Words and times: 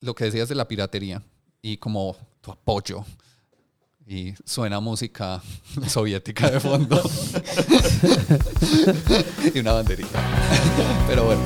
lo 0.00 0.14
que 0.14 0.24
decías 0.24 0.48
de 0.48 0.54
la 0.54 0.66
piratería 0.66 1.22
y 1.60 1.76
como 1.76 2.16
tu 2.40 2.50
apoyo 2.50 3.04
y 4.06 4.32
suena 4.44 4.80
música 4.80 5.42
soviética 5.86 6.50
de 6.50 6.58
fondo 6.58 7.02
y 9.54 9.58
una 9.58 9.72
banderita. 9.72 10.20
Pero 11.06 11.24
bueno. 11.24 11.42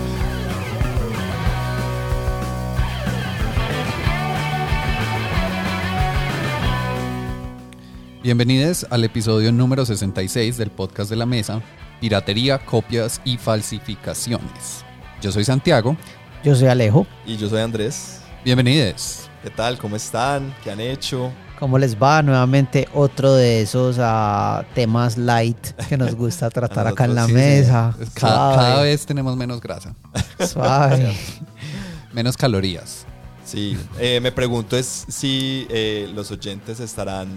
Bienvenidos 8.22 8.86
al 8.88 9.04
episodio 9.04 9.52
número 9.52 9.84
66 9.84 10.56
del 10.56 10.70
podcast 10.70 11.10
de 11.10 11.16
la 11.16 11.26
mesa, 11.26 11.60
Piratería, 12.00 12.64
Copias 12.64 13.20
y 13.24 13.36
Falsificaciones. 13.36 14.84
Yo 15.20 15.30
soy 15.30 15.44
Santiago. 15.44 15.96
Yo 16.42 16.54
soy 16.54 16.68
Alejo. 16.68 17.06
Y 17.26 17.36
yo 17.36 17.50
soy 17.50 17.60
Andrés. 17.60 18.23
Bienvenidos. 18.44 19.30
¿Qué 19.42 19.48
tal? 19.48 19.78
¿Cómo 19.78 19.96
están? 19.96 20.54
¿Qué 20.62 20.70
han 20.70 20.78
hecho? 20.78 21.32
¿Cómo 21.58 21.78
les 21.78 21.96
va? 21.96 22.20
Nuevamente 22.22 22.86
otro 22.92 23.32
de 23.32 23.62
esos 23.62 23.96
ah, 23.98 24.66
temas 24.74 25.16
light 25.16 25.56
que 25.88 25.96
nos 25.96 26.14
gusta 26.14 26.50
tratar 26.50 26.86
acá 26.86 27.06
en 27.06 27.14
la 27.14 27.24
sí, 27.24 27.32
mesa. 27.32 27.96
Cada, 28.12 28.82
vez 28.82 29.06
tenemos 29.06 29.34
menos 29.34 29.62
grasa, 29.62 29.94
Suave. 30.46 31.16
menos 32.12 32.36
calorías. 32.36 33.06
Sí, 33.46 33.78
eh, 33.98 34.20
me 34.20 34.30
pregunto 34.30 34.76
es 34.76 35.06
si 35.08 35.66
eh, 35.70 36.10
los 36.14 36.30
oyentes 36.30 36.80
estarán 36.80 37.28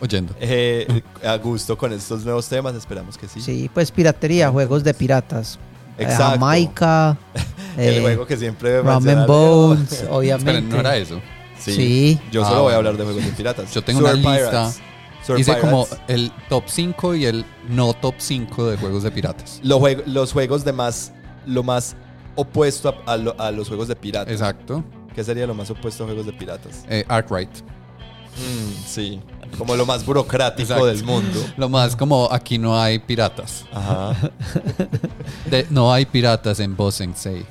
Oyendo. 0.00 0.32
eh, 0.38 1.02
a 1.24 1.36
gusto 1.38 1.76
con 1.76 1.92
estos 1.92 2.24
nuevos 2.24 2.48
temas. 2.48 2.76
Esperamos 2.76 3.18
que 3.18 3.26
sí. 3.26 3.40
Sí, 3.40 3.68
pues 3.74 3.90
piratería, 3.90 4.48
juegos 4.50 4.84
de 4.84 4.94
piratas. 4.94 5.58
Eh, 5.98 6.04
Exacto. 6.04 6.24
Jamaica, 6.38 7.16
El 7.96 8.00
juego 8.02 8.26
que 8.26 8.36
siempre 8.36 8.78
and 8.78 9.04
Leo. 9.06 9.26
Bones, 9.26 10.04
obviamente. 10.10 10.50
Esperen, 10.50 10.68
no 10.68 10.80
era 10.80 10.96
eso. 10.96 11.20
Sí. 11.58 11.72
Sí. 11.72 12.20
Yo 12.30 12.44
Ah, 12.44 12.48
solo 12.48 12.62
voy 12.62 12.72
a 12.74 12.76
hablar 12.76 12.96
de 12.96 13.04
juegos 13.04 13.24
de 13.24 13.30
piratas. 13.32 13.70
Yo 13.74 13.82
tengo 13.82 14.00
una 14.00 14.10
Sword 14.10 14.20
lista. 14.20 14.50
Pirates. 14.50 14.82
Hice 15.40 15.58
como 15.58 15.84
Pirates. 15.86 16.04
el 16.08 16.32
top 16.48 16.64
5 16.66 17.14
y 17.16 17.24
el 17.26 17.44
no 17.68 17.92
top 17.94 18.14
5 18.18 18.70
de 18.70 18.76
juegos 18.76 19.02
de 19.02 19.10
piratas. 19.10 19.60
Los, 19.62 19.80
jueg- 19.80 20.04
los 20.06 20.32
juegos 20.32 20.64
de 20.64 20.72
más. 20.72 21.12
Lo 21.46 21.62
más 21.62 21.96
opuesto 22.34 22.88
a, 23.06 23.12
a 23.12 23.16
lo- 23.16 23.34
a 23.40 23.50
los 23.50 23.68
juegos 23.68 23.88
de 23.88 23.96
piratas. 23.96 24.32
Exacto. 24.32 24.84
¿Qué 25.14 25.24
sería 25.24 25.46
lo 25.46 25.54
más 25.54 25.70
opuesto 25.70 26.04
a 26.04 26.06
juegos 26.06 26.26
de 26.26 26.32
piratas? 26.32 26.84
Eh, 26.88 27.04
Arkwright. 27.08 27.50
Mm, 28.36 28.86
sí. 28.86 29.20
Como 29.58 29.74
lo 29.76 29.86
más 29.86 30.04
burocrático 30.04 30.62
Exacto. 30.62 30.86
del 30.86 31.04
mundo. 31.04 31.44
Lo 31.56 31.68
más 31.68 31.96
como 31.96 32.28
aquí 32.30 32.58
no 32.58 32.78
hay 32.80 32.98
piratas. 32.98 33.64
Ajá. 33.72 34.14
De- 35.50 35.66
no 35.70 35.92
hay 35.92 36.06
piratas 36.06 36.60
en 36.60 36.76
Bosensei. 36.76 37.44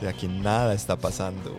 Sí, 0.00 0.06
aquí 0.06 0.28
nada 0.28 0.74
está 0.74 0.96
pasando. 0.96 1.58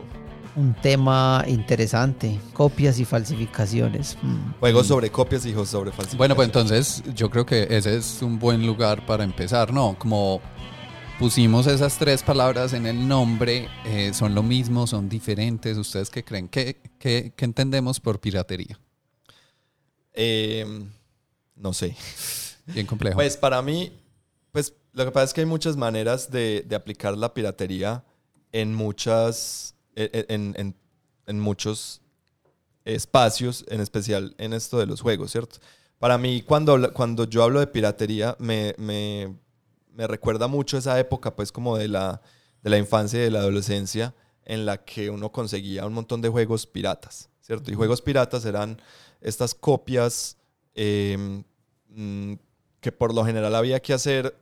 Un 0.55 0.73
tema 0.73 1.43
interesante. 1.47 2.39
Copias 2.53 2.99
y 2.99 3.05
falsificaciones. 3.05 4.17
Mm. 4.21 4.59
Juegos 4.59 4.87
sobre 4.87 5.09
copias 5.09 5.45
y 5.45 5.49
juegos 5.51 5.69
sobre 5.69 5.91
falsificaciones. 5.91 6.17
Bueno, 6.17 6.35
pues 6.35 6.47
entonces 6.47 7.03
yo 7.15 7.29
creo 7.29 7.45
que 7.45 7.67
ese 7.69 7.95
es 7.97 8.21
un 8.21 8.37
buen 8.37 8.65
lugar 8.65 9.05
para 9.05 9.23
empezar, 9.23 9.71
¿no? 9.71 9.95
Como 9.97 10.41
pusimos 11.19 11.67
esas 11.67 11.97
tres 11.97 12.21
palabras 12.23 12.73
en 12.73 12.85
el 12.85 13.07
nombre, 13.07 13.69
eh, 13.85 14.11
son 14.13 14.35
lo 14.35 14.43
mismo, 14.43 14.87
son 14.87 15.07
diferentes. 15.07 15.77
¿Ustedes 15.77 16.09
qué 16.09 16.23
creen? 16.23 16.47
¿Qué, 16.49 16.81
qué, 16.99 17.31
qué 17.35 17.45
entendemos 17.45 17.99
por 17.99 18.19
piratería? 18.19 18.77
Eh, 20.13 20.65
no 21.55 21.73
sé. 21.73 21.95
Bien 22.67 22.85
complejo. 22.85 23.15
Pues 23.15 23.37
para 23.37 23.61
mí, 23.61 23.91
pues 24.51 24.73
lo 24.93 25.05
que 25.05 25.11
pasa 25.11 25.25
es 25.25 25.33
que 25.33 25.41
hay 25.41 25.47
muchas 25.47 25.77
maneras 25.77 26.29
de, 26.31 26.63
de 26.67 26.75
aplicar 26.75 27.17
la 27.17 27.33
piratería 27.33 28.03
en 28.51 28.73
muchas, 28.75 29.75
en, 29.95 30.25
en- 30.29 30.55
en- 30.57 30.75
en 31.27 31.39
muchos 31.39 32.01
espacios, 32.85 33.63
en 33.69 33.79
especial 33.81 34.35
en 34.37 34.53
esto 34.53 34.79
de 34.79 34.85
los 34.85 35.01
juegos, 35.01 35.31
¿cierto? 35.31 35.57
Para 35.99 36.17
mí, 36.17 36.41
cuando, 36.41 36.91
cuando 36.93 37.25
yo 37.25 37.43
hablo 37.43 37.59
de 37.59 37.67
piratería, 37.67 38.35
me, 38.39 38.73
me- 38.77 39.35
me 39.93 40.07
recuerda 40.07 40.47
mucho 40.47 40.77
esa 40.77 40.99
época, 40.99 41.35
pues, 41.35 41.51
como 41.51 41.77
de 41.77 41.87
la, 41.87 42.21
de 42.63 42.69
la 42.69 42.77
infancia 42.77 43.19
y 43.19 43.23
de 43.23 43.31
la 43.31 43.39
adolescencia, 43.39 44.15
en 44.45 44.65
la 44.65 44.83
que 44.83 45.09
uno 45.09 45.31
conseguía 45.31 45.85
un 45.85 45.93
montón 45.93 46.21
de 46.21 46.29
juegos 46.29 46.65
piratas, 46.65 47.29
¿cierto? 47.41 47.71
Y 47.71 47.75
juegos 47.75 48.01
piratas 48.01 48.43
eran 48.45 48.81
estas 49.21 49.53
copias 49.55 50.37
eh, 50.75 51.43
mm, 51.89 52.33
que 52.79 52.91
por 52.91 53.13
lo 53.13 53.23
general 53.23 53.55
había 53.55 53.79
que 53.79 53.93
hacer, 53.93 54.35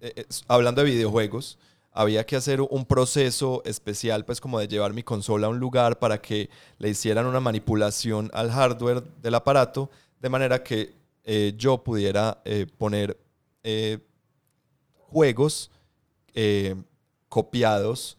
eh, 0.00 0.12
eh, 0.16 0.24
hablando 0.46 0.82
de 0.82 0.90
videojuegos, 0.90 1.58
había 1.92 2.24
que 2.24 2.36
hacer 2.36 2.60
un 2.60 2.86
proceso 2.86 3.62
especial, 3.64 4.24
pues 4.24 4.40
como 4.40 4.60
de 4.60 4.68
llevar 4.68 4.92
mi 4.92 5.02
consola 5.02 5.48
a 5.48 5.50
un 5.50 5.58
lugar 5.58 5.98
para 5.98 6.22
que 6.22 6.48
le 6.78 6.88
hicieran 6.88 7.26
una 7.26 7.40
manipulación 7.40 8.30
al 8.32 8.50
hardware 8.50 9.02
del 9.20 9.34
aparato, 9.34 9.90
de 10.20 10.28
manera 10.28 10.62
que 10.62 10.94
eh, 11.24 11.52
yo 11.56 11.82
pudiera 11.82 12.40
poner 12.78 13.18
juegos 15.08 15.70
copiados, 17.28 18.16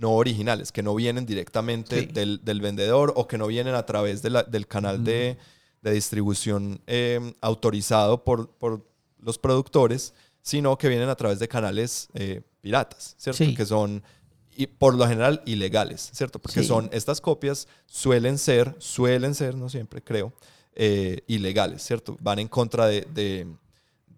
no 0.00 0.12
originales, 0.12 0.72
que 0.72 0.82
no 0.82 0.94
vienen 0.94 1.24
directamente 1.26 2.00
Sí. 2.00 2.06
del, 2.06 2.40
del 2.44 2.60
vendedor 2.60 3.12
o 3.16 3.26
que 3.28 3.38
no 3.38 3.46
vienen 3.46 3.74
a 3.74 3.86
través 3.86 4.22
de 4.22 4.30
la- 4.30 4.42
del 4.42 4.66
canal 4.66 5.04
de, 5.04 5.38
de 5.82 5.90
distribución 5.92 6.80
eh, 6.86 7.32
autorizado 7.40 8.24
por, 8.24 8.48
por 8.50 8.84
los 9.20 9.38
productores, 9.38 10.12
sino 10.42 10.76
que 10.76 10.88
vienen 10.88 11.08
a 11.08 11.14
través 11.14 11.38
de 11.38 11.48
canales 11.48 12.08
eh, 12.14 12.42
piratas, 12.60 13.14
¿cierto? 13.18 13.38
Sí. 13.44 13.54
Que 13.54 13.64
son, 13.64 14.02
y 14.56 14.66
por 14.66 14.94
lo 14.94 15.06
general, 15.06 15.42
ilegales, 15.46 16.10
¿cierto? 16.12 16.38
Porque 16.38 16.60
Sí. 16.62 16.66
son, 16.68 16.90
estas 16.92 17.20
copias 17.20 17.66
suelen 17.86 18.36
ser, 18.38 18.74
suelen 18.78 19.34
ser, 19.34 19.54
no 19.54 19.68
siempre 19.68 20.02
creo, 20.02 20.32
eh, 20.74 21.20
ilegales, 21.28 21.82
¿cierto? 21.82 22.16
Van 22.20 22.38
en 22.40 22.48
contra 22.48 22.86
de, 22.86 23.02
de- 23.14 23.46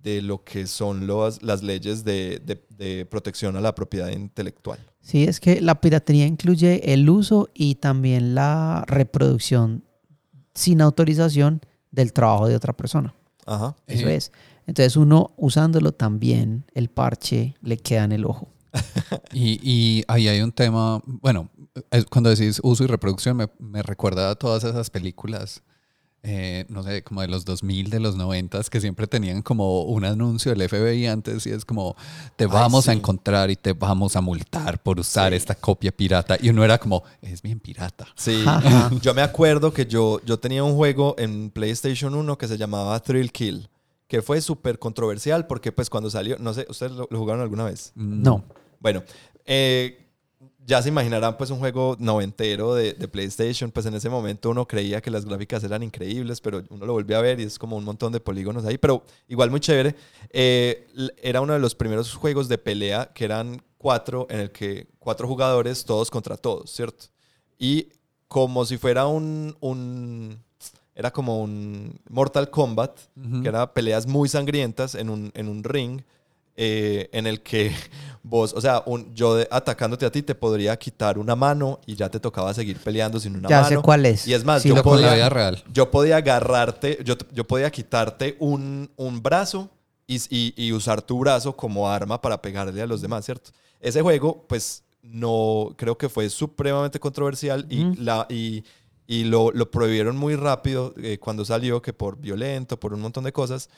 de 0.06 0.22
lo 0.22 0.44
que 0.44 0.68
son 0.68 1.08
los- 1.08 1.42
las 1.42 1.64
leyes 1.64 2.04
de, 2.04 2.38
de- 2.38 2.64
de 2.78 3.04
protección 3.06 3.56
a 3.56 3.60
la 3.60 3.74
propiedad 3.74 4.08
intelectual. 4.10 4.78
Sí, 5.00 5.24
es 5.24 5.40
que 5.40 5.60
la 5.60 5.80
piratería 5.80 6.26
incluye 6.26 6.92
el 6.92 7.10
uso 7.10 7.48
y 7.54 7.74
también 7.74 8.36
la 8.36 8.84
reproducción 8.86 9.82
sin 10.54 10.80
autorización 10.80 11.60
del 11.90 12.12
trabajo 12.12 12.46
de 12.46 12.54
otra 12.54 12.72
persona. 12.72 13.14
Ajá. 13.46 13.74
Eso 13.88 14.08
Eh, 14.08 14.14
es. 14.14 14.30
Entonces 14.68 14.96
uno 14.96 15.32
usándolo 15.36 15.90
también, 15.90 16.64
el 16.74 16.88
parche 16.88 17.56
le 17.60 17.76
queda 17.76 18.04
en 18.04 18.12
el 18.12 18.24
ojo. 18.26 18.46
Y, 19.32 19.58
y 19.62 20.04
ahí 20.06 20.28
hay 20.28 20.40
un 20.40 20.52
tema, 20.52 21.02
bueno, 21.04 21.50
es- 21.90 22.04
cuando 22.06 22.30
decís 22.30 22.60
uso 22.62 22.84
y 22.84 22.86
reproducción 22.86 23.36
me, 23.36 23.48
me 23.58 23.82
recuerda 23.82 24.30
a 24.30 24.34
todas 24.36 24.62
esas 24.62 24.88
películas, 24.88 25.62
eh, 26.28 26.64
no 26.68 26.82
sé, 26.82 27.04
como 27.04 27.20
de 27.20 27.28
los 27.28 27.44
2000, 27.44 27.88
de 27.88 28.00
los 28.00 28.16
90, 28.16 28.60
que 28.64 28.80
siempre 28.80 29.06
tenían 29.06 29.42
como 29.42 29.82
un 29.82 30.04
anuncio 30.04 30.52
del 30.52 30.68
FBI 30.68 31.06
antes 31.06 31.46
y 31.46 31.50
es 31.50 31.64
como, 31.64 31.94
te 32.34 32.46
vamos 32.46 32.88
a 32.88 32.92
sí. 32.92 32.98
encontrar 32.98 33.48
y 33.48 33.54
te 33.54 33.74
vamos 33.74 34.16
a 34.16 34.20
multar 34.20 34.82
por 34.82 34.98
usar 34.98 35.32
esta 35.34 35.54
copia 35.54 35.92
pirata. 35.92 36.36
Y 36.42 36.48
uno 36.48 36.64
era 36.64 36.78
como, 36.78 37.04
es 37.22 37.42
bien 37.42 37.60
pirata. 37.60 38.08
Sí, 38.16 38.44
yo 39.02 39.14
me 39.14 39.22
acuerdo 39.22 39.72
que 39.72 39.86
yo, 39.86 40.20
yo 40.24 40.36
tenía 40.40 40.64
un 40.64 40.74
juego 40.74 41.14
en 41.16 41.50
PlayStation 41.50 42.12
1 42.12 42.36
que 42.36 42.48
se 42.48 42.58
llamaba 42.58 42.98
Thrill 42.98 43.30
Kill, 43.30 43.68
que 44.08 44.20
fue 44.20 44.40
súper 44.40 44.80
controversial 44.80 45.46
porque 45.46 45.70
pues 45.70 45.88
cuando 45.88 46.10
salió, 46.10 46.36
no 46.40 46.52
sé, 46.54 46.66
¿ustedes 46.68 46.90
lo, 46.90 47.06
lo 47.08 47.18
jugaron 47.20 47.40
alguna 47.40 47.62
vez? 47.62 47.92
No. 47.94 48.42
Bueno, 48.80 49.04
eh, 49.44 50.05
ya 50.66 50.82
se 50.82 50.88
imaginarán 50.88 51.36
pues 51.38 51.50
un 51.50 51.60
juego 51.60 51.96
noventero 52.00 52.74
de, 52.74 52.92
de 52.92 53.06
PlayStation, 53.06 53.70
pues 53.70 53.86
en 53.86 53.94
ese 53.94 54.08
momento 54.08 54.50
uno 54.50 54.66
creía 54.66 55.00
que 55.00 55.12
las 55.12 55.24
gráficas 55.24 55.62
eran 55.62 55.84
increíbles, 55.84 56.40
pero 56.40 56.64
uno 56.70 56.84
lo 56.84 56.92
volvió 56.92 57.16
a 57.16 57.20
ver 57.20 57.38
y 57.38 57.44
es 57.44 57.56
como 57.56 57.76
un 57.76 57.84
montón 57.84 58.12
de 58.12 58.18
polígonos 58.18 58.64
ahí, 58.64 58.76
pero 58.76 59.04
igual 59.28 59.50
muy 59.50 59.60
chévere. 59.60 59.94
Eh, 60.30 60.88
era 61.22 61.40
uno 61.40 61.52
de 61.52 61.60
los 61.60 61.76
primeros 61.76 62.12
juegos 62.14 62.48
de 62.48 62.58
pelea 62.58 63.12
que 63.14 63.24
eran 63.24 63.62
cuatro, 63.78 64.26
en 64.28 64.40
el 64.40 64.50
que 64.50 64.88
cuatro 64.98 65.28
jugadores, 65.28 65.84
todos 65.84 66.10
contra 66.10 66.36
todos, 66.36 66.68
¿cierto? 66.72 67.06
Y 67.58 67.88
como 68.26 68.64
si 68.64 68.76
fuera 68.76 69.06
un... 69.06 69.56
un 69.60 70.44
era 70.96 71.12
como 71.12 71.42
un 71.42 72.00
Mortal 72.08 72.48
Kombat, 72.50 72.98
Ujú. 73.16 73.42
que 73.42 73.48
era 73.48 73.72
peleas 73.72 74.06
muy 74.06 74.28
sangrientas 74.30 74.94
en 74.94 75.10
un, 75.10 75.30
en 75.34 75.46
un 75.48 75.62
ring 75.62 76.00
eh, 76.56 77.10
en 77.12 77.26
el 77.26 77.42
que 77.42 77.70
vos, 78.28 78.52
o 78.54 78.60
sea, 78.60 78.82
un, 78.86 79.14
yo 79.14 79.36
de- 79.36 79.46
atacándote 79.50 80.04
a 80.04 80.10
ti 80.10 80.20
te 80.22 80.34
podría 80.34 80.76
quitar 80.76 81.16
una 81.16 81.36
mano 81.36 81.80
y 81.86 81.94
ya 81.94 82.08
te 82.10 82.18
tocaba 82.18 82.52
seguir 82.54 82.76
peleando 82.78 83.20
sin 83.20 83.36
una 83.36 83.48
ya 83.48 83.62
mano. 83.62 83.68
sé 83.68 83.82
cuál 83.82 84.04
es. 84.04 84.26
Y 84.26 84.34
es 84.34 84.44
más, 84.44 84.62
Sí, 84.62 84.68
yo 84.70 84.74
la 84.74 84.82
podía- 84.82 85.14
vida 85.14 85.28
real. 85.28 85.62
Yo 85.72 85.90
podía 85.92 86.16
agarrarte, 86.16 86.98
yo, 87.04 87.14
yo 87.32 87.44
podía 87.46 87.70
quitarte 87.70 88.36
un, 88.40 88.90
un 88.96 89.22
brazo 89.22 89.70
y, 90.08 90.16
y- 90.28 90.54
y 90.56 90.72
usar 90.72 91.02
tu 91.02 91.18
brazo 91.20 91.56
como 91.56 91.88
arma 91.88 92.20
para 92.20 92.42
pegarle 92.42 92.82
a 92.82 92.86
los 92.86 93.00
demás, 93.00 93.24
¿cierto? 93.24 93.50
Ese 93.80 94.02
juego, 94.02 94.44
pues, 94.48 94.82
no, 95.02 95.72
creo 95.76 95.96
que 95.96 96.08
fue 96.08 96.28
supremamente 96.28 96.98
controversial 96.98 97.64
y, 97.70 97.84
Ujú. 97.84 98.02
la, 98.02 98.26
y, 98.28 98.64
y 99.06 99.22
lo, 99.22 99.52
lo 99.52 99.70
prohibieron 99.70 100.16
muy 100.16 100.34
rápido 100.34 100.94
eh, 101.00 101.18
cuando 101.18 101.44
salió, 101.44 101.80
que 101.80 101.92
por 101.92 102.18
violento, 102.18 102.78
por 102.80 102.92
un 102.92 103.00
montón 103.02 103.22
de 103.22 103.32
cosas. 103.32 103.68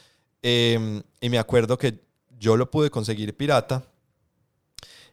Eh, 0.42 1.02
y 1.20 1.28
me 1.28 1.38
acuerdo 1.38 1.76
que 1.76 2.00
yo 2.40 2.56
lo 2.56 2.70
pude 2.70 2.88
conseguir 2.90 3.36
pirata 3.36 3.82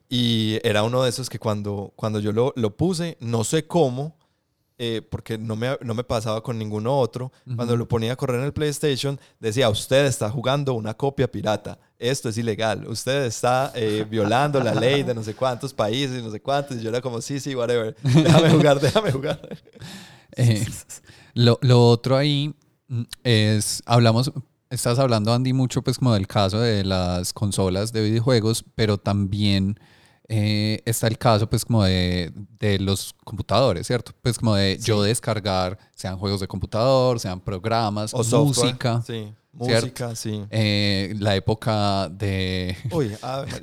Y 0.10 0.60
era 0.63 0.84
uno 0.84 1.04
de 1.04 1.10
esos 1.10 1.30
que 1.30 1.40
cuando, 1.40 1.94
cuando 1.96 2.19
yo 2.19 2.31
lo, 2.31 2.54
lo 2.56 2.75
puse, 2.75 3.18
no 3.19 3.44
sé 3.44 3.66
cómo, 3.66 4.16
eh, 4.78 5.02
porque 5.10 5.38
no 5.38 5.56
me, 5.56 5.78
no 5.81 5.94
me 5.94 6.04
pasaba 6.04 6.44
con 6.44 6.60
ninguno 6.60 7.00
otro, 7.00 7.31
cuando 7.56 7.78
lo 7.78 7.88
ponía 7.88 8.12
a 8.12 8.16
correr 8.18 8.42
en 8.42 8.46
el 8.46 8.52
PlayStation, 8.52 9.18
decía, 9.40 9.69
usted 9.69 10.06
está 10.06 10.30
jugando 10.30 10.74
una 10.74 10.94
copia 10.94 11.31
pirata, 11.31 11.80
esto 11.98 12.28
es 12.28 12.38
ilegal, 12.38 12.86
usted 12.86 13.24
está 13.24 13.72
eh, 13.74 14.06
violando 14.10 14.60
la 14.60 14.75
ley 14.75 15.04
de 15.04 15.13
no 15.13 15.24
sé 15.24 15.34
cuántos 15.34 15.74
países, 15.74 16.22
no 16.22 16.30
sé 16.30 16.42
cuántos, 16.42 16.75
y 16.75 16.81
yo 16.81 16.90
era 16.90 17.00
como, 17.00 17.22
sí, 17.22 17.40
sí, 17.40 17.56
whatever, 17.56 17.96
déjame 18.04 18.50
jugar, 18.50 18.80
déjame 18.80 19.12
jugar. 19.12 19.40
Eh, 20.38 20.66
lo, 21.34 21.58
lo 21.62 21.88
otro 21.88 22.18
ahí 22.18 22.54
mm, 22.90 23.04
es, 23.24 23.81
hablamos, 23.86 24.34
estás 24.69 25.00
hablando, 25.00 25.34
Andy, 25.34 25.54
mucho 25.54 25.81
pues 25.81 25.98
como 25.98 26.13
del 26.13 26.28
caso 26.28 26.60
de 26.60 26.84
las 26.84 27.31
consolas 27.31 27.94
de 27.94 28.04
videojuegos, 28.04 28.66
pero 28.75 28.98
también 28.98 29.80
eh, 30.27 30.81
está 30.86 31.07
el 31.07 31.18
caso 31.18 31.48
pues 31.48 31.63
como 31.63 31.83
de, 31.83 32.31
de, 32.60 32.80
los 32.80 33.13
computadores, 33.24 33.86
¿cierto? 33.86 34.12
Pues 34.22 34.39
como 34.39 34.56
de 34.56 34.77
yo 34.81 35.04
descargar, 35.04 35.77
sean 35.94 36.18
juegos 36.18 36.42
de 36.42 36.48
computador, 36.48 37.19
sean 37.19 37.39
programas, 37.39 38.13
o 38.13 38.24
música. 38.44 39.04
Sí, 39.06 39.31
música, 39.51 40.16
sí. 40.16 40.44
Eh, 40.50 41.13
la 41.19 41.36
época 41.36 42.10
de... 42.10 42.75
Uy, 42.92 43.16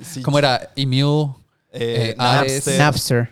sí. 0.02 0.22
¿Cómo 0.22 0.38
era? 0.38 0.72
Emil... 0.76 1.30
Eh, 1.72 2.14
Napster. 2.18 2.78
Napster. 2.78 3.30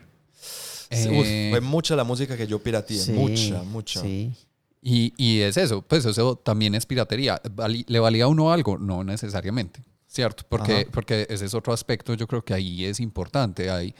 fue 0.89 1.61
mucha 1.61 1.95
la 1.95 2.05
música 2.05 2.37
que 2.37 2.47
yo 2.47 2.59
pirateé, 2.59 3.13
mucha, 3.13 3.63
mucha. 3.63 4.01
Sí. 4.01 4.35
Y, 4.83 5.13
y, 5.19 5.41
es 5.41 5.59
eso, 5.59 5.83
pues 5.83 6.07
eso 6.07 6.37
también 6.37 6.75
es 6.75 6.87
piratería. 6.87 7.41
¿Le 7.87 7.99
valía 8.01 8.25
a 8.25 8.29
uno 8.29 8.51
algo? 8.51 8.79
No 8.79 9.05
necesariamente. 9.05 9.83
¿Cierto? 10.11 10.43
Porque, 10.49 10.89
porque 10.91 11.27
ese 11.31 11.47
es 11.47 11.55
otro 11.55 11.73
aspecto, 11.73 12.15
yo 12.15 12.27
creo 12.27 12.45
que 12.45 12.53
ahí 12.53 12.85
es 12.85 12.99
importante. 12.99 13.71
Hay, 13.71 13.95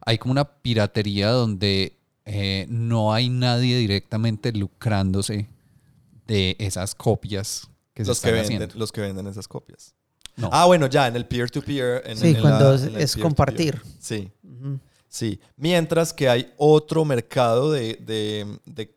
hay 0.00 0.16
como 0.16 0.30
una 0.32 0.44
piratería 0.44 1.30
donde 1.30 1.98
eh, 2.24 2.66
no 2.68 3.12
hay 3.12 3.28
nadie 3.28 3.76
directamente 3.76 4.52
lucrándose 4.52 5.48
de 6.26 6.56
esas 6.60 6.94
copias 6.94 7.68
que 7.94 8.04
los 8.04 8.18
se 8.18 8.28
están 8.28 8.46
que 8.46 8.48
venden, 8.48 8.78
Los 8.78 8.92
que 8.92 9.00
venden 9.00 9.26
esas 9.26 9.48
copias. 9.48 9.94
Ah, 10.52 10.66
bueno, 10.66 10.86
ya, 10.86 11.08
en 11.08 11.16
el 11.16 11.26
peer-to-peer. 11.26 12.16
sí, 12.16 12.36
cuando 12.40 12.74
es 12.74 13.16
compartir. 13.16 13.80
Sí. 13.98 14.30
Sí. 15.08 15.40
Mientras 15.56 16.12
que 16.12 16.28
hay 16.28 16.52
otro 16.58 17.04
mercado 17.04 17.72
de, 17.72 17.94
de, 17.94 18.58
de 18.66 18.94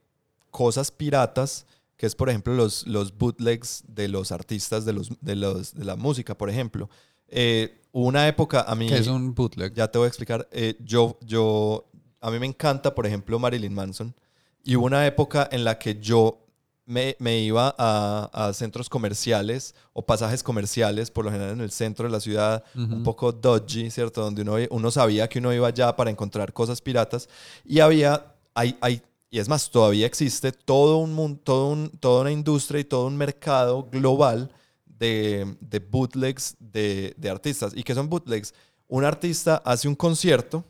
cosas 0.51 0.91
piratas 0.91 1.65
que 1.99 2.05
es 2.05 2.15
por 2.15 2.29
ejemplo 2.29 2.53
los, 2.53 2.87
los 2.87 3.17
bootlegs 3.17 3.83
de 3.85 4.07
los 4.07 4.31
artistas 4.31 4.85
de, 4.85 4.93
los, 4.93 5.09
de, 5.19 5.35
los, 5.35 5.75
de 5.75 5.83
la 5.83 5.97
música, 5.97 6.33
por 6.33 6.49
ejemplo. 6.49 6.89
Eh, 7.27 7.81
una 7.91 8.25
época 8.25 8.61
a 8.61 8.73
mí... 8.73 8.87
¿Qué 8.87 8.99
es 8.99 9.07
un 9.07 9.35
bootleg? 9.35 9.73
Ya 9.73 9.91
te 9.91 9.97
voy 9.97 10.05
a 10.05 10.07
explicar. 10.07 10.47
Eh, 10.53 10.77
yo, 10.79 11.19
yo, 11.25 11.91
a 12.21 12.31
mí 12.31 12.39
me 12.39 12.45
encanta, 12.45 12.95
por 12.95 13.05
ejemplo, 13.05 13.37
Marilyn 13.37 13.73
Manson. 13.73 14.15
Y 14.63 14.77
hubo 14.77 14.85
una 14.85 15.05
época 15.05 15.49
en 15.51 15.65
la 15.65 15.77
que 15.77 15.99
yo 15.99 16.47
me, 16.85 17.17
me 17.19 17.39
iba 17.39 17.75
a, 17.77 18.29
a, 18.31 18.53
centros 18.53 18.87
comerciales 18.87 19.75
o 19.91 20.05
pasajes 20.05 20.41
comerciales, 20.41 21.11
por 21.11 21.25
lo 21.25 21.31
general 21.31 21.51
en 21.51 21.61
el 21.61 21.71
centro 21.71 22.05
de 22.05 22.13
la 22.13 22.21
ciudad, 22.21 22.63
un 22.75 23.03
poco 23.03 23.33
dodgy, 23.33 23.91
¿cierto? 23.91 24.21
Donde 24.21 24.43
uno, 24.43 24.55
uno 24.69 24.89
sabía 24.89 25.27
que 25.27 25.39
uno 25.39 25.53
iba 25.53 25.67
allá 25.67 25.93
para 25.97 26.09
encontrar 26.09 26.53
cosas 26.53 26.79
piratas. 26.79 27.27
Y 27.65 27.81
había, 27.81 28.35
hay, 28.53 28.77
hay 28.79 29.03
y 29.29 29.39
es 29.39 29.47
más, 29.47 29.69
todavía 29.69 30.07
existe 30.07 30.51
todo 30.51 30.97
un 30.97 31.13
mundo, 31.13 31.39
todo 31.43 31.67
un, 31.69 31.89
toda 31.99 32.21
una 32.21 32.31
industria 32.31 32.81
y 32.81 32.83
todo 32.83 33.05
un 33.05 33.15
mercado 33.15 33.87
global 33.91 34.51
de, 34.85 35.55
de 35.61 35.79
bootlegs 35.79 36.55
de, 36.59 37.13
de, 37.15 37.29
artistas. 37.29 37.73
¿Y 37.75 37.83
qué 37.83 37.93
son 37.93 38.09
bootlegs? 38.09 38.53
Un 38.87 39.05
artista 39.05 39.61
hace 39.63 39.87
un 39.87 39.95
concierto, 39.95 40.65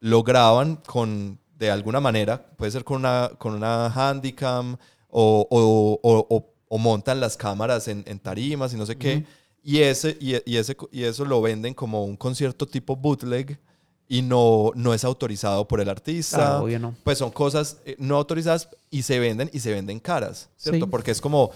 lo 0.00 0.22
graban 0.22 0.76
con, 0.76 1.38
de 1.58 1.70
alguna 1.70 2.00
manera, 2.00 2.42
puede 2.56 2.72
ser 2.72 2.82
con 2.82 2.96
una, 2.96 3.30
con 3.38 3.54
una 3.54 3.86
handicam 3.86 4.76
o, 5.08 5.46
o, 5.50 6.00
o, 6.02 6.54
o 6.68 6.78
montan 6.78 7.20
las 7.20 7.36
cámaras 7.36 7.88
en, 7.88 8.02
en, 8.06 8.18
tarimas 8.18 8.72
y 8.72 8.76
no 8.76 8.86
sé 8.86 8.96
qué. 8.96 9.26
Y, 9.62 9.80
ese, 9.80 10.16
y, 10.18 10.36
y, 10.50 10.56
ese, 10.56 10.76
y 10.90 11.04
eso 11.04 11.26
lo 11.26 11.42
venden 11.42 11.74
como 11.74 12.04
un 12.04 12.16
concierto 12.16 12.66
tipo 12.66 12.96
bootleg 12.96 13.60
y 14.12 14.20
no, 14.20 14.72
no 14.74 14.92
es 14.92 15.04
autorizado 15.04 15.66
por 15.66 15.80
el 15.80 15.88
artista. 15.88 16.58
Ah, 16.58 16.78
no. 16.78 16.94
Pues 17.02 17.16
son 17.16 17.30
cosas 17.30 17.78
eh, 17.86 17.96
no 17.98 18.18
autorizadas 18.18 18.68
y 18.90 19.04
se 19.04 19.18
venden 19.18 19.48
y 19.54 19.60
se 19.60 19.72
venden 19.72 20.00
caras, 20.00 20.50
¿cierto? 20.58 20.90
Porque 20.90 21.12
es 21.12 21.18
como 21.22 21.50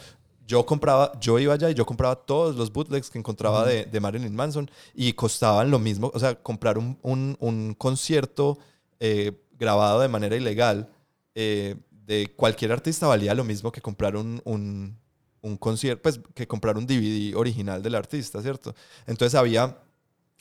yo 0.47 0.65
compraba, 0.65 1.13
yo 1.21 1.39
iba 1.39 1.53
allá 1.53 1.69
y 1.69 1.75
yo 1.75 1.85
compraba 1.85 2.17
todos 2.17 2.57
los 2.57 2.73
bootlegs 2.73 3.11
que 3.11 3.19
encontraba 3.19 3.67
de, 3.67 3.85
de, 3.85 4.01
Marilyn 4.01 4.35
Manson 4.35 4.71
y 4.95 5.13
costaban 5.13 5.71
lo 5.71 5.79
mismo, 5.79 6.11
o 6.15 6.19
sea, 6.19 6.35
comprar 6.35 6.79
un, 6.79 6.99
un, 7.03 7.37
un 7.41 7.75
concierto 7.75 8.57
eh, 9.01 9.33
grabado 9.59 10.01
de 10.01 10.09
manera 10.09 10.35
ilegal 10.35 10.89
eh, 11.35 11.77
de 11.91 12.33
cualquier 12.37 12.73
artista 12.73 13.07
valía 13.07 13.35
lo 13.35 13.45
mismo 13.45 13.71
que 13.71 13.83
comprar 13.83 14.17
un, 14.17 14.41
un, 14.45 14.97
un 15.43 15.59
concierto, 15.59 16.01
pues 16.01 16.21
que 16.35 16.49
comprar 16.49 16.79
un 16.79 16.87
DVD 16.87 17.37
original 17.37 17.83
del 17.83 17.97
artista, 17.97 18.41
¿cierto? 18.41 18.75
Entonces 19.07 19.35
había, 19.35 19.77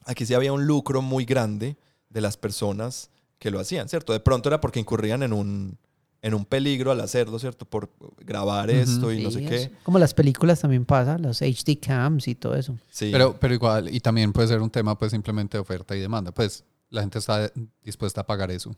aquí 0.05 0.25
sí 0.25 0.33
había 0.33 0.53
un 0.53 0.65
lucro 0.65 1.01
muy 1.01 1.25
grande 1.25 1.75
de 2.09 2.21
las 2.21 2.37
personas 2.37 3.09
que 3.39 3.51
lo 3.51 3.59
hacían, 3.59 3.89
¿cierto? 3.89 4.13
De 4.13 4.19
pronto 4.19 4.49
era 4.49 4.61
porque 4.61 4.79
incurrían 4.79 5.23
en 5.23 5.33
un, 5.33 5.77
en 6.21 6.33
un 6.33 6.45
peligro 6.45 6.91
al 6.91 7.01
hacerlo, 7.01 7.37
¿cierto? 7.39 7.65
Por 7.65 7.91
grabar 8.17 8.69
esto 8.69 9.11
y 9.11 9.21
no 9.21 9.31
sé 9.31 9.45
qué. 9.45 9.71
Como 9.83 9.99
las 9.99 10.13
películas 10.13 10.61
también 10.61 10.85
pasa, 10.85 11.17
los 11.17 11.41
HD 11.41 11.79
cams 11.79 12.27
y 12.27 12.35
todo 12.35 12.55
eso. 12.55 12.77
Sí. 12.89 13.09
Pero, 13.11 13.37
pero 13.39 13.53
igual, 13.53 13.93
y 13.93 13.99
también 13.99 14.33
puede 14.33 14.47
ser 14.47 14.61
un 14.61 14.69
tema 14.69 14.97
pues 14.97 15.11
simplemente 15.11 15.57
de 15.57 15.61
oferta 15.61 15.95
y 15.95 15.99
demanda. 15.99 16.31
Pues 16.31 16.63
la 16.89 17.01
gente 17.01 17.19
está 17.19 17.51
dispuesta 17.83 18.21
a 18.21 18.25
pagar 18.25 18.49
eso. 18.51 18.75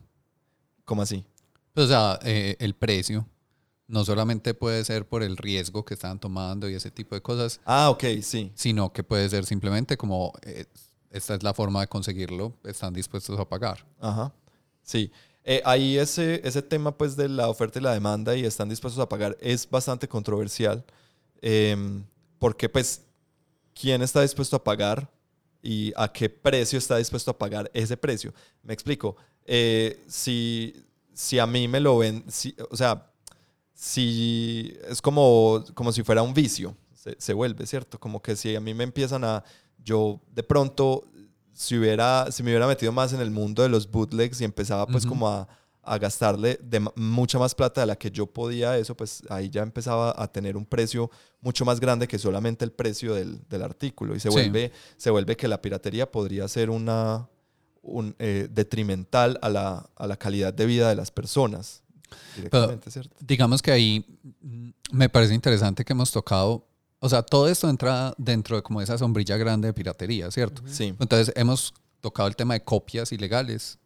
¿Cómo 0.83 1.01
así? 1.01 1.24
Pues, 1.74 1.85
o 1.85 1.89
sea, 1.89 2.19
eh, 2.24 2.56
el 2.59 2.74
precio 2.74 3.27
no 3.88 4.03
solamente 4.03 4.53
puede 4.53 4.83
ser 4.83 5.07
por 5.07 5.24
el 5.24 5.38
riesgo 5.38 5.85
que 5.85 5.94
están 5.94 6.19
tomando 6.19 6.69
y 6.69 6.74
ese 6.74 6.91
tipo 6.91 7.15
de 7.15 7.21
cosas. 7.21 7.62
Ah, 7.65 7.89
ok, 7.89 8.03
sí. 8.21 8.51
Sino 8.56 8.91
que 8.91 9.03
puede 9.03 9.29
ser 9.29 9.45
simplemente 9.45 9.95
como... 9.97 10.33
Eh, 10.41 10.65
esta 11.18 11.36
es 11.36 11.44
la 11.44 11.54
forma 11.54 11.81
de 11.81 11.88
conseguirlo, 11.88 12.54
están 12.64 12.94
dispuestos 12.94 13.40
a 13.40 13.48
pagar. 13.48 13.86
Ajá, 14.00 14.31
sí. 14.84 15.12
Eh, 15.44 15.62
ahí 15.64 15.98
ese, 15.98 16.42
ese 16.44 16.62
tema 16.62 16.98
pues 16.98 17.16
de 17.16 17.30
la 17.30 17.50
oferta 17.50 17.80
y 17.80 17.81
la 17.81 17.94
demanda 17.94 18.36
y 18.36 18.46
están 18.46 18.68
dispuestos 18.68 19.02
a 19.02 19.08
pagar 19.08 19.38
es 19.40 19.69
bastante 19.69 20.06
controversial 20.06 20.84
em, 21.42 22.04
porque 22.38 22.68
pues 22.68 23.02
quién 23.74 24.02
está 24.02 24.22
dispuesto 24.22 24.58
a 24.58 24.64
pagar 24.64 25.10
y 25.62 25.94
a 25.96 26.12
qué 26.12 26.30
precio 26.30 26.78
está 26.78 26.98
dispuesto 26.98 27.31
a 27.31 27.38
pagar 27.38 27.72
ese 27.74 27.96
precio. 27.96 28.34
Me 28.62 28.74
explico. 28.74 29.16
Eh, 29.46 30.04
si, 30.08 30.86
si 31.13 31.40
a 31.40 31.48
mí 31.48 31.68
me 31.68 31.80
lo 31.80 31.98
ven, 31.98 32.25
si, 32.28 32.56
o 32.70 32.75
sea, 32.75 33.10
si 33.74 34.77
es 34.89 35.01
como, 35.01 35.63
como 35.74 35.91
si 35.91 36.03
fuera 36.03 36.22
un 36.22 36.34
vicio, 36.34 36.75
se, 36.94 37.15
se 37.18 37.34
vuelve, 37.34 37.65
¿cierto? 37.65 38.00
Como 38.00 38.22
que 38.22 38.36
si 38.36 38.56
a 38.56 38.60
mí 38.60 38.74
me 38.74 38.84
empiezan 38.84 39.24
a 39.24 39.44
yo 39.84 40.20
de 40.34 40.44
pronto, 40.44 41.06
si, 41.58 41.76
hubiera, 41.76 42.32
si 42.32 42.44
me 42.44 42.52
hubiera 42.52 42.68
metido 42.68 42.92
más 42.92 43.14
en 43.14 43.20
el 43.20 43.32
mundo 43.32 43.64
de 43.64 43.70
los 43.70 43.90
bootlegs 43.90 44.40
y 44.42 44.44
empezaba 44.44 44.86
pues 44.86 45.08
como 45.08 45.28
a, 45.28 45.48
a, 45.82 45.98
gastarle 45.98 46.60
de 46.62 46.88
mucha 46.96 47.40
más 47.40 47.56
plata 47.56 47.82
de 47.82 47.88
la 47.88 47.96
que 47.96 48.12
yo 48.12 48.28
podía 48.28 48.78
eso, 48.78 48.96
pues 48.96 49.24
ahí 49.28 49.50
ya 49.50 49.64
empezaba 49.64 50.14
a 50.16 50.32
tener 50.32 50.56
un 50.56 50.68
precio 50.68 51.10
mucho 51.42 51.66
más 51.66 51.80
grande 51.80 52.08
que 52.08 52.20
solamente 52.20 52.64
el 52.64 52.72
precio 52.72 53.16
del, 53.16 53.42
del 53.50 53.64
artículo. 53.64 54.16
Y 54.16 54.20
se, 54.20 54.30
vuelve, 54.30 54.72
se 54.98 55.10
vuelve 55.10 55.36
que 55.36 55.48
la 55.48 55.60
piratería 55.60 56.12
podría 56.12 56.48
ser 56.48 56.70
una, 56.70 57.28
un, 57.82 58.16
eh, 58.20 58.48
detrimental 58.52 59.40
a 59.42 59.50
la, 59.50 59.90
a 59.96 60.06
la 60.06 60.16
calidad 60.16 60.54
de 60.54 60.68
vida 60.68 60.90
de 60.90 60.96
las 60.96 61.10
personas. 61.10 61.82
¿cierto? 62.88 63.16
Digamos 63.20 63.64
que 63.64 63.72
ahí 63.72 64.06
mm, 64.42 64.70
me 64.92 65.10
parece 65.10 65.34
interesante 65.34 65.84
que 65.84 65.94
hemos 65.94 66.12
tocado 66.12 66.68
o 67.00 67.10
sea, 67.10 67.22
todo 67.22 67.48
esto 67.48 67.70
entra 67.70 68.13
dentro 68.18 68.56
de 68.56 68.63
como 68.63 68.82
esa 68.82 68.98
sombrilla 68.98 69.38
grande 69.38 69.68
de 69.68 69.74
piratería, 69.74 70.32
¿cierto? 70.32 70.62
Sí. 70.68 70.96
Entonces 71.00 71.32
hemos 71.36 71.74
tocado 72.01 72.27
el 72.27 72.36
tema 72.36 72.56
de 72.56 72.63
copias 72.63 73.12
ilegales, 73.12 73.77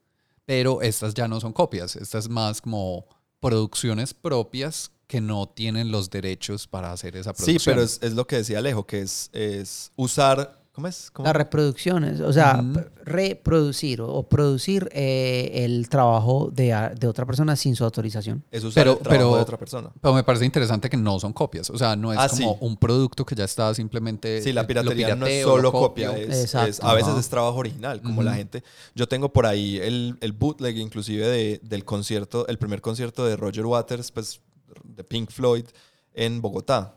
pero 0.45 0.81
estas 0.81 1.13
ya 1.13 1.27
no 1.27 1.39
son 1.39 1.53
copias, 1.53 1.95
estas 1.95 2.29
más 2.29 2.61
como 2.61 3.05
producciones 3.39 4.13
propias 4.13 4.91
que 5.07 5.19
no 5.19 5.49
tienen 5.49 5.91
los 5.91 6.09
derechos 6.09 6.67
para 6.67 6.91
hacer 6.93 7.17
esa 7.17 7.33
producción. 7.33 7.59
Sí, 7.59 7.65
pero 7.65 7.81
es, 7.81 7.99
es 8.01 8.13
lo 8.13 8.25
que 8.25 8.37
decía 8.37 8.59
Alejo, 8.59 8.85
que 8.85 9.01
es, 9.01 9.29
es 9.33 9.91
usar 9.97 10.60
¿Cómo 10.73 10.87
es? 10.87 11.11
Las 11.21 11.35
reproducciones, 11.35 12.21
o 12.21 12.31
sea, 12.31 12.63
reproducir 13.03 13.99
o, 14.01 14.23
producir 14.23 14.87
eh, 14.93 15.51
el 15.65 15.89
trabajo 15.89 16.49
de, 16.49 16.91
de, 16.97 17.07
otra 17.07 17.25
persona 17.25 17.57
sin 17.57 17.75
su 17.75 17.83
autorización. 17.83 18.45
Es 18.49 18.63
usar 18.63 18.83
pero, 18.85 18.93
el 18.93 18.99
trabajo 18.99 19.35
de 19.35 19.41
otra 19.41 19.57
persona. 19.57 19.91
Pero 19.99 20.13
me 20.13 20.23
parece 20.23 20.45
interesante 20.45 20.89
que 20.89 20.95
no 20.95 21.19
son 21.19 21.33
copias, 21.33 21.69
o 21.71 21.77
sea, 21.77 21.97
no 21.97 22.13
es 22.13 22.19
Ah, 22.19 22.29
como 22.29 22.53
sí. 22.53 22.57
un 22.61 22.77
producto 22.77 23.25
que 23.25 23.35
ya 23.35 23.43
está 23.43 23.73
simplemente... 23.73 24.41
Sí, 24.41 24.53
la 24.53 24.61
eh, 24.61 24.65
piratería 24.65 25.13
no 25.13 25.25
es 25.25 25.31
pirateo, 25.33 25.47
solo 25.49 25.61
lo 25.61 25.71
copia, 25.73 26.17
es, 26.17 26.43
Exacto. 26.43 26.69
es- 26.69 26.79
a 26.79 26.93
veces 26.93 27.17
es 27.17 27.27
trabajo 27.27 27.57
original, 27.57 28.01
como 28.01 28.15
Ujú. 28.15 28.23
la 28.23 28.35
gente. 28.35 28.63
Yo 28.95 29.09
tengo 29.09 29.33
por 29.33 29.45
ahí 29.47 29.77
el, 29.77 30.17
el 30.21 30.31
bootleg 30.31 30.77
inclusive 30.77 31.27
de, 31.27 31.59
del 31.63 31.83
concierto, 31.83 32.47
el 32.47 32.57
primer 32.57 32.79
concierto 32.79 33.25
de 33.25 33.35
Roger 33.35 33.65
Waters, 33.65 34.09
pues 34.13 34.39
de 34.85 35.03
Pink 35.03 35.31
Floyd 35.31 35.65
en 36.13 36.41
Bogotá. 36.41 36.95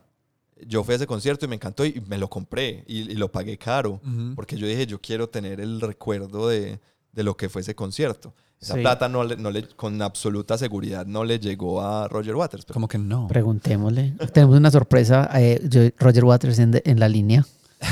Yo 0.66 0.84
fui 0.84 0.92
a 0.92 0.96
ese 0.96 1.06
concierto 1.06 1.44
y 1.44 1.49
me 1.49 1.56
encantó 1.56 1.84
y 1.84 2.02
me 2.06 2.18
lo 2.18 2.28
compré 2.30 2.84
y, 2.87 3.11
y 3.11 3.14
lo 3.14 3.30
pagué 3.32 3.58
caro. 3.58 4.00
Ujú. 4.06 4.34
Porque 4.34 4.56
yo 4.56 4.66
dije, 4.66 4.87
yo 4.87 5.00
quiero 5.00 5.28
tener 5.28 5.61
el 5.61 5.80
recuerdo 5.80 6.49
de, 6.49 6.80
de 7.12 7.23
lo 7.23 7.37
que 7.37 7.49
fue 7.49 7.61
ese 7.62 7.75
concierto. 7.75 8.32
Esa 8.61 8.75
Sí. 8.75 8.80
plata 8.80 9.08
no 9.08 9.25
le, 9.25 9.37
no 9.37 9.50
le, 9.50 9.68
con 9.68 10.00
absoluta 10.00 10.56
seguridad 10.56 11.04
no 11.04 11.25
le 11.25 11.38
llegó 11.38 11.82
a 11.82 12.08
Roger 12.08 12.34
Waters. 12.37 12.64
pero- 12.64 12.75
Como 12.75 12.88
que 12.88 12.96
no. 12.99 13.26
Preguntémosle. 13.28 14.14
Tenemos 14.32 14.56
una 14.56 14.70
sorpresa. 14.70 15.28
eh, 15.34 15.61
yo- 15.68 15.90
Roger 15.99 16.25
Waters 16.25 16.58
en, 16.61 16.70
de- 16.70 16.82
en 16.87 16.99
la 17.00 17.08
línea. 17.08 17.44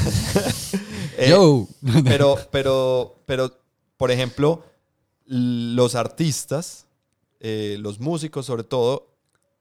Eh, 1.19 1.29
Yo. 1.31 1.69
pero, 2.05 2.37
pero, 2.51 3.23
pero, 3.27 3.53
por 3.97 4.11
ejemplo, 4.11 4.65
los 5.27 5.95
artistas, 5.95 6.87
eh, 7.41 7.77
los 7.81 8.01
músicos 8.01 8.47
sobre 8.47 8.65
todo, 8.65 9.09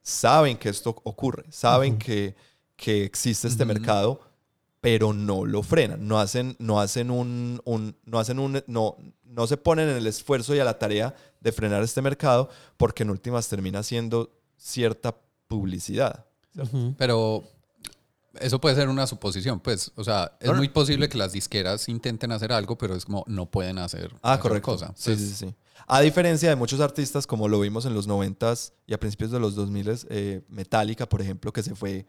saben 0.02 0.58
que 0.58 0.70
esto 0.70 0.96
ocurre, 1.04 1.44
saben 1.52 1.98
que, 1.98 2.36
que 2.82 3.04
existe 3.06 3.48
este 3.48 3.64
Ujú. 3.64 3.74
mercado, 3.74 4.20
pero 4.82 5.14
no 5.14 5.46
lo 5.46 5.62
frenan, 5.62 6.08
no 6.08 6.20
hacen, 6.20 6.56
no 6.58 6.82
hacen 6.82 7.12
un, 7.12 7.62
un- 7.64 7.96
no 8.06 8.18
hacen 8.20 8.40
un, 8.40 8.64
no, 8.66 8.98
no 9.24 9.46
se 9.46 9.56
ponen 9.58 9.88
en 9.90 9.98
el 9.98 10.08
esfuerzo 10.08 10.56
y 10.56 10.60
a 10.60 10.66
la 10.66 10.80
tarea 10.80 11.14
de 11.40 11.52
frenar 11.52 11.84
este 11.84 12.02
mercado, 12.02 12.50
porque 12.78 13.04
en 13.04 13.12
últimas 13.12 13.48
termina 13.48 13.84
siendo 13.84 14.32
cierta 14.58 15.16
publicidad. 15.48 16.26
Ujú. 16.60 16.96
Pero 16.98 17.44
eso 18.40 18.60
puede 18.60 18.76
ser 18.76 18.90
una 18.90 19.06
suposición, 19.06 19.60
pues. 19.60 19.92
O 19.96 20.04
sea, 20.04 20.32
es 20.40 20.48
No, 20.48 20.54
no. 20.54 20.58
muy 20.58 20.70
posible 20.70 21.08
que 21.08 21.18
las 21.20 21.34
disqueras 21.34 21.88
intenten 21.88 22.32
hacer 22.32 22.52
algo, 22.52 22.78
pero 22.80 22.96
es 22.96 23.06
como 23.06 23.24
no 23.28 23.46
pueden 23.46 23.78
hacer 23.78 24.12
Ah, 24.24 24.34
otra 24.34 24.42
correcto. 24.42 24.72
cosa. 24.72 24.88
Sí, 24.96 25.12
Pues, 25.12 25.20
sí, 25.20 25.36
sí. 25.36 25.56
A 25.88 26.00
diferencia 26.02 26.50
de 26.50 26.56
muchos 26.56 26.80
artistas, 26.80 27.28
como 27.28 27.48
lo 27.48 27.60
vimos 27.60 27.86
en 27.86 27.94
los 27.94 28.08
90s 28.08 28.72
y 28.88 28.94
a 28.96 29.00
principios 29.00 29.30
de 29.32 29.40
los 29.40 29.56
2000s, 29.56 30.08
eh, 30.10 30.42
Metallica, 30.48 31.08
por 31.08 31.22
ejemplo, 31.22 31.52
que 31.54 31.62
se 31.62 31.76
fue 31.76 32.06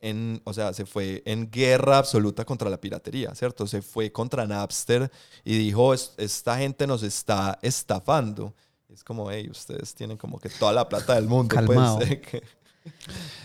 en, 0.00 0.40
o 0.44 0.52
sea, 0.54 0.72
se 0.72 0.86
fue 0.86 1.22
en 1.26 1.50
guerra 1.50 1.98
absoluta 1.98 2.44
contra 2.44 2.70
la 2.70 2.80
piratería, 2.80 3.34
¿cierto? 3.34 3.66
Se 3.66 3.82
fue 3.82 4.10
contra 4.12 4.46
Napster 4.46 5.10
y 5.44 5.58
dijo, 5.58 5.92
"Es- 5.94 6.12
esta 6.16 6.56
gente 6.58 6.86
nos 6.86 7.02
está 7.02 7.58
estafando. 7.62 8.54
Es 8.88 9.04
como, 9.04 9.30
hey, 9.30 9.48
ustedes 9.50 9.94
tienen 9.94 10.16
como 10.16 10.38
que 10.40 10.48
toda 10.48 10.72
la 10.72 10.88
plata 10.88 11.14
del 11.14 11.26
mundo. 11.26 11.54
Calmao. 11.54 11.98
Pues, 11.98 12.10
eh, 12.12 12.20
que- 12.20 12.42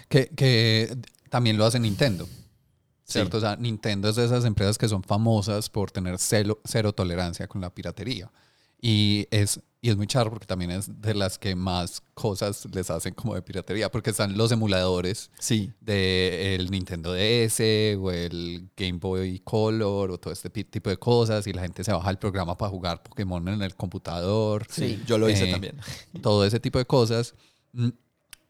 Que, 0.10 0.28
que 0.30 0.98
también 1.30 1.58
lo 1.58 1.66
hace 1.66 1.80
Nintendo. 1.80 2.28
¿Cierto? 3.04 3.38
Sí. 3.40 3.46
O 3.46 3.48
sea, 3.48 3.56
Nintendo 3.58 4.10
es 4.10 4.16
de 4.16 4.26
esas 4.26 4.46
empresas 4.46 4.78
que 4.78 4.88
son 4.88 5.04
famosas 5.04 5.70
por 5.70 5.92
tener 5.92 6.18
cero, 6.18 6.60
cero 6.64 6.94
tolerancia 6.94 7.48
con 7.48 7.62
la 7.62 7.70
piratería. 7.70 8.32
Y 8.88 9.28
es, 9.32 9.60
y 9.82 9.90
es 9.90 9.98
muy 9.98 10.06
charro 10.06 10.30
porque 10.30 10.46
también 10.46 10.70
es 10.70 11.02
de 11.02 11.16
las 11.16 11.40
que 11.40 11.56
más 11.56 12.04
cosas 12.14 12.68
les 12.72 12.92
hacen 12.92 13.16
como 13.16 13.34
de 13.34 13.42
piratería, 13.42 13.90
porque 13.90 14.12
están 14.12 14.38
los 14.38 14.52
emuladores 14.52 15.32
sí, 15.40 15.72
del 15.82 16.70
Nintendo 16.70 17.12
DS 17.14 17.60
o 18.00 18.12
el 18.12 18.70
Game 18.78 19.00
Boy 19.00 19.40
Color 19.40 20.12
o 20.12 20.20
todo 20.20 20.32
este 20.32 20.52
tipo 20.52 20.92
de 20.92 20.98
cosas 20.98 21.48
y 21.48 21.54
la 21.54 21.64
gente 21.64 21.84
se 21.84 21.92
baja 21.92 22.12
el 22.12 22.20
programa 22.20 22.56
para 22.56 22.70
jugar 22.70 23.02
Pokémon 23.02 23.48
en 23.48 23.64
el 23.64 23.76
computador 23.76 24.68
sí, 24.70 25.02
yo 25.08 25.18
lo 25.18 25.32
hice 25.32 25.50
Eh, 25.50 25.52
también. 25.52 25.78
todo 26.22 26.46
ese 26.46 26.60
tipo 26.60 26.78
de 26.78 26.86
cosas. 26.86 27.34
Mm, 27.74 27.90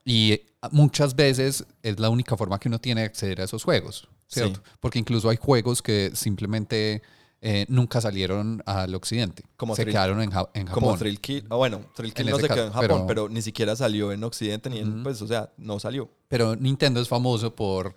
Y 0.03 0.41
muchas 0.71 1.15
veces 1.15 1.65
es 1.81 1.97
la 1.97 2.09
única 2.09 2.35
forma 2.35 2.59
que 2.59 2.67
uno 2.67 2.79
tiene 2.79 3.01
de 3.01 3.07
acceder 3.07 3.39
a 3.39 3.45
esos 3.45 3.63
juegos, 3.63 4.07
¿cierto? 4.27 4.61
Sí. 4.63 4.71
Porque 4.81 4.99
incluso 4.99 5.29
hay 5.29 5.37
juegos 5.37 5.81
que 5.81 6.11
simplemente 6.13 7.01
eh, 7.47 7.65
nunca 7.69 8.01
salieron 8.01 8.63
al 8.65 8.95
occidente. 8.95 9.43
Como 9.55 9.75
se 9.75 9.83
Thrill- 9.83 9.91
quedaron 9.91 10.21
en, 10.21 10.31
Ja- 10.31 10.49
en 10.55 10.65
Japón. 10.65 10.83
Como 10.83 10.97
Thrill 10.97 11.19
Kill. 11.21 11.45
ah, 11.51 11.55
bueno, 11.57 11.81
Thrill 11.95 12.11
Kill 12.13 12.27
En 12.27 12.31
no 12.33 12.39
se 12.39 12.47
quedó 12.47 12.65
en 12.65 12.73
Japón, 12.73 12.87
pero- 12.87 13.05
pero, 13.07 13.29
ni 13.29 13.41
siquiera 13.43 13.75
salió 13.75 14.11
en 14.11 14.23
Occidente, 14.23 14.69
ni 14.69 14.79
en, 14.79 14.93
Ujú. 14.93 15.03
pues, 15.03 15.21
o 15.21 15.27
sea, 15.27 15.51
no 15.57 15.79
salió. 15.79 16.09
Pero 16.27 16.55
Nintendo 16.55 16.99
es 17.01 17.07
famoso 17.07 17.53
por 17.55 17.95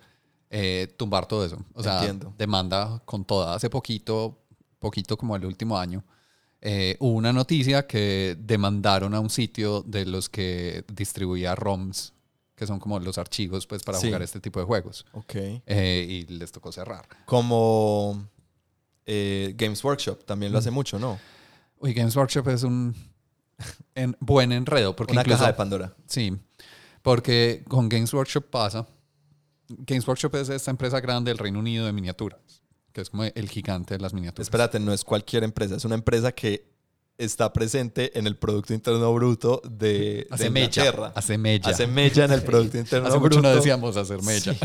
eh, 0.51 0.93
tumbar 0.97 1.25
todo 1.27 1.45
eso. 1.45 1.57
O 1.73 1.81
sea, 1.83 1.99
Entiendo. 1.99 2.33
demanda 2.37 3.01
con 3.05 3.23
toda. 3.25 3.53
Hace 3.55 3.69
poquito, 3.69 4.37
poquito 4.79 5.17
como 5.17 5.35
el 5.35 5.45
último 5.45 5.77
año, 5.77 6.03
eh, 6.61 6.95
hubo 6.99 7.13
una 7.15 7.31
noticia 7.33 7.87
que 7.87 8.35
demandaron 8.39 9.13
a 9.15 9.19
un 9.19 9.29
sitio 9.29 9.81
de 9.81 10.05
los 10.05 10.27
que 10.29 10.83
distribuía 10.93 11.55
ROMs, 11.55 12.13
que 12.55 12.67
son 12.67 12.79
como 12.79 12.99
los 12.99 13.17
archivos 13.17 13.65
pues, 13.67 13.83
para 13.83 13.97
Sí. 13.99 14.07
jugar 14.07 14.21
este 14.21 14.39
tipo 14.39 14.59
de 14.59 14.65
juegos. 14.65 15.05
Ok. 15.13 15.33
Eh, 15.65 16.05
y 16.07 16.25
les 16.33 16.51
tocó 16.51 16.71
cerrar. 16.71 17.07
Como 17.25 18.27
eh, 19.11 19.53
Games 19.57 19.83
Workshop 19.83 20.23
también 20.23 20.51
lo 20.51 20.57
Mm. 20.57 20.61
hace 20.61 20.71
mucho, 20.71 20.99
¿no? 20.99 21.19
Uy, 21.79 21.93
Games 21.93 22.15
Workshop 22.15 22.47
es 22.49 22.61
un 22.63 22.93
en- 23.95 24.15
buen 24.19 24.51
enredo. 24.51 24.95
Porque 24.95 25.13
Una 25.13 25.21
incluso, 25.21 25.39
caja 25.39 25.51
de 25.51 25.57
Pandora. 25.57 25.95
Sí, 26.05 26.37
porque 27.01 27.63
con 27.67 27.89
Games 27.89 28.13
Workshop 28.13 28.45
pasa. 28.49 28.87
Games 29.67 30.07
Workshop 30.07 30.35
es 30.35 30.49
esta 30.49 30.71
empresa 30.71 30.99
grande 30.99 31.31
del 31.31 31.37
Reino 31.37 31.59
Unido 31.59 31.85
de 31.85 31.93
miniaturas, 31.93 32.39
que 32.91 33.01
es 33.01 33.09
como 33.09 33.23
el 33.23 33.49
gigante 33.49 33.95
de 33.95 33.99
las 34.01 34.13
miniaturas. 34.13 34.45
Espérate, 34.47 34.79
no 34.79 34.93
es 34.93 35.03
cualquier 35.03 35.43
empresa, 35.43 35.75
es 35.75 35.85
una 35.85 35.95
empresa 35.95 36.31
que 36.31 36.69
está 37.17 37.51
presente 37.51 38.17
en 38.17 38.27
el 38.27 38.35
Producto 38.37 38.73
Interno 38.73 39.13
Bruto 39.13 39.61
de, 39.69 39.87
de 39.89 40.27
Hace 40.31 40.49
mella. 40.49 40.65
Inglaterra. 40.83 41.11
Hace 41.15 41.37
mella. 41.37 41.69
Hace 41.69 41.85
mella 41.87 42.25
en 42.25 42.31
el 42.31 42.41
Producto 42.43 42.77
Interno 42.77 43.07
Hace 43.09 43.17
mucho 43.17 43.29
Bruto 43.29 43.41
no 43.41 43.55
decíamos 43.55 43.97
hacer 43.97 44.21
mella. 44.23 44.55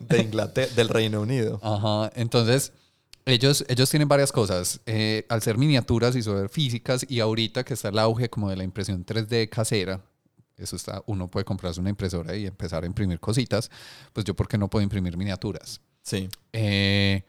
de 0.00 0.22
Inglaterra, 0.22 0.72
del 0.76 0.88
Reino 0.88 1.20
Unido. 1.20 1.58
Ajá, 1.62 2.10
entonces 2.14 2.72
ellos, 3.26 3.64
ellos 3.68 3.90
tienen 3.90 4.08
varias 4.08 4.32
cosas. 4.32 4.80
Eh, 4.86 5.26
al 5.28 5.42
ser 5.42 5.58
miniaturas 5.58 6.16
y 6.16 6.22
ser 6.22 6.48
físicas, 6.48 7.06
y 7.08 7.20
ahorita 7.20 7.64
que 7.64 7.74
está 7.74 7.88
el 7.88 7.98
auge 7.98 8.28
como 8.28 8.50
de 8.50 8.56
la 8.56 8.64
impresión 8.64 9.04
3D 9.04 9.48
casera, 9.48 10.04
eso 10.56 10.76
está, 10.76 11.02
uno 11.06 11.28
puede 11.28 11.44
comprarse 11.44 11.80
una 11.80 11.90
impresora 11.90 12.36
y 12.36 12.46
empezar 12.46 12.84
a 12.84 12.86
imprimir 12.86 13.18
cositas, 13.20 13.70
pues 14.12 14.24
yo, 14.24 14.34
¿por 14.34 14.48
qué 14.48 14.58
no 14.58 14.68
puedo 14.68 14.82
imprimir 14.82 15.16
miniaturas? 15.16 15.80
Sí. 16.02 16.28
Eh, 16.52 17.24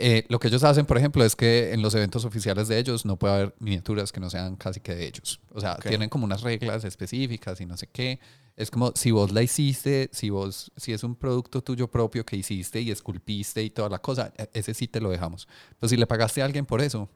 eh, 0.00 0.26
lo 0.28 0.38
que 0.38 0.48
ellos 0.48 0.62
hacen, 0.64 0.86
por 0.86 0.96
ejemplo, 0.98 1.24
es 1.24 1.36
que 1.36 1.72
en 1.72 1.82
los 1.82 1.94
eventos 1.94 2.24
oficiales 2.24 2.68
de 2.68 2.78
ellos 2.78 3.04
no 3.04 3.18
puede 3.18 3.34
haber 3.34 3.54
miniaturas 3.58 4.12
que 4.12 4.20
no 4.20 4.30
sean 4.30 4.56
casi 4.56 4.80
que 4.80 4.94
de 4.94 5.06
ellos. 5.06 5.40
O 5.52 5.60
sea, 5.60 5.74
Ok. 5.74 5.86
tienen 5.88 6.08
como 6.08 6.24
unas 6.24 6.42
reglas 6.42 6.84
específicas 6.84 7.60
y 7.60 7.66
no 7.66 7.76
sé 7.76 7.86
qué. 7.88 8.18
Es 8.56 8.70
como 8.70 8.92
si 8.94 9.10
vos 9.10 9.32
la 9.32 9.42
hiciste, 9.42 10.08
si 10.12 10.30
vos, 10.30 10.72
si 10.76 10.92
es 10.92 11.04
un 11.04 11.14
producto 11.14 11.62
tuyo 11.62 11.88
propio 11.90 12.24
que 12.24 12.36
hiciste 12.36 12.80
y 12.80 12.90
esculpiste 12.90 13.62
y 13.62 13.70
toda 13.70 13.88
la 13.90 13.98
cosa, 13.98 14.32
e- 14.38 14.48
ese 14.54 14.72
sí 14.72 14.88
te 14.88 15.00
lo 15.00 15.10
dejamos. 15.10 15.46
Pero 15.78 15.88
si 15.90 15.96
le 15.96 16.06
pagaste 16.06 16.40
a 16.40 16.46
alguien 16.46 16.64
por 16.64 16.80
eso, 16.80 17.08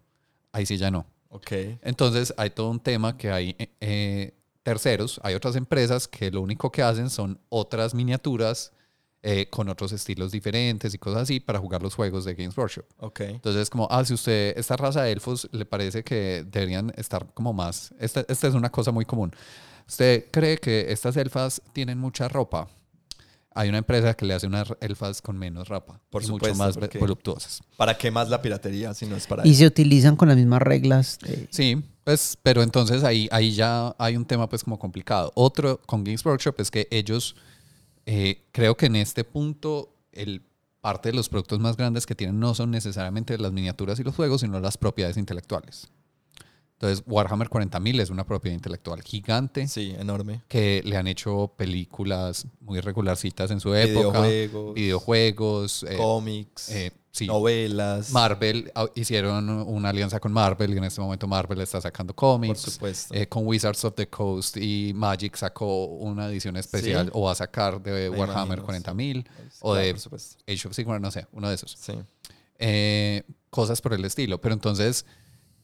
ahí 0.53 0.67
sí 0.67 0.77
ya 0.77 0.91
no. 0.91 1.07
Ok. 1.31 1.53
Entonces 1.83 2.35
hay 2.37 2.51
todo 2.51 2.69
un 2.71 2.81
tema 2.81 3.17
que 3.17 3.31
hay 3.31 3.57
eh, 3.59 3.71
eh, 3.81 4.35
terceros, 4.63 5.19
hay 5.23 5.35
otras 5.35 5.57
empresas 5.57 6.07
que 6.09 6.31
lo 6.31 6.43
único 6.43 6.71
que 6.71 6.83
hacen 6.83 7.09
son 7.09 7.41
otras 7.49 7.95
miniaturas 7.95 8.73
eh, 9.23 9.47
con 9.51 9.69
otros 9.69 9.93
estilos 9.93 10.33
diferentes 10.33 10.95
y 10.95 10.99
cosas 10.99 11.23
así 11.23 11.41
para 11.41 11.59
jugar 11.59 11.83
los 11.83 11.95
juegos 11.95 12.25
de 12.25 12.35
Games 12.35 12.57
Workshop. 12.57 12.85
Ok. 12.99 13.21
Entonces 13.21 13.63
es 13.63 13.71
como, 13.71 13.87
ah, 13.91 14.05
si 14.05 14.15
usted, 14.15 14.55
esta 14.57 14.77
raza 14.77 15.03
de 15.03 15.13
elfos 15.13 15.49
le 15.53 15.67
parece 15.67 16.03
que 16.03 16.45
deberían 16.51 16.93
estar 16.97 17.27
como 17.35 17.53
más, 17.53 17.93
esta, 17.99 18.25
esta 18.29 18.49
es 18.49 18.55
una 18.55 18.71
cosa 18.71 18.93
muy 18.93 19.05
común. 19.05 19.33
¿Usted 19.87 20.25
cree 20.31 20.57
que 20.59 20.91
estas 20.93 21.17
elfas 21.17 21.61
tienen 21.73 21.99
mucha 21.99 22.29
ropa? 22.29 22.69
Hay 23.53 23.69
una 23.69 23.79
empresa 23.79 24.15
que 24.15 24.25
le 24.25 24.33
hace 24.35 24.47
unas 24.47 24.69
elfas 24.81 25.21
con 25.21 25.37
menos 25.37 25.67
ropa. 25.69 26.01
Por 26.09 26.23
y 26.23 26.27
supuesto, 26.27 26.49
mucho 26.55 26.59
más 26.65 26.79
porque- 26.79 26.99
voluptuosas. 26.99 27.61
¿Para 27.77 27.99
qué 27.99 28.11
más 28.11 28.29
la 28.31 28.41
piratería 28.41 28.95
si 28.95 29.07
no 29.07 29.17
es 29.17 29.27
para 29.27 29.45
Y 29.45 29.51
eso? 29.51 29.59
se 29.59 29.67
utilizan 29.67 30.15
con 30.15 30.29
las 30.29 30.37
mismas 30.37 30.63
reglas. 30.63 31.19
de- 31.19 31.49
Sí, 31.51 31.83
pues, 32.05 32.39
pero 32.45 32.63
entonces 32.63 33.03
ahí, 33.03 33.29
ahí 33.33 33.51
ya 33.53 33.95
hay 33.99 34.17
un 34.17 34.25
tema 34.25 34.49
pues 34.49 34.63
como 34.63 34.79
complicado. 34.79 35.33
Otro 35.35 35.81
con 35.85 36.05
Games 36.05 36.25
Workshop 36.25 36.55
es 36.61 36.71
que 36.71 36.87
ellos, 36.93 37.35
eh, 38.13 38.43
creo 38.51 38.77
que 38.77 38.87
en 38.87 38.97
este 38.97 39.23
punto, 39.23 39.95
el 40.11 40.43
parte 40.81 41.11
de 41.11 41.15
los 41.15 41.29
productos 41.29 41.61
más 41.61 41.77
grandes 41.77 42.07
que 42.07 42.17
tienen 42.17 42.41
no 42.41 42.55
son 42.55 42.73
necesariamente 42.73 43.39
las 43.39 43.53
miniaturas 43.53 44.01
y 44.01 44.03
los 44.03 44.17
juegos, 44.17 44.41
sino 44.41 44.59
las 44.59 44.77
propiedades 44.77 45.17
intelectuales. 45.17 45.89
Entonces, 46.73 47.05
Warhammer 47.07 47.49
40.000 47.49 48.01
es 48.01 48.11
una 48.11 48.25
propiedad 48.25 48.55
intelectual 48.55 49.03
gigante 49.03 49.69
Sí, 49.69 49.95
enorme. 49.97 50.41
que 50.49 50.83
le 50.85 50.97
han 50.97 51.07
hecho 51.07 51.53
películas 51.57 52.47
muy 52.61 52.81
regularcitas 52.81 53.51
en 53.53 53.61
su 53.61 53.75
época, 53.75 54.23
Videojuegos, 54.23 54.75
videojuegos, 54.75 55.83
eh, 55.89 55.97
cómics, 55.99 56.71
eh, 56.71 56.91
sí. 57.11 57.27
novelas. 57.27 58.11
Marvel 58.13 58.71
ah, 58.75 58.87
hicieron 58.95 59.49
una 59.49 59.91
alianza 59.91 60.21
con 60.21 60.33
Marvel 60.33 60.75
y 60.75 60.79
en 60.79 60.85
este 60.85 61.01
momento 61.01 61.27
Marvel 61.27 61.61
está 61.61 61.81
sacando 61.81 62.15
por 62.15 62.21
cómics. 62.21 62.61
supuesto. 62.61 63.15
Eh, 63.15 63.27
con 63.29 63.47
Wizards 63.47 63.85
of 63.85 63.95
the 63.95 64.09
Coast 64.09 64.57
y 64.57 64.93
Magic 64.95 65.37
sacó 65.37 65.85
una 65.87 66.29
edición 66.29 66.57
especial 66.57 67.07
Sí. 67.07 67.11
o 67.15 67.23
va 67.23 67.33
a 67.33 67.35
sacar 67.35 67.83
de 67.83 68.11
Me 68.11 68.19
Warhammer 68.19 68.59
imagino, 68.61 68.93
40.000 68.95 69.25
Pues, 69.25 69.57
o 69.61 69.73
claro, 69.73 69.87
de 69.87 69.95
por. 69.95 70.39
Age 70.49 70.69
of 70.69 70.75
Sigmar, 70.75 71.01
no 71.01 71.11
sé, 71.11 71.27
uno 71.33 71.49
de 71.49 71.55
esos. 71.55 71.77
Sí. 71.81 71.93
Eh, 72.59 73.23
cosas 73.51 73.81
por 73.81 73.93
el 73.95 74.05
estilo. 74.05 74.41
Pero 74.41 74.55
entonces, 74.55 75.07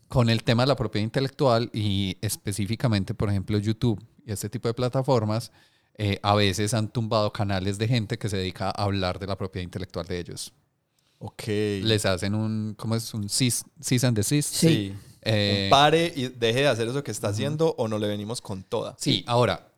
con 0.08 0.30
el 0.30 0.42
tema 0.44 0.62
de 0.62 0.68
la 0.68 0.76
propiedad 0.76 1.04
intelectual 1.04 1.70
y 1.72 2.16
específicamente, 2.20 3.14
por 3.14 3.28
ejemplo, 3.28 3.58
YouTube 3.58 4.02
y 4.24 4.32
este 4.32 4.48
tipo 4.48 4.68
de 4.68 4.74
plataformas, 4.74 5.52
eh, 5.98 6.18
a 6.22 6.34
veces 6.34 6.74
han 6.74 6.88
tumbado 6.88 7.32
canales 7.32 7.78
de 7.78 7.88
gente 7.88 8.18
que 8.18 8.28
se 8.28 8.36
dedica 8.36 8.66
a 8.68 8.82
hablar 8.84 9.18
de 9.18 9.26
la 9.26 9.36
propiedad 9.36 9.64
intelectual 9.64 10.06
de 10.06 10.18
ellos. 10.18 10.52
Ok. 11.18 11.44
Les 11.46 12.04
hacen 12.06 12.34
un, 12.34 12.74
¿cómo 12.76 12.94
es? 12.94 13.12
Un 13.14 13.28
cease, 13.28 13.64
cease 13.80 14.06
and 14.06 14.16
desist. 14.16 14.54
Sí. 14.54 14.68
Sí. 14.68 14.94
Eh, 15.22 15.64
Un 15.64 15.70
pare 15.70 16.12
y 16.14 16.28
deje 16.28 16.60
de 16.60 16.68
hacer 16.68 16.86
eso 16.86 17.02
que 17.02 17.10
está 17.10 17.28
haciendo 17.28 17.74
o 17.78 17.88
no 17.88 17.98
le 17.98 18.06
venimos 18.06 18.40
con 18.40 18.62
toda. 18.62 18.94
Sí, 18.98 19.24
ahora, 19.26 19.72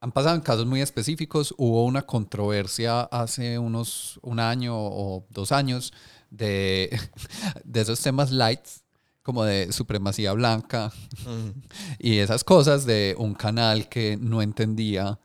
han 0.00 0.12
pasado 0.12 0.36
en 0.36 0.42
casos 0.42 0.64
muy 0.66 0.80
específicos. 0.80 1.52
Hubo 1.58 1.84
una 1.84 2.02
controversia 2.02 3.02
hace 3.02 3.58
unos 3.58 4.20
un 4.22 4.38
año 4.38 4.74
o 4.76 5.26
dos 5.30 5.50
años 5.50 5.92
de, 6.30 6.96
de 7.64 7.80
esos 7.80 8.00
temas 8.00 8.30
lights, 8.30 8.84
como 9.22 9.44
de 9.44 9.72
supremacía 9.72 10.32
blanca 10.34 10.92
y 11.98 12.18
esas 12.18 12.44
cosas 12.44 12.84
de 12.86 13.16
un 13.18 13.34
canal 13.34 13.88
que 13.88 14.16
no 14.20 14.40
entendía 14.42 15.18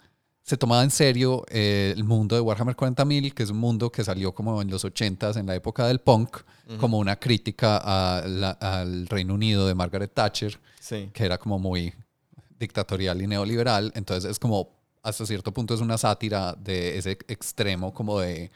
se 0.48 0.56
tomaba 0.56 0.82
en 0.82 0.92
serio 0.92 1.44
eh, 1.50 1.94
el 1.96 2.06
mundo 2.06 2.36
de 2.36 2.42
Warhammer 2.42 2.74
40.000, 2.76 3.34
que 3.34 3.44
es 3.44 3.50
un 3.50 3.58
mundo 3.58 3.92
que 3.92 4.02
salió 4.04 4.34
como 4.34 4.62
en 4.62 4.70
los 4.72 4.86
80s, 4.86 5.36
en 5.38 5.46
la 5.46 5.56
época 5.56 5.86
del 5.88 6.00
punk, 6.00 6.38
como 6.80 7.00
una 7.00 7.18
crítica 7.18 7.78
a 7.84 8.26
la- 8.26 8.52
al 8.52 9.08
Reino 9.08 9.34
Unido 9.34 9.68
de 9.68 9.76
Margaret 9.76 10.14
Thatcher, 10.14 10.58
Sí. 10.80 11.10
que 11.14 11.26
era 11.26 11.38
como 11.38 11.60
muy 11.60 11.94
dictatorial 12.58 13.22
y 13.22 13.28
neoliberal. 13.28 13.92
Entonces 13.94 14.32
es 14.32 14.40
como, 14.40 14.70
hasta 15.04 15.26
cierto 15.26 15.52
punto, 15.54 15.74
es 15.74 15.82
una 15.82 15.98
sátira 15.98 16.54
de 16.54 16.98
ese 16.98 17.12
extremo 17.28 17.94
como 17.94 18.20
de, 18.22 18.50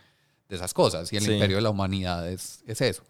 de 0.47 0.55
esas 0.55 0.73
cosas. 0.73 1.11
Y 1.11 1.17
el 1.17 1.23
Sí. 1.25 1.33
imperio 1.33 1.57
de 1.57 1.61
la 1.61 1.69
humanidad 1.71 2.29
es, 2.29 2.63
es 2.67 2.79
eso. 2.79 3.03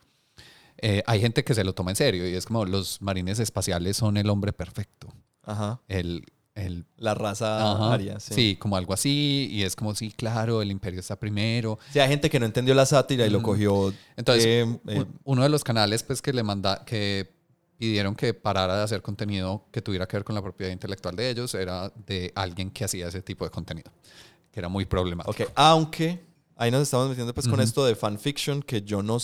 Eh, 0.77 1.03
hay 1.05 1.21
gente 1.21 1.43
que 1.43 1.53
se 1.53 1.63
lo 1.63 1.73
toma 1.73 1.91
en 1.91 1.97
serio 1.97 2.27
y 2.27 2.33
es 2.33 2.47
como 2.47 2.65
los 2.65 2.99
marines 3.01 3.37
espaciales 3.39 3.97
son 3.97 4.17
el 4.17 4.27
hombre 4.29 4.53
perfecto. 4.53 5.13
Ajá. 5.43 5.79
El, 5.87 6.25
el 6.55 6.85
La 6.97 7.13
raza 7.13 7.71
Ajá. 7.73 7.93
aria, 7.93 8.19
sí. 8.19 8.33
Sí. 8.33 8.55
como 8.59 8.75
algo 8.75 8.93
así, 8.93 9.47
y 9.51 9.63
es 9.63 9.75
como, 9.75 9.95
sí, 9.95 10.11
claro, 10.11 10.61
el 10.61 10.69
imperio 10.71 10.99
está 10.99 11.17
primero. 11.17 11.79
Sí, 11.91 11.99
hay 11.99 12.09
gente 12.09 12.29
que 12.29 12.39
no 12.39 12.45
entendió 12.45 12.73
la 12.75 12.85
sátira 12.85 13.25
y 13.25 13.29
lo 13.29 13.41
cogió. 13.41 13.93
Entonces, 14.17 14.45
eh, 14.45 14.79
eh, 14.87 14.99
u- 14.99 15.07
uno 15.23 15.43
de 15.43 15.49
los 15.49 15.63
canales, 15.63 16.03
pues, 16.03 16.21
que 16.21 16.33
le 16.33 16.43
manda, 16.43 16.83
que 16.85 17.31
pidieron 17.77 18.13
que 18.15 18.33
parara 18.33 18.77
de 18.77 18.83
hacer 18.83 19.01
contenido 19.01 19.65
que 19.71 19.81
tuviera 19.81 20.07
que 20.07 20.17
ver 20.17 20.23
con 20.23 20.35
la 20.35 20.41
propiedad 20.41 20.71
intelectual 20.71 21.15
de 21.15 21.29
ellos, 21.31 21.55
era 21.55 21.91
de 22.05 22.31
alguien 22.35 22.69
que 22.69 22.83
hacía 22.85 23.07
ese 23.07 23.21
tipo 23.21 23.43
de 23.45 23.49
contenido, 23.51 23.91
que 24.51 24.59
era 24.59 24.69
muy 24.69 24.85
problemático. 24.85 25.31
ok, 25.31 25.51
aunque 25.55 26.23
ahí 26.57 26.69
nos 26.69 26.83
estamos 26.83 27.09
metiendo 27.09 27.33
pues 27.33 27.47
con 27.47 27.59
esto 27.59 27.83
de 27.85 27.95
fanfiction, 27.95 28.61
que 28.61 28.83
yo 28.83 29.01
no, 29.01 29.17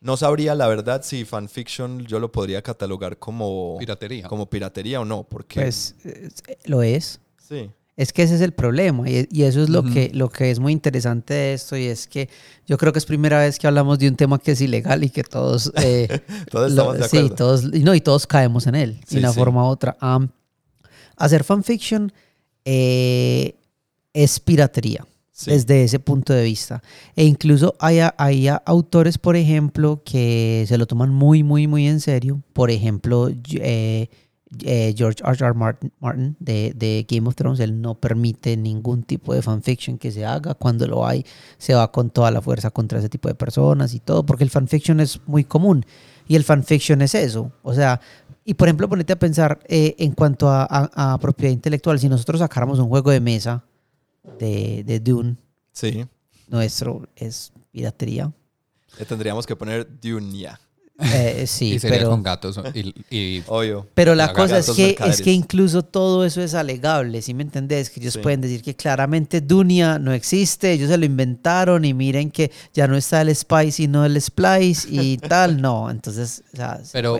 no 0.00 0.16
sabría 0.16 0.54
la 0.54 0.66
verdad 0.68 1.02
si 1.04 1.24
fanfiction 1.24 2.06
yo 2.06 2.18
lo 2.20 2.32
podría 2.32 2.62
catalogar 2.62 3.18
como 3.18 3.76
Piratería. 3.78 4.26
como 4.28 4.48
piratería 4.48 5.00
o 5.00 5.04
no, 5.04 5.24
porque 5.24 5.60
Pues 5.60 5.94
eh, 6.04 6.28
lo 6.64 6.82
es. 6.82 7.20
sí. 7.38 7.70
Es 7.96 8.14
que 8.14 8.22
ese 8.22 8.36
es 8.36 8.40
el 8.40 8.52
problema 8.52 9.10
y, 9.10 9.28
y 9.30 9.42
eso 9.42 9.62
es 9.62 9.68
lo, 9.68 9.82
que, 9.82 10.10
lo 10.14 10.30
que 10.30 10.50
es 10.50 10.58
muy 10.58 10.72
interesante 10.72 11.34
de 11.34 11.52
esto 11.52 11.76
y 11.76 11.84
es 11.84 12.06
que 12.06 12.30
yo 12.66 12.78
creo 12.78 12.94
que 12.94 12.98
es 12.98 13.04
primera 13.04 13.38
vez 13.40 13.58
que 13.58 13.66
hablamos 13.66 13.98
de 13.98 14.08
un 14.08 14.16
tema 14.16 14.38
que 14.38 14.52
es 14.52 14.60
ilegal 14.62 15.04
y 15.04 15.10
que 15.10 15.22
todos... 15.22 15.70
eh, 15.82 16.08
Todos 16.50 16.72
lo- 16.72 16.94
estamos 16.94 16.98
de 16.98 17.08
sí, 17.08 17.16
acuerdo. 17.18 17.36
todos, 17.36 17.64
y 17.74 17.80
no, 17.80 17.94
y 17.94 18.00
todos 18.00 18.26
caemos 18.26 18.66
en 18.68 18.74
él, 18.76 19.00
Sí, 19.06 19.16
de 19.16 19.20
una 19.20 19.32
sí. 19.34 19.38
forma 19.38 19.64
u 19.64 19.66
otra. 19.68 19.98
Hacer 21.16 21.44
fanfiction 21.44 22.10
eh, 22.64 23.54
es 24.14 24.40
piratería 24.40 25.04
Sí. 25.40 25.50
desde 25.52 25.84
ese 25.84 25.98
punto 26.00 26.32
de 26.34 26.42
vista. 26.44 26.82
E 27.16 27.24
incluso 27.24 27.74
hay, 27.78 28.00
hay 28.18 28.48
autores, 28.66 29.16
por 29.16 29.36
ejemplo, 29.36 30.02
que 30.04 30.64
se 30.68 30.76
lo 30.76 30.86
toman 30.86 31.10
muy, 31.14 31.42
muy, 31.42 31.66
muy 31.66 31.86
en 31.88 32.00
serio. 32.00 32.42
Por 32.52 32.70
ejemplo, 32.70 33.30
eh, 33.54 34.08
eh, 34.64 34.94
George 34.96 35.22
R. 35.24 35.36
R. 35.46 35.54
Martin, 35.54 35.92
Martin 36.00 36.36
de, 36.40 36.74
de 36.76 37.06
Game 37.08 37.26
of 37.28 37.36
Thrones, 37.36 37.60
él 37.60 37.80
no 37.80 37.94
permite 37.94 38.56
ningún 38.56 39.02
tipo 39.04 39.32
de 39.32 39.40
fanfiction 39.42 39.96
que 39.96 40.10
se 40.12 40.26
haga. 40.26 40.54
Cuando 40.54 40.86
lo 40.86 41.06
hay, 41.06 41.24
se 41.56 41.72
va 41.74 41.90
con 41.90 42.10
toda 42.10 42.30
la 42.30 42.42
fuerza 42.42 42.70
contra 42.70 42.98
ese 42.98 43.08
tipo 43.08 43.28
de 43.28 43.34
personas 43.34 43.94
y 43.94 44.00
todo, 44.00 44.26
porque 44.26 44.44
el 44.44 44.50
fanfiction 44.50 45.00
es 45.00 45.20
muy 45.26 45.44
común. 45.44 45.86
Y 46.28 46.36
el 46.36 46.44
fanfiction 46.44 47.00
es 47.00 47.14
eso. 47.14 47.50
O 47.62 47.72
sea, 47.72 48.00
y 48.44 48.54
por 48.54 48.68
ejemplo, 48.68 48.88
ponete 48.88 49.12
a 49.14 49.18
pensar 49.18 49.60
eh, 49.68 49.94
en 49.98 50.12
cuanto 50.12 50.48
a, 50.50 50.64
a- 50.68 51.14
a 51.14 51.18
propiedad 51.18 51.52
intelectual. 51.52 51.98
Si 51.98 52.08
nosotros 52.08 52.40
sacáramos 52.40 52.78
un 52.78 52.88
juego 52.88 53.10
de 53.10 53.20
mesa 53.20 53.64
de, 54.38 54.82
de 54.84 55.00
Dune, 55.00 55.36
Sí. 55.72 56.06
nuestro 56.48 57.08
es 57.16 57.52
piratería. 57.72 58.32
Le 58.98 59.04
tendríamos 59.04 59.46
que 59.46 59.54
poner 59.56 59.86
Dunia. 60.00 60.60
Eh, 60.98 61.46
sí, 61.46 61.72
y 61.74 61.78
sería 61.78 61.98
pero, 61.98 62.10
con 62.10 62.22
gatos 62.22 62.60
y, 62.74 62.92
y- 63.08 63.42
Obvio. 63.46 63.86
pero 63.94 64.14
la 64.14 64.34
cosa 64.34 64.58
es 64.58 64.70
que, 64.72 64.94
es 65.06 65.22
que 65.22 65.32
incluso 65.32 65.82
todo 65.82 66.26
eso 66.26 66.42
es 66.42 66.52
alegable, 66.52 67.22
¿sí 67.22 67.32
me 67.32 67.42
entendés? 67.42 67.88
Que 67.88 68.00
ellos 68.00 68.12
Sí. 68.14 68.18
pueden 68.18 68.42
decir 68.42 68.62
que 68.62 68.76
claramente 68.76 69.40
Dunia 69.40 69.98
no 69.98 70.12
existe, 70.12 70.72
ellos 70.72 70.90
se 70.90 70.98
lo 70.98 71.06
inventaron 71.06 71.86
y 71.86 71.94
miren 71.94 72.30
que 72.30 72.50
ya 72.74 72.86
no 72.86 72.96
está 72.98 73.22
el 73.22 73.34
Spice 73.34 73.72
sino 73.72 74.04
el 74.04 74.20
Splice 74.20 74.88
y 74.90 75.16
tal, 75.18 75.62
no, 75.62 75.88
entonces, 75.90 76.42
o 76.52 76.56
sea, 76.56 76.84
se 76.84 76.92
Pero, 76.92 77.18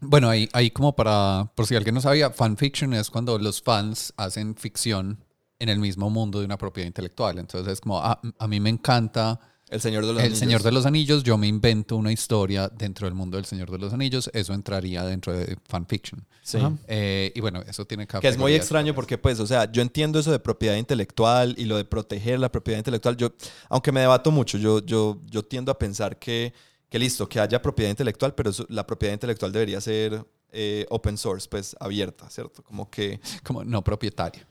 bueno, 0.00 0.30
ahí, 0.30 0.48
ahí 0.54 0.70
como 0.70 0.94
para, 0.96 1.50
por 1.54 1.66
si 1.66 1.74
alguien 1.76 1.94
no 1.94 2.00
sabía, 2.00 2.30
fanfiction 2.30 2.94
es 2.94 3.10
cuando 3.10 3.36
los 3.38 3.60
fans 3.60 4.14
hacen 4.16 4.54
ficción 4.54 5.18
en 5.58 5.68
el 5.68 5.78
mismo 5.78 6.08
mundo 6.10 6.38
de 6.40 6.44
una 6.44 6.56
propiedad 6.58 6.86
intelectual. 6.86 7.38
Entonces 7.38 7.72
es 7.74 7.80
como, 7.80 7.98
ah, 8.00 8.20
a 8.38 8.48
mí 8.48 8.60
me 8.60 8.70
encanta 8.70 9.40
El 9.70 9.80
Señor 9.80 10.06
de 10.06 10.12
los 10.12 10.20
El 10.20 10.26
Anillos. 10.26 10.38
Señor 10.38 10.62
de 10.62 10.72
los 10.72 10.86
Anillos, 10.86 11.22
yo 11.24 11.36
me 11.36 11.46
invento 11.46 11.96
una 11.96 12.10
historia 12.12 12.68
dentro 12.68 13.06
del 13.06 13.14
mundo 13.14 13.36
del 13.36 13.44
Señor 13.44 13.70
de 13.70 13.78
los 13.78 13.92
Anillos, 13.92 14.30
eso 14.32 14.54
entraría 14.54 15.04
dentro 15.04 15.32
de 15.36 15.56
fanfiction. 15.66 16.24
Sí. 16.42 16.58
Eh, 16.86 17.32
y 17.34 17.40
bueno, 17.40 17.60
eso 17.68 17.84
tiene 17.84 18.06
Que 18.06 18.28
es 18.28 18.38
muy 18.38 18.54
extraño 18.54 18.94
porque, 18.94 19.18
pues, 19.18 19.38
o 19.40 19.46
sea, 19.46 19.70
yo 19.70 19.82
entiendo 19.82 20.18
eso 20.18 20.30
de 20.32 20.38
propiedad 20.38 20.76
intelectual 20.76 21.54
y 21.58 21.64
lo 21.66 21.76
de 21.76 21.84
proteger 21.84 22.38
la 22.40 22.50
propiedad 22.50 22.78
intelectual. 22.78 23.16
Yo, 23.18 23.32
aunque 23.68 23.92
me 23.92 24.00
debato 24.00 24.30
mucho, 24.30 24.56
yo, 24.56 24.78
yo, 24.86 25.20
yo 25.26 25.42
tiendo 25.44 25.70
a 25.70 25.78
pensar 25.78 26.18
que, 26.18 26.54
que 26.88 26.98
listo, 26.98 27.28
que 27.28 27.38
haya 27.38 27.60
propiedad 27.60 27.90
intelectual, 27.90 28.34
pero 28.34 28.48
eso- 28.50 28.64
la 28.70 28.86
propiedad 28.86 29.12
intelectual 29.12 29.52
debería 29.52 29.80
ser 29.82 30.24
eh, 30.50 30.86
open 30.88 31.18
source, 31.18 31.46
pues, 31.50 31.76
abierta, 31.78 32.30
¿cierto? 32.30 32.62
Como 32.62 32.88
que, 32.88 33.20
Como 33.44 33.62
no 33.64 33.84
propietaria. 33.84 34.46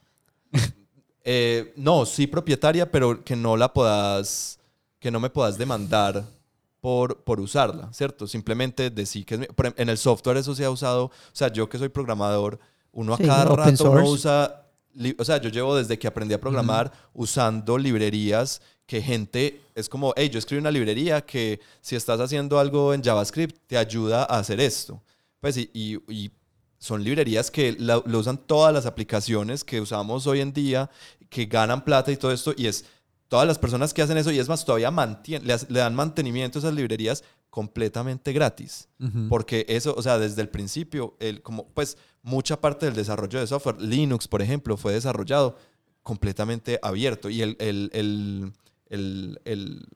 Eh, 1.29 1.73
no, 1.75 2.05
sí 2.05 2.25
propietaria, 2.25 2.89
pero 2.89 3.21
que 3.23 3.35
no 3.35 3.57
la 3.57 3.73
puedas, 3.73 4.59
que 4.97 5.11
no 5.11 5.19
me 5.19 5.29
puedas 5.29 5.57
demandar 5.57 6.23
por, 6.79 7.21
por 7.23 7.41
usarla, 7.41 7.91
¿cierto? 7.91 8.27
Simplemente 8.27 8.89
decir 8.89 9.25
que 9.25 9.33
es 9.35 9.39
mi- 9.41 9.47
por 9.47 9.65
em- 9.65 9.73
en 9.75 9.89
el 9.89 9.97
software 9.97 10.37
eso 10.37 10.55
se 10.55 10.63
ha 10.63 10.69
usado, 10.69 11.05
o 11.05 11.11
sea, 11.33 11.51
yo 11.51 11.67
que 11.67 11.77
soy 11.77 11.89
programador, 11.89 12.59
uno 12.93 13.13
a 13.13 13.17
Sí, 13.17 13.23
cada 13.25 13.43
rato 13.57 13.91
uno 13.91 14.09
usa, 14.09 14.65
o 15.19 15.23
sea, 15.25 15.37
yo 15.41 15.49
llevo 15.49 15.75
desde 15.75 15.99
que 15.99 16.07
aprendí 16.07 16.33
a 16.33 16.39
programar 16.39 16.91
usando 17.13 17.77
librerías 17.77 18.61
que 18.85 19.01
gente 19.01 19.59
es 19.75 19.89
como, 19.89 20.13
hey, 20.15 20.29
yo 20.29 20.39
escribí 20.39 20.61
una 20.61 20.71
librería 20.71 21.19
que 21.25 21.59
si 21.81 21.97
estás 21.97 22.21
haciendo 22.21 22.57
algo 22.57 22.93
en 22.93 23.03
JavaScript 23.03 23.57
te 23.67 23.77
ayuda 23.77 24.23
a 24.23 24.39
hacer 24.39 24.61
esto. 24.61 25.03
Pues 25.41 25.57
y, 25.57 25.69
y- 25.73 25.97
y 26.07 26.31
son 26.79 27.03
librerías 27.03 27.49
que 27.51 27.73
lo 27.79 28.03
usan 28.19 28.37
todas 28.37 28.73
las 28.73 28.85
aplicaciones 28.85 29.63
que 29.63 29.81
usamos 29.81 30.27
hoy 30.27 30.41
en 30.41 30.53
día, 30.53 30.89
que 31.29 31.45
ganan 31.45 31.83
plata 31.83 32.11
y 32.11 32.17
todo 32.17 32.31
esto, 32.31 32.53
y 32.55 32.67
es 32.67 32.85
todas 33.27 33.45
las 33.47 33.57
personas 33.59 33.93
que 33.93 34.01
hacen 34.01 34.17
eso, 34.17 34.31
y 34.31 34.39
es 34.39 34.47
más, 34.47 34.63
todavía 34.63 34.89
mantien- 34.91 35.41
le, 35.43 35.79
dan 35.79 35.95
mantenimiento 35.95 36.57
a 36.57 36.61
esas 36.61 36.73
librerías 36.73 37.23
completamente 37.49 38.31
gratis. 38.31 38.87
Porque 39.29 39.65
eso, 39.67 39.93
o 39.97 40.01
sea, 40.01 40.17
desde 40.19 40.41
el 40.41 40.49
principio, 40.49 41.15
el, 41.19 41.41
como, 41.41 41.67
pues 41.73 41.97
mucha 42.21 42.61
parte 42.61 42.85
del 42.85 42.95
desarrollo 42.95 43.39
de 43.39 43.47
software, 43.47 43.81
Linux, 43.81 44.27
por 44.27 44.41
ejemplo, 44.41 44.77
fue 44.77 44.93
desarrollado 44.93 45.57
completamente 46.03 46.79
abierto 46.83 47.29
y 47.29 47.41
el- 47.41 47.57
el- 47.59 47.89
el- 49.43 49.87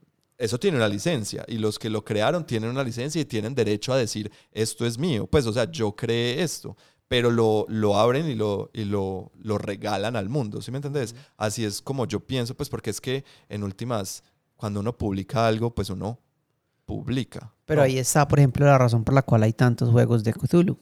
eso 0.41 0.59
tiene 0.59 0.77
una 0.77 0.87
licencia 0.87 1.45
y 1.47 1.57
los 1.57 1.77
que 1.79 1.89
lo 1.89 2.03
crearon 2.03 2.45
tienen 2.45 2.69
una 2.69 2.83
licencia 2.83 3.21
y 3.21 3.25
tienen 3.25 3.53
derecho 3.55 3.93
a 3.93 3.97
decir, 3.97 4.31
esto 4.51 4.85
es 4.85 4.97
mío. 4.97 5.27
Pues, 5.27 5.45
o 5.47 5.53
sea, 5.53 5.69
yo 5.71 5.95
creé 5.95 6.41
esto, 6.43 6.75
pero 7.07 7.29
lo, 7.29 7.65
lo 7.69 7.97
abren 7.97 8.29
y, 8.29 8.35
lo, 8.35 8.69
y 8.73 8.85
lo, 8.85 9.31
lo 9.41 9.57
regalan 9.57 10.15
al 10.15 10.29
mundo, 10.29 10.61
¿sí 10.61 10.71
me 10.71 10.77
entendés? 10.77 11.13
Así 11.37 11.63
es 11.65 11.81
como 11.81 12.05
yo 12.07 12.19
pienso, 12.19 12.55
pues 12.55 12.69
porque 12.69 12.89
es 12.89 12.99
que 13.01 13.23
en 13.49 13.63
últimas, 13.63 14.23
cuando 14.55 14.79
uno 14.79 14.97
publica 14.97 15.47
algo, 15.47 15.73
pues 15.75 15.89
uno 15.89 16.19
publica. 16.85 17.53
Pero 17.65 17.81
¿no? 17.81 17.85
ahí 17.85 17.97
está, 17.97 18.27
por 18.27 18.39
ejemplo, 18.39 18.65
la 18.65 18.77
razón 18.77 19.03
por 19.03 19.13
la 19.13 19.21
cual 19.21 19.43
hay 19.43 19.53
tantos 19.53 19.89
juegos 19.89 20.23
de 20.23 20.33
Cthulhu. 20.33 20.77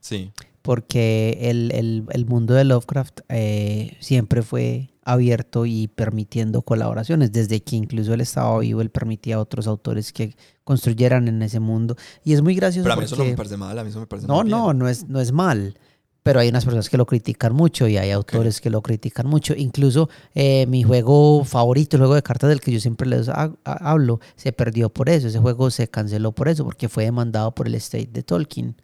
Sí. 0.00 0.32
Porque 0.62 1.38
el, 1.42 1.70
el- 1.72 2.04
el 2.10 2.26
mundo 2.26 2.54
de 2.54 2.64
Lovecraft 2.64 3.20
eh, 3.28 3.96
siempre 4.00 4.42
fue 4.42 4.90
abierto 5.06 5.64
y 5.64 5.88
permitiendo 5.88 6.62
colaboraciones. 6.62 7.32
Desde 7.32 7.62
que 7.62 7.76
incluso 7.76 8.12
él 8.12 8.20
estaba 8.20 8.58
vivo, 8.58 8.80
él 8.82 8.90
permitía 8.90 9.36
a 9.36 9.40
otros 9.40 9.66
autores 9.66 10.12
que 10.12 10.36
construyeran 10.64 11.28
en 11.28 11.40
ese 11.42 11.60
mundo. 11.60 11.96
Y 12.24 12.32
es 12.34 12.42
muy 12.42 12.54
gracioso. 12.54 12.84
Pero 12.84 12.94
a 12.94 12.96
mí 12.98 13.04
eso 13.04 13.16
no 13.16 13.24
me 13.24 13.36
parece 13.36 13.56
mal, 13.56 13.78
a 13.78 13.84
mí 13.84 13.90
eso 13.90 14.00
me 14.00 14.06
parece 14.06 14.26
No, 14.26 14.44
no, 14.44 14.74
no 14.74 14.88
es, 14.88 15.08
no 15.08 15.20
es 15.20 15.32
mal. 15.32 15.78
Pero 16.22 16.40
hay 16.40 16.48
unas 16.48 16.64
personas 16.64 16.90
que 16.90 16.96
lo 16.96 17.06
critican 17.06 17.54
mucho 17.54 17.86
y 17.86 17.96
hay 17.98 18.10
autores 18.10 18.60
que 18.60 18.68
lo 18.68 18.82
critican 18.82 19.28
mucho. 19.28 19.54
Incluso 19.56 20.08
eh, 20.34 20.66
mi 20.66 20.82
juego 20.82 21.44
favorito, 21.44 21.96
el 21.96 22.00
juego 22.00 22.16
de 22.16 22.22
cartas 22.24 22.50
del 22.50 22.60
que 22.60 22.72
yo 22.72 22.80
siempre 22.80 23.08
les 23.08 23.28
ha- 23.28 23.52
ha- 23.64 23.90
hablo, 23.90 24.18
se 24.34 24.50
perdió 24.52 24.88
por 24.88 25.08
eso. 25.08 25.28
Ese 25.28 25.38
juego 25.38 25.70
se 25.70 25.86
canceló 25.86 26.32
por 26.32 26.48
eso, 26.48 26.64
porque 26.64 26.88
fue 26.88 27.04
demandado 27.04 27.54
por 27.54 27.68
el 27.68 27.76
estate 27.76 28.08
de 28.12 28.24
Tolkien. 28.24 28.74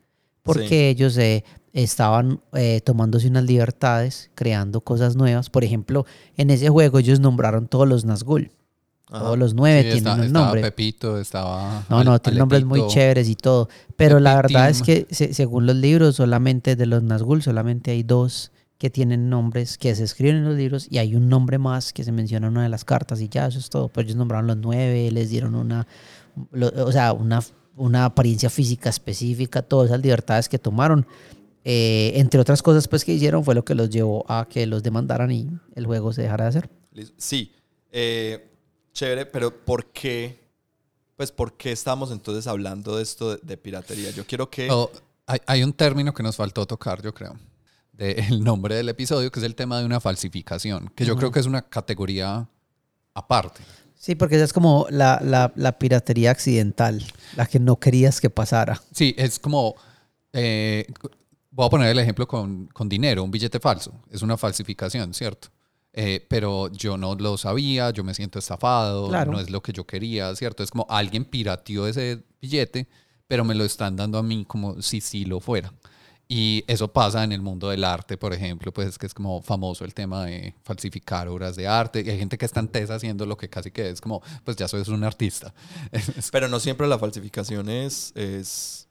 Porque 0.45 0.69
Sí. 0.69 0.75
ellos 0.77 1.17
eh, 1.19 1.43
estaban 1.73 2.41
eh, 2.53 2.81
tomándose 2.85 3.29
unas 3.29 3.45
libertades, 3.45 4.31
creando 4.35 4.81
cosas 4.81 5.17
nuevas. 5.17 5.49
Por 5.51 5.65
ejemplo, 5.65 6.05
en 6.37 6.51
ese 6.51 6.69
juego 6.69 6.99
ellos 6.99 7.21
nombraron 7.21 7.67
todos 7.67 7.89
los 7.89 8.05
Nazgûl. 8.07 8.51
Ajá. 9.09 9.25
Todos 9.25 9.39
los 9.39 9.55
nueve 9.55 9.79
Sí, 9.83 9.85
tienen 9.85 9.99
está- 9.99 10.15
un 10.15 10.23
estaba 10.25 10.45
nombre. 10.47 10.63
Pepito, 10.63 11.19
estaba. 11.19 11.85
No, 11.91 12.03
no, 12.05 12.19
tienen 12.21 12.39
nombres 12.39 12.65
muy 12.65 12.87
chéveres 12.89 13.29
y 13.29 13.35
todo. 13.35 13.69
Pero 13.97 14.21
la 14.21 14.37
verdad 14.37 14.71
es 14.71 14.81
que 14.83 15.07
se- 15.11 15.35
según 15.35 15.67
los 15.67 15.77
libros, 15.77 16.17
solamente 16.17 16.77
de 16.77 16.87
los 16.87 17.03
Nazgûl, 17.03 17.43
solamente 17.43 17.91
hay 17.91 18.03
dos 18.03 18.53
que 18.79 18.91
tienen 18.91 19.29
nombres 19.31 19.79
que 19.79 19.95
se 19.95 20.03
escriben 20.05 20.37
en 20.39 20.45
los 20.45 20.57
libros 20.57 20.89
y 20.91 20.99
hay 20.99 21.15
un 21.15 21.29
nombre 21.29 21.59
más 21.59 21.93
que 21.93 22.03
se 22.05 22.11
menciona 22.11 22.47
en 22.49 22.55
una 22.55 22.63
de 22.65 22.69
las 22.69 22.85
cartas 22.85 23.21
y 23.21 23.29
ya, 23.29 23.47
eso 23.47 23.59
es 23.59 23.69
todo. 23.71 23.89
Pues 23.89 24.07
ellos 24.07 24.17
nombraron 24.17 24.47
los 24.47 24.57
nueve, 24.57 25.11
les 25.13 25.31
dieron 25.31 25.55
una, 25.55 25.87
lo- 26.51 26.73
o 26.87 26.91
sea, 26.91 27.13
una, 27.13 27.41
una 27.77 28.07
apariencia 28.07 28.51
física 28.51 28.89
específica, 28.91 29.63
todas 29.63 29.91
esas 29.91 30.01
libertades 30.03 30.49
que 30.49 30.59
tomaron. 30.59 31.07
Eh, 31.65 32.13
entre 32.17 32.41
otras 32.41 32.63
cosas 32.63 32.89
pues 32.89 33.05
que 33.05 33.13
hicieron 33.13 33.45
fue 33.45 33.55
lo 33.55 33.65
que 33.65 33.75
los 33.75 33.91
llevó 33.91 34.25
a 34.31 34.49
que 34.49 34.67
los 34.67 34.83
demandaran 34.83 35.31
y 35.31 35.49
el 35.75 35.87
juego 35.87 36.13
se 36.13 36.23
dejara 36.23 36.45
de 36.45 36.49
hacer. 36.49 36.71
Sí, 37.17 37.53
eh, 37.91 38.51
chévere, 38.93 39.27
pero 39.27 39.65
¿por 39.65 39.93
qué? 39.93 40.41
Pues, 41.17 41.31
¿por 41.31 41.57
qué 41.57 41.73
estamos 41.73 42.11
entonces 42.11 42.47
hablando 42.47 42.97
de 42.97 43.03
esto 43.03 43.37
de, 43.37 43.41
de 43.43 43.57
piratería? 43.57 44.11
Yo 44.11 44.27
quiero 44.27 44.51
que... 44.51 44.69
O 44.71 44.91
hay, 45.27 45.39
hay 45.47 45.63
un 45.63 45.73
término 45.73 46.13
que 46.13 46.23
nos 46.23 46.37
faltó 46.37 46.67
tocar, 46.67 47.01
yo 47.01 47.15
creo, 47.15 47.37
del 47.93 48.43
nombre 48.45 48.75
del 48.75 48.89
episodio, 48.89 49.31
que 49.31 49.39
es 49.39 49.47
el 49.47 49.55
tema 49.55 49.79
de 49.79 49.85
una 49.85 50.01
falsificación, 50.01 50.91
que 50.97 51.05
yo 51.05 51.17
creo 51.17 51.31
que 51.31 51.41
es 51.41 51.47
una 51.47 51.63
categoría 51.63 52.49
aparte. 53.15 53.63
Sí, 53.95 54.17
porque 54.17 54.35
esa 54.35 54.45
es 54.47 54.53
como 54.53 54.87
la, 54.91 55.21
la, 55.23 55.53
la 55.55 55.79
piratería 55.79 56.33
accidental, 56.33 57.05
la 57.37 57.47
que 57.47 57.61
no 57.61 57.79
querías 57.79 58.21
que 58.21 58.31
pasara. 58.31 58.83
Sí, 58.93 59.15
es 59.17 59.39
como, 59.39 59.77
eh, 60.33 60.87
voy 61.53 61.67
a 61.67 61.71
poner 61.71 61.89
el 61.91 61.99
ejemplo 62.01 62.27
con, 62.27 62.67
con 62.67 62.89
dinero, 62.89 63.23
un 63.23 63.31
billete 63.31 63.61
falso, 63.61 63.93
es 64.11 64.23
una 64.23 64.37
falsificación, 64.37 65.15
¿cierto? 65.15 65.49
Eh, 65.93 66.27
pero 66.29 66.73
yo 66.73 66.97
no 66.97 67.15
lo 67.15 67.37
sabía, 67.37 67.91
yo 67.91 68.03
me 68.03 68.15
siento 68.15 68.39
estafado, 68.39 69.09
Claro. 69.09 69.33
no 69.33 69.39
es 69.41 69.51
lo 69.51 69.63
que 69.63 69.73
yo 69.73 69.87
quería, 69.87 70.35
¿cierto? 70.35 70.63
Es 70.63 70.71
como 70.71 70.87
alguien 70.89 71.25
pirateó 71.27 71.87
ese 71.87 72.25
billete, 72.41 72.89
pero 73.29 73.45
me 73.45 73.55
lo 73.55 73.65
están 73.65 73.95
dando 73.97 74.19
a 74.19 74.23
mí 74.23 74.45
como 74.47 74.81
si 74.83 75.01
sí 75.01 75.25
lo 75.27 75.39
fuera. 75.41 75.73
Y 76.29 76.65
eso 76.67 76.91
pasa 76.91 77.23
en 77.25 77.33
el 77.33 77.43
mundo 77.43 77.69
del 77.69 77.85
arte, 77.85 78.17
por 78.17 78.33
ejemplo, 78.33 78.73
pues 78.73 78.97
que 78.97 79.05
es 79.05 79.13
como 79.13 79.43
famoso 79.43 79.85
el 79.85 79.93
tema 79.93 80.25
de 80.25 80.55
falsificar 80.63 81.29
obras 81.29 81.57
de 81.57 81.67
arte. 81.69 82.03
Y 82.07 82.09
hay 82.09 82.19
gente 82.19 82.39
que 82.39 82.47
está 82.47 82.61
en 82.61 82.69
tesa 82.69 82.95
haciendo 82.95 83.27
lo 83.27 83.37
que 83.37 83.51
casi 83.51 83.71
que 83.71 83.91
es 83.91 84.01
como, 84.01 84.23
pues 84.45 84.57
ya 84.57 84.67
soy 84.67 84.83
un 84.89 85.05
artista. 85.05 85.53
Es- 85.91 86.31
Pero 86.33 86.49
no 86.49 86.59
siempre 86.59 86.87
la 86.87 86.99
falsificación 86.99 87.69
es, 87.69 88.13
es 88.17 88.89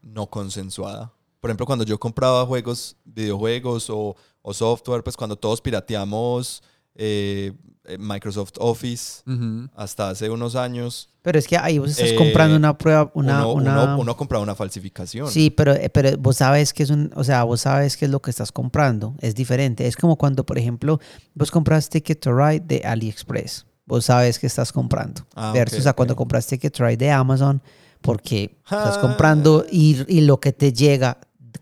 no 0.00 0.28
consensuada. 0.30 1.12
Por 1.40 1.50
ejemplo, 1.50 1.66
cuando 1.66 1.84
yo 1.84 1.98
compraba 1.98 2.44
juegos, 2.46 2.96
videojuegos 3.04 3.88
o, 3.90 4.14
o 4.42 4.54
software, 4.54 5.02
pues 5.02 5.16
cuando 5.16 5.36
todos 5.36 5.60
pirateamos 5.60 6.62
eh, 6.94 7.52
eh, 7.84 7.96
Microsoft 7.98 8.52
Office 8.58 9.22
hasta 9.74 10.10
hace 10.10 10.28
unos 10.28 10.54
años, 10.54 11.08
Pero 11.22 11.38
es 11.38 11.46
que 11.46 11.56
ahí 11.56 11.78
vos 11.78 11.90
estás 11.90 12.10
Eh, 12.10 12.14
comprando 12.16 12.56
una 12.56 12.76
prueba, 12.76 13.10
una... 13.14 13.46
uno, 13.46 13.52
una... 13.54 13.84
uno- 13.84 13.98
uno 14.00 14.16
compraba 14.16 14.42
una 14.42 14.54
falsificación. 14.54 15.28
Sí, 15.30 15.48
pero, 15.50 15.72
eh, 15.72 15.88
pero 15.88 16.16
vos 16.18 16.36
sabes 16.36 16.74
que 16.74 16.82
es 16.82 16.90
un, 16.90 17.10
o 17.14 17.24
sea, 17.24 17.44
vos 17.44 17.62
sabes 17.62 17.96
qué 17.96 18.04
es 18.04 18.10
lo 18.10 18.20
que 18.20 18.30
estás 18.30 18.52
comprando, 18.52 19.14
es 19.20 19.34
diferente. 19.34 19.86
Es 19.86 19.96
como 19.96 20.16
cuando, 20.16 20.44
por 20.44 20.58
ejemplo, 20.58 21.00
vos 21.34 21.50
compras 21.50 21.88
Ticket 21.88 22.20
to 22.20 22.36
Ride 22.36 22.60
de 22.66 22.82
AliExpress. 22.84 23.64
Vos 23.86 24.04
sabes 24.04 24.38
que 24.38 24.46
estás 24.46 24.70
comprando. 24.72 25.26
Ah, 25.34 25.52
versus 25.54 25.86
a 25.86 25.94
cuando 25.94 26.14
ok. 26.14 26.18
compras 26.18 26.46
Ticket 26.46 26.76
to 26.76 26.84
Ride 26.84 26.98
de 26.98 27.10
Amazon, 27.10 27.62
porque 28.02 28.56
estás 28.64 28.96
Ah. 28.98 29.00
comprando 29.00 29.64
y, 29.70 30.04
y 30.08 30.20
lo 30.22 30.38
que 30.40 30.52
te 30.52 30.72
llega 30.72 31.18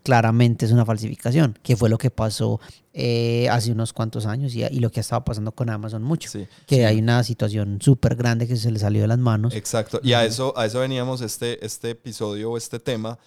claramente 0.09 0.65
es 0.65 0.71
una 0.71 0.85
falsificación, 0.87 1.55
que 1.61 1.77
fue 1.77 1.87
lo 1.87 1.99
que 1.99 2.09
pasó 2.09 2.59
eh, 2.93 3.47
hace 3.51 3.71
unos 3.71 3.93
cuantos 3.93 4.25
años 4.25 4.55
y, 4.55 4.63
y 4.63 4.79
lo 4.79 4.89
que 4.89 4.99
ha 4.99 5.01
estado 5.01 5.23
pasando 5.23 5.51
con 5.51 5.69
Amazon 5.69 6.01
mucho. 6.01 6.27
Sí. 6.31 6.47
Que 6.65 6.87
hay 6.87 6.97
una 6.97 7.23
situación 7.23 7.77
súper 7.79 8.15
grande 8.15 8.47
que 8.47 8.55
se 8.57 8.71
le 8.71 8.79
salió 8.79 9.01
de 9.03 9.07
las 9.07 9.19
manos. 9.19 9.53
Exacto. 9.53 9.99
Y 10.01 10.13
a 10.13 10.25
eso, 10.25 10.57
a 10.57 10.65
eso 10.65 10.79
veníamos 10.79 11.21
este, 11.21 11.63
este 11.63 11.91
episodio 11.91 12.49
o 12.51 12.57
este 12.57 12.79
tema. 12.79 13.19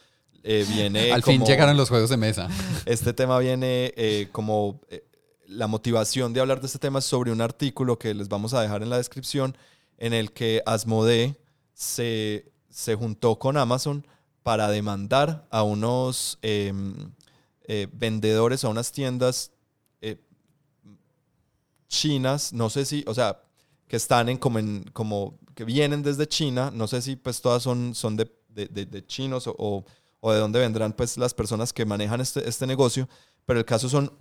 eh, 0.43 0.67
viene 0.75 1.13
Al 1.13 1.23
fin 1.23 1.37
como- 1.39 1.47
llegaron 1.47 1.77
los 1.77 1.89
juegos 1.89 2.11
de 2.11 2.17
mesa. 2.17 2.49
Este 2.85 3.13
tema 3.13 3.39
viene 3.39 3.95
eh, 3.97 4.29
como 4.33 4.81
eh, 4.91 5.05
la 5.47 5.69
motivación 5.69 6.33
de 6.33 6.41
hablar 6.41 6.61
de 6.61 6.67
este 6.67 6.81
tema 6.81 6.99
es 6.99 7.05
sobre 7.05 7.31
un 7.31 7.41
artículo 7.41 7.97
que 7.97 8.13
les 8.13 8.29
vamos 8.29 8.55
a 8.55 8.61
dejar 8.61 8.83
en 8.83 8.91
la 8.91 8.97
descripción 8.97 9.57
en 9.99 10.15
el 10.15 10.33
que 10.33 10.63
Asmodee 10.67 11.37
se, 11.75 12.51
se 12.71 12.97
juntó 12.97 13.39
con 13.39 13.57
Amazon 13.57 14.05
para 14.43 14.69
demandar 14.69 15.47
a 15.51 15.63
unos 15.63 16.39
em, 16.43 16.95
eh, 17.65 17.87
vendedores, 17.93 18.65
a 18.65 18.69
unas 18.69 18.91
tiendas 18.93 19.53
eh, 20.01 20.19
chinas, 21.89 22.53
no 22.53 22.71
sé 22.71 22.85
si, 22.85 23.05
o 23.07 23.15
sea, 23.15 23.41
que 23.87 23.97
están 23.97 24.29
en 24.29 24.39
como, 24.39 24.59
en, 24.59 24.85
como 24.93 25.39
que 25.55 25.65
vienen 25.65 26.03
desde 26.03 26.27
China, 26.27 26.71
no 26.73 26.87
sé 26.89 27.03
si 27.03 27.17
pues 27.17 27.41
todas 27.41 27.63
son, 27.63 27.95
son 27.95 28.17
de, 28.17 28.31
de- 28.49 28.67
de- 28.67 28.87
de 28.87 29.07
chinos 29.07 29.47
o, 29.47 29.55
o- 29.59 29.85
o 30.21 30.33
de 30.33 30.39
dónde 30.39 30.61
vendrán 30.61 30.93
pues 30.93 31.19
las 31.19 31.35
personas 31.35 31.73
que 31.73 31.85
manejan 31.85 32.21
este, 32.21 32.49
este 32.49 32.67
negocio, 32.67 33.09
pero 33.45 33.59
el 33.59 33.65
caso 33.67 33.89
son 33.89 34.13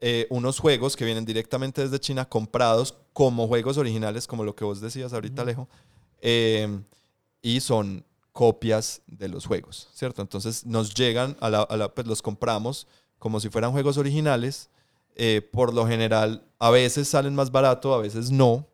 eh, 0.00 0.26
unos 0.30 0.58
juegos 0.58 0.96
que 0.96 1.04
vienen 1.04 1.26
directamente 1.26 1.82
desde 1.82 2.00
China 2.00 2.26
comprados 2.28 2.94
como 3.12 3.46
juegos 3.46 3.76
originales, 3.76 4.26
como 4.26 4.42
lo 4.44 4.56
que 4.56 4.64
vos 4.64 4.80
decías 4.80 5.12
ahorita, 5.12 5.42
Alejo, 5.42 5.68
eh, 6.22 6.80
y 7.42 7.60
son 7.60 8.04
copias 8.32 9.02
de 9.06 9.28
los 9.28 9.46
juegos, 9.46 9.88
¿cierto? 9.92 10.22
Entonces 10.22 10.64
nos 10.66 10.94
llegan, 10.94 11.36
a 11.40 11.50
la, 11.50 11.62
a 11.62 11.76
la- 11.76 11.94
pues 11.94 12.06
los 12.06 12.22
compramos 12.22 12.86
como 13.18 13.40
si 13.40 13.48
fueran 13.50 13.72
juegos 13.72 13.98
originales, 13.98 14.70
eh, 15.16 15.42
por 15.52 15.74
lo 15.74 15.86
general 15.86 16.44
a 16.58 16.70
veces 16.70 17.08
salen 17.08 17.34
más 17.34 17.50
barato, 17.50 17.92
a 17.94 17.98
veces 17.98 18.30
no, 18.30 18.66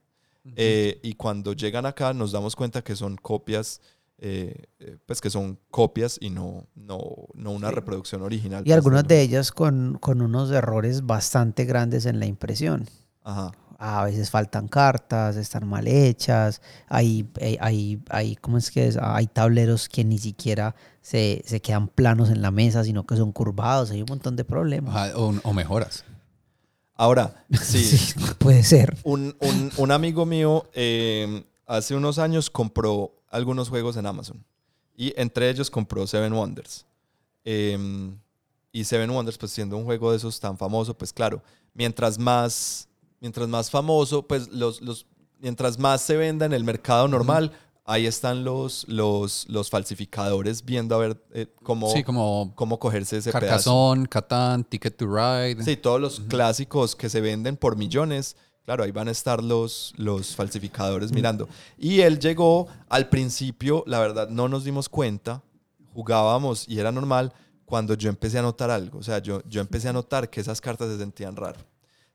eh, 0.55 1.01
y 1.03 1.14
cuando 1.14 1.53
llegan 1.55 1.87
acá 1.87 2.12
nos 2.14 2.31
damos 2.31 2.55
cuenta 2.55 2.83
que 2.85 2.95
son 2.95 3.16
copias, 3.16 3.81
eh, 4.19 4.66
eh, 4.79 4.97
pues 5.05 5.21
que 5.21 5.29
son 5.29 5.59
copias 5.71 6.19
y 6.21 6.31
no, 6.31 6.66
no, 6.77 7.01
no 7.35 7.51
una 7.51 7.69
Sí. 7.71 7.75
reproducción 7.75 8.23
original. 8.23 8.61
Y 8.62 8.66
pues, 8.66 8.77
algunas 8.77 9.07
de 9.09 9.21
ellas 9.23 9.51
con, 9.51 9.99
con 10.01 10.21
unos 10.23 10.51
errores 10.53 11.05
bastante 11.05 11.64
grandes 11.64 12.07
en 12.07 12.21
la 12.21 12.27
impresión. 12.27 12.87
Ajá. 13.25 13.51
A 13.79 14.05
veces 14.05 14.31
faltan 14.31 14.69
cartas, 14.69 15.37
están 15.37 15.67
mal 15.69 15.87
hechas, 15.87 16.62
hay, 16.89 17.29
hay, 17.41 17.59
hay, 17.61 18.03
hay- 18.09 18.37
¿cómo 18.37 18.57
es 18.57 18.71
que 18.71 18.87
es? 18.87 18.97
Hay 19.01 19.27
tableros 19.27 19.89
que 19.89 20.03
ni 20.05 20.19
siquiera 20.19 20.75
se, 21.03 21.43
se 21.45 21.61
quedan 21.61 21.89
planos 21.89 22.31
en 22.31 22.41
la 22.41 22.51
mesa, 22.51 22.85
sino 22.85 23.05
que 23.07 23.17
son 23.17 23.33
curvados, 23.33 23.91
hay 23.91 24.01
un 24.01 24.07
montón 24.09 24.35
de 24.37 24.45
problemas. 24.45 24.95
Ajá, 24.97 25.17
o, 25.19 25.35
o 25.43 25.53
mejoras. 25.53 26.05
Ahora, 26.95 27.45
sí, 27.62 27.85
Sí, 27.85 28.15
puede 28.39 28.62
ser. 28.62 28.97
un, 29.05 29.37
un- 29.41 29.71
un 29.77 29.91
amigo 29.93 30.25
mío 30.25 30.65
eh, 30.73 31.45
hace 31.67 31.95
unos 31.95 32.19
años 32.19 32.49
compró 32.49 33.12
algunos 33.29 33.69
juegos 33.69 33.97
en 33.99 34.07
Amazon 34.07 34.43
y 34.97 35.12
entre 35.21 35.51
ellos 35.51 35.71
compró 35.71 36.07
Seven 36.07 36.33
Wonders. 36.33 36.87
Eh, 37.45 37.77
y 38.73 38.85
Seven 38.85 39.11
Wonders, 39.11 39.37
pues 39.39 39.53
siendo 39.53 39.77
un 39.77 39.85
juego 39.85 40.11
de 40.11 40.17
esos 40.17 40.41
tan 40.41 40.57
famoso, 40.57 40.97
pues 40.97 41.12
claro, 41.12 41.43
mientras 41.75 42.19
más, 42.19 42.89
mientras 43.20 43.48
más 43.48 43.70
famoso, 43.70 44.26
pues 44.26 44.48
los, 44.48 44.81
los, 44.81 45.07
mientras 45.40 45.79
más 45.79 46.00
se 46.00 46.16
venda 46.16 46.46
en 46.46 46.52
el 46.52 46.64
mercado 46.64 47.09
normal, 47.09 47.52
ahí 47.85 48.07
están 48.07 48.44
los, 48.44 48.87
los, 48.88 49.46
los 49.48 49.70
falsificadores 49.70 50.64
viendo 50.64 50.94
a 50.96 50.98
ver 50.98 51.22
eh, 51.33 51.46
cómo, 51.62 51.90
Sí, 51.90 52.02
como 52.02 52.52
cómo 52.55 52.79
cogerse 52.79 53.18
ese 53.18 53.31
pedazo. 53.31 53.46
Carcassonne, 53.46 54.07
Catán, 54.09 54.64
Ticket 54.64 54.96
to 54.96 55.07
Ride. 55.07 55.62
Sí, 55.62 55.76
todos 55.76 56.00
los 56.00 56.20
clásicos 56.20 56.96
que 56.96 57.09
se 57.09 57.20
venden 57.20 57.57
por 57.57 57.76
millones, 57.76 58.37
claro, 58.64 58.85
ahí 58.85 58.90
van 58.90 59.09
a 59.09 59.12
estar 59.12 59.42
los, 59.42 59.94
los 59.96 60.35
falsificadores 60.35 61.12
mirando. 61.12 61.48
Y 61.79 62.00
él 62.00 62.18
llegó 62.18 62.66
al 62.88 63.09
principio, 63.09 63.85
la 63.87 64.00
verdad, 64.00 64.29
no 64.29 64.48
nos 64.48 64.64
dimos 64.64 64.88
cuenta, 64.88 65.42
jugábamos 65.94 66.68
y 66.68 66.79
era 66.79 66.92
normal 66.92 67.33
cuando 67.64 67.94
yo 67.94 68.09
empecé 68.09 68.38
a 68.38 68.42
notar 68.42 68.70
algo. 68.70 68.98
O 68.98 69.02
sea, 69.02 69.18
yo, 69.18 69.42
yo 69.48 69.61
empecé 69.61 69.88
a 69.88 69.92
notar 69.92 70.29
que 70.29 70.40
esas 70.40 70.61
cartas 70.61 70.88
se 70.88 70.98
sentían 70.98 71.37
raro. 71.37 71.59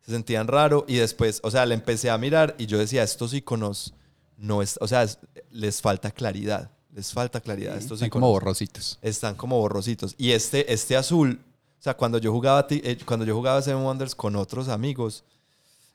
Se 0.06 0.12
sentían 0.12 0.48
raro 0.48 0.86
y 0.88 0.96
después, 0.96 1.40
o 1.44 1.52
sea, 1.52 1.66
le 1.66 1.74
empecé 1.76 2.10
a 2.10 2.18
mirar 2.18 2.56
y 2.58 2.66
yo 2.66 2.78
decía, 2.78 3.04
estos 3.04 3.34
iconos 3.34 3.94
no 4.38 4.62
es, 4.62 4.78
o 4.82 4.88
sea, 4.88 5.04
es- 5.04 5.20
les 5.52 5.82
falta 5.82 6.12
claridad. 6.12 6.72
Les 6.94 7.12
falta 7.14 7.40
claridad. 7.40 7.78
Estos 7.78 7.98
Están 8.00 8.08
iconos 8.08 8.26
como 8.28 8.32
borrositos. 8.34 9.00
están 9.02 9.36
como 9.36 9.58
borrositos. 9.60 10.16
Y 10.18 10.32
este, 10.32 10.74
este 10.74 10.98
azul, 10.98 11.40
o 11.80 11.84
sea, 11.84 11.96
cuando 11.96 12.18
yo 12.18 12.32
jugaba 12.32 12.68
eh, 12.70 12.98
cuando 13.06 13.26
yo 13.26 13.36
jugaba 13.36 13.62
Seven 13.62 13.84
Wonders 13.84 14.14
con 14.16 14.36
otros 14.36 14.68
amigos, 14.68 15.24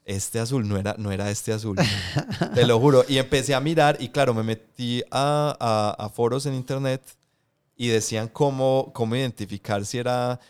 este 0.05 0.39
azul 0.39 0.67
no 0.69 0.77
era, 0.79 0.95
no 0.99 1.11
era 1.13 1.31
este 1.31 1.53
azul. 1.53 1.77
Te 2.55 2.65
lo 2.67 2.79
juro. 2.79 3.05
Y 3.09 3.19
empecé 3.19 3.55
a 3.55 3.61
mirar 3.61 3.97
y 4.01 4.09
claro, 4.09 4.33
me 4.35 4.43
metí 4.45 5.03
a, 5.11 5.57
a- 5.61 6.05
a 6.05 6.09
foros 6.09 6.47
en 6.47 6.55
internet 6.55 7.03
y 7.77 7.89
decían 7.89 8.29
cómo, 8.29 8.91
cómo 8.95 9.17
identificar 9.17 9.85
si 9.85 9.99
era 9.99 10.41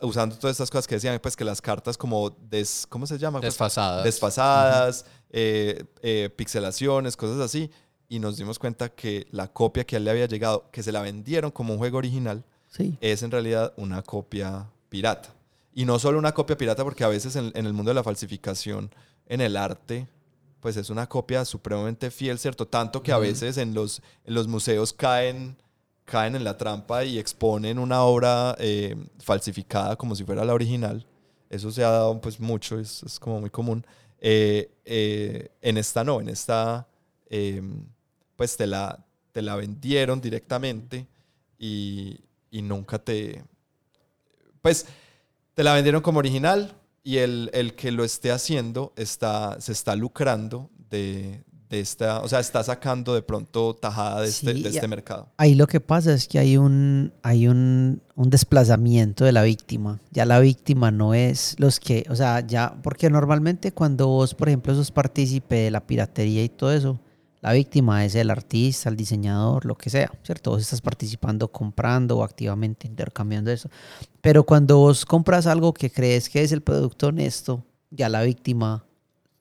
usando 0.00 0.36
todas 0.36 0.54
estas 0.54 0.70
cosas 0.70 0.86
que 0.86 0.94
decían, 0.94 1.18
pues 1.22 1.36
que 1.36 1.44
las 1.44 1.60
cartas 1.60 1.96
como 1.98 2.30
des, 2.30 2.86
¿cómo 2.88 3.06
se 3.06 3.18
llama? 3.18 3.40
Pues, 3.40 3.52
Desfasadas. 3.54 4.04
desfasadas, 4.04 5.04
eh, 5.30 5.84
eh, 6.02 6.30
pixelaciones, 6.34 7.16
cosas 7.16 7.40
así. 7.40 7.70
Y 8.08 8.18
nos 8.18 8.36
dimos 8.36 8.58
cuenta 8.58 8.88
que 8.90 9.26
la 9.30 9.48
copia 9.48 9.84
que 9.84 9.96
a 9.96 9.98
él 9.98 10.04
le 10.04 10.10
había 10.10 10.26
llegado, 10.26 10.70
que 10.70 10.82
se 10.82 10.92
la 10.92 11.00
vendieron 11.02 11.50
como 11.50 11.72
un 11.72 11.78
juego 11.78 11.98
original, 11.98 12.44
Sí. 12.70 12.96
es 13.00 13.22
en 13.22 13.30
realidad 13.30 13.72
una 13.76 14.02
copia 14.02 14.66
pirata. 14.88 15.32
Y 15.72 15.84
no 15.84 15.98
solo 15.98 16.18
una 16.18 16.32
copia 16.32 16.56
pirata, 16.56 16.82
porque 16.84 17.04
a 17.04 17.08
veces 17.08 17.34
en, 17.36 17.52
en 17.54 17.66
el 17.66 17.72
mundo 17.72 17.90
de 17.90 17.94
la 17.94 18.02
falsificación, 18.02 18.94
en 19.26 19.40
el 19.40 19.56
arte, 19.56 20.06
pues 20.60 20.76
es 20.76 20.90
una 20.90 21.08
copia 21.08 21.44
supremamente 21.44 22.10
fiel, 22.10 22.38
¿cierto? 22.38 22.66
Tanto 22.66 23.02
que 23.02 23.12
a 23.12 23.16
Ujú. 23.16 23.22
veces 23.26 23.58
en 23.58 23.74
los, 23.74 24.00
en 24.24 24.34
los 24.34 24.48
museos 24.48 24.92
caen, 24.92 25.56
caen 26.04 26.36
en 26.36 26.44
la 26.44 26.56
trampa 26.56 27.04
y 27.04 27.18
exponen 27.18 27.78
una 27.78 28.02
obra 28.02 28.54
eh, 28.58 28.96
falsificada 29.18 29.96
como 29.96 30.14
si 30.14 30.24
fuera 30.24 30.44
la 30.44 30.54
original. 30.54 31.06
eso 31.50 31.70
se 31.70 31.84
ha 31.84 31.90
dado 31.90 32.20
pues 32.20 32.40
mucho, 32.40 32.78
es, 32.78 33.02
es 33.02 33.18
como 33.18 33.40
muy 33.40 33.50
común. 33.50 33.86
Eh, 34.20 34.70
eh, 34.84 35.50
en 35.60 35.76
esta 35.78 36.02
no, 36.04 36.20
en 36.20 36.28
esta 36.28 36.86
eh, 37.28 37.62
pues 38.36 38.56
te 38.56 38.66
la, 38.66 39.04
te 39.32 39.42
la 39.42 39.56
vendieron 39.56 40.20
directamente 40.20 41.06
y, 41.58 42.20
y 42.50 42.62
nunca 42.62 42.98
te... 42.98 43.44
Pues 44.62 44.86
te 45.54 45.62
la 45.62 45.74
vendieron 45.74 46.02
como 46.02 46.18
original 46.18 46.74
y 47.02 47.18
el, 47.18 47.50
el 47.52 47.74
que 47.74 47.92
lo 47.92 48.02
esté 48.02 48.32
haciendo 48.32 48.92
está, 48.96 49.60
se 49.60 49.72
está 49.72 49.94
lucrando 49.94 50.70
de 50.90 51.44
esta, 51.80 52.20
o 52.20 52.28
sea, 52.28 52.40
está 52.40 52.62
sacando 52.62 53.14
de 53.14 53.22
pronto 53.22 53.74
tajada 53.74 54.22
de 54.22 54.28
este, 54.28 54.54
Sí, 54.54 54.62
de 54.62 54.68
este 54.68 54.88
mercado. 54.88 55.28
Ahí 55.36 55.54
lo 55.54 55.66
que 55.66 55.80
pasa 55.80 56.12
es 56.12 56.28
que 56.28 56.38
hay 56.38 56.56
un, 56.56 57.12
hay 57.22 57.48
un, 57.48 58.02
un 58.14 58.30
desplazamiento 58.30 59.24
de 59.24 59.32
la 59.32 59.42
víctima. 59.42 60.00
Ya 60.10 60.24
la 60.24 60.40
víctima 60.40 60.90
no 60.90 61.14
es 61.14 61.56
los 61.58 61.80
que, 61.80 62.06
o 62.10 62.16
sea, 62.16 62.40
ya, 62.40 62.76
porque 62.82 63.10
normalmente 63.10 63.72
cuando 63.72 64.08
vos, 64.08 64.34
por 64.34 64.48
ejemplo, 64.48 64.74
sos 64.74 64.90
partícipe 64.90 65.56
de 65.56 65.70
la 65.70 65.86
piratería 65.86 66.44
y 66.44 66.48
todo 66.48 66.72
eso, 66.72 67.00
la 67.44 67.52
víctima 67.52 68.06
es 68.06 68.14
el 68.14 68.30
artista, 68.30 68.88
el 68.88 68.96
diseñador, 68.96 69.66
lo 69.66 69.74
que 69.74 69.90
sea, 69.90 70.10
¿cierto? 70.22 70.52
Vos 70.52 70.62
estás 70.62 70.80
participando, 70.80 71.52
comprando 71.52 72.16
o 72.16 72.24
activamente 72.24 72.86
intercambiando 72.86 73.50
eso. 73.50 73.68
Pero 74.22 74.44
cuando 74.44 74.78
vos 74.78 75.04
compras 75.04 75.46
algo 75.46 75.74
que 75.74 75.90
crees 75.90 76.30
que 76.30 76.42
es 76.42 76.52
el 76.52 76.62
producto 76.62 77.08
honesto, 77.08 77.62
ya 77.90 78.08
la 78.08 78.22
víctima 78.22 78.86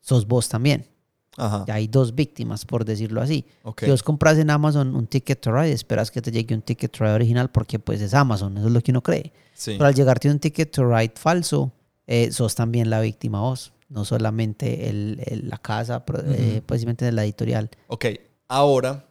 sos 0.02 0.28
vos 0.28 0.50
también. 0.50 0.93
Ajá, 1.38 1.66
Ya 1.68 1.76
hay 1.76 1.88
dos 1.88 2.14
víctimas, 2.14 2.64
por 2.66 2.86
decirlo 2.86 3.22
así. 3.22 3.46
ok. 3.64 3.82
Si 3.86 3.90
vos 3.92 4.04
compras 4.04 4.38
en 4.38 4.50
Amazon 4.50 4.96
un 4.96 5.08
ticket 5.08 5.40
to 5.42 5.52
ride, 5.52 5.72
esperas 5.72 6.12
que 6.12 6.22
te 6.22 6.32
llegue 6.32 6.54
un 6.54 6.62
ticket 6.62 6.92
to 6.92 7.04
ride 7.04 7.14
original 7.16 7.50
porque 7.50 7.80
pues 7.80 8.02
es 8.02 8.14
Amazon, 8.14 8.58
eso 8.58 8.68
es 8.68 8.74
lo 8.74 8.82
que 8.82 8.92
uno 8.92 9.02
cree. 9.02 9.34
Sí. 9.56 9.72
Pero 9.74 9.86
al 9.88 9.96
llegarte 9.96 10.30
un 10.30 10.40
ticket 10.40 10.72
to 10.72 10.86
ride 10.86 11.14
falso, 11.16 11.72
eh, 12.06 12.32
sos 12.32 12.54
también 12.56 12.90
la 12.90 13.00
víctima 13.02 13.42
vos, 13.42 13.74
no 13.90 14.06
solamente 14.06 14.90
el, 14.90 15.22
el- 15.26 15.50
la 15.50 15.58
casa, 15.58 16.06
pro- 16.06 16.20
eh, 16.22 16.58
Ujú. 16.58 16.64
pues 16.68 16.82
simplemente 16.82 17.12
la 17.12 17.24
editorial. 17.24 17.70
Ok, 17.88 18.06
ahora 18.48 19.08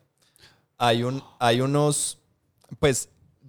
hay, 0.79 1.03
un, 1.03 1.23
hay 1.39 1.61
unos, 1.61 2.19
pues, 2.79 3.09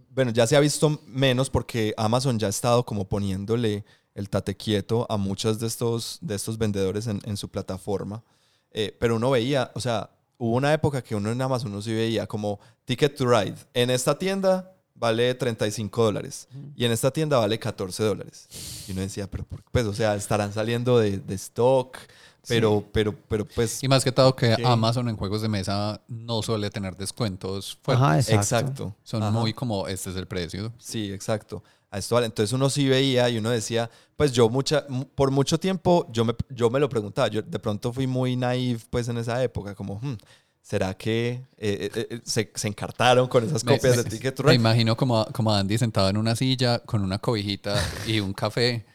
bueno, 0.09 0.31
ya 0.31 0.45
se 0.47 0.55
ha 0.55 0.59
visto 0.59 0.99
menos 1.07 1.49
porque 1.49 1.93
Amazon 1.97 2.38
ya 2.39 2.47
ha 2.47 2.49
estado 2.49 2.86
como 2.86 3.05
poniéndole 3.05 3.83
el 4.15 4.29
tate 4.29 4.55
quieto 4.55 5.07
a 5.09 5.17
muchos 5.17 5.59
de 5.59 5.67
estos, 5.67 6.19
de 6.21 6.36
estos 6.36 6.57
vendedores 6.57 7.07
en, 7.07 7.19
en 7.25 7.36
su 7.38 7.49
plataforma. 7.49 8.23
Eh, 8.73 8.95
pero 8.99 9.15
uno 9.15 9.29
veía, 9.31 9.71
o 9.75 9.79
sea, 9.79 10.09
hubo 10.38 10.55
una 10.55 10.73
época 10.73 11.01
que 11.01 11.15
uno 11.15 11.31
en 11.31 11.41
Amazon 11.41 11.71
uno 11.71 11.81
sí 11.81 11.93
veía 11.93 12.27
como 12.27 12.59
Ticket 12.86 13.15
to 13.15 13.25
Ride. 13.27 13.55
En 13.73 13.89
esta 13.89 14.17
tienda 14.17 14.69
vale 14.95 15.33
35 15.36 16.03
dólares 16.05 16.47
y 16.75 16.86
en 16.86 16.91
esta 16.91 17.12
tienda 17.12 17.38
vale 17.38 17.59
14 17.59 18.03
dólares. 18.03 18.47
Y 18.88 18.91
uno 18.93 19.01
decía, 19.01 19.29
pero 19.29 19.43
por- 19.43 19.63
pues, 19.63 19.86
o 19.86 19.93
sea, 19.93 20.15
estarán 20.15 20.53
saliendo 20.53 20.97
de, 20.99 21.17
de 21.17 21.36
stock, 21.36 21.97
pero, 22.47 22.84
pero, 22.91 23.15
pero 23.27 23.45
pues... 23.45 23.82
Y 23.84 23.88
más 23.88 24.03
que 24.03 24.12
todo 24.12 24.36
que. 24.36 24.56
Amazon 24.65 25.08
en 25.10 25.15
juegos 25.17 25.41
de 25.41 25.49
mesa 25.49 26.01
no 26.08 26.41
suele 26.41 26.69
tener 26.69 26.95
descuentos 26.97 27.77
fuertes. 27.82 28.03
Ajá, 28.03 28.19
exacto. 28.19 28.41
Exacto. 28.41 28.95
Son 29.03 29.23
Ajá. 29.23 29.32
muy 29.32 29.53
como, 29.53 29.88
este 29.88 30.10
es 30.10 30.15
el 30.15 30.27
precio. 30.27 30.71
Sí, 30.77 31.12
exacto. 31.12 31.63
A 31.91 31.99
esto 31.99 32.15
vale. 32.15 32.25
Entonces 32.25 32.51
uno 32.53 32.69
sí 32.69 32.88
veía 32.88 33.29
y 33.29 33.38
uno 33.38 33.49
decía, 33.51 33.89
pues 34.15 34.32
yo 34.32 34.49
mucha, 34.49 34.86
mu- 34.89 35.06
por 35.06 35.29
mucho 35.32 35.60
tiempo 35.60 36.08
yo 36.12 36.25
me, 36.25 36.34
yo 36.49 36.69
me 36.69 36.79
lo 36.79 36.89
preguntaba. 36.89 37.27
Yo 37.27 37.41
de 37.41 37.60
pronto 37.60 37.93
fui 37.93 38.08
muy 38.08 38.36
naive 38.36 38.79
pues 38.89 39.08
en 39.10 39.17
esa 39.19 39.41
época, 39.43 39.75
como, 39.75 39.99
hmm, 40.01 40.17
¿será 40.62 40.95
que 40.95 41.29
eh, 41.58 41.91
eh, 41.95 42.08
eh, 42.10 42.21
se, 42.23 42.51
se 42.56 42.67
encartaron 42.67 43.27
con 43.27 43.43
esas 43.45 43.63
copias 43.63 43.95
me- 43.97 44.03
de 44.03 44.10
Ticket 44.10 44.34
to 44.36 44.43
Me 44.43 44.56
imagino 44.56 44.97
como, 44.97 45.23
como 45.32 45.53
Andy 45.53 45.77
sentado 45.77 46.10
en 46.10 46.17
una 46.17 46.36
silla 46.36 46.79
con 46.79 47.03
una 47.03 47.19
cobijita 47.19 47.75
y 48.08 48.19
un 48.19 48.34
café 48.34 48.86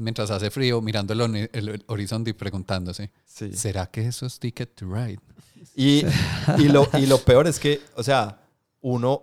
mientras 0.00 0.30
hace 0.30 0.50
frío, 0.50 0.80
mirando 0.80 1.12
el, 1.12 1.50
el 1.52 1.84
horizonte 1.86 2.30
y 2.30 2.32
preguntándose, 2.32 3.10
Sí. 3.26 3.52
¿será 3.52 3.86
que 3.86 4.06
eso 4.06 4.24
es 4.26 4.38
Ticket 4.38 4.74
to 4.74 4.86
Ride? 4.86 5.18
Y, 5.74 6.02
y, 6.58 6.68
lo, 6.68 6.88
y 6.98 7.06
lo 7.06 7.18
peor 7.18 7.46
es 7.46 7.58
que, 7.58 7.80
o 7.94 8.02
sea, 8.02 8.38
uno, 8.80 9.22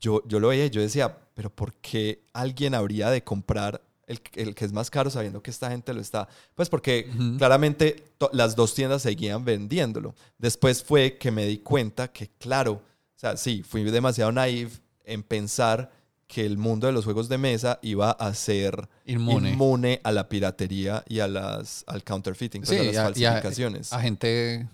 yo, 0.00 0.22
yo 0.26 0.40
lo 0.40 0.48
veía 0.48 0.66
y 0.66 0.70
yo 0.70 0.80
decía, 0.80 1.16
pero 1.34 1.50
¿por 1.50 1.74
qué 1.74 2.22
alguien 2.32 2.74
habría 2.74 3.10
de 3.10 3.22
comprar 3.24 3.82
el, 4.06 4.20
el 4.34 4.54
que 4.54 4.64
es 4.64 4.72
más 4.72 4.90
caro 4.90 5.10
sabiendo 5.10 5.42
que 5.42 5.50
esta 5.50 5.70
gente 5.70 5.92
lo 5.92 6.00
está? 6.00 6.28
Pues 6.54 6.68
porque 6.68 7.10
Ujú. 7.14 7.36
claramente 7.38 8.04
to- 8.18 8.30
las 8.32 8.54
dos 8.56 8.74
tiendas 8.74 9.02
seguían 9.02 9.44
vendiéndolo. 9.44 10.14
Después 10.38 10.82
fue 10.82 11.16
que 11.18 11.30
me 11.30 11.46
di 11.46 11.58
cuenta 11.58 12.08
que, 12.12 12.28
claro, 12.38 12.72
o 12.74 13.18
sea, 13.18 13.36
sí, 13.36 13.62
fui 13.62 13.82
demasiado 13.84 14.30
naive 14.32 14.70
en 15.04 15.22
pensar 15.22 15.90
que 16.34 16.44
el 16.44 16.58
mundo 16.58 16.88
de 16.88 16.92
los 16.92 17.04
juegos 17.04 17.28
de 17.28 17.38
mesa 17.38 17.78
iba 17.80 18.10
a 18.10 18.34
ser 18.34 18.88
Inmune. 19.06 19.50
inmune 19.50 20.00
a 20.02 20.10
la 20.10 20.28
piratería 20.28 21.04
y 21.08 21.20
a 21.20 21.28
las, 21.28 21.84
al 21.86 22.02
counterfeiting, 22.02 22.62
pues, 22.62 22.72
a 22.72 22.80
Sí, 22.82 22.86
las 22.86 22.94
y 22.94 22.96
a- 22.98 23.02
falsificaciones. 23.04 23.92
A 23.92 24.00
gente 24.00 24.68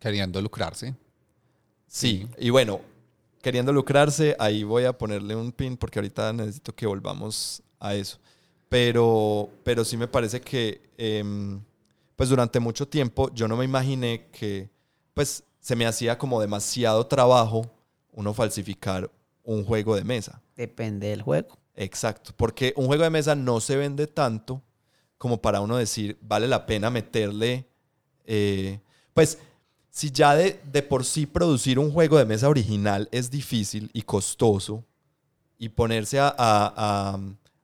queriendo 0.00 0.40
lucrarse. 0.42 0.96
Sí, 1.86 2.26
y 2.38 2.50
bueno, 2.50 2.80
queriendo 3.40 3.72
lucrarse, 3.72 4.34
ahí 4.40 4.64
voy 4.64 4.82
a 4.84 4.98
ponerle 4.98 5.36
un 5.36 5.52
pin 5.52 5.76
porque 5.76 6.00
ahorita 6.00 6.32
necesito 6.32 6.74
que 6.74 6.86
volvamos 6.86 7.62
a 7.78 7.94
eso. 7.94 8.18
Pero, 8.68 9.48
pero 9.62 9.84
sí 9.84 9.96
me 9.96 10.08
parece 10.08 10.40
que, 10.40 10.90
em, 10.98 11.60
pues 12.16 12.28
durante 12.30 12.58
mucho 12.58 12.88
tiempo 12.88 13.32
yo 13.32 13.46
no 13.46 13.56
me 13.56 13.64
imaginé 13.64 14.26
que, 14.32 14.68
pues 15.14 15.44
se 15.60 15.76
me 15.76 15.86
hacía 15.86 16.18
como 16.18 16.40
demasiado 16.40 17.06
trabajo 17.06 17.70
uno 18.12 18.34
falsificar 18.34 19.08
un 19.44 19.64
juego 19.64 19.94
de 19.94 20.02
mesa. 20.02 20.42
Depende 20.56 21.08
del 21.08 21.22
juego. 21.22 21.58
Exacto, 21.74 22.32
porque 22.36 22.72
un 22.76 22.86
juego 22.86 23.04
de 23.04 23.10
mesa 23.10 23.34
no 23.34 23.60
se 23.60 23.76
vende 23.76 24.06
tanto 24.06 24.62
como 25.18 25.40
para 25.40 25.60
uno 25.60 25.76
decir, 25.76 26.16
vale 26.22 26.46
la 26.48 26.66
pena 26.66 26.90
meterle, 26.90 27.66
eh, 28.24 28.80
pues 29.14 29.38
si 29.90 30.10
ya 30.10 30.34
de, 30.34 30.60
de 30.72 30.82
por 30.82 31.04
sí 31.04 31.26
producir 31.26 31.78
un 31.78 31.90
juego 31.90 32.18
de 32.18 32.24
mesa 32.26 32.48
original 32.48 33.08
es 33.12 33.30
difícil 33.30 33.90
y 33.92 34.02
costoso, 34.02 34.84
y 35.58 35.70
ponerse 35.70 36.18
a, 36.20 36.34
a- 36.36 37.18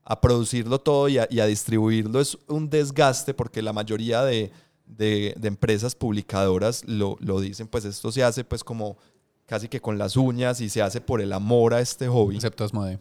a- 0.05 0.21
producirlo 0.21 0.79
todo 0.81 1.09
y 1.09 1.19
a, 1.19 1.27
y 1.31 1.41
a 1.41 1.47
distribuirlo 1.47 2.21
es 2.21 2.39
un 2.49 2.69
desgaste 2.71 3.35
porque 3.35 3.61
la 3.63 3.73
mayoría 3.75 4.23
de, 4.25 4.51
de- 4.87 5.35
de 5.39 5.49
empresas 5.49 5.95
publicadoras 5.95 6.85
lo, 6.87 7.17
lo 7.21 7.39
dicen, 7.41 7.69
pues 7.69 7.85
esto 7.85 8.11
se 8.11 8.25
hace 8.25 8.45
pues 8.45 8.65
como 8.65 8.97
casi 9.53 9.69
que 9.69 9.83
con 9.83 9.99
las 9.99 10.17
uñas 10.17 10.63
y 10.63 10.71
se 10.71 10.81
hace 10.81 11.03
por 11.03 11.21
el 11.21 11.31
amor 11.31 11.75
a 11.75 11.81
este 11.83 12.09
hobby 12.09 12.37
Excepto 12.37 12.65
Asmodee. 12.65 12.99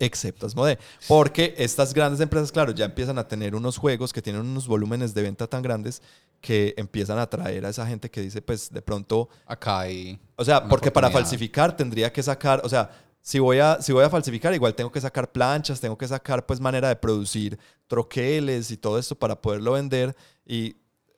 excepto 0.00 0.46
Asmodee. 0.46 0.76
Porque 1.06 1.54
estas 1.56 1.94
grandes 1.94 2.20
empresas, 2.20 2.50
claro, 2.50 2.72
ya 2.72 2.84
empiezan 2.84 3.16
a 3.16 3.28
tener 3.28 3.54
unos 3.54 3.78
juegos 3.78 4.12
que 4.12 4.20
tienen 4.20 4.42
unos 4.42 4.66
volúmenes 4.66 5.14
de 5.14 5.22
venta 5.22 5.46
tan 5.46 5.62
grandes 5.62 6.02
que 6.40 6.74
empiezan 6.76 7.16
a 7.20 7.22
atraer 7.22 7.64
a 7.64 7.68
esa 7.68 7.86
gente 7.86 8.10
que 8.10 8.20
dice, 8.20 8.42
pues 8.42 8.72
de 8.72 8.82
pronto, 8.82 9.28
Acá 9.46 9.78
hay... 9.78 10.18
o 10.34 10.44
sea, 10.44 10.66
porque 10.66 10.90
para 10.90 11.10
falsificar 11.10 11.76
tendría 11.76 12.12
que 12.12 12.24
sacar, 12.24 12.60
o 12.64 12.68
sea, 12.68 12.90
si 13.22 13.38
voy, 13.38 13.60
a, 13.60 13.80
si 13.80 13.92
voy 13.92 14.02
a 14.02 14.10
falsificar, 14.10 14.52
igual 14.54 14.74
tengo 14.74 14.90
que 14.90 15.00
sacar 15.00 15.30
planchas, 15.30 15.80
tengo 15.80 15.96
que 15.96 16.08
sacar 16.08 16.44
pues 16.44 16.58
manera 16.58 16.88
de 16.88 16.96
producir 16.96 17.56
troqueles 17.86 18.72
y 18.72 18.78
todo 18.78 18.98
esto 18.98 19.14
para 19.16 19.40
poderlo 19.40 19.74
vender. 19.74 20.16
Y, 20.44 20.74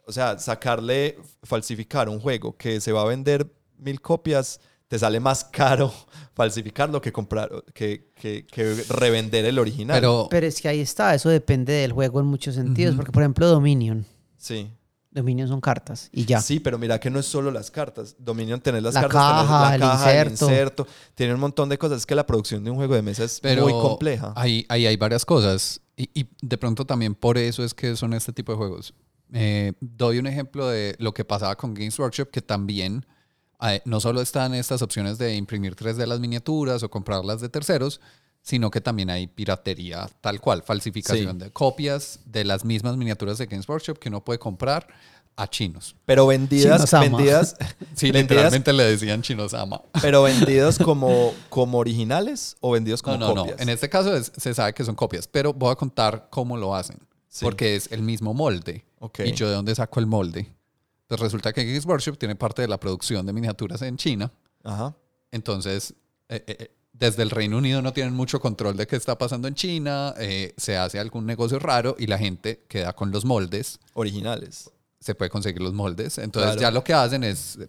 o 0.06 0.12
sea, 0.12 0.38
sacarle, 0.38 1.16
falsificar 1.44 2.10
un 2.10 2.20
juego 2.20 2.54
que 2.58 2.78
se 2.82 2.92
va 2.92 3.00
a 3.00 3.06
vender 3.06 3.50
mil 3.80 4.00
copias, 4.00 4.60
te 4.88 4.98
sale 4.98 5.20
más 5.20 5.44
caro 5.44 5.92
falsificarlo 6.34 7.00
que 7.00 7.12
comprar, 7.12 7.50
que, 7.74 8.10
que, 8.14 8.46
que 8.46 8.74
revender 8.88 9.44
el 9.44 9.58
original. 9.58 9.96
Pero, 9.96 10.26
Pero 10.30 10.46
es 10.46 10.60
que 10.60 10.68
ahí 10.68 10.80
está, 10.80 11.14
eso 11.14 11.28
depende 11.28 11.72
del 11.72 11.92
juego 11.92 12.20
en 12.20 12.26
muchos 12.26 12.54
sentidos. 12.54 12.92
Ujú. 12.92 12.96
Porque, 12.98 13.12
por 13.12 13.22
ejemplo, 13.22 13.46
Dominion. 13.48 14.04
sí. 14.36 14.70
Dominion 15.12 15.48
son 15.48 15.60
cartas 15.60 16.08
y 16.12 16.24
ya. 16.24 16.40
Sí, 16.40 16.60
pero 16.60 16.78
mira 16.78 17.00
que 17.00 17.10
no 17.10 17.18
es 17.18 17.26
solo 17.26 17.50
las 17.50 17.72
cartas. 17.72 18.14
Dominion, 18.16 18.60
tener 18.60 18.80
las 18.80 18.94
La 18.94 19.00
cartas, 19.08 19.40
tener 19.40 19.48
caja, 19.48 19.74
el 19.74 19.82
inserto. 19.82 20.44
inserto, 20.44 20.86
tiene 21.16 21.34
un 21.34 21.40
montón 21.40 21.68
de 21.68 21.76
cosas. 21.78 21.98
Es 21.98 22.06
que 22.06 22.14
la 22.14 22.24
producción 22.24 22.62
de 22.62 22.70
un 22.70 22.76
juego 22.76 22.94
de 22.94 23.02
mesa 23.02 23.24
es 23.24 23.40
pero 23.40 23.64
muy 23.64 23.72
compleja. 23.72 24.32
Ahí, 24.36 24.64
ahí 24.68 24.86
hay 24.86 24.96
varias 24.96 25.24
cosas. 25.24 25.80
Y, 25.96 26.08
y 26.14 26.28
de 26.40 26.56
pronto 26.56 26.84
también 26.86 27.16
por 27.16 27.38
eso 27.38 27.64
es 27.64 27.74
que 27.74 27.96
son 27.96 28.14
este 28.14 28.32
tipo 28.32 28.52
de 28.52 28.58
juegos. 28.58 28.94
Eh, 29.32 29.72
doy 29.80 30.18
un 30.18 30.28
ejemplo 30.28 30.68
de 30.68 30.94
lo 31.00 31.12
que 31.12 31.24
pasaba 31.24 31.56
con 31.56 31.74
Games 31.74 31.98
Workshop, 31.98 32.30
que 32.30 32.40
también 32.40 33.04
no 33.84 34.00
solo 34.00 34.20
están 34.20 34.54
estas 34.54 34.82
opciones 34.82 35.18
de 35.18 35.34
imprimir 35.36 35.74
3D 35.76 36.06
las 36.06 36.20
miniaturas 36.20 36.82
o 36.82 36.90
comprarlas 36.90 37.40
de 37.40 37.48
terceros, 37.48 38.00
sino 38.42 38.70
que 38.70 38.80
también 38.80 39.10
hay 39.10 39.26
piratería 39.26 40.08
tal 40.22 40.40
cual, 40.40 40.62
falsificación 40.62 41.32
Sí. 41.38 41.44
de 41.44 41.50
copias 41.52 42.20
de 42.24 42.44
las 42.44 42.64
mismas 42.64 42.96
miniaturas 42.96 43.36
de 43.38 43.46
Games 43.46 43.68
Workshop 43.68 43.98
que 43.98 44.08
uno 44.08 44.24
puede 44.24 44.38
comprar 44.38 44.86
a 45.36 45.46
chinos. 45.46 45.94
Pero 46.06 46.26
vendidas, 46.26 46.76
Chinosama. 46.78 47.16
vendidas, 47.18 47.56
Sí, 47.94 48.10
vendidas, 48.10 48.22
literalmente 48.52 48.72
le 48.72 48.84
decían 48.84 49.22
chinosama. 49.22 49.82
pero 50.02 50.22
vendidas 50.22 50.78
como, 50.78 51.32
como 51.50 51.78
originales 51.78 52.56
o 52.60 52.72
vendidos 52.72 53.02
como 53.02 53.16
No, 53.18 53.28
no, 53.28 53.34
no. 53.34 53.40
copias. 53.42 53.60
En 53.60 53.68
este 53.68 53.88
caso 53.88 54.16
es- 54.16 54.32
se 54.36 54.54
sabe 54.54 54.72
que 54.74 54.84
son 54.84 54.94
copias, 54.94 55.26
pero 55.28 55.52
voy 55.52 55.70
a 55.72 55.76
contar 55.76 56.28
cómo 56.30 56.56
lo 56.56 56.74
hacen. 56.74 56.98
Sí. 57.28 57.44
Porque 57.44 57.76
es 57.76 57.92
el 57.92 58.02
mismo 58.02 58.34
molde. 58.34 58.84
Ok. 58.98 59.20
¿Y 59.26 59.32
yo 59.32 59.48
de 59.48 59.54
dónde 59.54 59.74
saco 59.74 60.00
el 60.00 60.06
molde? 60.06 60.50
Pues 61.10 61.20
resulta 61.20 61.52
que 61.52 61.64
Games 61.64 61.84
Workshop 61.86 62.16
tiene 62.18 62.36
parte 62.36 62.62
de 62.62 62.68
la 62.68 62.78
producción 62.78 63.26
de 63.26 63.32
miniaturas 63.32 63.82
en 63.82 63.96
China. 63.96 64.30
Ajá. 64.62 64.94
Entonces, 65.32 65.92
eh, 66.28 66.44
eh, 66.46 66.56
eh, 66.60 66.70
desde 66.92 67.24
el 67.24 67.30
Reino 67.30 67.58
Unido 67.58 67.82
no 67.82 67.92
tienen 67.92 68.14
mucho 68.14 68.40
control 68.40 68.76
de 68.76 68.86
qué 68.86 68.94
está 68.94 69.18
pasando 69.18 69.48
en 69.48 69.56
China, 69.56 70.14
eh, 70.18 70.54
se 70.56 70.76
hace 70.76 71.00
algún 71.00 71.26
negocio 71.26 71.58
raro 71.58 71.96
y 71.98 72.06
la 72.06 72.16
gente 72.16 72.64
queda 72.68 72.92
con 72.92 73.10
los 73.10 73.24
moldes, 73.24 73.80
Originales. 73.94 74.70
se 75.00 75.16
puede 75.16 75.30
conseguir 75.32 75.60
los 75.62 75.72
moldes. 75.72 76.16
Entonces 76.18 76.52
Claro. 76.52 76.60
ya 76.60 76.70
lo 76.70 76.84
que 76.84 76.94
hacen 76.94 77.24
es 77.24 77.56
eh, 77.56 77.68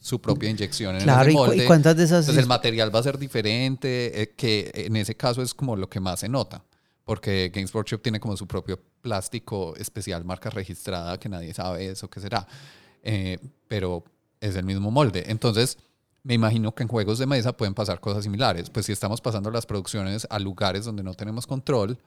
su 0.00 0.20
propia 0.20 0.50
inyección 0.50 0.96
en 0.96 1.02
Claro, 1.04 1.22
ese 1.22 1.30
¿y, 1.30 1.34
cu- 1.34 1.38
molde. 1.46 1.64
y 1.64 1.66
cuántas 1.68 1.96
de 1.96 2.02
esas? 2.02 2.24
Entonces 2.24 2.42
el 2.42 2.48
material 2.48 2.92
va 2.92 2.98
a 2.98 3.02
ser 3.04 3.18
diferente, 3.18 4.20
eh, 4.20 4.34
que 4.36 4.72
en 4.74 4.96
ese 4.96 5.14
caso 5.16 5.42
es 5.42 5.54
como 5.54 5.76
lo 5.76 5.88
que 5.88 6.00
más 6.00 6.18
se 6.18 6.28
nota, 6.28 6.64
porque 7.04 7.52
Games 7.54 7.72
Workshop 7.72 8.02
tiene 8.02 8.18
como 8.18 8.36
su 8.36 8.48
propio 8.48 8.80
plástico 9.04 9.76
especial, 9.76 10.24
marca 10.24 10.48
registrada, 10.48 11.18
que 11.20 11.28
nadie 11.28 11.52
sabe 11.52 11.90
eso 11.90 12.08
qué 12.08 12.20
será, 12.20 12.46
Eh, 13.06 13.38
pero 13.68 14.02
es 14.40 14.56
el 14.56 14.64
mismo 14.64 14.90
molde. 14.90 15.24
Entonces 15.26 15.76
me 16.22 16.32
imagino 16.32 16.74
que 16.74 16.84
en 16.84 16.88
juegos 16.88 17.18
de 17.18 17.26
mesa 17.26 17.54
pueden 17.54 17.74
pasar 17.74 18.00
cosas 18.00 18.24
similares, 18.24 18.70
pues 18.70 18.86
si 18.86 18.92
estamos 18.92 19.20
pasando 19.20 19.50
las 19.50 19.66
producciones 19.66 20.26
a 20.30 20.38
lugares 20.38 20.86
donde 20.86 21.02
no 21.02 21.12
tenemos 21.12 21.46
control, 21.46 21.98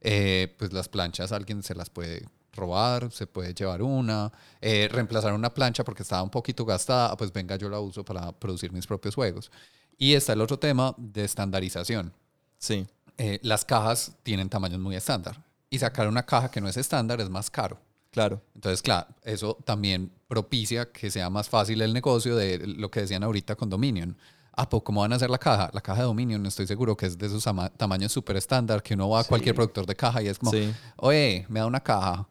eh, 0.00 0.54
pues 0.58 0.72
las 0.72 0.88
planchas 0.88 1.32
alguien 1.32 1.64
se 1.64 1.74
las 1.74 1.90
puede 1.90 2.28
robar, 2.52 3.10
se 3.10 3.26
puede 3.26 3.52
llevar 3.52 3.82
una, 3.82 4.30
eh, 4.60 4.88
reemplazar 4.92 5.32
una 5.34 5.52
plancha 5.52 5.82
porque 5.82 6.04
estaba 6.04 6.22
un 6.22 6.30
poquito 6.30 6.64
gastada, 6.64 7.16
pues 7.16 7.32
venga 7.32 7.56
yo 7.56 7.68
la 7.68 7.80
uso 7.80 8.04
para 8.04 8.30
producir 8.30 8.72
mis 8.72 8.86
propios 8.86 9.16
juegos. 9.16 9.50
Y 9.98 10.14
está 10.14 10.34
el 10.34 10.40
otro 10.40 10.56
tema 10.56 10.94
de 10.96 11.24
estandarización. 11.24 12.12
Sí. 12.58 12.86
Eh, 13.18 13.40
las 13.42 13.64
cajas 13.64 14.12
tienen 14.22 14.48
tamaños 14.48 14.78
muy 14.78 14.94
estándar 14.94 15.43
y 15.74 15.78
sacar 15.78 16.06
una 16.08 16.24
caja 16.24 16.50
que 16.50 16.60
no 16.60 16.68
es 16.68 16.76
estándar 16.76 17.20
es 17.20 17.28
más 17.28 17.50
caro. 17.50 17.78
Claro. 18.10 18.40
Entonces, 18.54 18.80
claro, 18.80 19.08
eso 19.24 19.58
también 19.64 20.12
propicia 20.28 20.90
que 20.92 21.10
sea 21.10 21.28
más 21.30 21.48
fácil 21.48 21.82
el 21.82 21.92
negocio 21.92 22.36
de 22.36 22.64
lo 22.66 22.88
que 22.90 23.00
decían 23.00 23.24
ahorita 23.24 23.56
con 23.56 23.68
Dominion. 23.68 24.16
Ah, 24.56 24.68
pues, 24.68 24.84
¿cómo 24.84 25.00
van 25.00 25.12
a 25.12 25.16
hacer 25.16 25.30
la 25.30 25.38
caja? 25.38 25.68
La 25.72 25.80
caja 25.80 26.02
de 26.02 26.06
Dominion, 26.06 26.46
estoy 26.46 26.68
seguro 26.68 26.96
que 26.96 27.06
es 27.06 27.18
de 27.18 27.26
esos 27.26 27.42
tama- 27.42 27.70
tamaños 27.70 28.12
súper 28.12 28.36
estándar, 28.36 28.84
que 28.84 28.94
uno 28.94 29.08
va 29.08 29.20
a 29.20 29.24
cualquier 29.24 29.56
productor 29.56 29.84
de 29.84 29.96
caja 29.96 30.22
y 30.22 30.28
es 30.28 30.38
como, 30.38 30.52
Sí. 30.52 30.72
oye, 30.98 31.44
me 31.48 31.58
da 31.58 31.66
una 31.66 31.80
caja. 31.80 32.28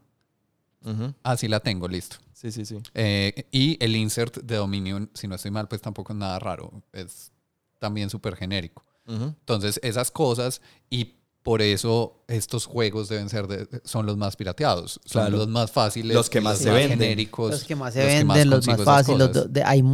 Ujú. 0.86 1.14
Ah, 1.22 1.36
sí 1.36 1.50
la 1.50 1.60
tengo, 1.60 1.88
listo. 1.90 2.16
Sí, 2.32 2.50
sí, 2.52 2.66
sí. 2.66 2.78
Eh, 2.94 3.48
y 3.52 3.78
el 3.84 3.96
insert 3.98 4.38
de 4.38 4.56
Dominion, 4.56 5.10
si 5.14 5.28
no 5.28 5.36
estoy 5.36 5.52
mal, 5.52 5.68
pues 5.68 5.82
tampoco 5.82 6.14
es 6.14 6.20
nada 6.20 6.40
raro. 6.40 6.72
Es 6.94 7.32
también 7.80 8.10
súper 8.10 8.38
genérico. 8.38 8.86
Ujú. 9.06 9.26
Entonces, 9.26 9.80
esas 9.84 10.10
cosas 10.12 10.62
y 10.90 11.16
por 11.44 11.62
eso 11.62 12.24
estos 12.28 12.66
juegos 12.66 13.10
deben 13.10 13.30
ser 13.30 13.48
de- 13.48 13.68
son 13.84 14.06
los 14.06 14.18
más 14.18 14.36
pirateados. 14.36 15.00
Son 15.06 15.24
Claro. 15.24 15.38
los 15.38 15.48
más 15.48 15.72
fáciles. 15.72 16.16
Los 16.16 16.30
que 16.30 16.42
más 16.42 16.54
los 16.54 16.62
se 16.64 16.72
venden. 16.72 17.00
genéricos. 17.00 17.52
los 17.52 17.64
que 17.66 17.76
más 17.76 17.94
se 17.94 18.06
venden, 18.06 18.50
los 18.50 18.66
más 18.66 18.82
fáciles, 18.82 19.30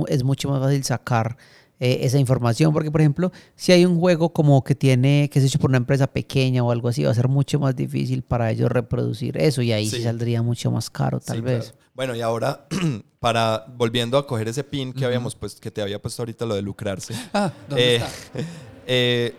es 0.10 0.24
mucho 0.24 0.50
más 0.50 0.62
fácil 0.62 0.84
sacar 0.84 1.38
eh, 1.82 2.00
esa 2.06 2.20
información, 2.20 2.74
porque 2.74 2.92
por 2.92 3.00
ejemplo, 3.00 3.32
si 3.56 3.72
hay 3.72 3.86
un 3.86 3.98
juego 4.02 4.34
como 4.34 4.62
que 4.66 4.76
tiene, 4.76 5.30
que 5.32 5.40
es 5.40 5.46
hecho 5.46 5.60
por 5.60 5.70
una 5.72 5.78
empresa 5.78 6.08
pequeña 6.08 6.62
o 6.62 6.72
algo 6.72 6.90
así, 6.90 7.04
va 7.06 7.12
a 7.12 7.14
ser 7.14 7.30
mucho 7.30 7.58
más 7.58 7.74
difícil 7.74 8.22
para 8.22 8.52
ellos 8.52 8.70
reproducir 8.70 9.38
eso 9.38 9.62
y 9.62 9.72
ahí 9.72 9.90
sí, 9.90 10.04
saldría 10.04 10.42
mucho 10.42 10.72
más 10.72 10.90
caro 10.90 11.22
tal 11.22 11.38
Sí, 11.38 11.42
vez. 11.42 11.70
claro. 11.72 11.78
Bueno, 11.96 12.16
y 12.18 12.22
ahora, 12.22 12.68
para 13.20 13.66
volviendo 13.78 14.18
a 14.18 14.28
coger 14.28 14.50
ese 14.50 14.64
pin 14.66 14.92
que 14.92 15.06
habíamos 15.06 15.36
puesto, 15.36 15.62
que 15.62 15.72
te 15.72 15.82
había 15.82 16.02
puesto 16.02 16.22
ahorita 16.22 16.46
lo 16.46 16.56
de 16.56 16.62
lucrarse. 16.62 17.14
Ah, 17.34 17.52
¿dónde 17.70 17.96
Eh, 17.96 17.96
está? 17.96 18.10
eh, 18.86 19.36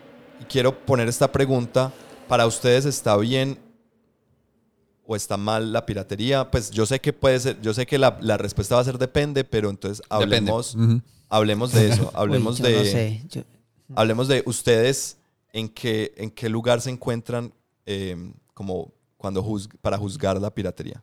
quiero 0.48 0.84
poner 0.84 1.08
esta 1.08 1.30
pregunta. 1.30 1.92
¿Para 2.28 2.46
ustedes 2.46 2.84
está 2.84 3.16
bien 3.16 3.58
o 5.04 5.16
está 5.16 5.36
mal 5.36 5.72
la 5.72 5.84
piratería? 5.86 6.50
Pues 6.50 6.70
yo 6.70 6.86
sé 6.86 7.00
que 7.00 7.12
puede 7.12 7.40
ser, 7.40 7.60
yo 7.60 7.74
sé 7.74 7.86
que 7.86 7.98
la, 7.98 8.18
la 8.20 8.36
respuesta 8.36 8.76
va 8.76 8.80
a 8.80 8.84
ser 8.84 8.98
depende, 8.98 9.42
pero 9.44 9.68
entonces 9.70 10.04
hablemos, 10.08 10.76
hablemos 11.28 11.72
de 11.72 11.88
eso. 11.88 12.10
Hablemos 12.14 12.60
Uy, 12.60 12.68
de. 12.70 12.76
no 12.78 12.84
sé, 12.84 13.22
yo- 13.28 13.42
Hablemos 13.96 14.28
de 14.28 14.44
ustedes 14.46 15.16
en 15.52 15.68
qué, 15.68 16.14
en 16.16 16.30
qué 16.30 16.48
lugar 16.48 16.80
se 16.80 16.90
encuentran 16.90 17.52
eh, 17.86 18.32
como 18.54 18.92
cuando 19.16 19.42
juzg- 19.44 19.76
para 19.82 19.98
juzgar 19.98 20.40
la 20.40 20.54
piratería. 20.54 21.02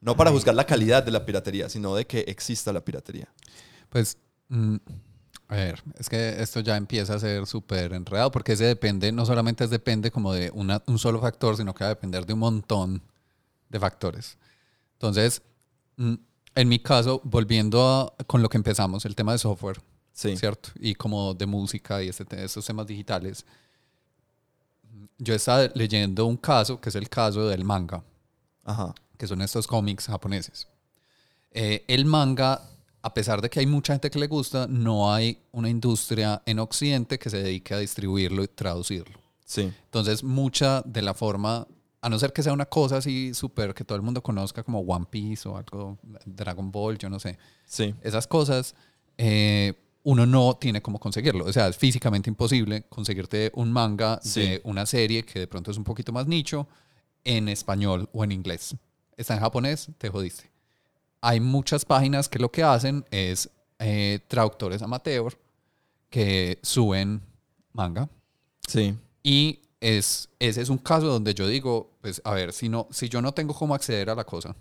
No 0.00 0.16
para 0.16 0.30
juzgar 0.30 0.54
la 0.54 0.64
calidad 0.64 1.02
de 1.02 1.10
la 1.10 1.26
piratería, 1.26 1.68
sino 1.68 1.94
de 1.96 2.06
que 2.06 2.20
exista 2.20 2.72
la 2.72 2.80
piratería. 2.84 3.28
Pues, 3.90 4.16
mm, 4.48 4.76
a 5.50 5.56
ver, 5.56 5.82
es 5.98 6.08
que 6.08 6.40
esto 6.42 6.60
ya 6.60 6.76
empieza 6.76 7.14
a 7.14 7.18
ser 7.18 7.46
súper 7.46 7.92
enredado 7.92 8.30
porque 8.30 8.52
ese 8.52 8.64
depende, 8.64 9.10
no 9.12 9.26
solamente 9.26 9.64
es 9.64 9.70
depende 9.70 10.10
como 10.10 10.32
de 10.32 10.50
una- 10.54 10.82
un 10.86 10.98
solo 10.98 11.20
factor, 11.20 11.56
sino 11.56 11.74
que 11.74 11.84
va 11.84 11.88
a 11.90 11.94
depender 11.94 12.24
de 12.24 12.32
un 12.34 12.38
montón 12.38 13.02
de 13.68 13.80
factores. 13.80 14.38
Entonces, 14.94 15.42
mm, 15.96 16.14
en 16.54 16.68
mi 16.68 16.78
caso, 16.78 17.20
volviendo 17.24 17.82
a- 18.18 18.24
con 18.24 18.42
lo 18.42 18.48
que 18.48 18.56
empezamos, 18.58 19.04
el 19.04 19.14
tema 19.16 19.32
de 19.32 19.38
software, 19.38 19.80
Sí. 20.12 20.36
¿cierto? 20.36 20.70
Y 20.78 20.94
como 20.94 21.34
de 21.34 21.46
música 21.46 22.02
y 22.02 22.08
este, 22.08 22.24
te- 22.24 22.44
estos 22.44 22.64
temas 22.66 22.86
digitales. 22.86 23.44
Yo 25.18 25.34
estaba 25.34 25.68
leyendo 25.74 26.26
un 26.26 26.36
caso, 26.36 26.80
que 26.80 26.88
es 26.88 26.94
el 26.94 27.08
caso 27.08 27.46
del 27.48 27.64
manga, 27.64 28.02
Ajá. 28.64 28.94
que 29.18 29.26
son 29.26 29.40
estos 29.42 29.66
cómics 29.66 30.06
japoneses. 30.06 30.66
Eh, 31.52 31.84
el 31.88 32.04
manga, 32.04 32.62
a 33.02 33.14
pesar 33.14 33.40
de 33.40 33.48
que 33.50 33.60
hay 33.60 33.66
mucha 33.66 33.94
gente 33.94 34.10
que 34.10 34.18
le 34.18 34.26
gusta, 34.26 34.66
no 34.68 35.12
hay 35.12 35.38
una 35.52 35.68
industria 35.70 36.42
en 36.46 36.58
Occidente 36.58 37.18
que 37.18 37.30
se 37.30 37.42
dedique 37.42 37.74
a 37.74 37.78
distribuirlo 37.78 38.42
y 38.44 38.48
traducirlo. 38.48 39.18
Sí. 39.44 39.72
Entonces, 39.84 40.22
mucha 40.22 40.82
de 40.82 41.02
la 41.02 41.14
forma, 41.14 41.66
a 42.02 42.08
no 42.08 42.18
ser 42.18 42.32
que 42.32 42.42
sea 42.42 42.52
una 42.52 42.66
cosa 42.66 42.98
así 42.98 43.32
súper 43.34 43.74
que 43.74 43.84
todo 43.84 43.96
el 43.96 44.02
mundo 44.02 44.22
conozca 44.22 44.62
como 44.62 44.80
One 44.80 45.06
Piece 45.10 45.48
o 45.48 45.56
algo, 45.56 45.98
Dragon 46.26 46.70
Ball, 46.70 46.98
yo 46.98 47.08
no 47.10 47.18
sé, 47.18 47.38
Sí. 47.66 47.94
esas 48.02 48.26
cosas, 48.26 48.74
eh, 49.18 49.74
uno 50.02 50.24
no 50.24 50.54
tiene 50.58 50.80
cómo 50.80 50.98
conseguirlo. 50.98 51.44
O 51.44 51.52
sea, 51.52 51.68
es 51.68 51.76
físicamente 51.76 52.30
imposible 52.30 52.84
conseguirte 52.88 53.50
un 53.54 53.70
manga 53.72 54.18
Sí. 54.22 54.40
de 54.40 54.60
una 54.64 54.86
serie 54.86 55.24
que 55.24 55.40
de 55.40 55.46
pronto 55.46 55.70
es 55.70 55.76
un 55.76 55.84
poquito 55.84 56.12
más 56.12 56.26
nicho 56.26 56.68
en 57.24 57.48
español 57.48 58.08
o 58.12 58.24
en 58.24 58.32
inglés. 58.32 58.74
Está 59.16 59.34
en 59.34 59.40
japonés, 59.40 59.90
te 59.98 60.08
jodiste. 60.08 60.49
Hay 61.20 61.40
muchas 61.40 61.84
páginas 61.84 62.28
que 62.28 62.38
lo 62.38 62.50
que 62.50 62.62
hacen 62.62 63.04
es 63.10 63.50
eh, 63.78 64.20
traductores 64.28 64.82
amateur 64.82 65.36
que 66.08 66.58
suben 66.62 67.22
manga 67.72 68.08
Sí. 68.66 68.96
y 69.22 69.60
es, 69.80 70.28
ese 70.38 70.60
es 70.60 70.68
un 70.68 70.78
caso 70.78 71.06
donde 71.06 71.32
yo 71.34 71.46
digo, 71.48 71.96
pues 72.02 72.20
a 72.24 72.32
ver, 72.34 72.52
si, 72.52 72.68
no, 72.68 72.86
si 72.90 73.08
yo 73.08 73.22
no 73.22 73.32
tengo 73.32 73.54
cómo 73.54 73.74
acceder 73.74 74.10
a 74.10 74.14
la 74.14 74.24
cosa, 74.24 74.54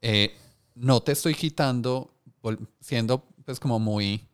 eh, 0.00 0.34
no 0.74 1.02
te 1.02 1.12
estoy 1.12 1.34
quitando, 1.34 2.14
siendo 2.80 3.22
pues 3.44 3.60
como 3.60 3.78
muy 3.78 4.26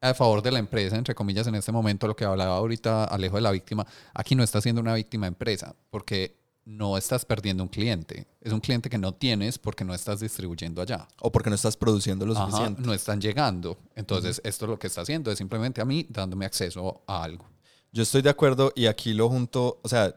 a 0.00 0.14
favor 0.14 0.42
de 0.42 0.50
la 0.50 0.58
empresa, 0.58 0.96
entre 0.96 1.14
comillas, 1.14 1.46
en 1.46 1.54
este 1.54 1.70
momento, 1.72 2.06
lo 2.06 2.16
que 2.16 2.24
hablaba 2.24 2.56
ahorita 2.56 3.04
Alejo 3.04 3.36
de 3.36 3.42
la 3.42 3.52
víctima, 3.52 3.86
aquí 4.14 4.34
no 4.34 4.42
estás 4.42 4.62
siendo 4.64 4.80
una 4.80 4.94
víctima 4.94 5.26
empresa, 5.26 5.74
porque 5.90 6.41
no 6.64 6.96
estás 6.96 7.24
perdiendo 7.24 7.62
un 7.62 7.68
cliente. 7.68 8.26
Es 8.40 8.52
un 8.52 8.60
cliente 8.60 8.88
que 8.88 8.98
no 8.98 9.12
tienes 9.12 9.58
porque 9.58 9.84
no 9.84 9.94
estás 9.94 10.20
distribuyendo 10.20 10.80
allá. 10.80 11.08
O 11.20 11.32
porque 11.32 11.50
no 11.50 11.56
estás 11.56 11.76
produciendo 11.76 12.24
lo 12.24 12.32
Ajá, 12.34 12.46
suficiente. 12.46 12.82
no 12.82 12.94
están 12.94 13.20
llegando. 13.20 13.78
Entonces, 13.96 14.40
esto 14.44 14.66
lo 14.66 14.78
que 14.78 14.86
está 14.86 15.00
haciendo 15.00 15.30
es 15.30 15.38
simplemente 15.38 15.80
a 15.80 15.84
mí 15.84 16.06
dándome 16.08 16.44
acceso 16.46 17.02
a 17.06 17.24
algo. 17.24 17.44
Yo 17.92 18.02
estoy 18.02 18.22
de 18.22 18.30
acuerdo 18.30 18.72
y 18.74 18.86
aquí 18.86 19.12
lo 19.12 19.28
junto, 19.28 19.80
o 19.82 19.88
sea, 19.88 20.14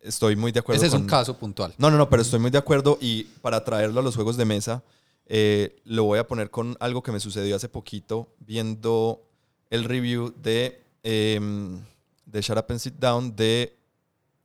estoy 0.00 0.34
muy 0.34 0.50
de 0.50 0.60
acuerdo 0.60 0.78
Ese 0.78 0.94
es 0.94 1.00
un 1.00 1.06
caso 1.06 1.36
puntual. 1.36 1.74
No, 1.78 1.90
no, 1.90 1.98
no, 1.98 2.08
pero 2.08 2.22
estoy 2.22 2.40
muy 2.40 2.50
de 2.50 2.58
acuerdo 2.58 2.98
y 3.00 3.24
para 3.42 3.62
traerlo 3.64 4.00
a 4.00 4.02
los 4.02 4.14
juegos 4.16 4.36
de 4.36 4.44
mesa, 4.44 4.82
eh, 5.26 5.76
lo 5.84 6.04
voy 6.04 6.18
a 6.18 6.26
poner 6.26 6.50
con 6.50 6.76
algo 6.80 7.02
que 7.02 7.12
me 7.12 7.20
sucedió 7.20 7.56
hace 7.56 7.68
poquito 7.68 8.34
viendo 8.38 9.22
el 9.70 9.84
review 9.84 10.32
de, 10.42 10.82
em, 11.02 11.80
de 12.24 12.40
Shut 12.40 12.58
Up 12.58 12.66
and 12.70 12.80
Sit 12.80 12.94
Down 12.94 13.36
de, 13.36 13.76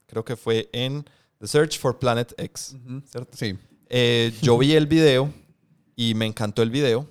creo 0.08 0.26
que 0.26 0.36
fue 0.36 0.70
en 0.74 1.06
The 1.42 1.48
Search 1.48 1.80
for 1.80 1.98
Planet 1.98 2.34
X, 2.38 2.76
¿cierto? 3.10 3.36
Sí. 3.36 3.58
Eh, 3.90 4.32
yo 4.44 4.60
vi 4.60 4.74
el 4.74 4.86
video 4.86 5.34
y 5.96 6.14
me 6.14 6.28
encantó 6.28 6.62
el 6.62 6.70
video. 6.70 7.08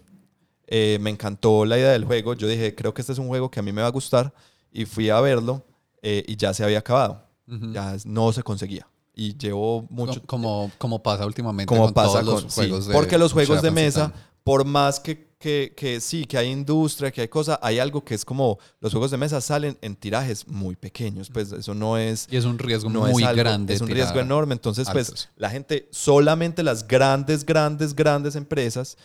Eh, 0.69 0.99
me 1.01 1.11
encantó 1.11 1.65
la 1.65 1.77
idea 1.77 1.91
del 1.91 2.05
juego. 2.05 2.35
Yo 2.35 2.47
dije, 2.47 2.77
creo 2.77 2.95
que 2.95 3.03
este 3.03 3.13
es 3.13 3.19
un 3.19 3.27
juego 3.27 3.51
que 3.51 3.59
a 3.59 3.63
mí 3.65 3.73
me 3.73 3.83
va 3.83 3.89
a 3.89 3.91
gustar. 3.91 4.33
Y 4.71 4.85
fui 4.85 5.11
a 5.11 5.21
verlo 5.21 5.67
eh, 6.01 6.25
y 6.29 6.37
ya 6.37 6.55
se 6.55 6.63
había 6.63 6.79
acabado. 6.79 7.27
Ujú. 7.49 7.73
Ya 7.73 7.97
no 8.05 8.33
se 8.33 8.45
conseguía. 8.45 8.87
Y 9.17 9.37
llevo 9.37 9.85
mucho... 9.91 10.23
como, 10.25 10.71
como 10.79 11.03
pasa 11.03 11.27
últimamente 11.27 11.67
como 11.67 11.87
con 11.87 11.93
pasa 11.95 12.21
todos 12.21 12.35
con... 12.35 12.45
los 12.45 12.55
sí, 12.55 12.61
juegos 12.61 12.87
de 12.87 12.95
porque 12.95 13.19
los 13.19 13.33
juegos 13.33 13.63
de 13.63 13.73
mesa. 13.73 14.13
Por 14.51 14.65
más 14.65 14.99
que, 14.99 15.29
que, 15.39 15.73
que 15.77 16.01
sí, 16.01 16.25
que 16.25 16.37
hay 16.37 16.49
industria, 16.51 17.13
que 17.13 17.21
hay 17.21 17.29
cosas, 17.29 17.57
hay 17.63 17.79
algo 17.79 18.05
que 18.05 18.15
es 18.17 18.25
como... 18.25 18.59
Los 18.81 18.91
juegos 18.93 19.13
de 19.13 19.17
mesa 19.17 19.41
salen 19.41 19.79
en 19.81 19.95
tirajes 19.95 20.45
muy 20.49 20.75
pequeños. 20.75 21.31
Pues 21.31 21.53
eso 21.53 21.73
no 21.73 21.97
es 21.97 22.27
Y 22.29 22.37
es 22.37 22.45
un 22.45 22.59
riesgo 22.59 22.91
no 22.91 23.03
muy 23.03 23.23
es 23.23 23.29
algo- 23.29 23.39
grande. 23.43 23.73
Es 23.75 23.81
un 23.81 23.87
riesgo 23.89 24.19
enorme. 24.19 24.55
Entonces, 24.55 24.89
pues, 24.91 25.09
altos. 25.09 25.29
la 25.37 25.51
gente, 25.51 25.87
solamente 25.93 26.65
las 26.65 26.85
grandes, 26.89 27.47
grandes, 27.47 27.95
grandes 27.95 28.35
empresas 28.35 28.97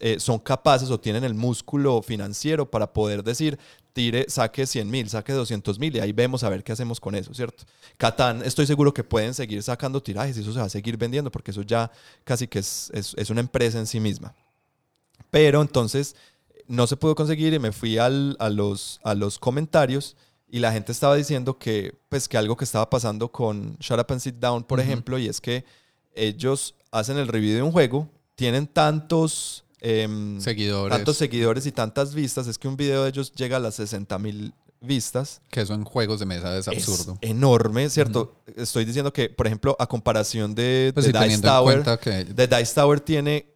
eh, 0.00 0.20
son 0.20 0.38
capaces 0.38 0.90
o 0.90 1.00
tienen 1.00 1.24
el 1.24 1.32
músculo 1.32 2.02
financiero 2.02 2.70
para 2.70 2.92
poder 2.92 3.24
decir, 3.24 3.58
tire, 3.94 4.26
saque 4.28 4.66
100 4.66 4.90
mil, 4.90 5.08
saque 5.08 5.32
200 5.32 5.78
mil 5.78 5.96
y 5.96 6.00
ahí 6.00 6.12
vemos 6.12 6.44
a 6.44 6.50
ver 6.50 6.62
qué 6.62 6.72
hacemos 6.72 7.00
con 7.00 7.14
eso, 7.14 7.32
¿cierto? 7.32 7.64
Catán, 7.96 8.42
estoy 8.44 8.66
seguro 8.66 8.92
que 8.92 9.04
pueden 9.04 9.32
seguir 9.32 9.62
sacando 9.62 10.02
tirajes 10.02 10.36
y 10.36 10.40
eso 10.42 10.52
se 10.52 10.58
va 10.58 10.66
a 10.66 10.68
seguir 10.68 10.98
vendiendo 10.98 11.30
porque 11.30 11.50
eso 11.50 11.62
ya 11.62 11.90
casi 12.24 12.46
que 12.46 12.58
es, 12.58 12.90
es- 12.92 13.14
es 13.16 13.30
una 13.30 13.40
empresa 13.40 13.78
en 13.78 13.86
sí 13.86 13.98
misma. 13.98 14.34
Pero 15.32 15.62
entonces, 15.62 16.14
no 16.68 16.86
se 16.86 16.96
pudo 16.96 17.14
conseguir 17.16 17.52
y 17.54 17.58
me 17.58 17.72
fui 17.72 17.96
al- 17.98 18.36
a, 18.38 18.48
los, 18.50 19.00
a 19.02 19.14
los 19.14 19.38
comentarios 19.40 20.14
y 20.48 20.58
la 20.60 20.70
gente 20.72 20.92
estaba 20.92 21.16
diciendo 21.16 21.58
que, 21.58 21.94
pues, 22.10 22.28
que 22.28 22.36
algo 22.36 22.56
que 22.56 22.64
estaba 22.64 22.88
pasando 22.90 23.32
con 23.32 23.74
Shut 23.80 23.98
Up 23.98 24.06
and 24.10 24.20
Sit 24.20 24.34
Down, 24.36 24.62
por 24.62 24.78
ejemplo, 24.78 25.18
y 25.18 25.26
es 25.26 25.40
que 25.40 25.64
ellos 26.14 26.74
hacen 26.90 27.16
el 27.16 27.28
review 27.28 27.54
de 27.54 27.62
un 27.62 27.72
juego, 27.72 28.08
tienen 28.34 28.66
tantos, 28.66 29.64
em, 29.80 30.38
Seguidores. 30.40 30.94
tantos 30.94 31.16
seguidores 31.16 31.64
y 31.64 31.72
tantas 31.72 32.12
vistas, 32.14 32.46
es 32.46 32.58
que 32.58 32.68
un 32.68 32.76
video 32.76 33.04
de 33.04 33.08
ellos 33.08 33.32
llega 33.32 33.56
a 33.56 33.60
las 33.60 33.76
60 33.76 34.18
mil 34.18 34.52
vistas. 34.82 35.40
que 35.50 35.60
eso 35.62 35.72
en 35.74 35.84
juegos 35.84 36.20
de 36.20 36.26
mesa 36.26 36.58
es 36.58 36.68
absurdo. 36.68 37.16
Es 37.22 37.30
enorme, 37.30 37.88
¿cierto? 37.88 38.42
Estoy 38.56 38.84
diciendo 38.84 39.12
que, 39.12 39.30
por 39.30 39.46
ejemplo, 39.46 39.74
a 39.78 39.86
comparación 39.86 40.54
de, 40.54 40.90
Pues 40.92 41.06
de 41.06 41.12
sí, 41.18 41.24
Dice 41.28 41.40
Tower, 41.42 41.82
que 42.00 42.24
The 42.26 42.46
Dice 42.48 42.74
Tower 42.74 43.00
tiene 43.00 43.51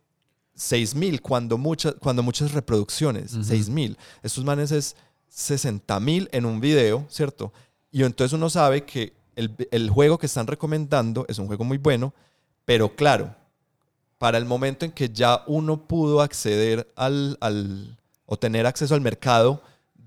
6000 0.57 1.23
cuando, 1.23 1.59
muchas 1.59 1.95
cuando 2.01 2.23
muchas 2.23 2.53
reproducciones. 2.53 3.35
Ujú. 3.35 3.45
6000. 3.45 3.97
Estos 4.23 4.45
manes 4.45 4.73
es 4.73 4.97
60.000 5.33 6.29
en 6.33 6.47
un 6.47 6.61
video, 6.61 7.07
¿cierto? 7.09 7.53
Y 7.93 8.03
entonces 8.03 8.33
uno 8.33 8.51
sabe 8.51 8.85
que 8.85 9.13
el, 9.37 9.55
el 9.71 9.91
juego 9.91 10.19
que 10.19 10.27
están 10.27 10.47
recomendando 10.47 11.25
es 11.29 11.39
un 11.39 11.47
juego 11.47 11.63
muy 11.63 11.79
bueno, 11.79 12.13
pero 12.65 12.97
claro, 12.97 13.35
para 14.19 14.39
el 14.39 14.47
momento 14.47 14.85
en 14.85 14.93
que 14.93 15.11
ya 15.11 15.45
uno 15.47 15.87
pudo 15.87 16.21
acceder 16.23 16.91
al, 16.97 17.37
al 17.41 17.97
o 18.25 18.37
tener 18.37 18.67
acceso 18.67 18.95
al 18.95 19.01
mercado 19.01 19.63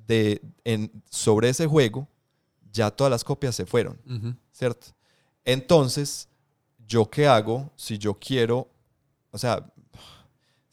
de, 0.08 0.42
en, 0.64 0.92
sobre 1.10 1.50
ese 1.50 1.68
juego, 1.68 2.08
ya 2.72 2.92
todas 2.92 3.12
las 3.12 3.24
copias 3.24 3.56
se 3.56 3.66
fueron. 3.66 3.98
¿cierto? 4.52 4.88
Entonces, 5.46 6.28
¿yo 6.88 7.10
qué 7.10 7.28
hago 7.28 7.72
si 7.76 7.98
yo 7.98 8.14
quiero, 8.16 8.68
o 9.32 9.38
sea, 9.38 9.64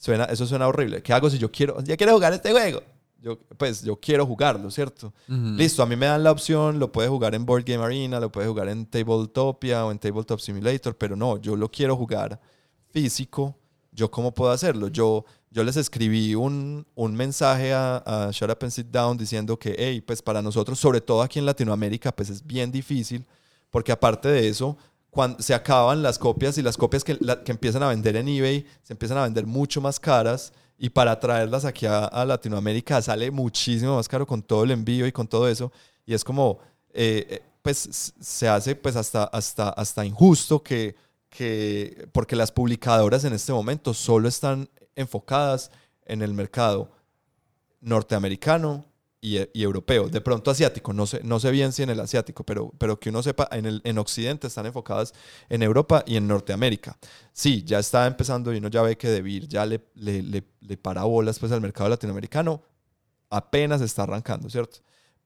suena, 0.07 0.25
eso 0.25 0.47
suena 0.47 0.67
horrible, 0.67 1.03
¿qué 1.03 1.13
hago 1.13 1.29
si 1.29 1.39
yo 1.39 1.51
quiero, 1.51 1.83
ya 1.83 1.97
quiero 1.97 2.15
jugar 2.15 2.33
este 2.33 2.51
juego? 2.51 2.83
Yo, 3.21 3.39
pues 3.59 3.83
yo 3.83 3.99
quiero 3.99 4.25
jugarlo, 4.25 4.71
¿cierto? 4.71 5.13
Ujú. 5.29 5.57
Listo, 5.57 5.83
a 5.83 5.87
mí 5.87 5.97
me 5.97 6.07
dan 6.07 6.23
la 6.23 6.31
opción, 6.31 6.79
lo 6.79 6.93
puede 6.93 7.09
jugar 7.09 7.35
en 7.35 7.45
Board 7.45 7.65
Game 7.65 7.83
Arena, 7.85 8.21
lo 8.21 8.31
puede 8.31 8.47
jugar 8.47 8.69
en 8.69 8.87
Tabletopia 8.87 9.85
o 9.85 9.91
en 9.91 9.99
Tabletop 9.99 10.39
Simulator, 10.39 10.97
pero 10.97 11.17
no, 11.17 11.39
yo 11.39 11.57
lo 11.57 11.69
quiero 11.71 11.97
jugar 11.97 12.41
físico. 12.91 13.57
¿Yo 13.91 14.11
cómo 14.11 14.33
puedo 14.33 14.51
hacerlo? 14.53 14.89
Yo, 14.89 15.25
yo 15.51 15.65
les 15.65 15.77
escribí 15.77 16.35
un, 16.35 16.87
un 16.95 17.15
mensaje 17.17 17.73
a, 17.73 17.97
a 18.05 18.31
Shut 18.31 18.51
Up 18.51 18.59
and 18.61 18.71
Sit 18.71 18.89
Down 18.89 19.17
diciendo 19.17 19.59
que, 19.59 19.75
hey, 19.79 20.03
pues 20.03 20.21
para 20.21 20.43
nosotros, 20.43 20.79
sobre 20.79 21.01
todo 21.01 21.23
aquí 21.23 21.39
en 21.39 21.47
Latinoamérica, 21.47 22.13
pues 22.15 22.29
es 22.29 22.47
bien 22.47 22.71
difícil, 22.71 23.27
porque 23.71 23.93
aparte 23.93 24.29
de 24.29 24.49
eso, 24.49 24.77
cuando 25.11 25.41
se 25.43 25.55
acaban 25.55 26.03
las 26.03 26.19
copias 26.19 26.59
y 26.59 26.63
las 26.63 26.77
copias 26.77 27.03
que, 27.05 27.17
la- 27.21 27.43
que 27.43 27.53
empiezan 27.53 27.83
a 27.83 27.89
vender 27.89 28.17
en 28.17 28.29
eBay 28.29 28.67
se 28.83 28.93
empiezan 28.93 29.19
a 29.19 29.23
vender 29.25 29.47
mucho 29.47 29.81
más 29.81 29.99
caras 29.99 30.53
y 30.79 30.91
para 30.91 31.19
traerlas 31.19 31.65
aquí 31.65 31.87
a, 31.87 32.05
a 32.05 32.25
Latinoamérica 32.27 33.01
sale 33.01 33.31
muchísimo 33.31 33.97
más 33.97 34.09
caro 34.09 34.27
con 34.27 34.43
todo 34.43 34.65
el 34.65 34.71
envío 34.73 35.07
y 35.07 35.13
con 35.13 35.27
todo 35.27 35.49
eso. 35.49 35.73
Y 36.05 36.13
es 36.15 36.23
como 36.23 36.59
eh, 36.93 37.27
eh, 37.31 37.43
pues 37.63 38.13
se 38.21 38.49
hace 38.49 38.75
pues 38.77 38.95
hasta 38.97 39.25
hasta 39.25 39.71
hasta 39.71 40.05
injusto 40.05 40.63
que 40.63 40.95
que 41.31 42.09
porque 42.13 42.37
las 42.37 42.53
publicadoras 42.53 43.25
en 43.25 43.33
este 43.33 43.53
momento 43.53 43.93
solo 43.95 44.29
están 44.29 44.69
enfocadas 44.95 45.71
en 46.05 46.23
el 46.23 46.33
mercado 46.35 46.91
norteamericano 47.81 48.85
y, 49.21 49.39
y 49.53 49.63
europeo, 49.63 50.09
de 50.09 50.21
pronto 50.21 50.51
asiático, 50.51 50.93
no 50.93 51.07
sé, 51.07 51.21
no 51.25 51.41
sé 51.41 51.51
bien 51.51 51.73
si 51.73 51.83
en 51.83 51.91
el 51.91 52.01
asiático, 52.01 52.45
pero, 52.45 52.73
pero 52.79 53.01
que 53.01 53.11
uno 53.11 53.23
sepa, 53.23 53.49
en, 53.51 53.67
el, 53.67 53.81
en 53.85 53.99
Occidente 53.99 54.47
están 54.47 54.67
enfocadas 54.67 55.15
en 55.49 55.63
Europa 55.63 56.05
y 56.07 56.17
en 56.17 56.29
Norteamérica. 56.29 56.97
Sí, 57.33 57.63
ya 57.65 57.79
está 57.79 58.07
empezando 58.07 58.53
y 58.53 58.59
uno 58.59 58.69
ya 58.69 58.83
ve 58.83 58.97
que 58.97 59.09
Debir 59.09 59.49
ya 59.49 59.67
le, 59.67 59.81
le, 59.95 60.23
le, 60.23 60.45
le 60.61 60.77
para 60.77 61.05
bolas 61.05 61.39
pues, 61.39 61.53
al 61.53 61.61
mercado 61.61 61.89
latinoamericano, 61.89 62.63
apenas 63.31 63.81
está 63.81 64.05
arrancando, 64.05 64.49
¿cierto? 64.49 64.79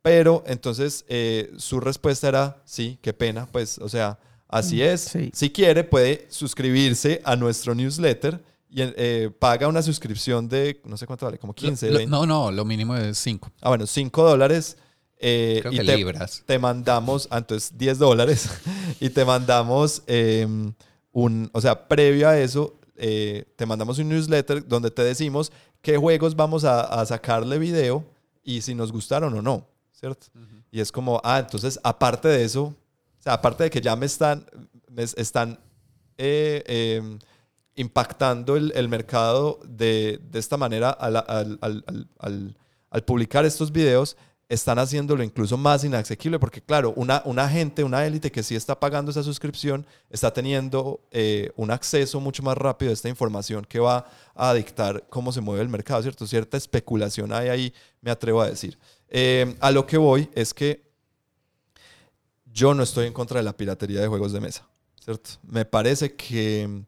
Pero 0.03 0.43
entonces 0.47 1.05
eh, 1.09 1.53
su 1.59 1.81
respuesta 1.81 2.29
era, 2.29 2.63
sí, 2.65 2.99
qué 3.03 3.13
pena, 3.13 3.47
pues, 3.47 3.79
o 3.79 3.89
sea, 3.89 4.19
así 4.49 4.83
es. 4.83 5.03
sí. 5.03 5.31
Si 5.35 5.51
quiere, 5.51 5.85
puede 5.85 6.27
suscribirse 6.31 7.21
a 7.25 7.37
nuestro 7.37 7.75
newsletter 7.75 8.43
y 8.71 8.83
eh, 8.83 9.31
paga 9.39 9.67
una 9.69 9.83
suscripción 9.83 10.49
de, 10.49 10.81
no 10.85 10.97
sé 10.97 11.07
cuánto 11.07 11.27
vale, 11.27 11.39
como 11.39 11.53
15, 11.55 11.87
Lo- 11.87 11.93
lo- 11.93 11.99
20. 11.99 12.11
no, 12.11 12.27
no, 12.27 12.51
lo 12.53 12.65
mínimo 12.65 12.97
es 12.97 13.19
5. 13.19 13.51
Ah, 13.61 13.69
bueno, 13.71 13.87
5 13.87 14.23
dólares. 14.23 14.77
eh, 15.19 15.59
Creo 15.61 15.73
y 15.73 15.77
que 15.79 15.85
te, 15.85 15.97
libras. 15.97 16.43
te 16.47 16.59
mandamos, 16.59 17.29
ah, 17.31 17.39
entonces 17.39 17.77
10 17.77 17.99
dólares, 17.99 18.49
y 19.01 19.11
te 19.11 19.25
mandamos 19.25 20.03
eh, 20.07 20.47
un, 21.13 21.51
o 21.53 21.61
sea, 21.61 21.89
previo 21.89 22.29
a 22.29 22.39
eso, 22.39 22.75
eh, 22.97 23.45
te 23.57 23.67
mandamos 23.67 23.99
un 23.99 24.09
newsletter 24.09 24.67
donde 24.67 24.91
te 24.91 25.03
decimos 25.03 25.53
qué 25.83 25.97
juegos 25.97 26.37
vamos 26.37 26.65
a, 26.65 26.81
a 26.83 27.05
sacarle 27.07 27.59
video 27.59 28.05
y 28.45 28.63
si 28.63 28.75
nos 28.75 28.93
gustaron 28.93 29.35
o 29.35 29.43
no, 29.43 29.67
¿cierto? 29.93 30.29
Y 30.71 30.81
es 30.81 30.93
como, 30.93 31.21
ah, 31.25 31.39
entonces, 31.41 31.79
aparte 31.83 32.29
de 32.29 32.45
eso, 32.45 32.63
o 33.19 33.23
sea, 33.23 33.33
aparte 33.35 33.65
de 33.65 33.71
que 33.71 33.81
ya 33.81 33.97
me 33.97 34.07
están, 34.07 34.47
me 34.89 35.03
es- 35.03 35.15
están 35.19 35.59
eh, 36.19 36.63
eh, 36.67 37.19
impactando 37.77 38.57
el, 38.57 38.73
el 38.75 38.89
mercado 38.89 39.61
de, 39.65 40.21
de 40.31 40.39
esta 40.39 40.57
manera 40.57 40.91
al, 40.91 41.17
al- 41.17 41.59
al- 41.61 42.55
al- 42.91 43.05
publicar 43.05 43.45
estos 43.45 43.71
videos, 43.73 44.17
están 44.49 44.81
haciéndolo 44.81 45.23
incluso 45.23 45.57
más 45.57 45.85
inaccesible 45.85 46.41
porque, 46.41 46.61
claro, 46.61 46.93
una, 46.97 47.23
una 47.25 47.49
gente, 47.49 47.85
una 47.85 48.05
élite 48.05 48.33
que 48.33 48.43
sí 48.43 48.57
está 48.57 48.81
pagando 48.81 49.13
esa 49.13 49.23
suscripción, 49.23 49.87
está 50.11 50.33
teniendo 50.33 51.01
eh, 51.13 51.53
un 51.55 51.71
acceso 51.71 52.19
mucho 52.19 52.43
más 52.43 52.59
rápido 52.59 52.91
a 52.91 52.95
esta 52.95 53.09
información 53.09 53.65
que 53.65 53.79
va 53.79 54.07
a 54.35 54.53
dictar 54.53 55.05
cómo 55.09 55.31
se 55.31 55.41
mueve 55.41 55.63
el 55.63 55.69
mercado, 55.69 56.03
¿cierto? 56.03 56.27
Cierta 56.27 56.57
especulación 56.57 57.33
hay 57.33 57.49
ahí, 57.49 57.75
me 58.01 58.11
atrevo 58.11 58.43
a 58.43 58.51
decir. 58.51 58.77
Eh, 59.09 59.55
a 59.61 59.71
lo 59.71 59.87
que 59.87 59.99
voy 59.99 60.29
es 60.35 60.53
que 60.53 60.83
yo 62.53 62.75
no 62.75 62.83
estoy 62.83 63.07
en 63.07 63.13
contra 63.13 63.39
de 63.39 63.45
la 63.45 63.57
piratería 63.57 64.01
de 64.01 64.09
juegos 64.09 64.33
de 64.33 64.41
mesa, 64.41 64.69
¿cierto? 65.01 65.31
Me 65.43 65.65
parece 65.65 66.15
que 66.17 66.83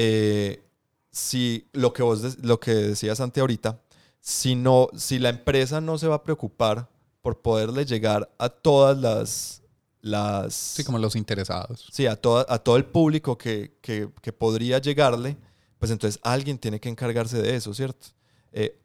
eh, 0.00 0.62
si 1.10 1.68
lo 1.72 1.92
que 1.92 2.04
vos 2.04 2.38
lo 2.38 2.60
que 2.60 2.70
decías 2.72 3.20
ante 3.20 3.40
ahorita, 3.40 3.80
si 4.20 4.54
no, 4.54 4.88
si 4.96 5.18
la 5.18 5.28
empresa 5.30 5.80
no 5.80 5.98
se 5.98 6.06
va 6.06 6.16
a 6.16 6.22
preocupar 6.22 6.88
por 7.20 7.40
poderle 7.42 7.84
llegar 7.84 8.30
a 8.38 8.48
todas 8.48 8.96
las 8.96 9.62
las 10.00 10.54
Sí, 10.54 10.84
como 10.84 10.98
los 10.98 11.16
interesados. 11.16 11.88
sí, 11.90 12.06
a, 12.06 12.14
toda- 12.14 12.46
a 12.48 12.58
todo 12.60 12.76
el 12.76 12.84
público 12.84 13.36
que, 13.36 13.76
que- 13.82 14.08
que 14.22 14.32
podría 14.32 14.78
llegarle, 14.78 15.36
pues 15.80 15.90
entonces 15.90 16.20
alguien 16.22 16.56
tiene 16.58 16.78
que 16.78 16.88
encargarse 16.88 17.42
de 17.42 17.56
eso, 17.56 17.74
¿cierto? 17.74 18.06
Eh, 18.52 18.78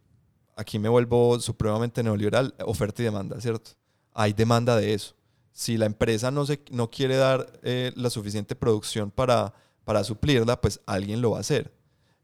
aquí 0.55 0.79
me 0.79 0.89
vuelvo 0.89 1.39
supremamente 1.39 2.01
neoliberal, 2.01 2.55
oferta 2.65 3.03
y 3.03 3.05
demanda, 3.05 3.39
¿cierto? 3.39 3.71
Hay 4.13 4.33
demanda 4.33 4.75
de 4.75 4.95
eso. 4.95 5.13
Si 5.51 5.77
la 5.77 5.85
empresa 5.85 6.31
no, 6.31 6.47
se, 6.47 6.59
no 6.71 6.89
quiere 6.89 7.15
dar 7.15 7.59
eh, 7.61 7.91
la 7.95 8.09
suficiente 8.09 8.55
producción 8.55 9.11
para, 9.11 9.53
para 9.83 10.03
suplirla, 10.03 10.59
pues 10.59 10.79
alguien 10.85 11.21
lo 11.21 11.31
va 11.31 11.37
a 11.37 11.41
hacer. 11.41 11.71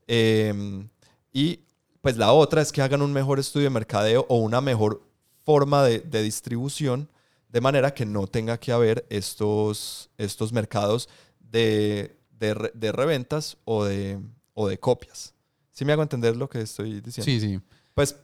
Eh, 0.08 0.88
y 1.32 1.60
pues 2.02 2.18
la 2.18 2.32
otra 2.32 2.62
es 2.62 2.72
que 2.72 2.82
hagan 2.82 3.02
un 3.02 3.14
mejor 3.14 3.40
estudio 3.40 3.66
de 3.66 3.72
mercadeo 3.72 4.26
o 4.30 4.38
una 4.38 4.62
mejor 4.62 5.04
forma 5.44 5.84
de, 5.84 6.00
de 6.00 6.24
distribución, 6.24 7.10
de 7.50 7.62
manera 7.62 7.94
que 7.94 8.06
no 8.06 8.28
tenga 8.28 8.60
que 8.60 8.72
haber 8.72 9.06
estos, 9.10 10.10
estos 10.18 10.54
mercados 10.54 11.10
de, 11.40 12.18
de, 12.40 12.72
de 12.74 12.92
reventas 12.92 13.58
o 13.66 13.84
de, 13.86 14.20
o 14.54 14.68
de 14.68 14.80
copias. 14.80 15.34
¿Sí 15.72 15.86
me 15.86 15.94
hago 15.94 16.02
entender 16.02 16.36
lo 16.36 16.50
que 16.50 16.62
estoy 16.62 17.02
diciendo? 17.02 17.26
Sí, 17.26 17.40
sí. 17.40 17.60
Pues, 17.94 18.16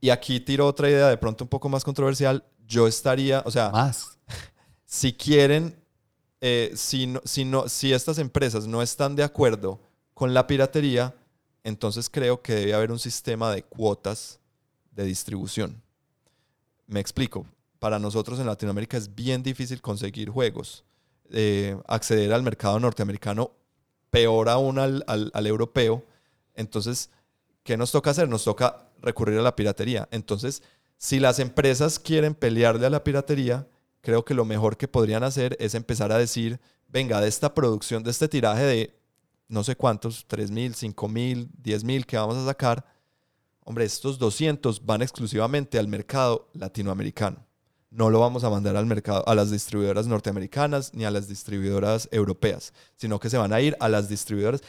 y 0.00 0.10
aquí 0.10 0.40
tiro 0.40 0.66
otra 0.66 0.90
idea 0.90 1.08
de 1.08 1.16
pronto 1.16 1.44
un 1.44 1.48
poco 1.48 1.68
más 1.68 1.84
controversial. 1.84 2.44
Yo 2.66 2.86
estaría, 2.86 3.42
o 3.46 3.50
sea, 3.50 3.70
Más. 3.70 4.18
si 4.84 5.12
quieren, 5.12 5.76
eh, 6.42 6.72
si, 6.74 7.92
estas 7.92 8.18
empresas 8.18 8.66
no 8.66 8.82
están 8.82 9.14
de 9.16 9.22
acuerdo 9.22 9.80
con 10.12 10.34
la 10.34 10.46
piratería, 10.46 11.14
entonces 11.64 12.10
creo 12.10 12.42
que 12.42 12.54
debe 12.54 12.74
haber 12.74 12.90
un 12.90 12.98
sistema 12.98 13.52
de 13.52 13.62
cuotas 13.62 14.40
de 14.90 15.04
distribución. 15.04 15.80
Me 16.86 17.00
explico. 17.00 17.46
Para 17.78 17.98
nosotros 17.98 18.38
en 18.38 18.46
Latinoamérica 18.46 18.96
es 18.96 19.14
bien 19.14 19.42
difícil 19.42 19.80
conseguir 19.80 20.30
juegos. 20.30 20.84
Eh, 21.30 21.76
acceder 21.86 22.32
al 22.32 22.42
mercado 22.42 22.78
norteamericano, 22.78 23.52
peor 24.10 24.48
aún 24.48 24.78
al, 24.78 25.02
al- 25.06 25.30
al 25.32 25.46
europeo. 25.46 26.04
Entonces, 26.54 27.08
¿qué 27.62 27.76
nos 27.76 27.90
toca 27.92 28.10
hacer? 28.10 28.28
Nos 28.28 28.44
toca 28.44 28.88
recurrir 29.00 29.38
a 29.38 29.42
la 29.42 29.56
piratería. 29.56 30.08
Entonces, 30.10 30.62
si 30.98 31.20
las 31.20 31.38
empresas 31.38 31.98
quieren 31.98 32.34
pelearle 32.34 32.86
a 32.86 32.90
la 32.90 33.02
piratería, 33.04 33.66
creo 34.02 34.24
que 34.24 34.34
lo 34.34 34.44
mejor 34.44 34.76
que 34.76 34.88
podrían 34.88 35.24
hacer 35.24 35.56
es 35.58 35.74
empezar 35.74 36.12
a 36.12 36.18
decir, 36.18 36.60
venga, 36.88 37.20
de 37.20 37.28
esta 37.28 37.54
producción, 37.54 38.02
de 38.02 38.10
este 38.10 38.28
tiraje 38.28 38.64
de 38.64 39.02
no 39.48 39.64
sé 39.64 39.76
cuántos, 39.76 40.26
3 40.28 40.50
mil, 40.50 40.74
5 40.74 41.08
mil, 41.08 41.50
10 41.62 41.84
mil 41.84 42.06
que 42.06 42.16
vamos 42.16 42.36
a 42.36 42.44
sacar, 42.44 42.86
hombre, 43.64 43.84
estos 43.84 44.18
200 44.18 44.84
van 44.84 45.02
exclusivamente 45.02 45.78
al 45.78 45.88
mercado 45.88 46.48
latinoamericano. 46.54 47.46
No 47.90 48.08
lo 48.08 48.20
vamos 48.20 48.42
a 48.44 48.50
mandar 48.50 48.76
al 48.76 48.86
mercado, 48.86 49.22
a 49.28 49.34
las 49.34 49.50
distribuidoras 49.50 50.06
norteamericanas 50.06 50.94
ni 50.94 51.04
a 51.04 51.10
las 51.10 51.28
distribuidoras 51.28 52.08
europeas, 52.10 52.72
sino 52.96 53.20
que 53.20 53.28
se 53.28 53.36
van 53.36 53.52
a 53.52 53.60
ir 53.60 53.76
a 53.80 53.90
las 53.90 54.08
distribuidoras 54.08 54.62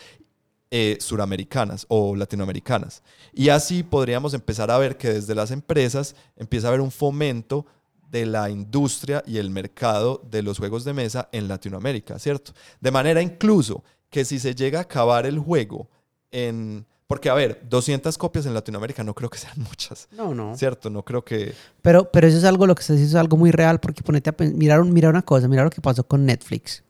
eh, 0.69 0.97
suramericanas 0.99 1.85
o 1.87 2.15
latinoamericanas. 2.15 3.01
Y 3.31 3.49
así 3.49 3.83
podríamos 3.83 4.33
empezar 4.33 4.69
a 4.69 4.77
ver 4.77 4.97
que 4.97 5.13
desde 5.13 5.33
las 5.33 5.51
empresas 5.51 6.15
empieza 6.35 6.67
a 6.67 6.69
haber 6.69 6.81
un 6.81 6.91
fomento 6.91 7.65
de 8.13 8.27
la 8.27 8.49
industria 8.51 9.23
y 9.25 9.39
el 9.39 9.49
mercado 9.49 10.21
de 10.29 10.43
los 10.43 10.59
juegos 10.59 10.85
de 10.85 10.93
mesa 10.93 11.29
en 11.31 11.47
Latinoamérica, 11.47 12.19
¿cierto? 12.19 12.53
De 12.79 12.91
manera 12.91 13.23
incluso 13.23 13.83
que 14.11 14.23
si 14.23 14.37
se 14.37 14.53
llega 14.53 14.79
a 14.79 14.83
acabar 14.83 15.25
el 15.25 15.39
juego 15.39 15.89
en... 16.31 16.85
Porque, 17.07 17.29
a 17.29 17.33
ver, 17.33 17.63
200 17.67 18.17
copias 18.17 18.45
en 18.45 18.53
Latinoamérica 18.53 19.03
no 19.03 19.15
creo 19.15 19.29
que 19.31 19.39
sean 19.39 19.55
muchas. 19.57 20.07
No, 20.11 20.35
no. 20.35 20.55
¿Cierto? 20.55 20.91
No 20.91 21.03
creo 21.03 21.25
que... 21.25 21.55
Pero, 21.81 22.11
pero 22.11 22.27
eso 22.27 22.37
es 22.37 22.43
algo, 22.43 22.67
lo 22.67 22.75
que 22.75 22.83
se 22.83 22.93
dice 22.93 23.05
es 23.07 23.15
algo 23.15 23.35
muy 23.35 23.49
real, 23.49 23.79
porque 23.79 24.03
ponete 24.03 24.29
a 24.29 24.35
mirar, 24.43 24.83
mira 24.85 25.09
una 25.09 25.23
cosa, 25.23 25.47
mira 25.47 25.63
lo 25.63 25.71
que 25.71 25.81
pasó 25.81 26.03
con 26.03 26.23
Netflix. 26.23 26.83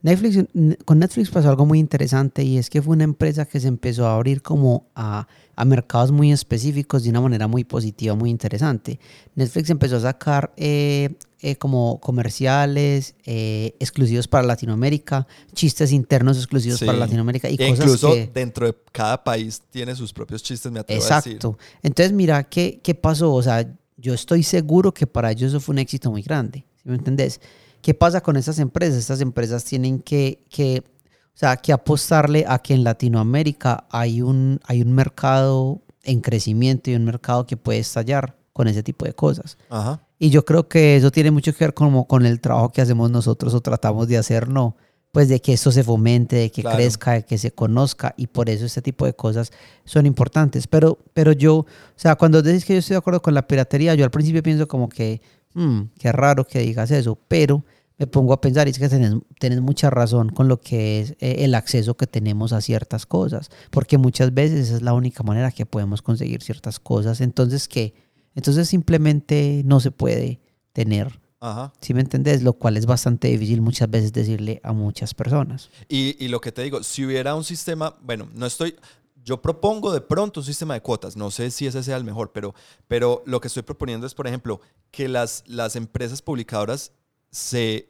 Netflix, 0.00 0.44
con 0.84 1.00
Netflix 1.00 1.30
pasó 1.30 1.48
algo 1.48 1.66
muy 1.66 1.78
interesante 1.80 2.44
y 2.44 2.58
es 2.58 2.70
que 2.70 2.80
fue 2.80 2.94
una 2.94 3.04
empresa 3.04 3.46
que 3.46 3.58
se 3.58 3.66
empezó 3.66 4.06
a 4.06 4.14
abrir 4.14 4.42
como 4.42 4.86
a, 4.94 5.26
a 5.56 5.64
mercados 5.64 6.12
muy 6.12 6.30
específicos 6.30 7.02
de 7.02 7.10
una 7.10 7.20
manera 7.20 7.48
muy 7.48 7.64
positiva, 7.64 8.14
muy 8.14 8.30
interesante. 8.30 9.00
Netflix 9.34 9.70
empezó 9.70 9.96
a 9.96 10.00
sacar 10.00 10.52
eh, 10.56 11.16
eh, 11.40 11.56
como 11.56 11.98
comerciales 11.98 13.16
eh, 13.24 13.74
exclusivos 13.80 14.28
para 14.28 14.46
Latinoamérica, 14.46 15.26
chistes 15.52 15.90
internos 15.90 16.36
exclusivos 16.36 16.80
para 16.80 16.96
Latinoamérica 16.96 17.50
y 17.50 17.54
e 17.54 17.70
cosas 17.70 17.84
incluso 17.84 18.14
dentro 18.32 18.66
de 18.66 18.76
cada 18.92 19.24
país 19.24 19.62
tiene 19.68 19.96
sus 19.96 20.12
propios 20.12 20.44
chistes, 20.44 20.70
me 20.70 20.78
atrevo 20.78 21.02
Exacto. 21.02 21.28
a 21.28 21.32
decir. 21.32 21.80
Entonces, 21.82 22.12
mira, 22.12 22.44
¿qué, 22.44 22.78
¿qué 22.82 22.94
pasó? 22.94 23.34
O 23.34 23.42
sea, 23.42 23.68
yo 23.96 24.14
estoy 24.14 24.44
seguro 24.44 24.94
que 24.94 25.08
para 25.08 25.32
ellos 25.32 25.48
eso 25.48 25.60
fue 25.60 25.72
un 25.72 25.80
éxito 25.80 26.08
muy 26.12 26.22
grande, 26.22 26.64
¿sí 26.76 26.88
me 26.88 26.94
entendés? 26.94 27.40
¿Qué 27.88 27.94
pasa 27.94 28.20
con 28.20 28.36
estas 28.36 28.58
empresas? 28.58 28.98
Estas 28.98 29.22
empresas 29.22 29.64
tienen 29.64 30.00
que, 30.00 30.44
que, 30.50 30.84
o 31.06 31.38
sea, 31.38 31.56
que 31.56 31.72
apostarle 31.72 32.44
a 32.46 32.58
que 32.58 32.74
en 32.74 32.84
Latinoamérica 32.84 33.86
hay 33.90 34.20
un, 34.20 34.60
hay 34.66 34.82
un 34.82 34.92
mercado 34.92 35.80
en 36.02 36.20
crecimiento 36.20 36.90
y 36.90 36.96
un 36.96 37.06
mercado 37.06 37.46
que 37.46 37.56
puede 37.56 37.78
estallar 37.78 38.36
con 38.52 38.68
ese 38.68 38.82
tipo 38.82 39.06
de 39.06 39.14
cosas. 39.14 39.56
Ajá. 39.70 40.06
Y 40.18 40.28
yo 40.28 40.44
creo 40.44 40.68
que 40.68 40.96
eso 40.96 41.10
tiene 41.10 41.30
mucho 41.30 41.54
que 41.54 41.64
ver 41.64 41.72
como 41.72 42.06
con 42.06 42.26
el 42.26 42.42
trabajo 42.42 42.68
que 42.72 42.82
hacemos 42.82 43.10
nosotros 43.10 43.54
o 43.54 43.62
tratamos 43.62 44.06
de 44.06 44.18
hacer, 44.18 44.50
¿no? 44.50 44.76
Pues 45.10 45.30
de 45.30 45.40
que 45.40 45.54
esto 45.54 45.72
se 45.72 45.82
fomente, 45.82 46.36
de 46.36 46.50
que 46.50 46.62
crezca, 46.62 47.12
de 47.12 47.24
que 47.24 47.38
se 47.38 47.52
conozca 47.52 48.12
y 48.18 48.26
por 48.26 48.50
eso 48.50 48.66
este 48.66 48.82
tipo 48.82 49.06
de 49.06 49.14
cosas 49.14 49.50
son 49.86 50.04
importantes. 50.04 50.66
Pero, 50.66 50.98
pero 51.14 51.32
yo, 51.32 51.56
o 51.56 51.66
sea, 51.96 52.16
cuando 52.16 52.42
dices 52.42 52.66
que 52.66 52.74
yo 52.74 52.80
estoy 52.80 52.96
de 52.96 52.98
acuerdo 52.98 53.22
con 53.22 53.32
la 53.32 53.48
piratería, 53.48 53.94
yo 53.94 54.04
al 54.04 54.10
principio 54.10 54.42
pienso 54.42 54.68
como 54.68 54.90
que 54.90 55.22
Mm, 55.54 55.90
qué 55.98 56.12
raro 56.12 56.46
que 56.46 56.60
digas 56.60 56.90
eso, 56.90 57.18
pero 57.28 57.64
me 57.98 58.06
pongo 58.06 58.32
a 58.32 58.40
pensar 58.40 58.68
y 58.68 58.70
es 58.70 58.78
que 58.78 58.88
tenés, 58.88 59.60
mucha 59.60 59.90
razón 59.90 60.30
con 60.30 60.48
lo 60.48 60.60
que 60.60 61.00
es 61.00 61.10
eh, 61.18 61.36
el 61.40 61.54
acceso 61.54 61.96
que 61.96 62.06
tenemos 62.06 62.52
a 62.52 62.60
ciertas 62.60 63.06
cosas, 63.06 63.50
porque 63.70 63.98
muchas 63.98 64.32
veces 64.32 64.70
es 64.70 64.82
la 64.82 64.94
única 64.94 65.22
manera 65.24 65.50
que 65.50 65.66
podemos 65.66 66.00
conseguir 66.00 66.42
ciertas 66.42 66.78
cosas. 66.78 67.20
Entonces, 67.20 67.66
¿qué? 67.66 67.94
Entonces 68.34 68.68
simplemente 68.68 69.62
no 69.64 69.80
se 69.80 69.90
puede 69.90 70.40
tener. 70.72 71.20
Ajá. 71.40 71.72
¿Sí 71.80 71.92
me 71.92 72.00
entendés? 72.00 72.42
Lo 72.42 72.52
cual 72.52 72.76
es 72.76 72.86
bastante 72.86 73.28
difícil 73.28 73.60
muchas 73.60 73.90
veces 73.90 74.12
decirle 74.12 74.60
a 74.62 74.72
muchas 74.72 75.14
personas. 75.14 75.68
Y, 75.88 76.16
y 76.24 76.28
lo 76.28 76.40
que 76.40 76.52
te 76.52 76.62
digo, 76.62 76.82
si 76.82 77.04
hubiera 77.04 77.34
un 77.34 77.44
sistema, 77.44 77.96
bueno, 78.02 78.28
no 78.34 78.46
estoy, 78.46 78.76
yo 79.24 79.42
propongo 79.42 79.92
de 79.92 80.00
pronto 80.00 80.40
un 80.40 80.46
sistema 80.46 80.74
de 80.74 80.80
cuotas, 80.80 81.16
no 81.16 81.30
sé 81.30 81.50
si 81.50 81.66
ese 81.66 81.82
sea 81.82 81.96
el 81.96 82.04
mejor, 82.04 82.32
pero, 82.32 82.54
pero 82.86 83.22
lo 83.26 83.40
que 83.40 83.48
estoy 83.48 83.62
proponiendo 83.62 84.06
es, 84.06 84.14
por 84.14 84.26
ejemplo, 84.26 84.60
que 84.90 85.08
las, 85.08 85.44
las 85.46 85.76
empresas 85.76 86.22
publicadoras 86.22 86.92
se, 87.30 87.88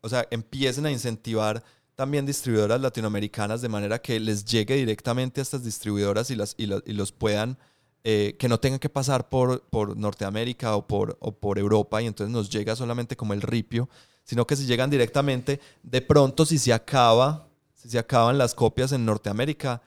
o 0.00 0.08
sea, 0.08 0.26
empiecen 0.30 0.86
a 0.86 0.90
incentivar 0.90 1.62
también 1.94 2.24
distribuidoras 2.24 2.80
latinoamericanas 2.80 3.60
de 3.60 3.68
manera 3.68 4.00
que 4.00 4.18
les 4.18 4.44
llegue 4.44 4.74
directamente 4.76 5.40
a 5.40 5.42
estas 5.42 5.64
distribuidoras 5.64 6.30
y, 6.30 6.36
las, 6.36 6.54
y, 6.56 6.66
los 6.66 7.12
puedan, 7.12 7.58
eh, 8.04 8.36
que 8.38 8.48
no 8.48 8.58
tengan 8.58 8.78
que 8.78 8.88
pasar 8.88 9.28
por, 9.28 9.60
por 9.64 9.96
Norteamérica 9.96 10.76
o 10.76 10.86
por, 10.86 11.18
o 11.20 11.32
por 11.32 11.58
Europa 11.58 12.00
y 12.00 12.06
entonces 12.06 12.32
nos 12.32 12.48
llega 12.48 12.74
solamente 12.74 13.16
como 13.16 13.34
el 13.34 13.42
ripio, 13.42 13.90
sino 14.24 14.46
que 14.46 14.56
si 14.56 14.64
llegan 14.64 14.88
directamente, 14.88 15.60
de 15.82 16.00
pronto 16.00 16.46
si 16.46 16.58
se 16.58 16.72
acaba, 16.72 17.48
si 17.74 17.90
se 17.90 17.98
acaban 17.98 18.38
las 18.38 18.54
copias 18.54 18.92
en 18.92 19.04
Norteamérica, 19.04 19.82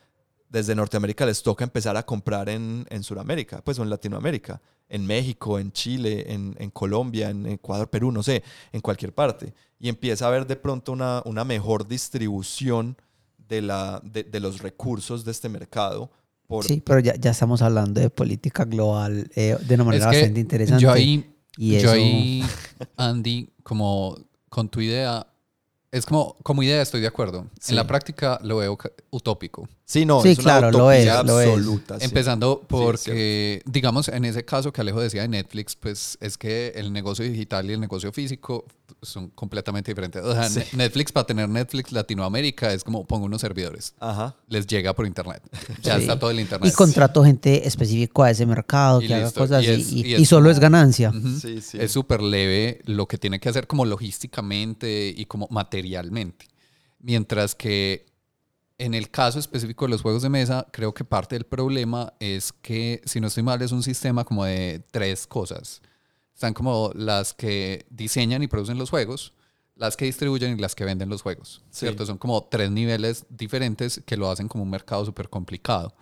desde 0.49 0.75
Norteamérica 0.75 1.25
les 1.25 1.41
toca 1.41 1.63
empezar 1.63 1.97
a 1.97 2.05
comprar 2.05 2.47
en, 2.47 2.85
en 2.91 3.01
Sudamérica, 3.01 3.63
pues 3.63 3.79
o 3.79 3.83
en 3.83 3.89
Latinoamérica, 3.89 4.61
en 4.93 5.07
México, 5.07 5.57
en 5.57 5.71
Chile, 5.71 6.31
en, 6.31 6.55
en, 6.59 6.69
Colombia, 6.69 7.31
en 7.31 7.47
Ecuador, 7.47 7.89
Perú, 7.89 8.11
no 8.11 8.21
sé, 8.21 8.43
en 8.71 8.79
cualquier 8.79 9.11
parte. 9.11 9.51
Y 9.79 9.89
empieza 9.89 10.25
a 10.25 10.27
haber 10.27 10.45
de 10.45 10.55
pronto 10.55 10.91
una, 10.91 11.23
una 11.25 11.43
mejor 11.43 11.87
distribución 11.87 12.95
de, 13.49 13.63
la, 13.63 13.99
de, 14.03 14.23
de, 14.23 14.39
los 14.39 14.61
recursos 14.61 15.25
de 15.25 15.31
este 15.31 15.49
mercado. 15.49 16.11
Por... 16.45 16.63
Sí, 16.63 16.79
pero 16.85 16.99
ya, 16.99 17.15
ya 17.15 17.31
estamos 17.31 17.63
hablando 17.63 18.01
de 18.01 18.11
política 18.11 18.65
global 18.65 19.31
eh, 19.35 19.57
de 19.59 19.75
una 19.75 19.83
manera 19.83 20.05
bastante 20.05 20.39
interesante. 20.39 20.83
Yo 20.83 20.91
ahí, 20.91 21.37
y 21.57 21.79
yo 21.79 21.91
ahí, 21.91 22.43
Andy, 22.95 23.49
como 23.63 24.15
con 24.47 24.69
tu 24.69 24.79
idea, 24.79 25.25
es 25.91 26.05
como, 26.05 26.37
como 26.43 26.61
idea 26.61 26.83
estoy 26.83 27.01
de 27.01 27.07
acuerdo. 27.07 27.47
En 27.67 27.75
la 27.75 27.87
práctica 27.87 28.39
lo 28.43 28.57
veo 28.57 28.77
utópico. 29.09 29.67
Sí, 29.85 30.05
no, 30.05 30.21
sí, 30.21 30.29
es 30.29 30.39
claro, 30.39 30.71
lo 30.71 30.91
es, 30.91 31.09
absoluta. 31.09 31.97
Empezando 31.99 32.63
porque, 32.67 33.61
digamos, 33.65 34.07
en 34.07 34.23
ese 34.23 34.45
caso 34.45 34.71
que 34.71 34.79
Alejo 34.79 35.01
decía 35.01 35.23
de 35.23 35.27
Netflix, 35.27 35.75
pues 35.75 36.17
es 36.21 36.37
que 36.37 36.69
el 36.75 36.93
negocio 36.93 37.25
digital 37.25 37.69
y 37.69 37.73
el 37.73 37.81
negocio 37.81 38.13
físico 38.13 38.65
son 39.01 39.29
completamente 39.31 39.91
diferentes. 39.91 40.23
O 40.23 40.33
sea, 40.33 40.65
Netflix, 40.73 41.11
para 41.11 41.25
tener 41.27 41.49
Netflix 41.49 41.91
Latinoamérica, 41.91 42.73
es 42.73 42.83
como 42.83 43.05
pongo 43.05 43.25
unos 43.25 43.41
servidores. 43.41 43.93
Ajá. 43.99 44.35
Les 44.47 44.65
llega 44.67 44.93
por 44.93 45.05
internet. 45.05 45.43
Ya 45.81 45.97
está 45.97 46.17
todo 46.17 46.31
el 46.31 46.39
internet. 46.39 46.71
Y 46.71 46.75
contrato 46.75 47.23
gente 47.23 47.67
específica 47.67 48.25
a 48.25 48.31
ese 48.31 48.45
mercado 48.45 49.01
que 49.01 49.13
haga 49.13 49.31
cosas 49.31 49.65
y, 49.65 50.15
y, 50.15 50.25
solo 50.25 50.49
es 50.49 50.59
ganancia. 50.59 51.11
sí, 51.41 51.59
sí. 51.59 51.77
Es 51.79 51.91
súper 51.91 52.21
leve 52.21 52.79
lo 52.85 53.05
que 53.07 53.17
tiene 53.17 53.39
que 53.39 53.49
hacer 53.49 53.67
como 53.67 53.85
logísticamente 53.85 55.13
y 55.15 55.25
como 55.25 55.47
materialmente. 55.51 56.47
Mientras 56.99 57.53
que 57.53 58.12
en 58.77 58.93
el 58.93 59.09
caso 59.09 59.39
específico 59.39 59.85
de 59.85 59.91
los 59.91 60.01
juegos 60.01 60.23
de 60.23 60.29
mesa, 60.29 60.67
creo 60.71 60.93
que 60.93 61.03
parte 61.03 61.35
del 61.35 61.45
problema 61.45 62.13
es 62.19 62.51
que, 62.51 63.01
si 63.05 63.19
no 63.19 63.27
estoy 63.27 63.43
mal, 63.43 63.61
es 63.61 63.71
un 63.71 63.83
sistema 63.83 64.23
como 64.23 64.45
de 64.45 64.83
tres 64.91 65.27
cosas. 65.27 65.81
Están 66.33 66.53
como 66.53 66.91
las 66.95 67.33
que 67.33 67.85
diseñan 67.89 68.41
y 68.41 68.47
producen 68.47 68.77
los 68.77 68.89
juegos, 68.89 69.33
las 69.75 69.95
que 69.95 70.05
distribuyen 70.05 70.57
y 70.57 70.61
las 70.61 70.75
que 70.75 70.85
venden 70.85 71.09
los 71.09 71.21
juegos. 71.21 71.63
¿Cierto? 71.69 72.05
Son 72.05 72.17
como 72.17 72.43
tres 72.45 72.71
niveles 72.71 73.25
diferentes 73.29 74.01
que 74.05 74.17
lo 74.17 74.29
hacen 74.29 74.47
como 74.47 74.63
un 74.63 74.69
mercado 74.69 75.05
súper 75.05 75.29
complicado. 75.29 75.95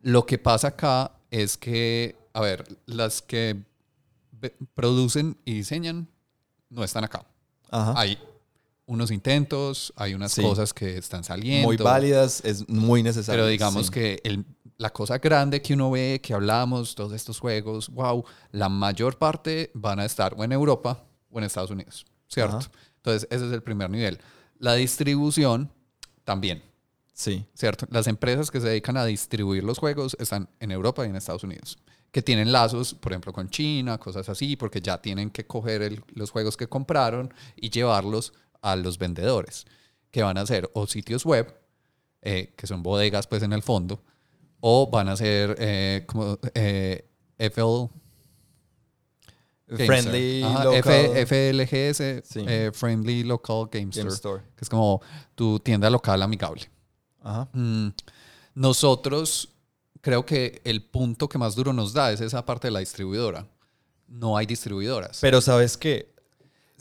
Lo 0.00 0.26
que 0.26 0.38
pasa 0.38 0.68
acá 0.68 1.12
es 1.30 1.56
que, 1.56 2.16
a 2.32 2.40
ver, 2.40 2.64
las 2.86 3.22
que 3.22 3.62
producen 4.74 5.36
y 5.44 5.54
diseñan 5.54 6.08
no 6.68 6.82
están 6.82 7.04
acá. 7.04 7.26
Ajá. 7.70 7.94
Hay 7.96 8.18
unos 8.90 9.12
intentos, 9.12 9.92
hay 9.94 10.14
unas 10.14 10.34
cosas 10.34 10.74
que 10.74 10.98
están 10.98 11.22
saliendo. 11.22 11.68
Muy 11.68 11.76
válidas, 11.76 12.42
es 12.44 12.68
muy 12.68 13.04
necesario. 13.04 13.42
Pero 13.42 13.46
digamos 13.46 13.88
que 13.88 14.20
el, 14.24 14.44
la 14.78 14.90
cosa 14.90 15.18
grande 15.18 15.62
que 15.62 15.74
uno 15.74 15.92
ve, 15.92 16.20
que 16.20 16.34
hablamos, 16.34 16.96
todos 16.96 17.12
estos 17.12 17.38
juegos, 17.38 17.88
wow, 17.88 18.24
la 18.50 18.68
mayor 18.68 19.16
parte 19.16 19.70
van 19.74 20.00
a 20.00 20.04
estar 20.04 20.34
o 20.36 20.42
en 20.42 20.50
Europa 20.50 21.04
o 21.30 21.38
en 21.38 21.44
Estados 21.44 21.70
Unidos, 21.70 22.04
¿cierto? 22.26 22.66
Entonces, 22.96 23.28
ese 23.30 23.46
es 23.46 23.52
el 23.52 23.62
primer 23.62 23.88
nivel. 23.90 24.18
La 24.58 24.74
distribución 24.74 25.70
también. 26.24 26.60
Sí. 27.12 27.46
¿Cierto? 27.54 27.86
Las 27.90 28.08
empresas 28.08 28.50
que 28.50 28.60
se 28.60 28.68
dedican 28.68 28.96
a 28.96 29.04
distribuir 29.04 29.62
los 29.62 29.78
juegos 29.78 30.16
están 30.18 30.48
en 30.58 30.72
Europa 30.72 31.06
y 31.06 31.10
en 31.10 31.16
Estados 31.16 31.44
Unidos 31.44 31.78
que 32.10 32.22
tienen 32.22 32.50
lazos, 32.50 32.94
por 32.94 33.12
ejemplo, 33.12 33.32
con 33.32 33.48
China, 33.50 33.98
cosas 33.98 34.28
así, 34.28 34.56
porque 34.56 34.80
ya 34.80 35.00
tienen 35.00 35.30
que 35.30 35.46
coger 35.46 36.02
los 36.12 36.32
juegos 36.32 36.56
que 36.56 36.68
compraron 36.68 37.32
y 37.54 37.70
llevarlos 37.70 38.32
a 38.62 38.76
los 38.76 38.98
vendedores, 38.98 39.66
que 40.10 40.22
van 40.22 40.38
a 40.38 40.46
ser 40.46 40.70
o 40.74 40.86
sitios 40.86 41.24
web, 41.24 41.54
eh, 42.22 42.52
que 42.56 42.66
son 42.66 42.82
bodegas 42.82 43.26
pues 43.26 43.42
en 43.42 43.52
el 43.52 43.62
fondo, 43.62 44.02
o 44.60 44.88
van 44.90 45.08
a 45.08 45.16
ser 45.16 45.56
eh, 45.58 46.04
como 46.06 46.38
eh, 46.54 47.08
FL... 47.38 47.86
Friendly 49.72 50.40
local. 50.40 51.26
FLGS, 51.26 52.76
Friendly 52.76 53.22
Local 53.22 53.68
Game, 53.70 53.90
Store, 54.08 54.42
que 54.56 54.64
es 54.64 54.68
como 54.68 55.00
tu 55.36 55.60
tienda 55.60 55.88
local 55.88 56.20
amigable. 56.22 56.68
Ajá. 57.22 57.48
Mm, 57.52 57.90
nosotros 58.54 59.48
creo 60.00 60.24
que 60.24 60.60
el 60.64 60.82
punto 60.82 61.28
que 61.28 61.38
más 61.38 61.54
duro 61.54 61.72
nos 61.72 61.92
da 61.92 62.12
es 62.12 62.20
esa 62.20 62.44
parte 62.44 62.68
de 62.68 62.72
la 62.72 62.80
distribuidora. 62.80 63.46
No 64.08 64.36
hay 64.36 64.46
distribuidoras. 64.46 65.18
Pero 65.20 65.40
sabes 65.40 65.76
qué, 65.76 66.12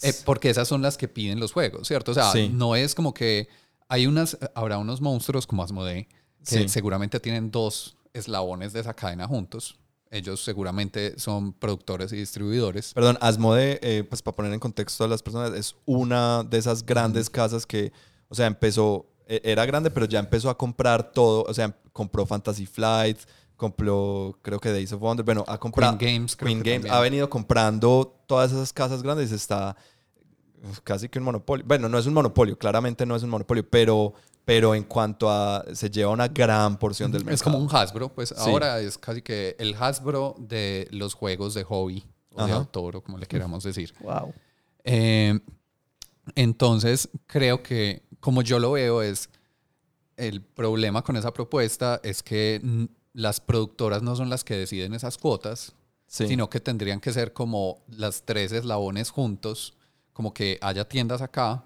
eh, 0.04 0.14
porque 0.26 0.50
esas 0.50 0.68
son 0.68 0.82
las 0.82 0.98
que 0.98 1.08
piden 1.08 1.40
los 1.40 1.52
juegos, 1.52 1.88
¿cierto? 1.88 2.12
O 2.12 2.14
sea, 2.14 2.32
no 2.50 2.76
es 2.76 2.96
como 2.96 3.14
que 3.14 3.48
hay 3.88 4.08
unas, 4.08 4.38
habrá 4.56 4.78
unos 4.78 5.02
monstruos 5.02 5.48
como 5.48 5.64
Asmodee 5.64 6.08
que 6.46 6.70
seguramente 6.70 7.20
tienen 7.20 7.52
dos 7.52 7.98
eslabones 8.14 8.74
de 8.74 8.80
esa 8.80 8.94
cadena 8.94 9.28
juntos. 9.28 9.78
Ellos 10.12 10.44
seguramente 10.44 11.20
son 11.20 11.54
productores 11.54 12.12
y 12.14 12.16
distribuidores. 12.18 12.94
Perdón, 12.94 13.18
Asmodee, 13.22 13.80
eh, 13.84 14.04
pues 14.08 14.22
para 14.24 14.36
poner 14.36 14.54
en 14.54 14.60
contexto 14.60 15.04
a 15.04 15.08
las 15.08 15.22
personas, 15.22 15.54
es 15.54 15.76
una 15.86 16.44
de 16.44 16.58
esas 16.58 16.84
grandes 16.84 17.30
casas 17.30 17.66
que, 17.66 17.92
o 18.28 18.34
sea, 18.36 18.48
empezó 18.48 19.06
e- 19.28 19.42
era 19.44 19.66
grande, 19.68 19.92
pero 19.92 20.08
ya 20.08 20.20
empezó 20.20 20.50
a 20.50 20.58
comprar 20.58 21.12
todo. 21.12 21.44
O 21.48 21.54
sea, 21.54 21.78
compró 21.94 22.26
Fantasy 22.26 22.66
Flight, 22.66 23.20
compró, 23.60 24.40
creo 24.42 24.60
que 24.60 24.72
Days 24.72 24.92
of 24.94 25.00
Wonder. 25.02 25.24
Bueno, 25.24 25.44
ha 25.48 25.60
comprado. 25.60 25.96
Queen 25.98 26.16
Games, 26.16 26.36
creo 26.36 26.48
Queen 26.48 26.64
que 26.64 26.74
Games 26.80 26.92
ha 26.92 27.00
venido 27.02 27.30
comprando 27.30 28.16
todas 28.26 28.52
esas 28.52 28.74
casas 28.74 29.04
grandes. 29.04 29.32
Está 29.32 29.76
casi 30.84 31.08
que 31.10 31.20
un 31.20 31.26
monopolio. 31.26 31.64
Bueno, 31.68 31.88
no 31.88 31.98
es 32.00 32.06
un 32.08 32.14
monopolio, 32.14 32.58
claramente 32.58 33.06
no 33.06 33.16
es 33.16 33.22
un 33.24 33.30
monopolio, 33.30 33.70
pero, 33.70 34.14
pero 34.46 34.74
en 34.74 34.84
cuanto 34.84 35.30
a. 35.30 35.64
Se 35.74 35.90
lleva 35.90 36.12
una 36.12 36.28
gran 36.28 36.78
porción 36.80 37.12
del 37.12 37.22
mercado. 37.24 37.36
Es 37.36 37.44
como 37.44 37.58
un 37.60 37.70
Hasbro, 37.72 38.10
pues 38.10 38.30
Sí. 38.30 38.36
ahora 38.38 38.80
es 38.80 38.98
casi 38.98 39.22
que 39.22 39.56
el 39.60 39.76
Hasbro 39.76 40.36
de 40.40 40.88
los 40.92 41.14
juegos 41.14 41.54
de 41.54 41.64
hobby 41.64 42.04
o 42.34 42.46
de 42.46 42.52
Ajá. 42.52 42.62
autor 42.62 42.96
o 42.96 43.04
como 43.04 43.18
le 43.18 43.28
queramos 43.28 43.64
decir. 43.64 43.94
Wow. 44.02 44.34
Eh, 44.84 45.40
entonces, 46.36 47.10
creo 47.28 47.62
que 47.62 48.04
como 48.20 48.42
yo 48.42 48.60
lo 48.60 48.72
veo 48.72 49.02
es, 49.02 49.30
el 50.18 50.42
problema 50.42 51.02
con 51.02 51.16
esa 51.16 51.32
propuesta 51.34 52.00
es 52.04 52.22
que 52.22 52.62
las 53.14 53.40
productoras 53.40 54.02
no 54.02 54.16
son 54.16 54.30
las 54.30 54.44
que 54.44 54.56
deciden 54.56 54.94
esas 54.94 55.18
cuotas, 55.18 55.74
Sí. 56.08 56.28
sino 56.28 56.50
que 56.50 56.60
tendrían 56.60 57.00
que 57.00 57.14
ser 57.14 57.34
como 57.34 57.84
las 57.88 58.24
tres 58.24 58.52
eslabones 58.52 59.12
juntos, 59.12 59.76
como 60.14 60.34
que 60.34 60.58
haya 60.62 60.88
tiendas 60.90 61.22
acá, 61.22 61.64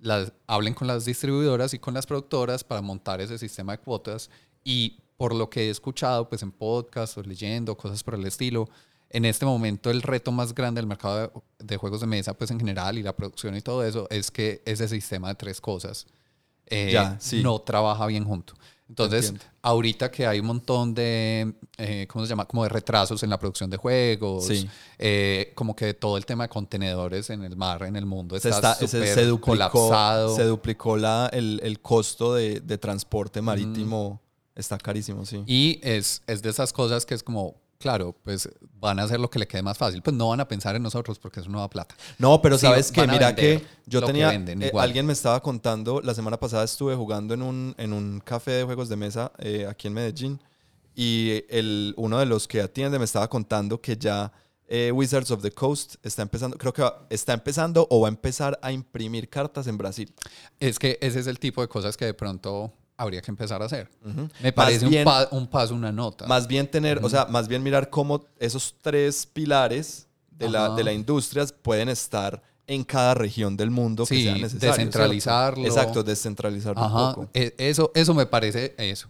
las, 0.00 0.32
hablen 0.48 0.74
con 0.74 0.88
las 0.88 1.04
distribuidoras 1.04 1.72
y 1.72 1.78
con 1.78 1.94
las 1.94 2.04
productoras 2.04 2.64
para 2.64 2.82
montar 2.82 3.20
ese 3.20 3.38
sistema 3.38 3.72
de 3.72 3.78
cuotas 3.78 4.28
y 4.64 4.98
por 5.16 5.34
lo 5.34 5.48
que 5.48 5.68
he 5.68 5.70
escuchado 5.70 6.28
pues 6.28 6.42
en 6.42 6.50
podcasts 6.50 7.16
o 7.16 7.22
leyendo 7.22 7.76
cosas 7.76 8.02
por 8.02 8.14
el 8.16 8.26
estilo, 8.26 8.68
en 9.08 9.24
este 9.24 9.46
momento 9.46 9.88
el 9.90 10.02
reto 10.02 10.32
más 10.32 10.52
grande 10.52 10.80
del 10.80 10.88
mercado 10.88 11.16
de, 11.58 11.64
de 11.64 11.76
juegos 11.76 12.00
de 12.00 12.08
mesa 12.08 12.34
pues 12.34 12.50
en 12.50 12.58
general 12.58 12.98
y 12.98 13.02
la 13.04 13.14
producción 13.14 13.56
y 13.56 13.60
todo 13.62 13.84
eso 13.84 14.08
es 14.10 14.30
que 14.32 14.62
ese 14.66 14.88
sistema 14.88 15.28
de 15.28 15.36
tres 15.36 15.60
cosas 15.60 16.06
eh, 16.66 16.90
Ya, 16.92 17.16
sí. 17.20 17.40
no 17.42 17.60
trabaja 17.60 18.04
bien 18.06 18.24
junto. 18.24 18.54
Entonces, 18.88 19.30
Entiendo. 19.30 19.54
ahorita 19.62 20.10
que 20.12 20.26
hay 20.28 20.38
un 20.38 20.46
montón 20.46 20.94
de, 20.94 21.54
eh, 21.76 22.06
¿cómo 22.08 22.24
se 22.24 22.28
llama? 22.30 22.44
Como 22.46 22.62
de 22.62 22.68
retrasos 22.68 23.20
en 23.24 23.30
la 23.30 23.38
producción 23.38 23.68
de 23.68 23.76
juegos, 23.76 24.46
Sí. 24.46 24.68
eh, 24.98 25.52
como 25.56 25.74
que 25.74 25.92
todo 25.94 26.16
el 26.16 26.24
tema 26.24 26.44
de 26.44 26.48
contenedores 26.48 27.28
en 27.30 27.42
el 27.42 27.56
mar, 27.56 27.82
en 27.82 27.96
el 27.96 28.06
mundo, 28.06 28.36
está, 28.36 28.50
está- 28.50 28.74
se- 28.76 29.24
duplicó, 29.26 29.52
colapsado. 29.52 30.36
se 30.36 30.44
duplicó 30.44 30.96
la, 30.96 31.28
el, 31.32 31.60
el 31.64 31.80
costo 31.80 32.34
de, 32.34 32.60
de 32.60 32.78
transporte 32.78 33.42
marítimo. 33.42 34.20
Está 34.54 34.78
carísimo, 34.78 35.26
sí. 35.26 35.42
Y 35.46 35.80
es, 35.82 36.22
es 36.26 36.40
de 36.40 36.48
esas 36.50 36.72
cosas 36.72 37.04
que 37.04 37.14
es 37.14 37.22
como, 37.22 37.56
claro, 37.78 38.14
pues 38.24 38.48
van 38.80 38.98
a 38.98 39.04
hacer 39.04 39.18
lo 39.20 39.28
que 39.30 39.38
le 39.38 39.46
quede 39.46 39.62
más 39.62 39.76
fácil. 39.78 40.02
Pues 40.02 40.14
no 40.16 40.28
van 40.28 40.40
a 40.40 40.48
pensar 40.48 40.74
en 40.76 40.82
nosotros 40.82 41.18
porque 41.18 41.40
es 41.40 41.46
una 41.46 41.54
nueva 41.54 41.70
plata. 41.70 41.94
No, 42.18 42.40
pero 42.42 42.56
Sí, 42.58 42.66
sabes 42.66 42.90
que 42.92 43.06
mira 43.06 43.34
que 43.34 43.62
yo 43.86 44.00
que 44.00 44.06
tenía, 44.06 44.28
venden, 44.28 44.62
eh, 44.62 44.72
alguien 44.78 45.06
me 45.06 45.12
estaba 45.12 45.40
contando, 45.42 46.00
la 46.00 46.14
semana 46.14 46.38
pasada 46.38 46.64
estuve 46.64 46.94
jugando 46.94 47.34
en 47.34 47.42
un, 47.42 47.74
en 47.78 47.92
un 47.92 48.20
café 48.20 48.52
de 48.52 48.64
juegos 48.64 48.88
de 48.88 48.96
mesa 48.96 49.32
eh, 49.38 49.66
aquí 49.68 49.88
en 49.88 49.94
Medellín 49.94 50.40
y 50.94 51.44
el, 51.48 51.94
uno 51.96 52.18
de 52.18 52.26
los 52.26 52.48
que 52.48 52.60
atiende 52.62 52.98
me 52.98 53.04
estaba 53.04 53.28
contando 53.28 53.80
que 53.80 53.96
ya 53.96 54.32
eh, 54.68 54.90
Wizards 54.92 55.30
of 55.30 55.42
the 55.42 55.50
Coast 55.52 55.96
está 56.02 56.22
empezando, 56.22 56.56
creo 56.58 56.72
que 56.72 56.82
va- 56.82 57.06
está 57.10 57.34
empezando 57.34 57.86
o 57.90 58.00
va 58.00 58.08
a 58.08 58.10
empezar 58.10 58.58
a 58.62 58.72
imprimir 58.72 59.28
cartas 59.28 59.66
en 59.68 59.76
Brasil. 59.78 60.12
Es 60.58 60.78
que 60.78 60.98
ese 61.00 61.20
es 61.20 61.26
el 61.26 61.38
tipo 61.38 61.60
de 61.62 61.68
cosas 61.68 61.96
que 61.96 62.06
de 62.06 62.14
pronto 62.14 62.72
habría 62.96 63.20
que 63.20 63.30
empezar 63.30 63.62
a 63.62 63.66
hacer. 63.66 63.90
Me 64.42 64.52
parece 64.52 64.86
bien- 64.86 65.06
un, 65.06 65.12
pa- 65.12 65.28
un 65.30 65.46
paso, 65.46 65.74
una 65.74 65.92
nota. 65.92 66.26
Más 66.26 66.46
bien 66.46 66.70
tener, 66.70 67.00
o 67.04 67.08
sea, 67.08 67.26
más 67.26 67.48
bien 67.48 67.62
mirar 67.62 67.90
cómo 67.90 68.24
esos 68.38 68.74
tres 68.80 69.26
pilares 69.26 70.06
de 70.30 70.48
la, 70.48 70.70
de 70.74 70.84
la 70.84 70.92
industria 70.92 71.44
pueden 71.62 71.88
estar 71.88 72.42
en 72.66 72.82
cada 72.84 73.14
región 73.14 73.56
del 73.56 73.70
mundo 73.70 74.04
que 74.06 74.14
Sí, 74.16 74.22
sea 74.24 74.32
necesario. 74.34 74.58
¿cierto? 74.60 74.76
descentralizarlo. 74.76 75.64
Exacto, 75.66 76.02
descentralizarlo 76.02 76.82
Ajá, 76.82 77.08
un 77.08 77.14
poco. 77.14 77.30
e- 77.32 77.54
eso, 77.58 77.92
eso 77.94 78.12
me 78.12 78.26
parece, 78.26 78.74
eso, 78.78 79.08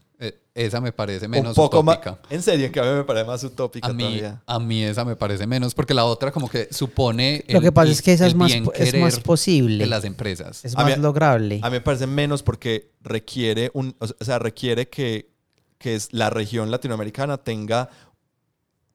esa 0.55 0.81
me 0.81 0.91
parece 0.93 1.29
menos 1.29 1.51
un 1.51 1.55
poco 1.55 1.83
más. 1.83 1.99
utópica. 1.99 2.19
En 2.31 2.43
serio, 2.43 2.73
que 2.73 2.81
a 2.81 2.83
mí 2.85 2.89
me 2.91 3.05
parece 3.05 3.27
más 3.27 3.45
utópica 3.45 3.87
A 3.87 3.93
mí, 3.93 4.03
todavía. 4.05 4.43
a 4.47 4.59
mí 4.59 4.83
esa 4.83 5.05
me 5.05 5.15
parece 5.15 5.47
menos, 5.47 5.75
porque 5.75 5.93
la 5.93 6.07
otra 6.07 6.33
como 6.33 6.49
que 6.49 6.69
supone... 6.71 7.45
Lo 7.49 7.59
el- 7.59 7.65
que 7.65 7.73
pasa 7.73 7.93
es 7.93 8.01
que 8.01 8.15
esa 8.15 8.27
es 8.27 8.35
más, 8.35 8.51
es 8.75 8.99
más 8.99 9.21
posible. 9.21 9.85
de 9.85 9.87
las 9.91 10.05
empresas. 10.05 10.65
Es 10.65 10.75
A 10.75 10.85
mí- 10.85 10.93
más 10.93 10.99
lograble. 10.99 11.61
A 11.63 11.67
mí 11.69 11.73
me 11.77 11.81
parece 11.83 12.07
menos 12.07 12.43
porque 12.43 12.93
requiere 13.03 13.71
un, 13.75 13.95
o 13.99 14.25
sea, 14.25 14.39
requiere 14.39 14.89
que, 14.89 15.29
que 15.79 15.95
es 15.95 16.09
la 16.13 16.31
región 16.31 16.71
latinoamericana 16.71 17.37
tenga, 17.37 17.91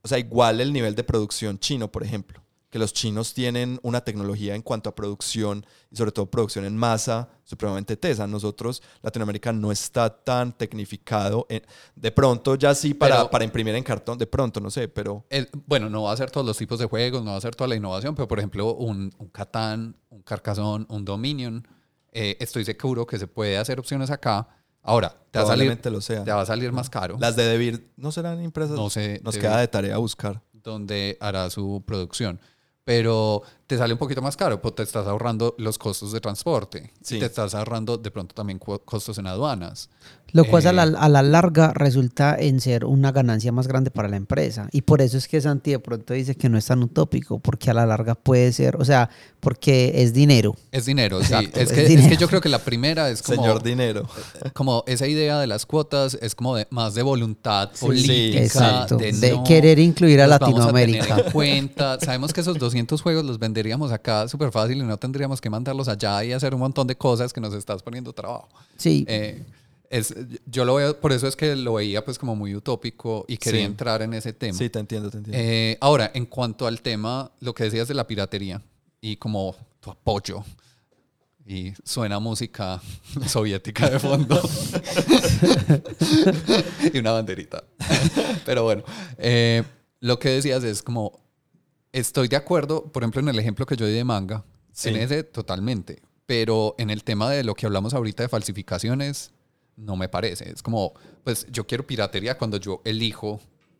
o 0.02 0.08
sea, 0.08 0.18
igual 0.18 0.62
el 0.62 0.74
nivel 0.74 0.96
de 0.96 1.04
producción 1.04 1.60
chino, 1.60 1.92
por 1.92 2.04
ejemplo. 2.04 2.42
Que 2.72 2.80
los 2.80 2.94
chinos 2.94 3.34
tienen 3.36 3.80
una 3.84 4.02
tecnología 4.02 4.56
en 4.56 4.62
cuanto 4.64 4.90
a 4.90 4.96
producción 4.96 5.64
y 5.92 5.98
sobre 5.98 6.12
todo 6.14 6.26
producción 6.32 6.66
en 6.66 6.76
masa 6.76 7.28
supremamente 7.44 7.98
tesa. 7.98 8.26
Nosotros, 8.28 8.82
Latinoamérica, 9.04 9.52
no 9.52 9.72
está 9.72 10.10
tan 10.10 10.54
tecnificado. 10.58 11.46
en- 11.50 11.64
de 11.96 12.12
pronto 12.12 12.56
ya 12.56 12.74
sí 12.74 12.94
para, 12.94 13.18
Pero- 13.18 13.30
para 13.30 13.44
imprimir 13.44 13.76
en 13.76 13.84
cartón, 13.84 14.18
de 14.18 14.26
pronto, 14.26 14.60
no 14.62 14.72
sé, 14.72 14.88
pero... 14.88 15.26
El- 15.30 15.50
bueno, 15.68 15.90
no 15.90 16.04
va 16.04 16.14
a 16.14 16.18
ser 16.18 16.32
todos 16.32 16.48
los 16.48 16.58
tipos 16.58 16.80
de 16.80 16.86
juegos, 16.86 17.24
no 17.24 17.32
va 17.32 17.38
a 17.38 17.42
ser 17.42 17.54
toda 17.56 17.68
la 17.68 17.76
innovación, 17.76 18.16
pero 18.16 18.28
por 18.28 18.40
ejemplo, 18.40 18.74
un, 18.74 19.14
un 19.18 19.28
Catán, 19.28 19.96
un 20.10 20.22
Carcassonne, 20.22 20.86
un 20.90 21.04
Dominion, 21.06 21.68
eh, 22.14 22.38
estoy 22.40 22.64
seguro 22.66 23.06
que 23.06 23.20
se 23.20 23.28
puede 23.28 23.58
hacer 23.58 23.80
opciones 23.80 24.10
acá. 24.12 24.48
Ahora, 24.82 25.10
te 25.30 25.38
va 25.40 25.44
a 25.44 25.48
salir, 25.48 25.68
Probablemente 25.68 25.92
lo 25.92 26.02
sea. 26.02 26.24
te 26.24 26.32
va 26.32 26.42
a 26.42 26.46
salir 26.46 26.72
más 26.72 26.90
caro. 26.90 27.18
Las 27.20 27.36
de 27.36 27.44
Debir 27.44 27.92
no 27.98 28.12
serán 28.14 28.42
impresas. 28.42 28.76
No 28.78 28.90
sé, 28.90 29.20
Nos 29.24 29.38
queda 29.38 29.58
de 29.60 29.68
tarea 29.68 29.98
buscar. 29.98 30.42
donde 30.54 31.18
hará 31.20 31.50
su 31.50 31.84
producción. 31.86 32.40
Pero 32.84 33.44
te 33.68 33.78
sale 33.78 33.94
un 33.94 34.00
poquito 34.00 34.22
más 34.22 34.36
caro, 34.36 34.62
porque 34.62 34.78
te 34.78 34.84
estás 34.84 35.08
ahorrando 35.08 35.56
los 35.58 35.78
costos 35.78 36.12
de 36.12 36.20
transporte. 36.20 36.92
Sí. 37.02 37.18
Y 37.18 37.20
te 37.20 37.28
estás 37.28 37.54
ahorrando 37.54 37.98
de 37.98 38.10
pronto 38.12 38.34
también 38.34 38.60
costos 38.60 39.18
en 39.18 39.28
aduanas. 39.28 39.90
Lo 40.34 40.46
cual 40.46 40.68
a, 40.68 40.72
la, 40.74 40.84
Eh, 40.86 40.94
a 40.98 41.10
la 41.10 41.22
larga 41.22 41.74
resulta 41.74 42.36
en 42.40 42.60
ser 42.62 42.86
una 42.86 43.12
ganancia 43.12 43.52
más 43.52 43.68
grande 43.68 43.92
para 43.92 44.08
la 44.08 44.18
empresa. 44.18 44.68
Y 44.72 44.82
por 44.84 45.02
eso 45.02 45.18
es 45.18 45.28
que 45.28 45.42
Santi 45.42 45.72
de 45.72 45.80
pronto 45.80 46.14
dice 46.14 46.36
que 46.36 46.50
no 46.50 46.58
es 46.58 46.66
tan 46.66 46.82
utópico, 46.84 47.40
porque 47.40 47.70
a 47.70 47.74
la 47.74 47.86
larga 47.86 48.16
puede 48.16 48.52
ser, 48.54 48.76
o 48.78 48.86
sea, 48.86 49.10
porque 49.40 49.92
es 50.04 50.14
dinero. 50.14 50.56
Es 50.72 50.86
dinero, 50.86 51.20
sí. 51.20 51.26
Exacto, 51.34 51.60
es, 51.60 51.70
es 51.70 51.74
que, 51.76 51.82
es 51.84 51.90
dinero. 51.90 52.10
que 52.10 52.18
yo 52.18 52.28
creo 52.28 52.42
que 52.42 52.50
la 52.50 52.60
primera 52.60 53.10
es 53.10 53.22
como, 53.22 53.42
Señor 53.42 53.64
Dinero. 53.64 54.08
como 54.54 54.84
esa 54.88 55.08
idea 55.08 55.40
de 55.40 55.48
las 55.48 55.66
cuotas, 55.66 56.18
es 56.22 56.36
como 56.36 56.56
de, 56.56 56.68
más 56.70 56.94
de 56.96 57.02
voluntad 57.04 57.70
Sí, 57.74 57.86
política. 57.86 58.40
Exacto. 58.44 58.98
De, 58.98 59.12
De 59.12 59.32
no, 59.32 59.44
querer 59.44 59.80
incluir 59.80 60.22
a 60.22 60.28
los 60.28 60.40
vamos 60.40 60.66
a 60.66 60.72
tener 60.72 60.90
Latinoamérica. 60.90 61.26
en 61.28 61.32
cuenta. 61.32 62.00
Sabemos 62.00 62.34
que 62.34 62.42
esos 62.42 62.58
200 62.58 63.02
juegos 63.02 63.26
los 63.26 63.40
venderíamos 63.40 63.92
acá 63.92 64.28
súper 64.28 64.52
fácil 64.52 64.78
y 64.78 64.84
no 64.84 64.98
tendríamos 64.98 65.42
que 65.42 65.50
mandarlos 65.50 65.88
allá 65.88 66.24
y 66.24 66.32
hacer 66.34 66.54
un 66.54 66.60
montón 66.62 66.88
de 66.88 66.96
cosas 66.96 67.34
que 67.34 67.42
nos 67.42 67.54
estás 67.54 67.82
poniendo 67.84 68.14
trabajo. 68.14 68.50
Sí. 68.78 69.06
Eh, 69.08 69.44
es, 69.92 70.16
yo 70.48 70.66
lo 70.66 70.76
veo, 70.76 71.00
por 71.00 71.12
eso 71.12 71.28
es 71.28 71.36
que 71.36 71.56
lo 71.56 71.74
veía 71.76 72.04
pues 72.04 72.18
como 72.18 72.36
muy 72.36 72.56
utópico 72.56 73.26
y 73.28 73.38
quería 73.38 73.62
Sí. 73.62 73.66
entrar 73.66 74.02
en 74.02 74.14
ese 74.16 74.34
tema. 74.34 74.58
Sí, 74.58 74.70
te 74.70 74.80
entiendo, 74.80 75.12
te 75.12 75.18
entiendo. 75.18 75.40
Eh, 75.40 75.78
ahora, 75.82 76.10
en 76.14 76.26
cuanto 76.26 76.66
al 76.66 76.82
tema, 76.82 77.32
lo 77.42 77.54
que 77.54 77.66
decías 77.66 77.88
de 77.88 77.94
la 77.94 78.08
piratería 78.08 78.62
y 79.02 79.18
como 79.18 79.56
tu 79.80 79.92
apoyo. 79.92 80.44
Y 81.46 81.74
suena 81.84 82.20
música 82.20 82.82
soviética 83.28 83.90
de 83.90 84.00
fondo. 84.00 84.42
y 86.94 86.98
una 87.00 87.12
banderita. 87.12 87.64
Pero 88.46 88.64
bueno, 88.64 88.84
eh, 89.18 89.64
lo 90.00 90.20
que 90.20 90.30
decías 90.30 90.64
es 90.64 90.82
como, 90.84 91.20
estoy 91.92 92.28
de 92.28 92.36
acuerdo, 92.36 92.86
por 92.92 93.04
ejemplo, 93.04 93.22
en 93.22 93.30
el 93.30 93.40
ejemplo 93.40 93.66
que 93.66 93.76
yo 93.76 93.86
di 93.86 93.94
de 93.94 94.04
manga, 94.04 94.44
Sí. 94.74 94.90
en 94.90 94.98
ese 94.98 95.24
totalmente. 95.24 96.02
Pero 96.26 96.76
en 96.78 96.90
el 96.90 97.04
tema 97.04 97.30
de 97.30 97.44
lo 97.44 97.56
que 97.56 97.66
hablamos 97.66 97.94
ahorita 97.94 98.24
de 98.24 98.30
falsificaciones, 98.30 99.32
no 99.82 99.96
me 99.96 100.08
parece. 100.10 100.50
Es 100.50 100.62
como, 100.62 100.94
pues 101.24 101.46
yo 101.52 101.66
quiero 101.66 101.86
piratería 101.86 102.38
cuando 102.38 102.58
yo 102.58 102.82
elijo 102.86 103.40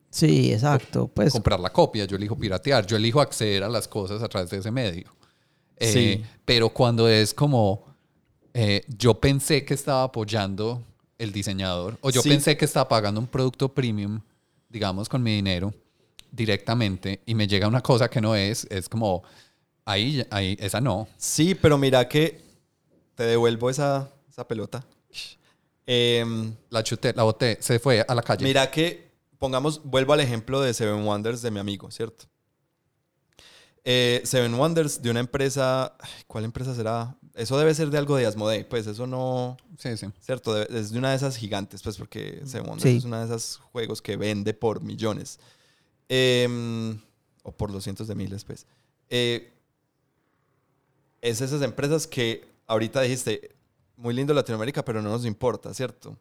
Sí, 0.10 0.52
exacto. 0.52 1.08
Pues 1.08 1.32
comprar 1.32 1.58
la 1.62 1.72
copia, 1.72 2.04
yo 2.04 2.18
elijo 2.18 2.36
piratear, 2.36 2.86
yo 2.86 2.98
elijo 2.98 3.22
acceder 3.22 3.64
a 3.64 3.70
las 3.70 3.88
cosas 3.88 4.22
a 4.22 4.28
través 4.28 4.50
de 4.50 4.58
ese 4.58 4.70
medio. 4.70 5.10
Eh, 5.78 5.88
Sí. 5.94 6.24
Pero 6.44 6.68
cuando 6.70 7.08
es 7.08 7.34
como, 7.34 7.86
eh, 8.54 8.84
yo 8.90 9.14
pensé 9.22 9.64
que 9.64 9.74
estaba 9.74 10.04
apoyando 10.04 10.84
el 11.18 11.32
diseñador, 11.32 11.98
o 12.02 12.10
yo 12.10 12.22
Sí. 12.22 12.28
pensé 12.30 12.58
que 12.58 12.66
estaba 12.66 12.90
pagando 12.90 13.22
un 13.22 13.28
producto 13.28 13.70
premium, 13.74 14.20
digamos, 14.68 15.08
con 15.08 15.24
mi 15.24 15.34
dinero 15.36 15.74
directamente, 16.30 17.22
y 17.26 17.34
me 17.36 17.48
llega 17.48 17.68
una 17.70 17.82
cosa 17.82 18.10
que 18.10 18.20
no 18.20 18.36
es, 18.36 18.68
es 18.70 18.90
como, 18.90 19.24
ahí, 19.86 20.26
ahí 20.30 20.58
esa 20.60 20.82
no. 20.82 21.08
Sí, 21.18 21.56
pero 21.56 21.78
mira 21.78 22.08
que 22.10 22.42
te 23.16 23.24
devuelvo 23.24 23.70
esa, 23.70 24.10
esa 24.30 24.46
pelota. 24.48 24.84
Em, 25.86 26.56
La 26.70 26.84
chuté, 26.84 27.14
la 27.14 27.24
boté, 27.24 27.58
se 27.62 27.80
fue 27.80 28.06
a 28.08 28.16
la 28.16 28.22
calle. 28.22 28.44
mira 28.46 28.70
que, 28.72 29.12
pongamos, 29.40 29.82
vuelvo 29.84 30.14
al 30.14 30.20
ejemplo 30.20 30.62
de 30.62 30.74
Seven 30.74 31.04
Wonders 31.06 31.42
de 31.42 31.52
mi 31.52 31.60
amigo, 31.60 31.90
¿cierto? 31.92 32.26
Eh, 33.84 34.22
Seven 34.24 34.54
Wonders 34.54 35.02
de 35.02 35.10
una 35.10 35.20
empresa, 35.22 35.96
¿cuál 36.28 36.46
empresa 36.46 36.76
será? 36.76 37.16
Eso 37.34 37.58
debe 37.58 37.74
ser 37.74 37.90
de 37.90 37.98
algo 37.98 38.16
de 38.16 38.28
Asmodee, 38.28 38.64
pues 38.66 38.86
eso 38.86 39.08
no, 39.08 39.58
Sí, 39.80 39.98
sí. 39.98 40.06
¿cierto? 40.20 40.54
Debe- 40.54 40.68
Es 40.80 40.92
de 40.92 41.00
una 41.00 41.10
de 41.10 41.16
esas 41.16 41.36
gigantes, 41.36 41.82
pues 41.82 41.98
porque 41.98 42.42
Seven 42.46 42.68
Wonders 42.70 42.84
Sí. 42.92 42.98
es 42.98 43.06
una 43.06 43.20
de 43.20 43.26
esos 43.26 43.58
juegos 43.72 44.02
que 44.02 44.18
vende 44.18 44.54
por 44.54 44.82
millones. 44.82 45.40
Em, 46.10 47.00
o 47.44 47.52
por 47.52 47.72
los 47.72 47.84
cientos 47.84 48.08
de 48.08 48.14
miles, 48.16 48.44
pues. 48.44 48.68
Eh, 49.10 49.52
es 51.22 51.42
esas 51.42 51.62
empresas 51.64 52.06
que 52.06 52.46
ahorita 52.68 53.02
dijiste, 53.02 53.56
muy 54.02 54.14
lindo 54.14 54.34
Latinoamérica, 54.34 54.84
pero 54.84 55.02
no 55.02 55.10
nos 55.10 55.26
importa, 55.26 55.74
¿cierto? 55.74 56.18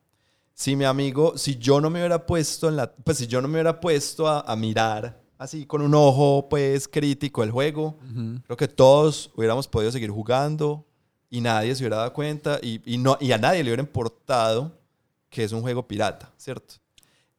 Si 0.54 0.76
mi 0.76 0.84
amigo, 0.84 1.36
si 1.38 1.56
yo 1.56 1.80
no 1.80 1.88
me 1.88 2.00
hubiera 2.00 2.26
puesto 2.26 2.68
en 2.68 2.76
la, 2.76 2.92
pues 2.92 3.18
si 3.18 3.26
yo 3.26 3.40
no 3.40 3.48
me 3.48 3.54
hubiera 3.54 3.80
puesto 3.80 4.28
a, 4.28 4.40
a 4.40 4.54
mirar 4.56 5.20
así 5.38 5.64
con 5.64 5.80
un 5.80 5.94
ojo 5.94 6.48
pues 6.50 6.86
crítico 6.86 7.42
el 7.42 7.50
juego, 7.50 7.96
creo 8.44 8.56
que 8.56 8.68
todos 8.68 9.30
hubiéramos 9.34 9.66
podido 9.66 9.90
seguir 9.90 10.10
jugando 10.10 10.86
y 11.30 11.40
nadie 11.40 11.74
se 11.74 11.82
hubiera 11.82 11.96
dado 11.96 12.12
cuenta 12.12 12.58
y, 12.62 12.82
y 12.84 12.98
no, 12.98 13.16
y 13.20 13.32
a 13.32 13.38
nadie 13.38 13.64
le 13.64 13.70
hubiera 13.70 13.82
importado 13.82 14.78
que 15.30 15.44
es 15.44 15.52
un 15.52 15.62
juego 15.62 15.86
pirata, 15.88 16.30
¿cierto? 16.36 16.74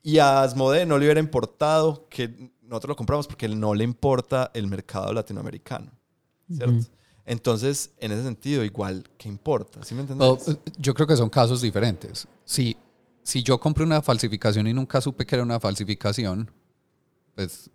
Y 0.01 0.17
a 0.17 0.41
Asmodee 0.41 0.87
no 0.87 0.97
le 0.97 1.05
hubiera 1.05 1.19
importado 1.19 2.07
que 2.09 2.51
nosotros 2.63 2.89
lo 2.89 2.95
compramos 2.95 3.27
porque 3.27 3.47
no 3.47 3.75
le 3.75 3.83
importa 3.83 4.49
el 4.55 4.65
mercado 4.65 5.13
latinoamericano, 5.13 5.91
¿cierto? 6.51 6.87
Entonces, 7.25 7.91
en 7.99 8.11
ese 8.11 8.23
sentido, 8.23 8.63
igual, 8.63 9.03
¿qué 9.17 9.29
importa? 9.29 9.83
¿Sí 9.83 9.93
me 9.95 10.01
entiendes? 10.01 10.27
O, 10.27 10.51
eh, 10.51 10.57
yo 10.77 10.93
creo 10.93 11.07
que 11.07 11.15
son 11.15 11.29
casos 11.29 11.61
diferentes. 11.61 12.27
Si, 12.45 12.75
si 13.23 13.43
yo 13.43 13.59
compré 13.59 13.83
una 13.83 14.01
falsificación 14.01 14.67
y 14.67 14.73
nunca 14.73 14.99
supe 15.01 15.25
que 15.25 15.35
era 15.35 15.43
una 15.43 15.59
falsificación, 15.59 16.49
pues 17.35 17.69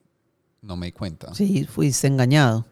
no 0.62 0.76
me 0.76 0.86
di 0.86 0.92
cuenta. 0.92 1.32
Sí, 1.34 1.64
fuiste 1.64 2.06
engañado. 2.08 2.66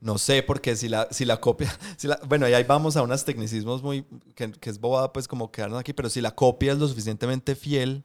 No 0.00 0.18
sé, 0.18 0.42
porque 0.42 0.76
si 0.76 0.88
la, 0.90 1.08
si 1.10 1.24
la 1.24 1.40
copia, 1.40 1.74
si 1.96 2.06
la- 2.08 2.20
bueno, 2.28 2.46
y 2.48 2.52
ahí 2.52 2.64
vamos 2.64 2.96
a 2.96 3.02
unos 3.02 3.24
tecnicismos 3.24 3.82
muy, 3.82 4.04
que, 4.34 4.52
que 4.52 4.68
es 4.70 4.78
bobada, 4.78 5.12
pues 5.12 5.26
como 5.26 5.50
quedarnos 5.50 5.80
aquí, 5.80 5.94
pero 5.94 6.10
si 6.10 6.20
la 6.20 6.34
copia 6.34 6.72
es 6.72 6.78
lo 6.78 6.86
suficientemente 6.86 7.54
fiel, 7.54 8.04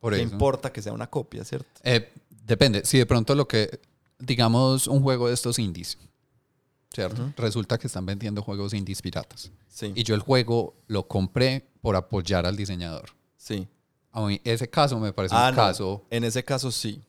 Por 0.00 0.12
¿qué 0.14 0.22
eso. 0.22 0.32
importa 0.32 0.72
que 0.72 0.82
sea 0.82 0.92
una 0.92 1.08
copia, 1.08 1.44
cierto? 1.44 1.68
Eh, 1.84 2.12
depende. 2.44 2.84
Si 2.84 2.98
de 2.98 3.06
pronto 3.06 3.36
lo 3.36 3.46
que, 3.46 3.78
digamos, 4.18 4.88
un 4.88 5.02
juego 5.02 5.28
de 5.28 5.34
estos 5.34 5.60
indies, 5.60 5.96
¿cierto? 6.96 7.22
Ujú. 7.22 7.32
Resulta 7.36 7.78
que 7.78 7.86
están 7.86 8.04
vendiendo 8.06 8.42
juegos 8.42 8.72
indies 8.74 9.02
piratas. 9.02 9.52
Sí, 9.68 9.92
Y 9.94 10.02
yo 10.02 10.14
el 10.14 10.20
juego 10.22 10.74
lo 10.88 11.06
compré 11.06 11.68
por 11.82 11.94
apoyar 11.94 12.46
al 12.46 12.56
diseñador. 12.56 13.10
sí. 13.36 13.68
A 14.12 14.22
mí 14.26 14.40
ese 14.44 14.66
caso 14.70 14.98
me 14.98 15.12
parece 15.12 15.34
Ah, 15.36 15.50
un 15.50 15.56
no. 15.56 15.62
caso. 15.62 16.06
En 16.08 16.24
ese 16.24 16.42
caso 16.42 16.70
sí. 16.72 17.02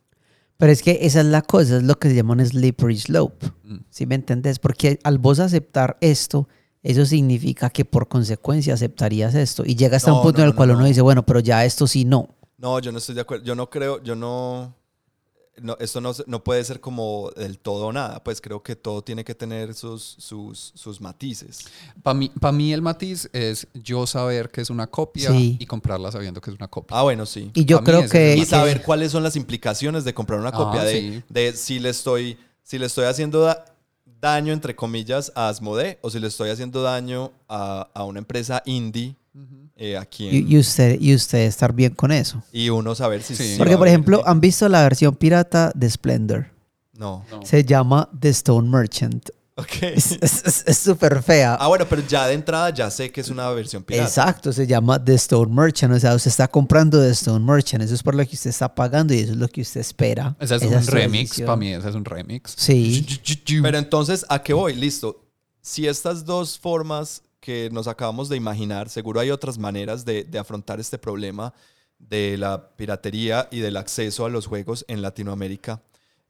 Pero 0.57 0.73
es 0.73 0.83
que 0.83 0.99
esa 1.03 1.21
es 1.21 1.25
la 1.27 1.41
cosa, 1.41 1.77
es 1.77 1.83
lo 1.83 1.95
que 1.97 2.09
se 2.09 2.15
llama 2.15 2.33
un 2.33 2.45
slippery 2.45 2.97
slope. 2.97 3.47
Mm. 3.63 3.77
¿Sí 3.89 4.05
me 4.05 4.15
entendés? 4.15 4.59
Porque 4.59 4.99
al 5.05 5.17
vos 5.17 5.39
aceptar 5.39 5.97
esto, 6.01 6.49
eso 6.83 7.05
significa 7.05 7.69
que 7.69 7.85
por 7.85 8.09
consecuencia 8.09 8.73
aceptarías 8.73 9.35
esto. 9.35 9.63
Y 9.65 9.75
llega 9.77 9.95
hasta 9.95 10.09
No, 10.11 10.17
un 10.17 10.21
punto 10.23 10.39
no, 10.39 10.43
en 10.43 10.47
el 10.49 10.51
no, 10.53 10.57
cual 10.57 10.69
no. 10.69 10.75
uno 10.79 10.85
dice, 10.85 10.99
bueno, 10.99 11.25
pero 11.25 11.39
ya 11.39 11.63
esto 11.63 11.87
sí 11.87 12.03
no. 12.03 12.27
No, 12.57 12.77
yo 12.79 12.91
no 12.91 12.97
estoy 12.97 13.15
de 13.15 13.21
acuerdo. 13.21 13.45
Yo 13.45 13.55
no 13.55 13.69
creo, 13.69 14.03
yo 14.03 14.13
no, 14.17 14.75
no 15.61 15.75
esto 15.79 16.01
no, 16.01 16.13
se- 16.13 16.23
no 16.27 16.43
puede 16.43 16.63
ser 16.63 16.79
como 16.79 17.31
del 17.35 17.59
todo 17.59 17.87
o 17.87 17.93
nada. 17.93 18.23
Pues 18.23 18.41
creo 18.41 18.61
que 18.63 18.75
todo 18.75 19.01
tiene 19.03 19.23
que 19.23 19.35
tener 19.35 19.73
sus, 19.73 20.03
sus, 20.19 20.71
sus 20.75 21.01
matices. 21.01 21.67
Para 22.03 22.13
mí, 22.13 22.29
pa' 22.39 22.51
mí 22.51 22.73
el 22.73 22.81
matiz 22.81 23.29
es 23.33 23.67
yo 23.73 24.05
saber 24.07 24.49
que 24.49 24.61
es 24.61 24.69
una 24.69 24.87
copia 24.87 25.31
Sí. 25.31 25.57
y 25.59 25.65
comprarla 25.65 26.11
sabiendo 26.11 26.39
que 26.41 26.49
es 26.51 26.55
una 26.55 26.67
copia. 26.67 26.97
Ah, 26.97 27.03
bueno, 27.03 27.25
sí. 27.25 27.51
Y 27.53 27.65
yo 27.65 27.79
Pa' 27.79 27.83
creo 27.85 28.09
que... 28.09 28.35
y 28.35 28.39
que- 28.41 28.45
saber 28.45 28.81
cuáles 28.83 29.11
son 29.11 29.23
las 29.23 29.35
implicaciones 29.35 30.03
de 30.03 30.13
comprar 30.13 30.39
una 30.39 30.49
Ah, 30.49 30.53
copia 30.53 30.83
de, 30.83 30.93
sí. 30.99 31.23
de 31.29 31.53
si 31.53 31.79
le 31.79 31.89
estoy 31.89 32.37
si 32.63 32.77
le 32.77 32.85
estoy 32.87 33.05
haciendo 33.05 33.41
da- 33.41 33.63
daño 34.19 34.51
entre 34.51 34.75
comillas 34.75 35.31
a 35.35 35.47
Asmodee 35.49 35.99
o 36.01 36.09
si 36.09 36.19
le 36.19 36.27
estoy 36.27 36.49
haciendo 36.49 36.81
daño 36.81 37.31
a, 37.47 37.87
a 37.93 38.03
una 38.03 38.19
empresa 38.19 38.61
indie 38.65 39.15
eh, 39.75 39.97
a 39.97 40.07
y, 40.17 40.55
y 40.55 40.57
usted, 40.57 40.97
y 40.99 41.13
usted 41.13 41.39
estar 41.39 41.73
bien 41.73 41.93
con 41.93 42.11
eso. 42.11 42.41
y 42.51 42.69
uno 42.69 42.95
saber 42.95 43.21
si 43.21 43.35
Sí. 43.35 43.55
Porque, 43.57 43.77
por 43.77 43.87
ejemplo, 43.87 44.23
¿han 44.25 44.39
visto 44.41 44.67
la 44.69 44.81
versión 44.83 45.15
pirata 45.15 45.71
de 45.75 45.89
Splendor? 45.89 46.47
no 46.93 47.23
No. 47.29 47.45
Se 47.45 47.63
llama 47.63 48.09
The 48.19 48.29
Stone 48.29 48.69
Merchant. 48.69 49.29
Ok. 49.59 49.69
Es 49.81 50.77
súper 50.77 51.21
fea. 51.23 51.55
ah 51.59 51.67
bueno 51.67 51.87
pero 51.89 52.03
ya 52.07 52.27
de 52.27 52.35
entrada 52.35 52.69
ya 52.69 52.91
sé 52.91 53.11
que 53.11 53.21
es 53.21 53.29
una 53.29 53.49
versión 53.49 53.81
pirata 53.83 54.07
Exacto, 54.07 54.53
se 54.53 54.67
llama 54.67 55.03
The 55.03 55.15
Stone 55.15 55.51
Merchant. 55.53 55.93
O 55.95 55.99
sea, 55.99 56.13
usted 56.13 56.29
está 56.29 56.47
comprando 56.47 57.01
The 57.01 57.09
Stone 57.09 57.43
Merchant. 57.43 57.83
Eso 57.83 57.95
es 57.95 58.03
por 58.03 58.13
lo 58.15 58.23
que 58.25 58.35
usted 58.35 58.51
está 58.51 58.73
pagando 58.73 59.13
y 59.15 59.19
eso 59.19 59.31
es 59.31 59.37
lo 59.37 59.47
que 59.47 59.61
usted 59.61 59.81
espera. 59.81 60.35
Ese 60.39 60.55
es 60.55 60.61
Esa 60.63 60.77
un 60.77 60.85
remix. 60.87 61.41
Para 61.41 61.55
mí 61.55 61.73
ese 61.73 61.89
es 61.89 61.95
un 61.95 62.05
remix. 62.05 62.53
Sí. 62.55 63.05
Pero 63.61 63.77
entonces, 63.79 64.25
¿a 64.29 64.41
qué 64.43 64.53
voy? 64.53 64.75
Listo. 64.75 65.23
Si 65.61 65.87
estas 65.87 66.23
dos 66.23 66.57
formas 66.59 67.23
que 67.47 67.69
nos 67.71 67.87
acabamos 67.87 68.27
de 68.27 68.35
imaginar, 68.35 68.89
seguro 68.89 69.21
hay 69.21 69.31
otras 69.31 69.57
maneras 69.57 70.03
de, 70.03 70.25
de 70.25 70.37
afrontar 70.37 70.81
este 70.81 70.97
problema 70.97 71.53
de 71.97 72.35
la 72.37 72.75
piratería 72.75 73.47
y 73.49 73.59
del 73.59 73.77
acceso 73.77 74.25
a 74.25 74.29
los 74.29 74.47
juegos 74.47 74.83
en 74.89 75.01
Latinoamérica. 75.01 75.81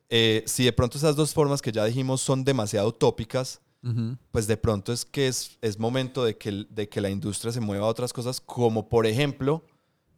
Eh, 0.09 0.43
si 0.45 0.63
de 0.63 0.73
pronto 0.73 0.99
esas 0.99 1.15
dos 1.15 1.33
formas 1.33 1.63
que 1.63 1.71
ya 1.71 1.85
dijimos 1.85 2.21
son 2.21 2.43
demasiado 2.43 2.89
utópicas, 2.89 3.61
Ujú. 3.81 4.15
pues 4.29 4.45
de 4.45 4.57
pronto 4.57 4.93
es 4.93 5.05
que 5.05 5.27
es, 5.27 5.57
es 5.63 5.79
momento 5.79 6.23
de 6.23 6.37
que, 6.37 6.67
de 6.69 6.87
que 6.87 7.01
la 7.01 7.09
industria 7.09 7.51
se 7.51 7.61
mueva 7.61 7.87
a 7.87 7.89
otras 7.89 8.13
cosas, 8.13 8.39
como 8.39 8.87
por 8.87 9.07
ejemplo 9.07 9.65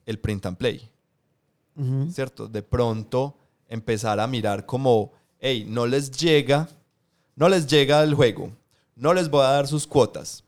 el 0.05 0.19
print 0.19 0.47
and 0.47 0.57
play. 0.57 0.89
Ujú. 1.77 2.11
¿cierto? 2.11 2.49
De 2.49 2.61
pronto 2.61 3.37
empezar 3.69 4.19
a 4.19 4.27
mirar 4.27 4.65
como, 4.65 5.13
hey, 5.39 5.65
no 5.65 5.87
les 5.87 6.11
llega, 6.11 6.67
no 7.37 7.47
les 7.47 7.67
llega 7.67 8.03
el 8.03 8.15
juego, 8.15 8.51
no 8.97 9.13
les 9.13 9.29
voy 9.29 9.45
a 9.45 9.51
dar 9.51 9.65
sus 9.65 9.87
cuotas, 9.87 10.43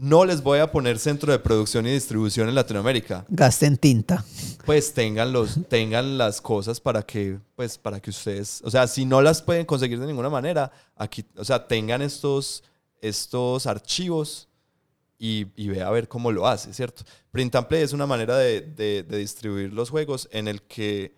no 0.00 0.24
les 0.24 0.42
voy 0.42 0.60
a 0.60 0.70
poner 0.70 0.98
centro 0.98 1.32
de 1.32 1.38
producción 1.40 1.86
y 1.86 1.90
distribución 1.92 2.48
en 2.48 2.54
Latinoamérica, 2.54 3.24
Gasten 3.28 3.76
tinta. 3.76 4.24
pues 4.64 4.94
tengan, 4.94 5.32
los, 5.32 5.58
tengan 5.68 6.16
las 6.18 6.40
cosas 6.40 6.80
para 6.80 7.02
que, 7.02 7.38
pues, 7.56 7.78
para 7.78 7.98
que 8.00 8.10
ustedes, 8.10 8.60
o 8.64 8.70
sea, 8.70 8.86
si 8.86 9.04
no 9.04 9.20
las 9.20 9.42
pueden 9.42 9.66
conseguir 9.66 9.98
de 9.98 10.06
ninguna 10.06 10.28
manera, 10.30 10.70
aquí, 10.96 11.24
o 11.36 11.44
sea, 11.44 11.66
tengan 11.66 12.00
estos, 12.02 12.62
estos 13.00 13.66
archivos 13.66 14.48
y, 15.18 15.46
y 15.56 15.68
ve 15.68 15.82
a 15.82 15.90
ver 15.90 16.06
cómo 16.06 16.30
lo 16.30 16.46
hace, 16.46 16.72
¿cierto? 16.72 17.02
Print 17.32 17.56
and 17.56 17.66
Play 17.66 17.82
es 17.82 17.92
una 17.92 18.06
manera 18.06 18.36
de, 18.36 18.60
de- 18.60 19.02
de 19.02 19.18
distribuir 19.18 19.72
los 19.72 19.90
juegos 19.90 20.28
en 20.30 20.46
el 20.48 20.62
que 20.62 21.16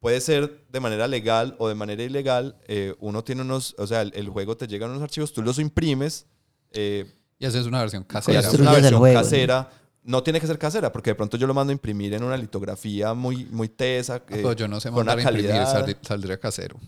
puede 0.00 0.20
ser 0.22 0.64
de 0.70 0.80
manera 0.80 1.06
legal 1.08 1.56
o 1.58 1.68
de 1.68 1.74
manera 1.74 2.02
ilegal. 2.02 2.56
eh, 2.68 2.94
uno 3.00 3.22
tiene 3.24 3.42
unos, 3.42 3.74
o 3.78 3.86
sea, 3.86 4.00
el, 4.02 4.12
el 4.14 4.28
juego 4.30 4.56
te 4.56 4.66
llega 4.66 4.86
en 4.86 4.92
unos 4.92 5.02
archivos, 5.02 5.32
tú 5.32 5.42
los 5.42 5.58
imprimes, 5.58 6.24
eh, 6.72 7.12
Y 7.38 7.46
esa 7.46 7.58
es 7.60 7.66
una 7.66 7.80
versión 7.80 8.04
casera. 8.04 8.40
es 8.40 8.46
Construyes 8.46 8.68
una 8.68 8.76
el 8.76 8.82
versión 8.82 9.00
juego. 9.00 9.20
casera. 9.20 9.70
No 10.04 10.22
tiene 10.22 10.40
que 10.40 10.46
ser 10.46 10.58
casera, 10.58 10.90
porque 10.90 11.10
de 11.10 11.14
pronto 11.16 11.36
yo 11.36 11.46
lo 11.46 11.52
mando 11.54 11.70
a 11.70 11.74
imprimir 11.74 12.14
en 12.14 12.22
una 12.24 12.36
litografía 12.36 13.12
muy, 13.14 13.44
muy 13.46 13.68
tesa. 13.68 14.14
Ah, 14.14 14.16
eh, 14.16 14.22
pero 14.28 14.52
yo 14.54 14.66
no 14.68 14.80
sé 14.80 14.88
con 14.90 15.02
una 15.02 15.14
mandar 15.14 15.18
a 15.34 15.38
imprimir, 15.38 15.50
calidad. 15.50 15.86
saldrí- 15.86 15.96
saldría 16.06 16.38
casero. 16.40 16.78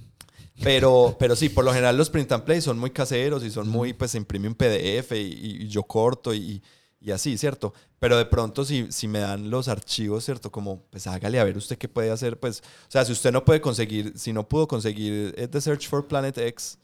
Pero, 0.62 1.16
pero 1.18 1.36
sí, 1.36 1.48
por 1.48 1.64
lo 1.64 1.72
general 1.72 1.96
los 1.96 2.10
print 2.10 2.32
and 2.32 2.44
play 2.44 2.60
son 2.60 2.78
muy 2.78 2.90
caseros 2.90 3.42
y 3.44 3.50
son 3.50 3.68
muy, 3.68 3.92
pues 3.94 4.10
se 4.10 4.18
imprime 4.18 4.46
un 4.48 4.54
PDF 4.54 5.12
y, 5.12 5.62
y 5.62 5.68
yo 5.68 5.82
corto 5.84 6.34
y, 6.34 6.62
y 7.00 7.10
así, 7.12 7.38
¿cierto? 7.38 7.72
Pero 7.98 8.18
de 8.18 8.26
pronto 8.26 8.64
si, 8.66 8.86
si 8.92 9.08
me 9.08 9.20
dan 9.20 9.48
los 9.48 9.68
archivos, 9.68 10.24
¿cierto? 10.24 10.50
Como, 10.52 10.82
pues 10.90 11.06
hágale 11.06 11.40
a 11.40 11.44
ver 11.44 11.56
usted 11.56 11.78
qué 11.78 11.88
puede 11.88 12.10
hacer, 12.10 12.38
pues, 12.38 12.60
o 12.60 12.90
sea, 12.90 13.04
si 13.06 13.12
usted 13.12 13.32
no 13.32 13.42
puede 13.44 13.60
conseguir, 13.62 14.12
si 14.18 14.32
no 14.34 14.46
pudo 14.48 14.68
conseguir 14.68 15.34
eh, 15.38 15.48
The 15.48 15.60
Search 15.62 15.88
for 15.88 16.06
Planet 16.06 16.36
X, 16.36 16.78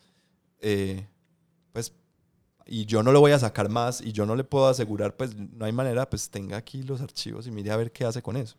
eh, 0.61 1.07
pues, 1.07 1.16
y 2.67 2.85
yo 2.85 3.03
no 3.03 3.13
lo 3.13 3.21
voy 3.21 3.33
a 3.33 3.39
sacar 3.39 3.69
más 3.69 4.01
y 4.01 4.13
yo 4.13 4.27
no 4.27 4.35
le 4.35 4.45
puedo 4.45 4.67
asegurar, 4.69 5.17
pues 5.17 5.37
no 5.37 5.65
hay 5.65 5.73
manera, 5.73 6.09
pues 6.11 6.29
tenga 6.31 6.57
aquí 6.57 6.83
los 6.83 7.01
archivos 7.01 7.47
y 7.47 7.51
mire 7.51 7.71
a 7.71 7.77
ver 7.77 7.93
qué 7.93 8.05
hace 8.05 8.23
con 8.23 8.37
eso. 8.37 8.57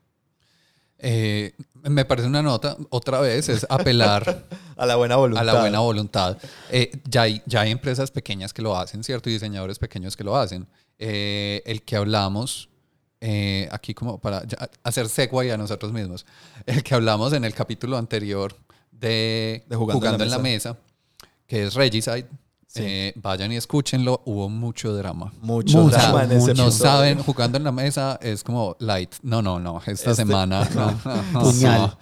Eh, 1.00 1.54
me 1.84 2.06
parece 2.06 2.28
una 2.28 2.42
nota, 2.42 2.76
otra 2.90 3.20
vez, 3.20 3.50
es 3.50 3.66
apelar 3.70 4.46
A 4.76 4.86
la 4.86 4.96
buena 4.96 5.16
voluntad. 5.18 5.42
a 5.48 5.54
la 5.54 5.60
buena 5.60 5.80
voluntad. 5.80 6.38
Eh, 6.72 6.92
ya, 7.08 7.24
hay, 7.24 7.42
ya 7.46 7.62
hay 7.62 7.72
empresas 7.72 8.10
pequeñas 8.10 8.54
que 8.54 8.62
lo 8.62 8.76
hacen, 8.76 9.04
¿cierto? 9.04 9.30
Y 9.30 9.34
diseñadores 9.34 9.78
pequeños 9.78 10.16
que 10.16 10.24
lo 10.24 10.36
hacen. 10.36 10.68
Eh, 10.98 11.62
el 11.66 11.84
que 11.84 11.96
hablamos, 11.96 12.70
eh, 13.22 13.68
aquí 13.72 13.94
como 13.94 14.20
para 14.20 14.44
hacer 14.84 15.10
segue 15.10 15.52
a 15.52 15.58
nosotros 15.58 15.92
mismos, 15.92 16.26
el 16.66 16.82
que 16.82 16.96
hablamos 16.96 17.34
en 17.34 17.46
el 17.46 17.54
capítulo 17.54 17.98
anterior 17.98 18.56
de, 18.92 19.64
De 19.68 19.76
Jugando 19.76 20.08
en 20.08 20.18
la 20.18 20.26
en 20.26 20.32
la 20.32 20.40
mesa, 20.40 20.78
que 21.46 21.64
es 21.64 21.76
Regicide. 21.76 22.28
Sí. 22.70 22.82
Eh, 22.84 23.14
vayan 23.16 23.52
y 23.52 23.56
escúchenlo, 23.56 24.22
hubo 24.26 24.50
mucho 24.50 24.94
drama. 24.94 25.34
Mucho 25.42 25.84
Mucho, 25.84 25.96
drama 25.98 26.26
en 26.26 26.34
ese. 26.34 26.54
No 26.54 26.70
saben, 26.70 27.20
jugando 27.24 27.58
en 27.58 27.64
la 27.64 27.72
mesa 27.72 28.20
es 28.22 28.44
como 28.44 28.76
light. 28.80 29.16
No, 29.24 29.42
no, 29.42 29.58
no. 29.60 29.78
Esta 29.80 29.92
Este- 30.12 30.16
semana. 30.16 30.68
No, 30.76 30.92
no, 31.06 31.24
no, 31.32 31.40
Puñal. 31.42 31.82
no. 31.82 31.98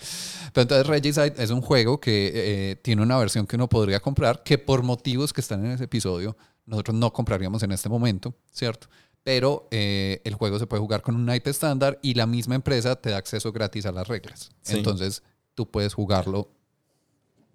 Pero 0.53 0.61
entonces 0.63 0.87
Regicide 0.87 1.33
es 1.37 1.49
un 1.51 1.61
juego 1.61 1.99
que 1.99 2.31
eh, 2.33 2.75
tiene 2.77 3.01
una 3.03 3.17
versión 3.17 3.45
que 3.45 3.55
uno 3.57 3.69
podría 3.69 3.99
comprar, 3.99 4.41
que 4.43 4.57
por 4.57 4.81
motivos 4.83 5.31
que 5.33 5.41
están 5.41 5.63
en 5.65 5.71
ese 5.73 5.83
episodio, 5.83 6.35
nosotros 6.65 6.95
no 6.97 7.13
compraríamos 7.13 7.61
en 7.63 7.71
este 7.71 7.87
momento, 7.89 8.33
¿cierto? 8.51 8.87
Pero 9.23 9.67
eh, 9.71 10.21
el 10.23 10.33
juego 10.35 10.57
se 10.59 10.65
puede 10.67 10.81
jugar 10.81 11.01
con 11.01 11.15
un 11.15 11.25
naipe 11.25 11.49
estándar 11.51 11.99
y 12.01 12.13
la 12.15 12.25
misma 12.25 12.55
empresa 12.55 12.95
te 12.95 13.09
da 13.11 13.17
acceso 13.17 13.51
gratis 13.51 13.85
a 13.85 13.91
las 13.91 14.07
reglas. 14.07 14.49
Sí. 14.61 14.77
Entonces 14.77 15.21
tú 15.55 15.69
puedes 15.69 15.93
jugarlo 15.93 16.49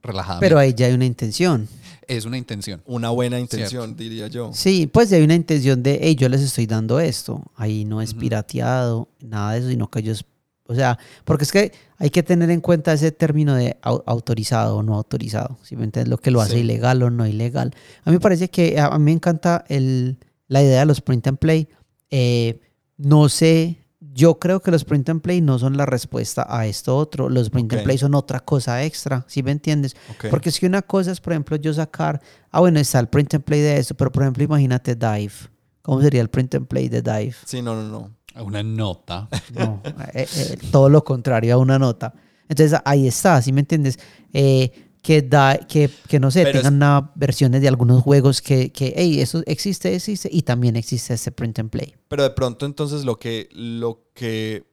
relajadamente. 0.03 0.47
Pero 0.47 0.59
ahí 0.59 0.75
ya 0.75 0.87
hay 0.87 0.93
una 0.95 1.05
intención. 1.05 1.69
Es 2.07 2.25
una 2.25 2.37
intención. 2.39 2.83
Una 2.87 3.11
buena 3.11 3.39
intención, 3.41 3.97
diría 3.97 4.27
yo. 4.29 4.51
Sí, 4.53 4.87
pues 4.87 5.13
hay 5.13 5.23
una 5.23 5.35
intención 5.35 5.83
de, 5.83 5.99
hey, 6.03 6.15
yo 6.17 6.29
les 6.29 6.41
estoy 6.43 6.67
dando 6.67 7.01
esto. 7.01 7.43
Ahí 7.57 7.85
no 7.85 8.01
es 8.03 8.15
pirateado, 8.15 9.09
nada 9.21 9.53
de 9.53 9.59
eso, 9.61 9.69
sino 9.69 9.91
que 9.91 10.01
ellos, 10.01 10.25
o 10.67 10.75
sea, 10.75 10.99
porque 11.25 11.45
es 11.45 11.53
que 11.53 11.73
hay 11.99 12.11
que 12.11 12.23
tener 12.23 12.51
en 12.51 12.61
cuenta 12.61 12.93
ese 12.93 13.13
término 13.13 13.55
de 13.55 13.77
au- 13.83 14.03
autorizado 14.07 14.77
o 14.77 14.83
no 14.83 14.95
autorizado. 14.95 15.59
Si 15.63 15.77
me 15.77 15.85
entiendes, 15.85 16.09
lo 16.11 16.19
que 16.19 16.31
lo 16.31 16.41
hace 16.41 16.55
Sí. 16.55 16.61
ilegal 16.61 17.03
o 17.03 17.11
no 17.11 17.27
ilegal. 17.27 17.73
A 18.05 18.11
mí 18.11 18.17
me 18.17 18.21
parece 18.21 18.49
que 18.51 18.79
a 18.79 18.87
a 18.87 18.99
mí 18.99 19.05
me 19.07 19.13
encanta 19.13 19.65
el, 19.69 20.17
la 20.49 20.63
idea 20.63 20.81
de 20.81 20.87
los 20.87 21.01
print 21.01 21.27
and 21.27 21.39
play. 21.39 21.69
Eh, 22.11 22.61
no 22.97 23.29
sé, 23.29 23.79
yo 24.21 24.39
creo 24.39 24.61
que 24.61 24.71
los 24.71 24.85
print 24.85 25.09
and 25.09 25.23
play 25.23 25.41
no 25.41 25.59
son 25.59 25.79
la 25.79 25.87
respuesta 25.87 26.47
a 26.47 26.67
esto 26.67 26.95
otro. 26.95 27.31
Los 27.31 27.49
print 27.49 27.73
and 27.73 27.85
play 27.85 27.97
son 27.97 28.15
otra 28.15 28.41
cosa 28.41 28.85
extra, 28.85 29.25
¿sí 29.27 29.43
me 29.43 29.51
entiendes? 29.51 29.97
Ok. 30.11 30.27
Porque 30.29 30.51
es 30.51 30.61
que 30.61 30.67
una 30.67 30.83
cosa 30.83 31.11
es, 31.11 31.21
por 31.23 31.33
ejemplo, 31.33 31.57
yo 31.57 31.73
sacar, 31.73 32.21
ah, 32.51 32.61
bueno, 32.61 32.79
está 32.79 33.01
el 33.01 33.09
print 33.09 33.35
and 33.35 33.45
play 33.45 33.61
de 33.61 33.79
eso, 33.79 33.95
pero 33.95 34.13
por 34.13 34.23
ejemplo, 34.23 34.45
imagínate 34.45 34.95
Dive. 34.95 35.33
¿Cómo 35.81 36.03
sería 36.03 36.21
el 36.21 36.29
print 36.29 36.55
and 36.55 36.67
play 36.67 36.91
de 36.91 37.01
Dive? 37.01 37.35
Sí, 37.47 37.63
no, 37.63 37.75
no, 37.75 37.89
no. 37.89 38.43
Una 38.45 38.63
nota. 38.63 39.29
No, 39.55 39.81
eh, 40.13 40.29
eh, 40.37 40.59
todo 40.71 40.91
lo 40.91 41.03
contrario 41.03 41.55
a 41.55 41.57
una 41.57 41.79
nota. 41.79 42.13
Entonces 42.47 42.79
ahí 42.85 43.09
está, 43.09 43.41
¿sí 43.41 43.53
me 43.53 43.61
entiendes? 43.61 43.99
Eh, 44.35 44.90
que, 45.03 45.23
da, 45.23 45.57
que, 45.59 45.91
que 46.09 46.21
no 46.21 46.31
sé, 46.31 46.41
Pero 46.45 46.59
es- 46.59 46.63
tengan 46.65 46.75
una 46.77 47.13
versiones 47.15 47.63
de 47.63 47.69
algunos 47.69 48.03
juegos 48.03 48.43
que, 48.43 48.71
que, 48.73 48.93
hey, 48.97 49.21
eso 49.21 49.43
existe, 49.47 49.95
existe, 49.95 50.29
y 50.31 50.43
también 50.43 50.77
existe 50.77 51.15
ese 51.15 51.33
print 51.33 51.59
and 51.59 51.71
play. 51.71 51.95
Pero 52.09 52.23
de 52.23 52.31
pronto 52.31 52.67
entonces 52.67 53.05
lo 53.05 53.19
que, 53.19 53.49
lo 53.53 54.05
que 54.15 54.65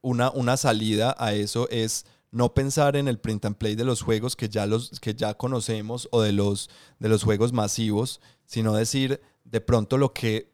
una, 0.00 0.30
una 0.30 0.56
salida 0.56 1.14
a 1.18 1.32
eso 1.34 1.68
es 1.70 2.04
no 2.30 2.54
pensar 2.54 2.96
en 2.96 3.08
el 3.08 3.18
print 3.18 3.44
and 3.44 3.56
play 3.56 3.74
de 3.74 3.84
los 3.84 4.02
juegos 4.02 4.36
que 4.36 4.48
ya, 4.48 4.66
los, 4.66 4.98
que 5.00 5.14
ya 5.14 5.34
conocemos 5.34 6.08
o 6.10 6.22
de 6.22 6.32
los, 6.32 6.70
de 6.98 7.08
los 7.08 7.22
juegos 7.22 7.52
masivos, 7.52 8.20
sino 8.46 8.74
decir 8.74 9.20
de 9.44 9.60
pronto 9.60 9.96
lo 9.98 10.12
que, 10.12 10.50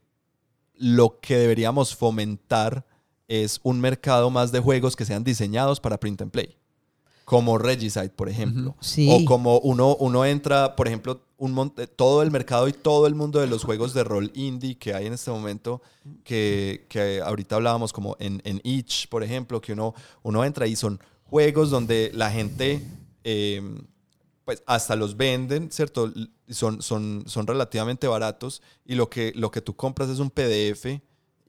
lo 0.75 1.19
que 1.21 1.37
deberíamos 1.39 1.95
fomentar 1.95 2.85
es 3.27 3.61
un 3.63 3.81
mercado 3.81 4.31
más 4.31 4.53
de 4.53 4.61
juegos 4.61 4.97
que 4.97 5.05
sean 5.05 5.23
diseñados 5.25 5.81
para 5.81 5.99
print 6.01 6.23
and 6.23 6.31
play. 6.31 6.58
Como 7.29 7.59
Regicide, 7.59 8.09
por 8.09 8.31
ejemplo. 8.31 8.75
Sí. 8.81 9.07
O 9.13 9.23
como 9.27 9.59
uno, 9.59 9.95
uno 9.97 10.25
entra, 10.25 10.75
por 10.75 10.87
ejemplo, 10.89 11.21
un 11.37 11.75
eh, 11.77 11.87
todo 11.87 12.23
el 12.23 12.31
mercado 12.31 12.69
y 12.69 12.73
todo 12.73 13.07
el 13.07 13.15
mundo 13.15 13.39
de 13.39 13.47
los 13.47 13.65
juegos 13.65 13.93
de 13.93 14.03
rol 14.03 14.31
indie 14.35 14.79
que 14.79 14.95
hay 14.95 15.09
en 15.09 15.13
este 15.13 15.31
momento, 15.31 15.83
que, 16.25 16.87
que 16.89 17.21
ahorita 17.21 17.57
hablábamos 17.57 17.93
como 17.93 18.17
en, 18.19 18.41
en 18.47 18.63
Itch, 18.65 19.11
por 19.11 19.23
ejemplo, 19.23 19.61
que 19.61 19.75
uno, 19.75 19.95
uno 20.23 20.43
entra 20.43 20.67
y 20.67 20.75
son 20.75 20.99
juegos 21.25 21.69
donde 21.69 22.11
la 22.15 22.31
gente, 22.31 22.83
eh, 23.25 23.61
pues 24.47 24.63
hasta 24.65 24.97
los 24.97 25.15
venden, 25.15 25.71
¿cierto? 25.71 26.11
Son, 26.49 26.81
son, 26.81 27.25
son 27.27 27.47
relativamente 27.47 28.07
baratos 28.07 28.63
y 28.87 28.95
lo 28.95 29.11
que, 29.11 29.35
lo 29.37 29.51
que 29.51 29.61
tú 29.61 29.77
compras 29.77 30.09
es 30.09 30.19
un 30.19 30.31
PDF 30.31 30.99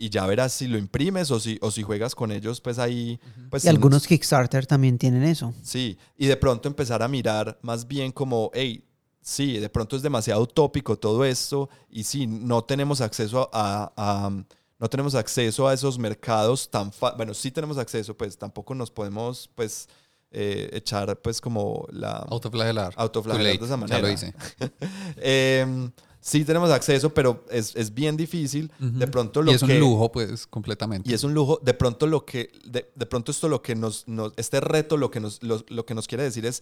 y 0.02 0.10
ya 0.10 0.26
verás 0.26 0.54
si 0.54 0.68
lo 0.68 0.78
imprimes 0.78 1.30
o 1.30 1.40
si, 1.40 1.60
o 1.62 1.70
si 1.72 1.84
juegas 1.84 2.16
con 2.16 2.32
ellos, 2.32 2.62
pues 2.62 2.80
ahí... 2.80 3.20
Pues, 3.50 3.66
y 3.66 3.68
algunos 3.68 4.08
Kickstarter 4.08 4.66
también 4.66 4.98
tienen 4.98 5.24
eso. 5.24 5.54
Sí, 5.62 5.98
y 6.18 6.26
de 6.28 6.38
pronto 6.38 6.68
empezar 6.70 7.04
a 7.04 7.08
mirar 7.10 7.60
más 7.62 7.86
bien 7.86 8.12
como, 8.14 8.50
hey, 8.54 8.86
sí, 9.22 9.60
de 9.60 9.68
pronto 9.70 9.98
es 9.98 10.02
demasiado 10.02 10.42
utópico 10.42 10.98
todo 10.98 11.26
esto 11.26 11.70
y 11.90 12.06
sí, 12.06 12.26
no 12.28 12.64
tenemos 12.64 13.02
acceso 13.02 13.50
a, 13.54 13.92
a- 13.98 14.44
no 14.80 14.90
tenemos 14.90 15.14
acceso 15.16 15.68
a 15.68 15.74
esos 15.74 16.00
mercados 16.00 16.70
tan 16.72 16.92
bueno, 17.18 17.34
sí 17.34 17.52
tenemos 17.52 17.78
acceso, 17.78 18.16
pues 18.16 18.38
tampoco 18.38 18.74
nos 18.74 18.90
podemos 18.90 19.50
pues 19.54 19.90
eh, 20.32 20.70
echar 20.72 21.22
pues 21.22 21.42
como 21.42 21.86
la 21.92 22.12
Autoflagelar. 22.30 22.94
Autoflagelar 22.96 23.60
de 23.60 23.66
esa 23.66 23.76
late, 23.76 23.90
Ya 23.92 23.98
lo 24.00 24.04
manera. 24.08 24.14
hice. 24.14 24.34
Em, 25.18 25.92
sí 26.22 26.44
tenemos 26.46 26.70
acceso, 26.72 27.14
pero 27.14 27.46
es, 27.50 27.76
es 27.76 27.94
bien 27.94 28.18
difícil. 28.18 28.72
De 28.80 29.08
pronto 29.08 29.42
lo 29.42 29.52
y 29.52 29.56
es 29.56 29.64
que 29.64 29.74
un 29.74 29.80
lujo, 29.80 30.12
pues, 30.12 30.46
completamente. 30.48 31.10
y 31.10 31.14
es 31.14 31.24
un 31.24 31.34
lujo. 31.34 31.60
De 31.64 31.74
pronto 31.74 32.08
lo 32.08 32.26
que, 32.26 32.52
de, 32.66 32.92
de 32.96 33.06
pronto 33.06 33.32
esto 33.32 33.48
lo 33.50 33.62
que 33.62 33.76
nos, 33.76 34.08
nos- 34.08 34.34
este 34.38 34.60
reto 34.60 34.98
lo 34.98 35.10
que 35.12 35.20
nos, 35.20 35.42
lo, 35.44 35.64
lo 35.70 35.86
que 35.86 35.94
nos 35.96 36.08
quiere 36.08 36.24
decir 36.24 36.46
es, 36.46 36.62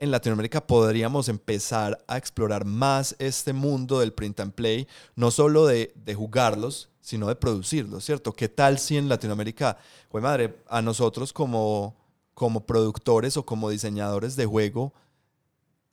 en 0.00 0.10
Latinoamérica 0.12 0.64
podríamos 0.66 1.28
empezar 1.28 2.04
a 2.06 2.16
explorar 2.18 2.64
más 2.64 3.16
este 3.18 3.52
mundo 3.52 3.98
del 3.98 4.12
print 4.12 4.38
and 4.40 4.52
play, 4.52 4.86
no 5.16 5.30
solo 5.32 5.66
de, 5.66 5.92
de 5.96 6.14
jugarlos, 6.14 6.88
sino 7.00 7.26
de 7.26 7.34
producirlos, 7.34 8.04
¿cierto? 8.04 8.32
¿Qué 8.32 8.48
tal 8.48 8.78
si 8.78 8.96
en 8.96 9.08
Latinoamérica, 9.08 9.76
pues 10.08 10.22
madre, 10.22 10.58
a 10.68 10.82
nosotros 10.82 11.32
como, 11.32 11.96
como 12.34 12.64
productores 12.66 13.36
o 13.36 13.44
como 13.44 13.70
diseñadores 13.70 14.36
de 14.36 14.46
juego, 14.46 14.92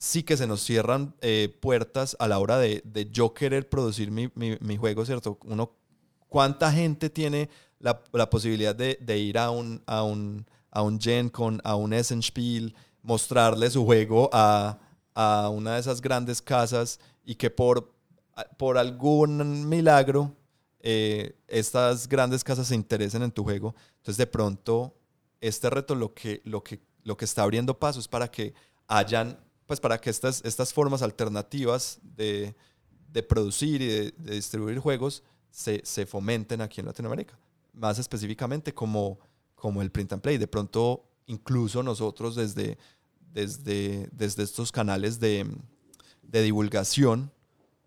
sí 0.06 0.24
que 0.24 0.38
se 0.38 0.46
nos 0.48 0.62
cierran 0.64 1.16
eh, 1.22 1.56
puertas 1.60 2.16
a 2.20 2.28
la 2.28 2.38
hora 2.40 2.58
de, 2.60 2.82
de 2.86 3.10
yo 3.10 3.34
querer 3.34 3.68
producir 3.70 4.12
mi, 4.12 4.30
mi- 4.36 4.58
mi 4.62 4.78
juego, 4.78 5.04
¿cierto? 5.06 5.40
Uno, 5.46 5.72
¿Cuánta 6.30 6.72
gente 6.72 7.10
tiene 7.10 7.50
la, 7.80 8.02
la 8.14 8.30
posibilidad 8.30 8.76
de, 8.76 8.98
de 9.02 9.18
ir 9.18 9.38
a 9.38 9.50
un, 9.50 9.82
a 9.88 10.04
un, 10.04 10.46
a 10.72 10.82
un 10.84 11.00
Gen 11.00 11.30
Con, 11.30 11.60
a 11.64 11.76
un 11.76 11.94
Essenspiel, 11.94 12.76
mostrarle 13.02 13.70
su 13.72 13.84
juego 13.86 14.30
a, 14.32 14.78
a 15.16 15.50
una 15.50 15.74
de 15.76 15.80
esas 15.80 16.02
grandes 16.02 16.42
casas 16.42 17.00
y 17.24 17.36
que 17.36 17.50
por, 17.50 17.92
por 18.58 18.78
algún 18.78 19.68
milagro 19.68 20.36
eh, 20.82 21.36
estas 21.48 22.08
grandes 22.08 22.44
casas 22.44 22.68
se 22.68 22.76
interesen 22.76 23.24
en 23.24 23.32
tu 23.32 23.44
juego? 23.44 23.74
Entonces 23.98 24.18
de 24.18 24.28
pronto 24.28 24.96
este 25.42 25.70
reto 25.70 25.96
lo 25.96 26.14
que, 26.14 26.42
lo 26.46 26.64
que, 26.64 26.80
lo 27.04 27.18
que 27.18 27.26
está 27.26 27.44
abriendo 27.44 27.80
paso 27.80 28.00
es 28.00 28.08
para 28.08 28.30
que 28.30 28.54
hayan, 28.88 29.40
pues 29.66 29.80
para 29.80 30.00
que 30.00 30.10
estas, 30.10 30.44
estas 30.46 30.74
formas 30.74 31.02
alternativas 31.02 32.00
de, 32.16 32.56
de 33.12 33.24
producir 33.24 33.82
y 33.82 33.88
de, 33.88 34.12
distribuir 34.36 34.80
juegos 34.80 35.24
se, 35.50 35.82
se 35.84 36.06
fomenten 36.06 36.62
aquí 36.62 36.82
en 36.82 36.88
Latinoamérica. 36.88 37.38
Más 37.74 38.00
específicamente 38.00 38.74
como, 38.74 39.20
como 39.56 39.82
el 39.82 39.92
print 39.92 40.14
and 40.14 40.22
play. 40.22 40.38
De 40.38 40.48
pronto, 40.48 41.04
incluso 41.28 41.84
nosotros 41.84 42.36
desde, 42.36 42.78
desde, 43.34 44.10
desde 44.12 44.44
estos 44.44 44.72
canales 44.72 45.20
de, 45.20 45.48
de 46.22 46.42
divulgación 46.42 47.32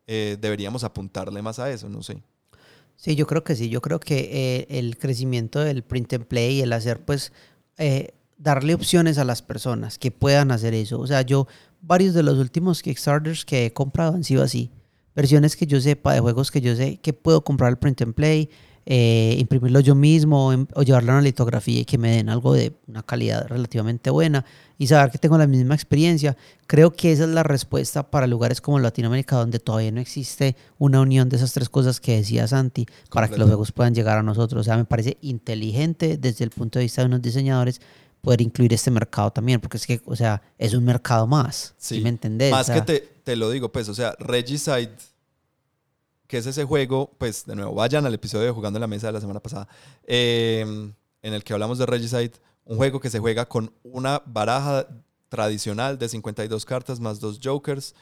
eh, 0.07 0.39
deberíamos 0.41 0.85
apuntarle 0.85 1.43
más 1.43 1.59
a 1.59 1.71
eso, 1.71 1.89
no 1.89 2.03
sé. 2.03 2.23
Sí, 2.97 3.15
yo 3.15 3.27
creo 3.27 3.45
que 3.45 3.55
sí. 3.55 3.69
Yo 3.69 3.81
creo 3.81 4.01
que 4.01 4.19
eh, 4.33 4.67
el 4.79 4.99
crecimiento 4.99 5.61
del 5.61 5.83
print 5.83 6.15
and 6.15 6.25
play, 6.25 6.63
el 6.63 6.73
hacer, 6.73 7.05
pues, 7.05 7.33
eh, 7.77 8.15
darle 8.39 8.75
opciones 8.75 9.19
a 9.19 9.25
las 9.25 9.43
personas 9.43 9.99
que 9.99 10.11
puedan 10.11 10.51
hacer 10.51 10.73
eso. 10.75 10.99
O 10.99 11.07
sea, 11.07 11.23
yo, 11.23 11.47
varios 11.81 12.15
de 12.15 12.23
los 12.23 12.39
últimos 12.39 12.83
Kickstarters 12.83 13.45
que 13.45 13.67
he 13.67 13.73
comprado 13.73 14.15
han 14.15 14.25
sido 14.25 14.43
así. 14.43 14.71
Versiones 15.15 15.57
que 15.57 15.67
yo 15.67 15.81
sepa, 15.81 16.15
de 16.15 16.21
juegos 16.21 16.51
que 16.51 16.61
yo 16.61 16.77
sé 16.77 16.99
que 16.99 17.13
puedo 17.13 17.43
comprar 17.43 17.71
el 17.71 17.77
print 17.79 18.03
and 18.03 18.15
play, 18.15 18.49
eh, 18.91 19.37
imprimirlo 19.39 19.81
yo 19.81 19.95
mismo 19.95 20.47
o, 20.47 20.53
em- 20.53 20.67
o 20.75 20.83
llevarlo 20.83 21.13
a 21.13 21.17
una 21.17 21.23
litografía 21.23 21.81
y 21.81 21.85
que 21.85 21.99
me 21.99 22.13
den 22.17 22.31
algo 22.31 22.55
de 22.55 22.73
una 22.87 23.03
calidad 23.03 23.47
relativamente 23.47 24.09
buena 24.09 24.47
y 24.79 24.87
saber 24.87 25.11
que 25.11 25.19
tengo 25.19 25.37
la 25.37 25.47
misma 25.47 25.75
experiencia. 25.75 26.37
Creo 26.67 26.93
que 26.95 27.13
esa 27.13 27.25
es 27.25 27.31
la 27.31 27.43
respuesta 27.43 28.11
para 28.11 28.27
lugares 28.27 28.63
como 28.63 28.79
Latinoamérica 28.79 29.37
donde 29.37 29.59
todavía 29.59 29.91
no 29.93 30.01
existe 30.01 30.57
una 30.79 31.01
unión 31.01 31.29
de 31.29 31.37
esas 31.37 31.53
tres 31.53 31.69
cosas 31.69 32.01
que 32.01 32.17
decía 32.17 32.47
Santi 32.47 32.87
para 33.13 33.29
que 33.29 33.37
los 33.37 33.49
juegos 33.49 33.73
puedan 33.73 33.95
llegar 33.95 34.17
a 34.17 34.23
nosotros. 34.23 34.61
O 34.63 34.65
sea, 34.65 34.77
me 34.79 34.87
parece 34.87 35.19
inteligente 35.21 36.17
desde 36.17 36.45
el 36.45 36.51
punto 36.51 36.79
de 36.79 36.87
vista 36.87 37.03
de 37.03 37.07
unos 37.09 37.21
diseñadores 37.21 37.83
poder 38.21 38.41
incluir 38.41 38.73
este 38.73 38.91
mercado 38.91 39.31
también, 39.31 39.61
porque 39.61 39.77
es 39.77 39.87
que, 39.87 40.01
o 40.05 40.17
sea, 40.17 40.43
es 40.59 40.75
un 40.75 40.85
mercado 40.85 41.27
más. 41.27 41.75
¿Sí, 41.79 42.01
me 42.01 42.09
entendés? 42.09 42.51
Más 42.51 42.69
O 42.69 42.73
que 42.73 42.79
sea, 42.79 42.85
te, 42.85 43.01
te 43.01 43.37
lo 43.37 43.51
digo, 43.51 43.71
pues, 43.71 43.89
o 43.89 43.95
sea, 43.95 44.15
Regicide, 44.19 44.93
que 46.27 46.39
es 46.39 46.47
ese 46.47 46.65
juego, 46.65 47.15
pues, 47.19 47.47
de 47.47 47.57
nuevo, 47.57 47.75
vayan 47.75 48.05
al 48.07 48.15
episodio 48.15 48.47
de 48.47 48.53
Jugando 48.53 48.79
en 48.79 48.83
la 48.83 48.87
Mesa 48.87 49.09
de 49.09 49.15
la 49.15 49.21
semana 49.21 49.41
pasada, 49.41 49.69
eh, 50.05 50.93
en 51.23 51.35
el 51.35 51.45
que 51.45 51.53
hablamos 51.53 51.79
de 51.79 51.87
Regicide, 51.87 52.33
un 52.65 52.77
juego 52.77 53.01
que 53.01 53.11
se 53.11 53.19
juega 53.19 53.49
con 53.49 53.73
una 53.83 54.23
baraja 54.27 54.87
tradicional 55.29 55.99
de 55.99 56.09
52 56.09 56.65
cartas 56.65 57.01
más 57.01 57.21
dos 57.21 57.41
jokers, 57.43 57.95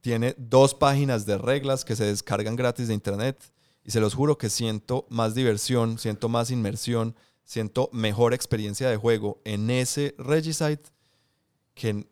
tiene 0.00 0.34
dos 0.38 0.74
páginas 0.74 1.26
de 1.26 1.38
reglas 1.38 1.84
que 1.84 1.96
se 1.96 2.04
descargan 2.04 2.56
gratis 2.56 2.88
de 2.88 2.94
internet 2.94 3.38
y 3.84 3.90
se 3.90 4.00
los 4.00 4.14
juro 4.14 4.38
que 4.38 4.50
siento 4.50 5.06
más 5.08 5.34
diversión, 5.34 5.98
siento 5.98 6.28
más 6.28 6.50
inmersión, 6.50 7.14
siento 7.48 7.88
mejor 7.94 8.34
experiencia 8.34 8.90
de 8.90 8.98
juego 8.98 9.40
en 9.46 9.70
ese 9.70 10.14
Regicide 10.18 10.82
que 11.72 11.88
en 11.88 12.08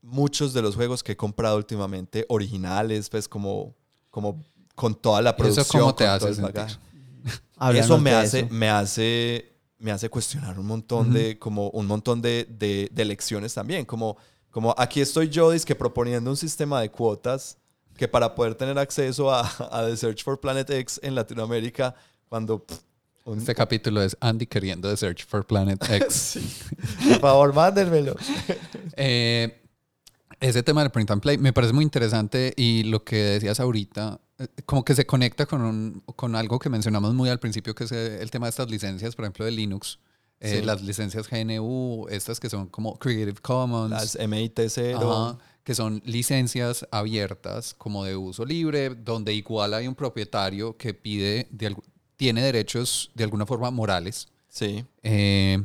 muchos 0.00 0.54
de 0.54 0.62
los 0.62 0.74
juegos 0.74 1.02
que 1.02 1.12
he 1.12 1.16
comprado 1.18 1.58
últimamente, 1.58 2.24
originales, 2.30 3.10
pues 3.10 3.28
como, 3.28 3.74
como 4.08 4.42
con 4.74 4.94
toda 4.94 5.20
la 5.20 5.30
¿Y 5.30 5.32
producción. 5.34 5.66
eso 5.66 5.78
cómo 5.78 5.94
te 5.94 6.06
hace 6.06 6.34
sentir? 6.34 6.64
Eso 7.74 7.98
me 7.98 8.12
hace, 8.12 8.38
eso. 8.38 8.48
me 8.50 8.70
hace, 8.70 9.52
me 9.76 9.92
hace 9.92 10.08
cuestionar 10.08 10.58
un 10.58 10.64
montón 10.64 11.12
de, 11.12 11.38
como 11.38 11.68
un 11.68 11.86
montón 11.86 12.22
de, 12.22 12.46
de, 12.48 12.88
de 12.90 13.04
lecciones 13.04 13.52
también. 13.52 13.84
Como, 13.84 14.16
como 14.50 14.74
aquí 14.78 15.02
estoy 15.02 15.28
yo, 15.28 15.52
que 15.66 15.74
proponiendo 15.74 16.30
un 16.30 16.38
sistema 16.38 16.80
de 16.80 16.90
cuotas 16.90 17.58
que 17.98 18.08
para 18.08 18.34
poder 18.34 18.54
tener 18.54 18.78
acceso 18.78 19.30
a, 19.30 19.42
a 19.70 19.84
The 19.84 19.94
Search 19.94 20.24
for 20.24 20.40
Planet 20.40 20.70
X 20.70 20.98
en 21.02 21.14
Latinoamérica, 21.14 21.94
cuando 22.30 22.64
pff, 22.64 22.78
un- 23.24 23.38
Este 23.38 23.54
capítulo 23.54 24.02
es 24.02 24.16
Andy 24.20 24.46
queriendo 24.46 24.88
The 24.90 24.96
Search 24.96 25.26
for 25.26 25.46
Planet 25.46 25.78
X. 25.90 26.38
por 27.08 27.20
favor, 27.20 27.54
mándenmelo. 27.54 28.16
Eh, 28.96 29.56
ese 30.40 30.62
tema 30.62 30.82
del 30.82 30.90
print 30.90 31.10
and 31.10 31.20
play 31.22 31.36
me 31.38 31.52
parece 31.52 31.72
muy 31.72 31.84
interesante 31.84 32.52
y 32.56 32.84
lo 32.84 33.04
que 33.04 33.16
decías 33.16 33.60
ahorita, 33.60 34.20
eh, 34.38 34.46
como 34.64 34.84
que 34.84 34.94
se 34.94 35.04
conecta 35.06 35.46
con, 35.46 35.60
un- 35.62 36.02
con 36.16 36.34
algo 36.34 36.58
que 36.58 36.68
mencionamos 36.70 37.14
muy 37.14 37.28
al 37.28 37.38
principio, 37.40 37.74
que 37.74 37.84
es 37.84 37.92
el 37.92 38.30
tema 38.30 38.46
de 38.46 38.50
estas 38.50 38.70
licencias, 38.70 39.14
por 39.14 39.24
ejemplo, 39.26 39.44
de 39.44 39.50
Linux. 39.50 39.98
Eh. 40.42 40.62
Las 40.64 40.80
licencias 40.82 41.28
GNU, 41.28 42.06
estas 42.08 42.40
que 42.40 42.48
son 42.48 42.66
como 42.68 42.98
Creative 42.98 43.38
Commons. 43.42 43.90
Las 43.90 44.18
MIT0. 44.18 44.96
Ajá, 44.96 45.38
que 45.62 45.74
son 45.74 46.00
licencias 46.06 46.86
abiertas 46.90 47.74
como 47.74 48.04
de 48.04 48.16
uso 48.16 48.46
libre, 48.46 48.88
donde 48.90 49.34
igual 49.34 49.74
hay 49.74 49.86
un 49.86 49.94
propietario 49.94 50.74
que 50.78 50.94
pide, 50.94 51.46
de, 51.50 51.76
tiene 52.20 52.42
derechos 52.42 53.10
de 53.14 53.24
alguna 53.24 53.46
forma 53.46 53.70
morales. 53.70 54.28
Sí. 54.50 54.84
Eh, 55.02 55.58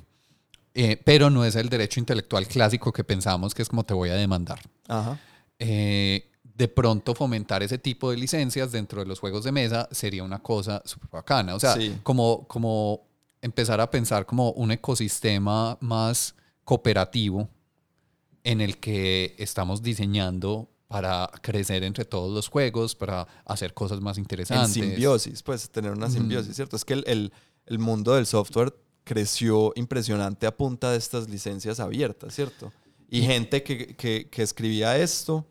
eh, 0.74 1.01
pero 1.03 1.30
no 1.30 1.43
es 1.43 1.58
el 1.58 1.68
derecho 1.68 1.99
intelectual 1.99 2.47
clásico 2.47 2.93
que 2.93 3.03
pensamos 3.03 3.53
que 3.53 3.62
es 3.62 3.68
como 3.68 3.84
te 3.84 3.93
voy 3.93 4.08
a 4.10 4.14
demandar. 4.14 4.62
Ajá. 4.88 5.20
Eh, 5.60 6.32
de 6.43 6.68
pronto 6.70 7.14
fomentar 7.14 7.62
ese 7.62 7.78
tipo 7.78 8.10
de 8.10 8.16
licencias 8.16 8.72
dentro 8.72 9.01
de 9.01 9.06
los 9.06 9.20
juegos 9.20 9.43
de 9.43 9.51
mesa 9.51 9.89
sería 9.91 10.24
una 10.24 10.39
cosa 10.41 10.82
súper 10.86 11.10
bacana. 11.10 11.56
O 11.56 11.60
sea, 11.60 11.74
Sí. 11.74 11.97
como, 12.03 12.47
como 12.47 13.01
empezar 13.41 13.82
a 13.82 13.91
pensar 13.91 14.26
como 14.26 14.51
un 14.51 14.72
ecosistema 14.72 15.78
más 15.82 16.36
cooperativo 16.64 17.49
en 18.45 18.62
el 18.62 18.78
que 18.78 19.36
estamos 19.38 19.82
diseñando 19.82 20.70
para 20.88 21.29
crecer 21.41 21.83
entre 21.83 22.05
todos 22.05 22.33
los 22.33 22.47
juegos, 22.47 22.95
para 22.95 23.27
hacer 23.45 23.73
cosas 23.73 24.01
más 24.01 24.17
En 24.17 24.23
interesantes. 24.23 24.71
simbiosis, 24.73 25.41
pues 25.43 25.69
tener 25.69 25.91
una 25.91 26.09
simbiosis, 26.09 26.55
¿cierto? 26.55 26.75
Es 26.75 26.86
que 26.86 26.93
el, 26.93 27.03
el- 27.07 27.33
el 27.65 27.79
mundo 27.79 28.13
del 28.13 28.27
software 28.27 28.73
creció 29.03 29.73
impresionante 29.75 30.45
a 30.47 30.55
punta 30.55 30.91
de 30.91 30.97
estas 30.97 31.27
licencias 31.29 31.79
abiertas, 31.79 32.33
¿cierto? 32.36 32.71
Y 33.09 33.21
gente 33.23 33.63
que, 33.63 33.95
que- 33.95 34.29
que 34.29 34.41
escribía 34.43 34.97
esto, 34.97 35.45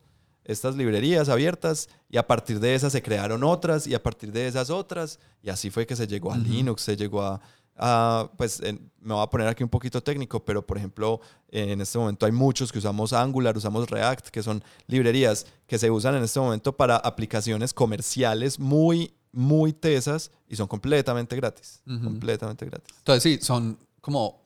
estas 0.44 0.76
librerías 0.76 1.28
abiertas, 1.28 1.88
y 2.10 2.16
a 2.18 2.26
partir 2.26 2.60
de 2.60 2.74
esas 2.74 2.92
se 2.92 3.02
crearon 3.02 3.42
otras, 3.42 3.86
y 3.86 3.94
a 3.94 4.02
partir 4.02 4.30
de 4.30 4.46
esas 4.46 4.70
otras, 4.70 5.18
y 5.42 5.48
así 5.50 5.70
fue 5.70 5.86
que 5.86 5.96
se 5.96 6.06
llegó 6.06 6.32
a. 6.32 6.36
Linux, 6.38 6.82
se 6.82 6.96
llegó 6.96 7.22
a, 7.22 7.40
a, 7.76 8.30
pues 8.36 8.60
en- 8.60 8.90
me 9.00 9.12
voy 9.14 9.22
a 9.22 9.26
poner 9.26 9.48
aquí 9.48 9.62
un 9.62 9.68
poquito 9.68 10.02
técnico, 10.02 10.44
pero 10.44 10.66
por 10.66 10.78
ejemplo, 10.78 11.20
en 11.50 11.80
este 11.80 11.98
momento 11.98 12.24
hay 12.26 12.32
muchos 12.32 12.72
que 12.72 12.78
usamos 12.78 13.12
Angular, 13.12 13.56
usamos 13.56 13.88
React, 13.90 14.28
que 14.28 14.42
son 14.42 14.62
librerías 14.86 15.46
que 15.66 15.78
se 15.78 15.90
usan 15.90 16.14
en 16.14 16.24
este 16.24 16.40
momento 16.40 16.74
para 16.76 16.96
aplicaciones 16.96 17.74
comerciales 17.74 18.58
muy, 18.58 19.12
muy 19.32 19.72
tesas 19.72 20.30
y 20.48 20.56
son 20.56 20.66
completamente 20.68 21.36
gratis. 21.36 21.82
Completamente 21.84 22.64
gratis. 22.66 22.94
Entonces 22.98 23.22
sí, 23.22 23.38
son 23.44 23.78
como 24.00 24.40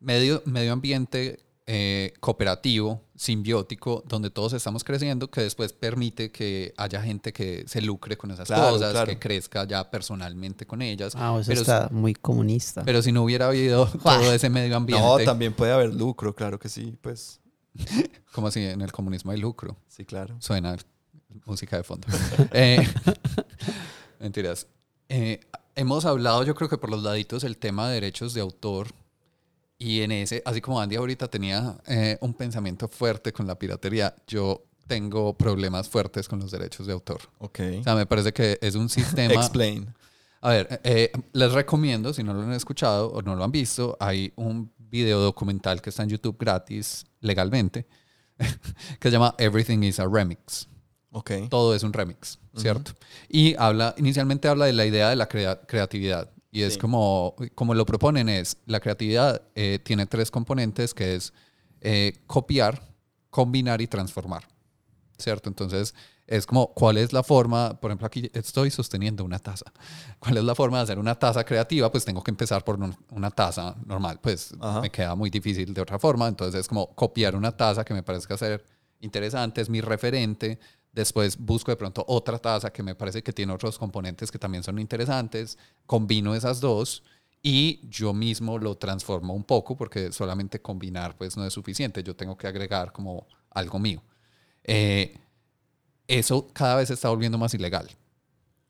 medio, 0.00 0.42
medio 0.44 0.72
ambiente 0.72 1.40
eh, 1.66 2.12
cooperativo, 2.20 3.02
simbiótico, 3.14 4.02
donde 4.06 4.30
todos 4.30 4.52
estamos 4.52 4.82
creciendo, 4.82 5.30
que 5.30 5.42
después 5.42 5.72
permite 5.72 6.32
que 6.32 6.74
haya 6.76 7.00
gente 7.02 7.32
que 7.32 7.64
se 7.68 7.80
lucre 7.80 8.16
con 8.16 8.30
esas 8.32 8.48
Claro, 8.48 8.72
cosas, 8.72 8.90
claro. 8.92 9.06
que 9.06 9.18
crezca 9.18 9.64
ya 9.64 9.88
personalmente 9.90 10.66
con 10.66 10.82
ellas. 10.82 11.14
Ah, 11.16 11.36
eso 11.40 11.46
pero, 11.48 11.60
está 11.60 11.88
muy 11.92 12.14
comunista. 12.14 12.82
pero 12.84 13.00
si 13.00 13.12
no 13.12 13.22
hubiera 13.22 13.46
habido 13.46 13.86
todo 14.02 14.32
ese 14.32 14.50
medio 14.50 14.76
ambiente, 14.76 15.04
No, 15.06 15.18
también 15.18 15.52
puede 15.52 15.72
haber 15.72 15.94
lucro, 15.94 16.34
claro 16.34 16.58
que 16.58 16.68
sí, 16.68 16.96
pues 17.00 17.40
como 18.32 18.50
si 18.50 18.60
en 18.60 18.80
el 18.80 18.90
comunismo 18.90 19.30
hay 19.30 19.38
lucro, 19.38 19.76
sí, 19.88 20.04
claro. 20.04 20.34
suena 20.40 20.76
música 21.46 21.76
de 21.76 21.84
fondo. 21.84 22.08
Eh, 22.52 22.86
mentiras. 24.18 24.66
Eh, 25.08 25.40
hemos 25.74 26.04
hablado, 26.04 26.42
yo 26.44 26.54
creo 26.54 26.68
que 26.68 26.78
por 26.78 26.90
los 26.90 27.02
laditos, 27.02 27.44
el 27.44 27.56
tema 27.56 27.88
de 27.88 27.94
derechos 27.94 28.34
de 28.34 28.40
autor. 28.40 28.88
Y 29.82 30.02
en 30.02 30.12
ese, 30.12 30.42
así 30.44 30.60
como 30.60 30.80
Andy 30.80 30.94
ahorita 30.96 31.28
tenía 31.28 31.76
eh, 31.86 32.16
un 32.20 32.34
pensamiento 32.34 32.86
fuerte 32.88 33.32
con 33.32 33.46
la 33.48 33.58
piratería, 33.58 34.14
yo 34.28 34.62
tengo 34.86 35.34
problemas 35.36 35.88
fuertes 35.88 36.28
con 36.28 36.38
los 36.38 36.50
derechos 36.52 36.86
de 36.86 36.92
autor. 36.92 37.20
Ok. 37.38 37.60
O 37.80 37.82
sea, 37.82 37.94
me 37.96 38.06
parece 38.06 38.32
que 38.32 38.58
es 38.60 38.74
un 38.76 38.88
sistema... 38.98 39.34
Explain. 39.34 39.92
A 40.40 40.50
ver, 40.50 40.80
eh, 40.84 41.10
les 41.32 41.52
recomiendo, 41.52 42.12
si 42.12 42.22
no 42.22 42.32
lo 42.34 42.42
han 42.42 42.52
escuchado 42.52 43.10
o 43.12 43.22
no 43.22 43.34
lo 43.34 43.42
han 43.44 43.50
visto, 43.52 43.96
hay 44.00 44.32
un 44.36 44.70
video 44.78 45.20
documental 45.20 45.80
que 45.82 45.90
está 45.90 46.02
en 46.04 46.10
YouTube 46.10 46.36
gratis, 46.38 47.04
legalmente, 47.20 47.86
que 49.00 49.08
se 49.08 49.10
llama 49.10 49.34
Everything 49.38 49.82
is 49.82 49.98
a 50.00 50.06
Remix. 50.06 50.68
Ok. 51.10 51.30
Todo 51.50 51.74
es 51.74 51.82
un 51.82 51.92
remix, 51.92 52.38
¿cierto? 52.56 52.92
Y 53.28 53.54
habla, 53.56 53.94
inicialmente 53.98 54.48
habla 54.48 54.64
de 54.66 54.72
la 54.72 54.86
idea 54.86 55.10
de 55.10 55.16
la 55.16 55.28
crea- 55.28 55.60
creatividad. 55.66 56.30
Y 56.54 56.62
es 56.62 56.74
Sí. 56.74 56.78
como, 56.78 57.34
como 57.54 57.72
lo 57.74 57.86
proponen 57.86 58.28
es, 58.28 58.58
la 58.66 58.78
creatividad 58.78 59.40
eh, 59.54 59.78
tiene 59.82 60.04
tres 60.06 60.30
componentes 60.30 60.92
que 60.92 61.14
es 61.16 61.32
eh, 61.80 62.12
copiar, 62.26 62.94
combinar 63.30 63.80
y 63.80 63.86
transformar, 63.86 64.44
¿cierto? 65.18 65.48
Entonces, 65.48 65.94
es 66.26 66.44
como, 66.46 66.72
¿cuál 66.74 66.98
es 66.98 67.12
la 67.14 67.22
forma? 67.22 67.80
Por 67.80 67.90
ejemplo, 67.90 68.06
aquí 68.06 68.30
estoy 68.34 68.70
sosteniendo 68.70 69.24
una 69.24 69.38
taza. 69.38 69.72
¿Cuál 70.20 70.36
es 70.36 70.44
la 70.44 70.54
forma 70.54 70.76
de 70.76 70.82
hacer 70.84 70.98
una 70.98 71.14
taza 71.14 71.42
creativa? 71.42 71.90
Pues 71.90 72.04
tengo 72.04 72.22
que 72.22 72.30
empezar 72.30 72.62
por 72.64 72.78
un- 72.78 72.94
una 73.10 73.30
taza 73.30 73.74
normal. 73.86 74.20
Pues 74.22 74.54
Ajá. 74.60 74.82
me 74.82 74.90
queda 74.90 75.14
muy 75.14 75.30
difícil 75.30 75.72
de 75.72 75.80
otra 75.80 75.98
forma. 75.98 76.28
Entonces, 76.28 76.60
es 76.60 76.68
como 76.68 76.94
copiar 76.94 77.34
una 77.34 77.56
taza 77.56 77.82
que 77.82 77.94
me 77.94 78.02
parezca 78.02 78.36
ser 78.36 78.62
interesante, 79.00 79.62
es 79.62 79.70
mi 79.70 79.80
referente. 79.80 80.60
Después 80.92 81.38
busco 81.38 81.70
de 81.70 81.76
pronto 81.76 82.04
otra 82.06 82.38
taza 82.38 82.70
que 82.70 82.82
me 82.82 82.94
parece 82.94 83.22
que 83.22 83.32
tiene 83.32 83.52
otros 83.52 83.78
componentes 83.78 84.30
que 84.30 84.38
también 84.38 84.62
son 84.62 84.78
interesantes. 84.78 85.58
Combino 85.86 86.34
esas 86.34 86.60
dos 86.60 87.02
y 87.42 87.80
yo 87.88 88.12
mismo 88.12 88.58
lo 88.58 88.76
transformo 88.76 89.34
un 89.34 89.44
poco 89.44 89.76
porque 89.76 90.12
solamente 90.12 90.60
combinar 90.60 91.16
pues 91.16 91.36
no 91.36 91.46
es 91.46 91.52
suficiente. 91.52 92.02
Yo 92.02 92.14
tengo 92.14 92.36
que 92.36 92.46
agregar 92.46 92.92
como 92.92 93.26
algo 93.50 93.78
mío. 93.78 94.02
Eh, 94.64 95.18
eso 96.06 96.48
cada 96.52 96.76
vez 96.76 96.90
está 96.90 97.08
volviendo 97.08 97.38
más 97.38 97.54
ilegal. 97.54 97.88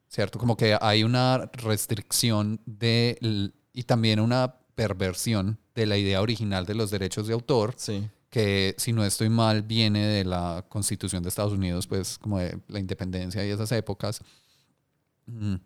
¿Cierto? 0.09 0.39
Como 0.39 0.57
que 0.57 0.77
hay 0.81 1.05
una 1.05 1.51
restricción 1.55 2.61
de, 2.66 3.51
y 3.73 3.83
también 3.85 4.20
una 4.20 4.59
perversión 4.75 5.59
de 5.75 5.87
la 5.87 5.97
idea 5.97 6.20
original 6.20 6.66
de 6.66 6.75
los 6.75 6.91
derechos 6.91 7.27
de 7.27 7.33
autor 7.33 7.75
Sí. 7.77 8.09
Que 8.33 8.74
si 8.78 8.95
no 8.95 9.05
estoy 9.05 9.28
mal 9.28 9.61
viene 9.61 10.07
de 10.07 10.24
la 10.24 10.64
constitución 10.70 11.22
de 11.22 11.28
Estados 11.28 11.53
Unidos, 11.53 11.87
pues 11.87 12.16
como 12.16 12.39
de 12.39 12.59
la 12.68 12.80
independencia 12.80 13.47
y 13.47 13.51
esas 13.51 13.70
épocas. 13.72 14.22
Mm. 15.26 15.57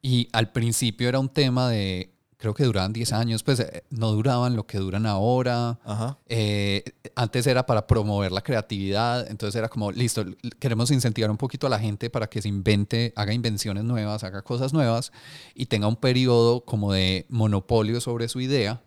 Y 0.00 0.26
al 0.32 0.52
principio 0.52 1.10
era 1.10 1.18
un 1.18 1.28
tema 1.28 1.68
de, 1.68 2.14
creo 2.38 2.54
que 2.54 2.64
duraban 2.64 2.94
10 2.94 3.12
años, 3.12 3.42
pues 3.42 3.60
eh, 3.60 3.84
no 3.90 4.10
duraban 4.12 4.56
lo 4.56 4.66
que 4.66 4.78
duran 4.78 5.04
ahora. 5.04 5.80
Ajá. 5.84 6.18
Eh, 6.30 6.82
antes 7.14 7.46
era 7.46 7.66
para 7.66 7.86
promover 7.86 8.32
la 8.32 8.40
creatividad, 8.40 9.28
entonces 9.28 9.58
era 9.58 9.68
como, 9.68 9.92
listo, 9.92 10.24
queremos 10.58 10.90
incentivar 10.90 11.30
un 11.30 11.36
poquito 11.36 11.66
a 11.66 11.70
la 11.70 11.78
gente 11.78 12.08
para 12.08 12.26
que 12.26 12.40
se 12.40 12.48
invente, 12.48 13.12
haga 13.16 13.34
invenciones 13.34 13.84
nuevas, 13.84 14.24
haga 14.24 14.40
cosas 14.40 14.72
nuevas 14.72 15.12
y 15.54 15.66
tenga 15.66 15.88
un 15.88 15.96
periodo 15.96 16.64
como 16.64 16.90
de 16.90 17.26
monopolio 17.28 18.00
sobre 18.00 18.28
su 18.28 18.40
idea, 18.40 18.82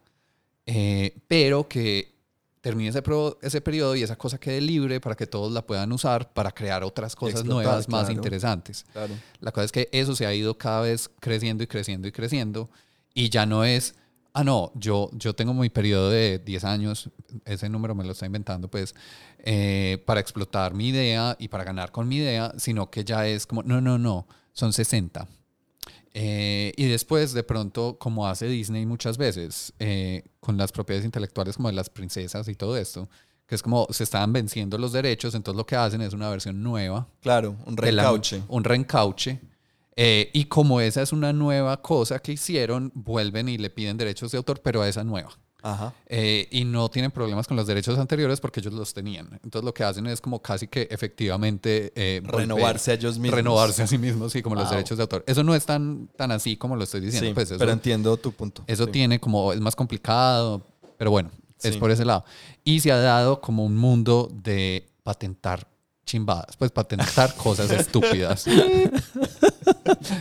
eh, 0.66 1.16
pero 1.28 1.68
que 1.68 2.15
termine 2.66 2.90
ese, 2.90 3.04
pro- 3.04 3.38
ese 3.44 3.62
periodo 3.62 3.96
y 3.96 4.02
esa 4.02 4.16
cosa 4.16 4.40
quede 4.40 4.60
libre 4.60 5.00
para 5.00 5.14
que 5.16 5.28
todos 5.28 5.52
la 5.52 5.62
puedan 5.62 5.92
usar 5.92 6.34
para 6.34 6.50
crear 6.52 6.84
otras 6.84 7.16
cosas 7.16 7.42
Explotar, 7.42 7.64
nuevas 7.66 7.88
más 7.90 8.10
interesantes. 8.10 8.86
Claro. 8.92 9.14
La 9.40 9.52
cosa 9.52 9.66
es 9.66 9.72
que 9.72 9.88
eso 9.92 10.16
se 10.16 10.26
ha 10.26 10.34
ido 10.34 10.58
cada 10.58 10.82
vez 10.82 11.08
creciendo 11.20 11.64
y 11.64 11.68
creciendo 11.68 12.08
y 12.08 12.12
creciendo 12.12 12.72
y 13.14 13.30
ya 13.30 13.46
no 13.46 13.64
es, 13.64 13.94
ah, 14.34 14.44
no, 14.44 14.72
yo, 14.74 15.12
yo 15.14 15.36
tengo 15.36 15.54
mi 15.54 15.70
periodo 15.70 16.10
de 16.10 16.40
10 16.40 16.64
años, 16.64 17.12
ese 17.46 17.70
número 17.70 17.94
me 17.94 18.04
lo 18.04 18.14
está 18.14 18.26
inventando, 18.26 18.68
pues, 18.68 18.96
eh, 19.44 20.02
para 20.08 20.20
explotar 20.20 20.74
mi 20.74 20.88
idea 20.88 21.36
y 21.40 21.50
para 21.50 21.64
ganar 21.64 21.92
con 21.92 22.08
mi 22.08 22.18
idea, 22.18 22.52
sino 22.58 22.90
que 22.90 23.04
ya 23.04 23.28
es 23.28 23.46
como, 23.46 23.62
no, 23.62 23.80
no, 23.80 24.00
no, 24.00 24.28
son 24.54 24.74
60. 24.74 25.28
Eh, 26.18 26.72
y 26.78 26.86
después, 26.86 27.34
de 27.34 27.44
pronto, 27.44 27.98
como 28.00 28.26
hace 28.26 28.48
Disney 28.48 28.86
muchas 28.86 29.18
veces, 29.18 29.74
eh, 29.80 30.24
con 30.40 30.56
las 30.56 30.72
propiedades 30.72 31.04
intelectuales 31.06 31.58
como 31.58 31.68
de 31.68 31.76
las 31.76 31.90
princesas 31.90 32.48
y 32.48 32.56
todo 32.56 32.78
esto, 32.78 33.10
que 33.46 33.56
es 33.56 33.62
como 33.62 33.86
se 33.92 34.06
estaban 34.06 34.32
venciendo 34.32 34.78
los 34.78 34.94
derechos, 34.94 35.36
entonces 35.36 35.58
lo 35.58 35.66
que 35.66 35.76
hacen 35.76 36.00
es 36.02 36.14
una 36.14 36.30
versión 36.30 36.64
nueva 36.64 37.08
Claro, 37.22 37.58
un 37.66 37.76
la- 37.76 37.82
recauche. 37.82 38.42
un 38.48 38.64
reencauche. 38.64 39.42
Eh, 39.98 40.30
y 40.34 40.46
como 40.46 40.80
esa 40.80 41.02
es 41.02 41.12
una 41.12 41.34
nueva 41.34 41.82
cosa 41.82 42.20
que 42.20 42.32
hicieron, 42.32 42.92
vuelven 42.96 43.50
y 43.50 43.58
le 43.58 43.70
piden 43.70 43.98
derechos 43.98 44.32
de 44.32 44.38
autor, 44.38 44.62
pero 44.62 44.82
a 44.82 44.88
esa 44.88 45.04
nueva. 45.04 45.38
Ajá. 45.68 45.94
Eh, 46.06 46.48
y 46.52 46.64
no 46.64 46.90
tienen 46.90 47.10
problemas 47.10 47.48
con 47.48 47.58
los 47.58 47.66
derechos 47.66 47.98
anteriores 47.98 48.40
porque 48.40 48.60
ellos 48.60 48.74
los 48.74 48.94
tenían. 48.94 49.28
Entonces 49.44 49.64
lo 49.64 49.74
que 49.74 49.84
hacen 49.84 50.06
es 50.06 50.22
como 50.22 50.40
casi 50.40 50.68
que 50.68 50.88
efectivamente 50.92 51.92
eh, 51.96 52.22
volver- 52.24 52.38
Renovarse 52.42 52.92
a 52.92 52.94
ellos 52.94 53.18
mismos. 53.18 53.36
Renovarse 53.38 53.82
a 53.84 53.88
sí 53.88 53.98
mismos, 53.98 54.32
sí, 54.32 54.44
como 54.44 54.56
los 54.56 54.70
derechos 54.70 54.98
de 54.98 55.02
autor. 55.02 55.24
Eso 55.26 55.44
no 55.44 55.56
es 55.56 55.66
tan, 55.66 56.08
tan 56.16 56.32
así 56.32 56.56
como 56.56 56.76
lo 56.76 56.84
estoy 56.84 57.02
diciendo. 57.02 57.28
Sí, 57.30 57.34
pues 57.34 57.50
eso, 57.50 57.58
pero 57.58 57.72
entiendo 57.72 58.16
tu 58.18 58.32
punto. 58.32 58.64
eso 58.68 58.86
Sí. 58.86 58.92
tiene 58.92 59.20
como, 59.20 59.54
es 59.54 59.60
más 59.60 59.76
complicado, 59.76 60.66
pero 60.98 61.10
bueno, 61.10 61.32
es 61.64 61.74
Sí. 61.74 61.80
por 61.80 61.90
ese 61.90 62.06
lado. 62.06 62.26
Y 62.64 62.80
se 62.82 62.92
ha 62.92 62.98
dado 62.98 63.42
como 63.42 63.66
un 63.66 63.76
mundo 63.76 64.30
de 64.44 64.88
patentar 65.04 65.68
chimbadas, 66.06 66.56
pues 66.58 66.70
patentar 66.70 67.34
cosas 67.38 67.72
estúpidas. 67.72 68.46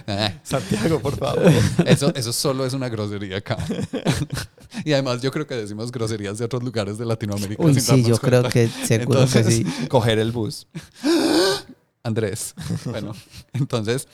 Eh, 0.07 0.39
Santiago, 0.43 1.01
por 1.01 1.17
favor. 1.17 1.43
eso, 1.87 2.15
eso 2.15 2.33
solo 2.33 2.65
es 2.67 2.73
una 2.75 2.89
grosería 2.89 3.39
acá. 3.39 3.57
y 4.85 4.93
además 4.93 5.23
yo 5.23 5.31
creo 5.31 5.47
que 5.47 5.55
decimos 5.55 5.91
groserías 5.93 6.39
de 6.39 6.45
otros 6.45 6.63
lugares 6.63 6.99
de 6.99 7.05
Latinoamérica. 7.05 7.63
Uy, 7.63 7.79
sí, 7.81 8.03
yo 8.05 8.17
creo 8.19 8.43
que 8.49 8.69
seguro 8.69 9.21
que 9.21 9.39
Entonces, 9.39 9.47
sí. 9.55 9.65
Coger 9.89 10.19
el 10.19 10.33
bus. 10.33 10.67
Andrés. 12.03 12.55
Bueno, 12.85 13.15
entonces 13.53 14.07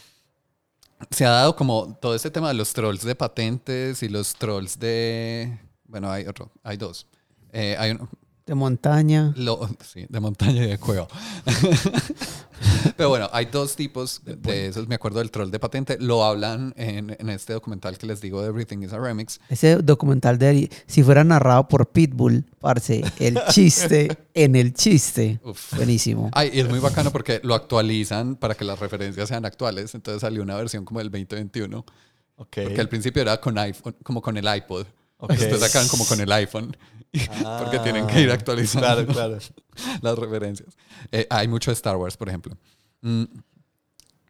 se 1.11 1.24
ha 1.24 1.30
dado 1.30 1.56
como 1.56 1.96
todo 2.00 2.14
este 2.14 2.30
tema 2.30 2.48
de 2.48 2.54
los 2.54 2.72
trolls 2.72 3.02
de 3.02 3.14
patentes 3.14 4.02
y 4.02 4.08
los 4.08 4.34
trolls 4.34 4.78
de... 4.78 5.58
Bueno, 5.86 6.11
hay 6.11 6.26
otro, 6.26 6.50
hay 6.62 6.76
dos. 6.76 7.06
Eh, 7.52 7.74
hay 7.78 7.92
uno- 7.92 8.08
De 8.51 8.57
montaña. 8.57 9.32
Lo, 9.36 9.61
sí, 9.80 10.07
de 10.09 10.18
montaña 10.18 10.64
y 10.64 10.70
de 10.70 10.76
cueva. 10.76 11.07
Pero 12.96 13.09
bueno, 13.09 13.30
hay 13.32 13.46
dos 13.46 13.76
tipos 13.76 14.22
de 14.24 14.66
esos. 14.66 14.88
Me 14.88 14.96
acuerdo 14.96 15.20
del 15.20 15.30
troll 15.30 15.53
de 15.53 15.61
patente. 15.61 15.98
Lo 16.01 16.24
hablan 16.24 16.74
en, 16.76 17.16
en 17.16 17.30
este 17.30 17.53
documental 17.53 17.96
que 17.96 18.09
les 18.09 18.20
digo 18.20 18.42
de 18.42 18.48
Everything 18.48 18.78
is 18.82 18.92
a 18.92 18.98
Remix. 18.98 19.40
Ese 19.51 19.76
documental 19.76 20.36
de 20.36 20.68
si 20.88 21.05
fuera 21.05 21.22
narrado 21.22 21.68
por 21.68 21.90
Pitbull, 21.90 22.44
parce, 22.59 23.05
el 23.20 23.38
chiste 23.51 24.18
en 24.34 24.57
el 24.57 24.74
chiste. 24.74 25.38
Uf. 25.44 25.72
Buenísimo. 25.76 26.28
Ay, 26.32 26.51
y 26.53 26.59
es 26.59 26.68
muy 26.68 26.80
bacano 26.80 27.12
porque 27.12 27.40
lo 27.44 27.55
actualizan 27.55 28.34
para 28.34 28.57
que 28.57 28.64
las 28.64 28.80
referencias 28.80 29.28
sean 29.28 29.44
actuales. 29.44 29.94
Entonces 29.94 30.22
salió 30.22 30.42
una 30.42 30.57
versión 30.57 30.84
como 30.84 30.98
del 30.98 31.12
2021. 31.12 31.86
Ok. 32.34 32.59
Porque 32.64 32.80
al 32.80 32.88
principio 32.88 33.22
era 33.22 33.40
con 33.40 33.57
iPhone, 33.59 33.94
como 34.03 34.20
con 34.20 34.36
el 34.36 34.57
iPod. 34.57 34.86
Ok. 35.18 35.34
Después 35.34 35.61
sacan 35.61 35.86
como 35.86 36.05
con 36.05 36.20
el 36.20 36.32
iPhone. 36.32 36.76
porque 37.58 37.76
Ah, 37.78 37.82
tienen 37.82 38.06
que 38.06 38.20
ir 38.20 38.30
actualizando 38.30 38.86
Claro, 38.86 39.06
claro. 39.06 39.38
las 40.02 40.18
referencias. 40.18 40.76
Eh, 41.11 41.26
hay 41.30 41.48
mucho 41.48 41.70
de 41.70 41.74
Star 41.74 41.96
Wars, 41.96 42.16
por 42.16 42.28
ejemplo. 42.28 42.56
Mm, 43.02 43.24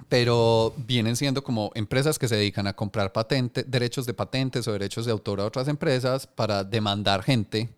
pero 0.09 0.75
vienen 0.77 1.15
siendo 1.17 1.45
como 1.45 1.71
empresas 1.75 2.19
que 2.19 2.27
se 2.29 2.37
dedican 2.37 2.67
a 2.67 2.73
comprar 2.75 3.13
patente, 3.13 3.63
derechos 3.65 4.07
de 4.07 4.15
patentes 4.15 4.67
o 4.67 4.73
derechos 4.73 5.07
de 5.07 5.13
autor 5.13 5.41
a 5.41 5.45
otras 5.45 5.69
empresas 5.69 6.27
para 6.27 6.65
demandar 6.65 7.23
gente 7.23 7.69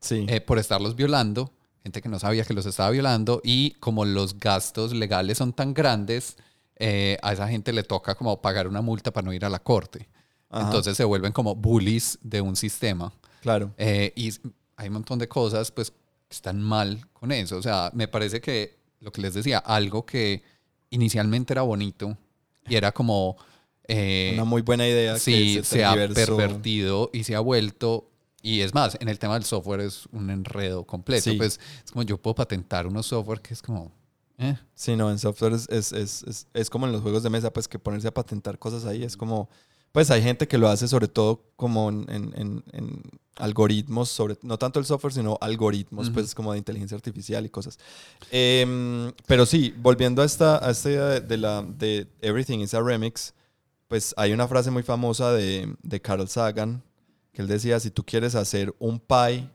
Sí. 0.00 0.24
eh, 0.28 0.40
por 0.40 0.58
estarlos 0.58 0.96
violando, 0.96 1.52
gente 1.84 2.00
que 2.00 2.08
no 2.08 2.18
sabía 2.18 2.44
que 2.44 2.54
los 2.54 2.64
estaba 2.66 2.90
violando 2.90 3.40
y 3.44 3.72
como 3.72 4.04
los 4.06 4.38
gastos 4.38 4.94
legales 4.94 5.38
son 5.38 5.52
tan 5.52 5.74
grandes, 5.74 6.36
eh, 6.76 7.18
a 7.22 7.34
esa 7.34 7.46
gente 7.48 7.72
le 7.72 7.82
toca 7.84 8.14
como 8.14 8.40
pagar 8.40 8.66
una 8.66 8.80
multa 8.80 9.12
para 9.12 9.26
no 9.26 9.32
ir 9.34 9.44
a 9.44 9.50
la 9.50 9.58
corte. 9.58 10.08
Ajá. 10.48 10.64
Entonces 10.66 10.96
se 10.96 11.04
vuelven 11.04 11.32
como 11.32 11.54
bullies 11.54 12.18
de 12.22 12.40
un 12.40 12.56
sistema. 12.56 13.12
Claro. 13.40 13.72
Eh, 13.78 14.12
y 14.16 14.30
hay 14.76 14.88
un 14.88 14.94
montón 14.94 15.18
de 15.18 15.28
cosas 15.28 15.70
pues 15.72 15.90
que 15.90 15.96
están 16.34 16.60
mal 16.62 17.06
con 17.12 17.32
eso. 17.32 17.56
O 17.56 17.62
sea, 17.62 17.90
me 17.94 18.08
parece 18.08 18.40
que 18.40 18.78
lo 19.00 19.12
que 19.12 19.20
les 19.22 19.34
decía, 19.34 19.58
algo 19.58 20.04
que 20.06 20.42
inicialmente 20.90 21.52
era 21.52 21.62
bonito 21.62 22.16
y 22.68 22.76
era 22.76 22.92
como... 22.92 23.36
eh, 23.84 24.32
Una 24.34 24.44
muy 24.44 24.62
buena 24.62 24.86
idea. 24.86 25.14
que 25.14 25.20
sí, 25.20 25.60
se, 25.64 25.84
ha 25.84 25.94
pervertido 25.94 27.10
y 27.12 27.24
se 27.24 27.34
ha 27.34 27.40
vuelto. 27.40 28.06
Y 28.42 28.60
es 28.60 28.72
más, 28.74 28.96
en 29.00 29.08
el 29.08 29.18
tema 29.18 29.34
del 29.34 29.44
software 29.44 29.80
es 29.80 30.06
un 30.12 30.30
enredo 30.30 30.84
completo. 30.84 31.30
Sí. 31.30 31.36
Pues 31.36 31.60
es 31.84 31.90
como 31.92 32.02
yo 32.04 32.16
puedo 32.16 32.34
patentar 32.34 32.86
unos 32.86 33.06
software 33.06 33.40
que 33.40 33.52
es 33.54 33.60
como. 33.62 33.92
eh, 34.38 34.56
Sí, 34.74 34.96
no, 34.96 35.10
en 35.10 35.18
software 35.18 35.52
es, 35.52 35.68
es, 35.68 35.92
es, 35.92 36.22
es, 36.22 36.46
es 36.54 36.70
como 36.70 36.86
en 36.86 36.92
los 36.92 37.02
juegos 37.02 37.22
de 37.22 37.28
mesa, 37.30 37.52
pues 37.52 37.68
que 37.68 37.78
ponerse 37.78 38.08
a 38.08 38.14
patentar 38.14 38.58
cosas 38.58 38.84
ahí 38.86 39.02
es 39.04 39.16
como, 39.16 39.50
pues 39.92 40.10
hay 40.10 40.22
gente 40.22 40.46
que 40.48 40.58
lo 40.58 40.68
hace 40.68 40.86
sobre 40.88 41.08
todo 41.08 41.42
como 41.56 41.88
en, 41.90 42.06
en- 42.10 42.64
en- 42.72 43.02
algoritmos, 43.36 44.10
sobre, 44.10 44.36
no 44.42 44.58
tanto 44.58 44.78
el 44.80 44.84
software, 44.84 45.14
sino 45.14 45.38
algoritmos, 45.40 46.08
Ujú. 46.08 46.14
pues 46.14 46.34
como 46.34 46.52
de 46.52 46.58
inteligencia 46.58 46.94
artificial 46.94 47.46
y 47.46 47.48
cosas. 47.48 47.78
Em, 48.30 49.12
pero 49.26 49.46
sí, 49.46 49.74
volviendo 49.78 50.20
a 50.20 50.26
esta, 50.26 50.64
a 50.66 50.70
esta 50.70 50.90
idea 50.90 51.06
de, 51.06 51.20
de 51.20 51.36
la, 51.38 51.62
de 51.62 52.06
Everything 52.20 52.58
is 52.58 52.74
a 52.74 52.82
Remix, 52.82 53.32
pues 53.88 54.14
hay 54.18 54.32
una 54.32 54.46
frase 54.46 54.70
muy 54.70 54.82
famosa 54.82 55.32
de, 55.32 55.74
de 55.82 56.00
Carl 56.02 56.28
Sagan, 56.28 56.82
que 57.32 57.40
él 57.42 57.48
decía, 57.48 57.80
si 57.80 57.90
tú 57.90 58.04
quieres 58.04 58.34
hacer 58.34 58.74
un 58.78 59.00
pie 59.00 59.48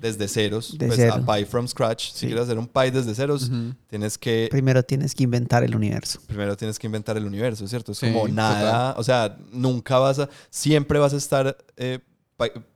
desde 0.00 0.28
ceros, 0.28 0.76
De 0.78 0.86
pues 0.86 0.96
cero. 0.98 1.22
a 1.26 1.34
pie 1.34 1.44
from 1.46 1.66
scratch, 1.68 2.12
si 2.12 2.18
Sí. 2.20 2.26
quieres 2.26 2.44
hacer 2.44 2.58
un 2.58 2.66
pie 2.68 2.90
desde 2.90 3.14
ceros, 3.14 3.50
tienes 3.88 4.16
que 4.18 4.48
Primero 4.50 4.82
tienes 4.84 5.14
que 5.14 5.24
inventar 5.24 5.64
el 5.64 5.74
universo. 5.74 6.20
primero 6.26 6.56
tienes 6.56 6.78
que 6.78 6.86
inventar 6.86 7.16
el 7.16 7.24
universo, 7.26 7.66
¿cierto? 7.68 7.92
Es 7.92 7.98
Sí, 7.98 8.12
como 8.12 8.28
nada, 8.28 8.94
o 8.96 9.02
sea, 9.04 9.36
nunca 9.52 9.98
vas 9.98 10.18
a, 10.20 10.28
siempre 10.50 10.98
vas 10.98 11.12
a 11.14 11.16
estar 11.16 11.56
eh, 11.76 11.98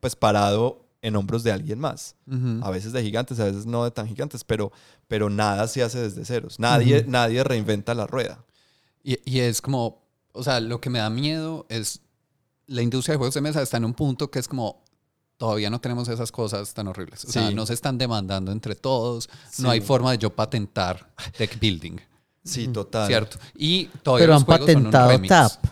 pues 0.01 0.17
parado 0.17 0.85
en 1.01 1.17
hombros 1.17 1.43
de 1.43 1.53
alguien 1.53 1.79
más. 1.79 2.15
A 2.63 2.71
veces 2.71 2.93
de 2.93 3.03
gigantes, 3.03 3.39
a 3.41 3.45
veces 3.45 3.67
no 3.67 3.85
de 3.85 3.91
tan 3.91 4.07
gigantes, 4.09 4.45
pero, 4.45 4.73
pero 5.09 5.29
nada 5.31 5.67
se 5.69 5.83
hace 5.83 6.01
desde 6.01 6.25
ceros. 6.25 6.59
Nadie, 6.61 7.05
nadie 7.09 7.43
reinventa 7.45 7.95
la 7.95 8.07
rueda. 8.07 8.45
Y, 9.05 9.19
y 9.25 9.41
es 9.41 9.61
como. 9.61 10.01
O 10.33 10.43
sea, 10.45 10.61
lo 10.61 10.81
que 10.81 10.91
me 10.91 10.99
da 11.01 11.11
miedo 11.11 11.67
es. 11.69 12.01
La 12.69 12.83
industria 12.83 13.15
de 13.15 13.19
juegos 13.19 13.35
de 13.35 13.41
mesa 13.41 13.61
está 13.61 13.77
en 13.79 13.85
un 13.85 13.95
punto 13.95 14.31
que 14.31 14.39
es 14.39 14.47
como. 14.49 14.82
Todavía 15.43 15.71
no 15.71 15.81
tenemos 15.81 16.07
esas 16.07 16.31
cosas 16.31 16.73
tan 16.73 16.87
horribles. 16.87 17.25
O 17.25 17.33
sea, 17.33 17.49
Sí. 17.49 17.55
no 17.57 17.67
se 17.67 17.75
están 17.75 17.99
demandando 17.99 18.53
entre 18.53 18.77
todos. 18.77 19.29
Sí. 19.51 19.61
No 19.65 19.71
hay 19.71 19.81
forma 19.81 20.13
de 20.13 20.19
yo 20.19 20.31
patentar 20.31 21.13
deck 21.37 21.59
building. 21.59 21.97
Sí, 22.45 22.69
total. 22.69 23.09
¿Cierto? 23.09 23.39
Y 23.57 23.87
todavía 24.05 24.23
Pero 24.27 24.33
los 24.35 24.43
han 24.43 24.47
juegos 24.47 24.71
son 24.71 24.87
un 24.87 24.93
patentado. 24.93 25.49
TAP. 25.51 25.65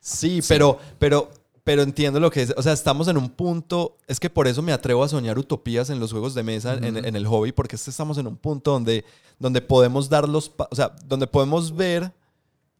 Sí, 0.00 0.40
pero, 0.48 0.78
pero, 0.98 1.30
pero 1.62 1.82
entiendo 1.82 2.20
lo 2.20 2.30
que 2.30 2.40
es. 2.40 2.54
O 2.56 2.62
sea, 2.62 2.72
estamos 2.72 3.06
en 3.08 3.18
un 3.18 3.28
punto. 3.28 3.98
Es 4.06 4.18
que 4.18 4.30
por 4.30 4.48
eso 4.48 4.62
me 4.62 4.72
atrevo 4.72 5.04
a 5.04 5.08
soñar 5.10 5.38
utopías 5.38 5.90
en 5.90 6.00
los 6.00 6.10
juegos 6.10 6.32
de 6.32 6.42
mesa, 6.42 6.72
en, 6.72 6.96
en 6.96 7.14
el 7.14 7.26
hobby, 7.26 7.52
porque 7.52 7.76
es 7.76 7.84
que 7.84 7.90
estamos 7.90 8.16
en 8.16 8.26
un 8.26 8.38
punto 8.38 8.70
donde, 8.70 9.04
donde 9.38 9.60
podemos 9.60 10.08
dar 10.08 10.26
los. 10.26 10.52
O 10.70 10.74
sea, 10.74 10.96
donde 11.04 11.26
podemos 11.26 11.76
ver 11.76 12.14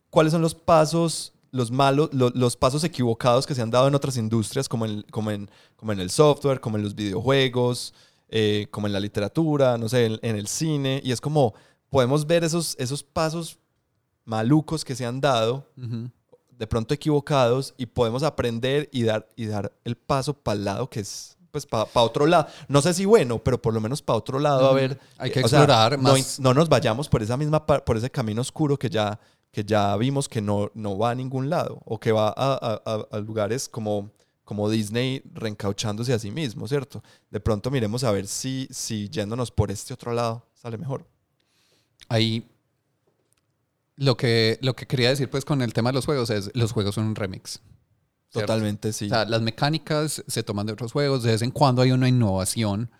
cuáles 0.09 0.33
son 0.33 0.41
los 0.41 0.55
pasos, 0.55 1.35
los 1.53 1.71
malos, 1.71 2.09
lo- 2.13 2.31
los 2.35 2.57
pasos 2.57 2.83
equivocados 2.83 3.47
que 3.47 3.55
se 3.55 3.63
han 3.63 3.71
dado 3.71 3.87
en 3.87 3.95
otras 3.95 4.17
industrias, 4.17 4.69
como 4.69 4.85
en, 4.87 5.03
como 5.11 5.31
en, 5.31 5.49
como 5.77 5.93
en 5.93 6.01
el 6.01 6.11
software, 6.11 6.61
como 6.61 6.77
en 6.79 6.83
los 6.83 6.95
videojuegos, 6.95 7.95
eh, 8.29 8.67
como 8.71 8.87
en 8.89 8.93
la 8.95 9.01
literatura, 9.01 9.77
no 9.79 9.89
sé, 9.89 10.07
en, 10.07 10.19
en 10.23 10.37
el 10.37 10.49
cine. 10.49 11.01
Y 11.05 11.13
es 11.13 11.21
como 11.21 11.55
podemos 11.91 12.27
ver 12.27 12.43
esos, 12.43 12.75
esos 12.79 13.03
pasos 13.05 13.59
malucos 14.25 14.85
que 14.85 14.95
se 14.95 15.05
han 15.05 15.21
dado 15.21 15.67
de 16.59 16.67
pronto 16.67 16.95
equivocados 16.95 17.75
y 17.77 17.87
podemos 17.87 18.23
aprender 18.23 18.89
y 18.93 19.03
dar, 19.03 19.29
y 19.37 19.47
dar 19.47 19.73
el 19.85 19.97
paso 19.97 20.33
para 20.35 20.57
el 20.57 20.65
lado 20.65 20.89
que 20.89 21.01
es, 21.01 21.37
pues, 21.51 21.67
para 21.67 21.87
otro 21.95 22.25
lado. 22.27 22.47
No 22.69 22.81
sé 22.81 22.95
si 22.95 23.05
bueno, 23.05 23.39
pero 23.41 23.61
por 23.61 23.75
lo 23.75 23.81
menos 23.81 24.01
para 24.01 24.17
otro 24.19 24.39
lado, 24.39 24.69
a 24.71 24.73
ver. 24.73 24.99
Hay 25.19 25.31
que 25.31 25.41
eh, 25.41 25.49
sea, 25.49 25.59
explorar 25.59 25.99
no, 25.99 26.13
más. 26.13 26.39
no 26.41 26.55
nos 26.55 26.69
vayamos 26.69 27.09
por 27.09 27.21
esa 27.23 27.37
misma, 27.37 27.67
por 27.67 27.97
ese 27.97 28.11
camino 28.11 28.41
oscuro 28.41 28.79
que 28.79 28.89
ya, 28.89 29.19
que 29.53 29.63
ya 29.65 29.97
vimos 29.97 30.29
que 30.29 30.41
no, 30.41 30.71
no 30.75 30.99
va 30.99 31.11
a 31.11 31.15
ningún 31.15 31.49
lado 31.51 31.81
o 31.85 32.01
que 32.01 32.11
va 32.11 32.29
a, 32.29 32.81
a- 32.85 33.07
a- 33.11 33.19
lugares 33.21 33.69
como, 33.69 34.11
como 34.45 34.69
Disney 34.71 35.23
reencauchándose 35.35 36.13
a 36.15 36.19
sí 36.19 36.31
mismo, 36.31 36.67
¿cierto? 36.67 37.03
De 37.31 37.39
pronto 37.39 37.71
miremos 37.71 38.03
a 38.03 38.11
ver 38.13 38.27
si, 38.27 38.67
si 38.71 39.09
yéndonos 39.11 39.51
por 39.51 39.71
este 39.71 39.93
otro 39.95 40.13
lado 40.13 40.45
sale 40.55 40.79
mejor. 40.79 41.07
Ahí 42.09 42.49
lo 43.97 44.17
que, 44.17 44.59
lo 44.63 44.75
que 44.75 44.87
quería 44.87 45.11
decir 45.11 45.29
pues 45.31 45.45
con 45.45 45.63
el 45.63 45.73
tema 45.73 45.91
de 45.91 45.95
los 45.95 46.07
juegos 46.07 46.31
es 46.31 46.51
los 46.55 46.73
juegos 46.73 46.95
son 46.95 47.05
un 47.05 47.15
remix. 47.15 47.61
¿cierto? 48.31 48.47
Totalmente, 48.47 48.93
sí. 48.95 49.07
O 49.07 49.09
sea, 49.11 49.27
las 49.27 49.43
mecánicas 49.43 50.25
se 50.27 50.43
toman 50.43 50.67
de 50.67 50.73
otros 50.73 50.93
juegos, 50.93 51.23
de 51.23 51.33
vez 51.33 51.43
en 51.43 51.51
cuando 51.51 51.83
hay 51.83 51.93
una 51.93 52.09
innovación 52.09 52.91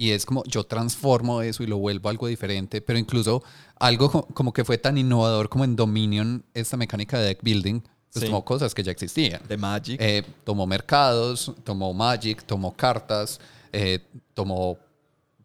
y 0.00 0.12
es 0.12 0.24
como 0.24 0.44
yo 0.44 0.64
transformo 0.64 1.42
eso 1.42 1.62
y 1.64 1.66
lo 1.66 1.76
vuelvo 1.78 2.08
algo 2.08 2.28
diferente, 2.28 2.80
pero 2.80 2.98
incluso 3.00 3.42
algo 3.80 4.10
co- 4.10 4.26
como 4.32 4.52
que 4.52 4.64
fue 4.64 4.78
tan 4.78 4.96
innovador 4.96 5.48
como 5.48 5.64
en 5.64 5.74
Dominion, 5.74 6.44
esta 6.54 6.76
mecánica 6.76 7.18
de 7.18 7.26
deck 7.26 7.40
building, 7.42 7.80
pues 7.80 8.20
Sí. 8.22 8.26
tomó 8.26 8.44
cosas 8.44 8.72
que 8.74 8.84
ya 8.84 8.92
existían. 8.92 9.42
de 9.48 9.56
Magic. 9.56 10.00
Eh, 10.00 10.22
tomó 10.44 10.66
mercados, 10.68 11.52
tomó 11.64 11.92
Magic, 11.92 12.44
tomó 12.44 12.74
cartas, 12.76 13.40
eh, 13.72 13.98
tomó 14.34 14.78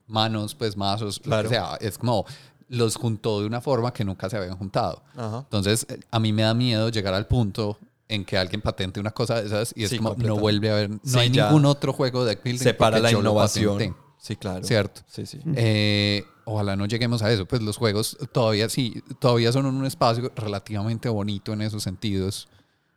manos, 0.05 0.53
pues 0.53 0.77
mazos, 0.77 1.19
Claro. 1.19 1.43
lo 1.43 1.49
que 1.49 1.55
sea. 1.55 1.75
Es 1.81 1.97
como 1.97 2.23
los 2.69 2.95
juntó 2.95 3.41
de 3.41 3.47
una 3.47 3.59
forma 3.59 3.91
que 3.91 4.05
nunca 4.05 4.29
se 4.29 4.37
habían 4.37 4.55
juntado. 4.55 5.01
Ajá. 5.17 5.39
Entonces, 5.39 5.85
a 6.11 6.19
mí 6.19 6.31
me 6.31 6.43
da 6.43 6.53
miedo 6.53 6.89
llegar 6.89 7.15
al 7.15 7.25
punto 7.25 7.79
en 8.07 8.23
que 8.23 8.37
alguien 8.37 8.61
patente 8.61 8.99
una 8.99 9.11
cosa 9.11 9.41
de 9.41 9.47
esas 9.47 9.73
y 9.75 9.83
es 9.83 9.89
Sí, 9.89 9.97
como 9.97 10.13
no 10.15 10.35
vuelve 10.37 10.69
a 10.69 10.73
haber, 10.73 10.89
no 10.91 10.99
Sí, 11.03 11.17
hay 11.17 11.29
ningún 11.31 11.65
otro 11.65 11.91
juego 11.91 12.23
de 12.23 12.35
deck 12.35 12.43
building 12.43 12.63
Separa 12.63 12.99
la 12.99 13.11
innovación. 13.11 13.95
Sí, 14.23 14.37
claro. 14.37 14.63
¿cierto? 14.65 15.01
Sí, 15.05 15.25
sí. 15.25 15.39
Eh, 15.57 16.23
ojalá 16.45 16.77
no 16.77 16.85
lleguemos 16.85 17.21
a 17.23 17.29
eso, 17.33 17.45
pues 17.45 17.61
los 17.61 17.75
juegos 17.75 18.17
todavía 18.31 18.69
sí, 18.69 19.03
todavía 19.19 19.51
son 19.51 19.65
un 19.65 19.85
espacio 19.85 20.31
relativamente 20.37 21.09
bonito 21.09 21.51
en 21.51 21.61
esos 21.61 21.83
sentidos. 21.83 22.47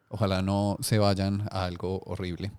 Ojalá 0.08 0.40
no 0.40 0.76
se 0.80 1.00
vayan 1.00 1.42
a 1.50 1.64
algo 1.64 2.00
horrible. 2.06 2.52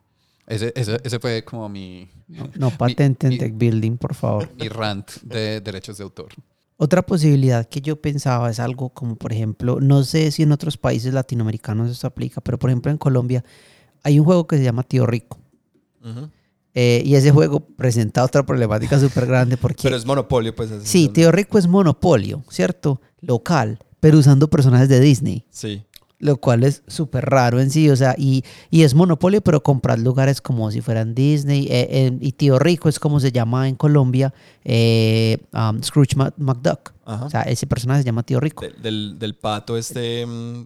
Ese, 0.48 0.74
ese, 0.76 1.00
ese 1.02 1.18
fue 1.20 1.46
como 1.46 1.70
mi, 1.70 2.10
No, 2.28 2.50
no 2.58 2.72
patenten 2.72 3.30
mi- 3.30 3.38
deck 3.38 3.54
building, 3.58 3.96
por 3.96 4.14
favor. 4.14 4.50
mi 4.60 4.68
rant 4.68 5.12
de 5.24 5.62
derechos 5.62 5.98
de 5.98 6.04
autor. 6.04 6.28
Otra 6.76 7.02
posibilidad 7.06 7.66
que 7.70 7.80
yo 7.80 8.02
pensaba 8.02 8.50
es 8.52 8.60
algo 8.60 8.90
como, 8.90 9.16
por 9.16 9.32
ejemplo, 9.32 9.80
no 9.80 10.04
sé 10.04 10.30
si 10.32 10.44
en 10.44 10.52
otros 10.52 10.76
países 10.78 11.14
latinoamericanos 11.14 11.90
esto 11.90 12.06
aplica, 12.08 12.42
pero 12.42 12.60
por 12.60 12.70
ejemplo 12.70 12.92
en 12.92 12.98
Colombia 12.98 13.46
hay 14.04 14.20
un 14.20 14.26
juego 14.26 14.46
que 14.46 14.58
se 14.58 14.64
llama 14.66 14.84
Tío 14.84 15.06
Rico. 15.06 15.40
Ujú. 16.04 16.30
Eh, 16.80 17.02
y 17.04 17.16
ese 17.16 17.32
juego 17.32 17.60
presenta 17.76 18.24
otra 18.24 18.46
problemática 18.46 19.00
súper 19.00 19.26
grande 19.26 19.58
porque... 19.58 19.82
Pero 19.82 19.96
es 19.96 20.06
monopolio, 20.06 20.56
pues. 20.56 20.70
sí, 20.84 21.08
Tío 21.10 21.32
Rico 21.32 21.58
es 21.58 21.66
monopolio, 21.68 22.44
¿cierto? 22.50 23.02
Local, 23.22 23.80
pero 24.00 24.20
usando 24.20 24.48
personajes 24.48 24.88
de 24.88 25.00
Disney. 25.00 25.44
Sí. 25.50 25.84
Lo 26.20 26.38
cual 26.38 26.64
es 26.64 26.84
súper 26.88 27.26
raro 27.26 27.60
en 27.60 27.70
sí, 27.72 27.90
o 27.90 27.96
sea, 27.96 28.14
y, 28.18 28.44
y 28.72 28.84
es 28.84 28.94
monopolio, 28.94 29.42
pero 29.42 29.62
comprar 29.64 29.98
lugares 30.00 30.40
como 30.42 30.70
si 30.72 30.82
fueran 30.82 31.16
Disney. 31.16 31.66
eh, 31.70 31.88
eh, 31.90 32.18
y 32.22 32.32
Tío 32.34 32.60
Rico 32.60 32.90
es 32.90 33.00
como 33.00 33.20
se 33.20 33.32
llama 33.32 33.68
en 33.68 33.76
Colombia 33.76 34.34
eh, 34.64 35.38
um, 35.54 35.82
Scrooge 35.82 36.16
McDuck. 36.38 36.94
Ajá. 37.06 37.26
O 37.26 37.30
sea, 37.30 37.42
ese 37.44 37.66
personaje 37.68 38.02
se 38.02 38.06
llama 38.06 38.24
Tío 38.24 38.40
Rico. 38.40 38.66
De- 38.66 38.74
del, 38.82 39.18
del 39.18 39.36
pato 39.36 39.78
este 39.78 40.26
mm, 40.26 40.66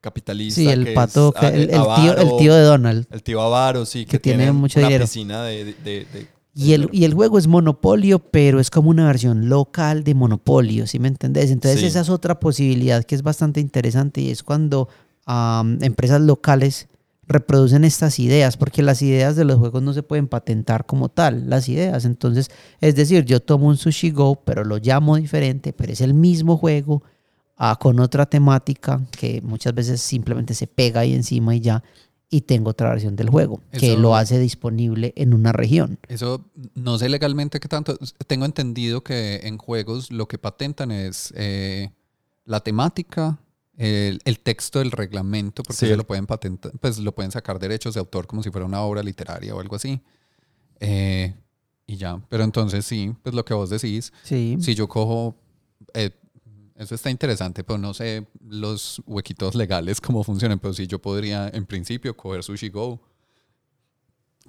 capitalista. 0.00 0.60
Sí, 0.60 0.68
el 0.68 0.84
que 0.86 0.92
pato, 0.92 1.32
es, 1.34 1.40
que- 1.40 1.46
ah, 1.46 1.50
el, 1.50 1.60
el 1.62 1.68
tío, 1.70 1.80
avaro, 1.82 2.20
el 2.22 2.36
tío 2.38 2.54
de 2.54 2.62
Donald. 2.62 3.06
El 3.10 3.22
tío 3.22 3.40
avaro, 3.42 3.84
sí, 3.86 4.04
que, 4.04 4.12
Que 4.12 4.18
tiene 4.18 4.50
mucho 4.52 4.78
una 4.80 4.88
dinero. 4.88 5.04
piscina 5.04 5.42
de, 5.44 5.64
de- 5.64 5.74
de- 6.12 6.26
Y 6.54 6.72
el, 6.72 6.88
y 6.92 7.04
el 7.04 7.14
juego 7.14 7.38
es 7.38 7.46
Monopolio, 7.46 8.18
pero 8.18 8.58
es 8.60 8.70
como 8.70 8.90
una 8.90 9.06
versión 9.06 9.48
local 9.48 10.02
de 10.04 10.14
Monopolio, 10.14 10.86
¿sí 10.86 10.98
me 10.98 11.08
entendés? 11.08 11.50
Entonces 11.50 11.80
Sí. 11.80 11.86
esa 11.86 12.00
es 12.00 12.08
otra 12.10 12.40
posibilidad 12.40 13.04
que 13.04 13.14
es 13.14 13.22
bastante 13.22 13.60
interesante 13.60 14.20
y 14.20 14.30
es 14.30 14.42
cuando 14.42 14.88
am, 15.26 15.78
empresas 15.82 16.20
locales 16.20 16.88
reproducen 17.28 17.84
estas 17.84 18.18
ideas, 18.18 18.56
porque 18.56 18.82
las 18.82 19.00
ideas 19.02 19.36
de 19.36 19.44
los 19.44 19.56
juegos 19.58 19.82
no 19.84 19.92
se 19.92 20.02
pueden 20.02 20.26
patentar 20.26 20.84
como 20.86 21.08
tal, 21.08 21.48
las 21.48 21.68
ideas. 21.68 22.04
Entonces, 22.04 22.50
es 22.80 22.96
decir, 22.96 23.24
yo 23.24 23.38
tomo 23.38 23.68
un 23.68 23.76
Sushi 23.76 24.10
Go, 24.10 24.42
pero 24.44 24.64
lo 24.64 24.78
llamo 24.78 25.14
diferente, 25.16 25.72
pero 25.72 25.92
es 25.92 26.00
el 26.00 26.12
mismo 26.14 26.56
juego 26.56 27.04
ah, 27.62 27.76
con 27.78 28.00
otra 28.00 28.24
temática 28.24 29.00
que 29.10 29.40
muchas 29.42 29.74
veces 29.74 30.00
simplemente 30.00 30.54
se 30.54 30.66
pega 30.66 31.00
ahí 31.02 31.12
encima 31.14 31.54
y 31.54 31.60
ya, 31.60 31.82
y 32.30 32.40
tengo 32.42 32.70
otra 32.70 32.88
versión 32.90 33.16
del 33.16 33.28
juego 33.28 33.60
que 33.72 33.92
Eso- 33.92 34.00
lo 34.00 34.14
hace 34.16 34.38
disponible 34.38 35.12
en 35.16 35.34
una 35.34 35.52
región. 35.52 35.98
Eso 36.08 36.44
no 36.74 36.96
sé 36.96 37.08
legalmente 37.08 37.60
qué 37.60 37.68
tanto. 37.68 37.98
Tengo 38.26 38.46
entendido 38.46 39.02
que 39.02 39.40
en 39.44 39.58
juegos 39.58 40.10
lo 40.10 40.26
que 40.26 40.38
patentan 40.38 40.90
es 40.90 41.32
eh, 41.36 41.90
la 42.46 42.60
temática, 42.60 43.38
el, 43.76 44.20
el 44.24 44.38
texto 44.40 44.78
del 44.78 44.90
reglamento, 44.92 45.62
porque 45.62 45.76
Sí. 45.80 45.86
se 45.88 45.96
lo 45.96 46.06
pueden 46.06 46.26
patentar, 46.26 46.72
pues 46.80 46.98
lo 46.98 47.12
pueden 47.14 47.30
sacar 47.32 47.58
derechos 47.58 47.94
de 47.94 48.00
autor 48.00 48.26
como 48.26 48.42
si 48.42 48.50
fuera 48.50 48.64
una 48.66 48.80
obra 48.80 49.02
literaria 49.02 49.54
o 49.54 49.60
algo 49.60 49.76
así. 49.76 50.00
Eh, 50.80 51.34
y 51.86 51.96
ya. 51.96 52.20
Pero 52.28 52.44
entonces 52.44 52.86
sí, 52.86 53.12
pues 53.22 53.34
lo 53.34 53.44
que 53.44 53.54
vos 53.54 53.70
decís, 53.70 54.12
Sí. 54.22 54.56
si 54.60 54.74
yo 54.74 54.88
cojo. 54.88 55.36
eh, 55.94 56.10
eso 56.80 56.94
está 56.94 57.10
interesante, 57.10 57.62
pero 57.62 57.78
no 57.78 57.92
sé 57.94 58.26
los 58.48 59.02
huequitos 59.06 59.54
legales 59.54 60.00
cómo 60.02 60.24
funcionan. 60.24 60.58
Pero 60.58 60.74
sí, 60.74 60.86
yo 60.86 60.98
podría 61.00 61.48
en 61.48 61.66
principio 61.66 62.16
coger 62.16 62.42
Sushi 62.42 62.68
Go, 62.70 63.00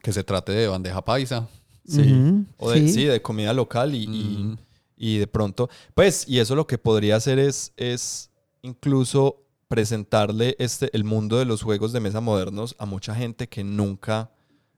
que 0.02 0.12
se 0.14 0.24
trate 0.24 0.52
de 0.52 0.68
bandeja 0.68 1.04
paisa. 1.04 1.48
Sí. 1.86 2.14
O 2.58 2.70
de, 2.72 2.80
sí. 2.88 2.94
sí, 2.94 3.04
de 3.06 3.22
comida 3.22 3.54
local 3.54 3.96
y, 3.96 4.04
y- 4.04 4.58
y 5.04 5.18
de 5.18 5.26
pronto, 5.26 5.68
pues, 5.96 6.28
y 6.28 6.38
eso 6.38 6.56
lo 6.56 6.68
que 6.68 6.78
podría 6.78 7.16
hacer 7.16 7.40
es, 7.40 7.74
es 7.76 8.30
incluso 8.62 9.44
presentarle 9.68 10.56
este, 10.60 10.96
el 10.96 11.04
mundo 11.06 11.40
de 11.40 11.46
los 11.46 11.64
juegos 11.64 11.92
de 11.92 12.00
mesa 12.00 12.22
modernos 12.22 12.76
a 12.78 12.86
mucha 12.86 13.16
gente 13.16 13.50
que 13.50 13.64
nunca, 13.64 14.30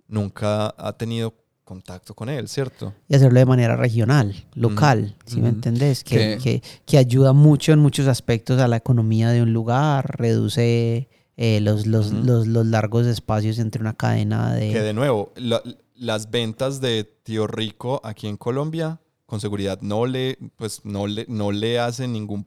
nunca 0.08 0.74
ha 0.78 0.94
tenido 0.98 1.34
contacto 1.64 2.14
con 2.14 2.30
él, 2.30 2.48
¿cierto? 2.48 2.94
y 3.08 3.16
hacerlo 3.16 3.40
de 3.40 3.46
manera 3.46 3.76
regional, 3.76 4.36
local, 4.54 5.16
si 5.26 5.40
me 5.42 5.50
entendés, 5.50 6.04
que, 6.04 6.38
Que- 6.42 6.62
que, 6.86 6.98
ayuda 6.98 7.34
mucho 7.34 7.72
en 7.72 7.80
muchos 7.80 8.08
aspectos 8.08 8.60
a 8.60 8.68
la 8.68 8.76
economía 8.78 9.30
de 9.30 9.42
un 9.42 9.54
lugar, 9.54 10.16
reduce 10.20 11.08
eh, 11.38 11.60
los, 11.62 11.88
los, 11.88 12.12
los, 12.12 12.48
los 12.48 12.66
largos 12.68 13.08
espacios 13.08 13.60
entre 13.60 13.82
una 13.82 13.94
cadena 13.94 14.56
Que 14.60 14.74
de... 14.74 14.82
de 14.82 14.94
nuevo, 14.94 15.32
la- 15.36 15.62
las 15.96 16.30
ventas 16.32 16.82
de 16.82 17.04
Tío 17.24 17.48
Rico 17.48 18.02
aquí 18.04 18.28
en 18.28 18.36
Colombia, 18.38 19.00
con 19.26 19.40
seguridad 19.40 19.80
no 19.82 20.06
le, 20.06 20.38
pues, 20.58 20.82
no 20.84 21.08
le, 21.08 21.26
no 21.30 21.52
le 21.52 21.80
hacen 21.80 22.12
ningún, 22.14 22.46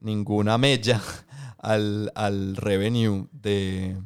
ninguna 0.00 0.56
mella 0.56 1.00
al, 1.58 2.10
al 2.14 2.56
revenue 2.56 3.28
de, 3.32 3.96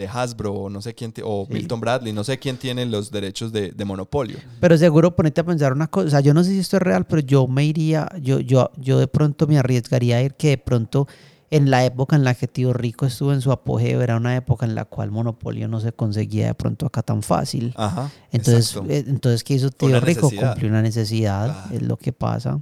de 0.00 0.08
Hasbro 0.08 0.52
o 0.52 0.68
no 0.70 0.82
sé 0.82 0.94
quién, 0.94 1.14
o 1.22 1.46
Sí. 1.46 1.52
Milton 1.54 1.78
Bradley, 1.80 2.12
no 2.12 2.24
sé 2.24 2.38
quién 2.38 2.56
tiene 2.56 2.84
los 2.86 3.10
derechos 3.12 3.52
de, 3.52 3.70
de 3.70 3.84
monopolio. 3.84 4.38
Pero 4.58 4.76
seguro 4.76 5.14
ponete 5.14 5.40
a 5.42 5.44
pensar 5.44 5.72
una 5.72 5.86
cosa, 5.86 6.06
o 6.08 6.10
sea, 6.10 6.20
yo 6.20 6.34
no 6.34 6.42
sé 6.42 6.50
si 6.50 6.58
esto 6.58 6.76
es 6.78 6.82
real, 6.82 7.06
pero 7.06 7.20
yo 7.22 7.46
me 7.46 7.64
iría, 7.64 8.08
yo, 8.20 8.40
yo, 8.40 8.70
yo 8.76 8.98
de 8.98 9.06
pronto 9.06 9.46
me 9.46 9.58
arriesgaría 9.58 10.16
a 10.16 10.22
ir 10.22 10.34
que 10.34 10.48
de 10.48 10.58
pronto 10.58 11.06
en 11.52 11.68
la 11.68 11.84
época 11.84 12.14
en 12.14 12.22
la 12.22 12.34
que 12.34 12.46
Tío 12.46 12.72
Rico 12.72 13.06
estuvo 13.06 13.32
en 13.32 13.40
su 13.40 13.50
apogeo, 13.50 14.02
era 14.02 14.16
una 14.16 14.36
época 14.36 14.64
en 14.66 14.74
la 14.76 14.84
cual 14.84 15.10
Monopolio 15.10 15.66
no 15.66 15.80
se 15.80 15.92
conseguía 15.92 16.46
de 16.46 16.54
pronto 16.54 16.86
acá 16.86 17.02
tan 17.02 17.22
fácil. 17.22 17.74
Ajá. 17.76 18.08
Entonces, 18.30 18.68
exacto. 18.70 18.90
eh, 18.92 19.04
entonces 19.06 19.42
¿qué 19.42 19.54
hizo 19.54 19.70
Tío 19.70 19.88
una 19.88 19.98
Rico? 20.00 20.22
necesidad. 20.26 20.52
Cumplió 20.52 20.70
una 20.70 20.82
necesidad, 20.82 21.46
Claro. 21.52 21.74
es 21.76 21.82
lo 21.82 21.96
que 21.96 22.12
pasa. 22.12 22.60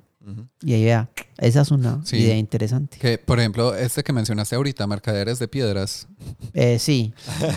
Y 0.62 0.74
ahí 0.74 0.84
vea, 0.84 1.10
esa 1.38 1.60
es 1.62 1.70
una 1.70 2.04
Sí. 2.04 2.16
idea 2.16 2.36
interesante. 2.36 2.98
Que, 2.98 3.18
por 3.18 3.38
ejemplo, 3.38 3.74
este 3.74 4.02
que 4.02 4.12
mencionaste 4.12 4.56
ahorita, 4.56 4.86
Mercaderes 4.86 5.38
de 5.38 5.48
Piedras, 5.48 6.08
Eh, 6.54 6.78
sí. 6.78 7.12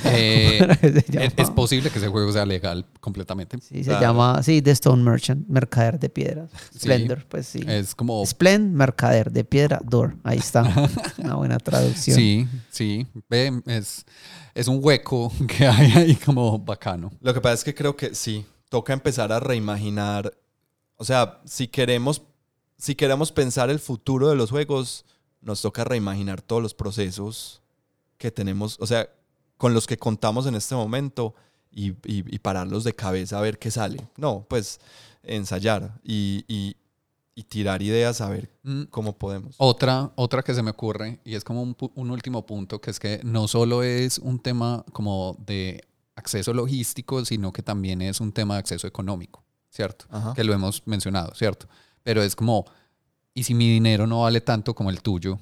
eh, 0.06 0.60
Se 1.12 1.42
es, 1.42 1.50
posible 1.50 1.90
que 1.90 1.98
ese 2.00 2.08
juego 2.08 2.32
sea 2.32 2.46
legal 2.46 2.86
completamente. 3.00 3.58
Sí, 3.62 3.84
se 3.84 3.90
Claro. 3.92 4.02
llama, 4.02 4.44
sí, 4.44 4.62
The 4.62 4.72
Stone 4.72 5.04
Merchant, 5.04 5.48
mercader 5.48 6.00
de 6.00 6.10
piedras. 6.10 6.50
Splendor, 6.76 7.26
pues 7.28 7.48
sí. 7.48 7.62
Es 7.68 7.96
como... 7.96 8.26
Splend, 8.26 8.74
mercader 8.74 9.32
de 9.32 9.44
piedra, 9.44 9.82
door. 9.84 10.16
Ahí 10.24 10.38
está. 10.38 10.64
Una 11.18 11.36
buena 11.36 11.58
traducción. 11.58 12.16
Sí, 12.16 12.48
sí. 12.70 13.08
Ve, 13.30 13.62
es, 13.66 14.06
es 14.54 14.68
un 14.68 14.80
hueco 14.82 15.32
que 15.48 15.68
hay 15.68 15.92
ahí 15.94 16.16
como 16.16 16.60
bacano. 16.60 17.12
Lo 17.22 17.34
que 17.34 17.42
pasa 17.42 17.56
es 17.56 17.64
que 17.64 17.74
creo 17.74 17.96
que 17.96 18.14
sí, 18.16 18.46
toca 18.70 18.94
empezar 18.94 19.32
a 19.32 19.40
reimaginar. 19.40 20.32
O 20.98 21.04
sea, 21.04 21.40
si 21.46 21.68
queremos, 21.68 22.22
si 22.82 22.96
queremos 22.96 23.32
pensar 23.32 23.70
el 23.70 23.80
futuro 23.80 24.30
de 24.30 24.36
los 24.36 24.50
juegos, 24.50 25.06
nos 25.42 25.62
toca 25.62 25.84
reimaginar 25.84 26.42
todos 26.42 26.62
los 26.62 26.74
procesos 26.74 27.62
que 28.18 28.32
tenemos, 28.32 28.78
o 28.80 28.88
sea, 28.88 29.08
con 29.58 29.74
los 29.74 29.86
que 29.88 29.98
contamos 29.98 30.46
en 30.48 30.56
este 30.56 30.76
momento 30.76 31.36
y, 31.72 31.92
y- 31.92 32.36
y 32.36 32.40
pararlos 32.40 32.84
de 32.84 32.94
cabeza 32.94 33.38
a 33.38 33.42
ver 33.42 33.58
qué 33.60 33.70
sale. 33.72 34.08
No, 34.18 34.46
pues 34.50 34.80
ensayar 35.24 36.00
y, 36.04 36.76
tirar 37.50 37.82
ideas 37.82 38.22
a 38.22 38.30
ver 38.30 38.52
Mm, 38.64 38.84
cómo 38.92 39.18
podemos. 39.18 39.56
Otra, 39.58 40.12
otra 40.16 40.44
que 40.44 40.54
se 40.54 40.62
me 40.62 40.70
ocurre, 40.72 41.20
y 41.26 41.34
es 41.34 41.44
como 41.44 41.64
un, 41.64 42.12
último 42.12 42.46
punto, 42.46 42.80
que 42.80 42.92
es 42.92 43.00
que 43.00 43.20
no 43.24 43.48
solo 43.48 43.82
es 43.82 44.20
un 44.20 44.38
tema 44.40 44.86
como 44.94 45.36
de 45.48 45.82
acceso 46.16 46.54
logístico, 46.54 47.26
sino 47.26 47.52
que 47.52 47.64
también 47.64 48.04
es 48.04 48.22
un 48.22 48.32
tema 48.32 48.54
de 48.56 48.60
acceso 48.60 48.86
económico, 48.86 49.44
¿cierto? 49.72 50.06
Ajá. 50.12 50.34
Que 50.36 50.44
lo 50.44 50.54
hemos 50.54 50.84
mencionado, 50.86 51.34
¿cierto? 51.34 51.68
Pero 52.04 52.24
es 52.24 52.36
como, 52.36 52.66
¿y 53.34 53.44
si 53.44 53.54
mi 53.54 53.70
dinero 53.70 54.08
no 54.08 54.22
vale 54.22 54.42
tanto 54.42 54.74
como 54.74 54.90
el 54.90 55.02
tuyo? 55.02 55.40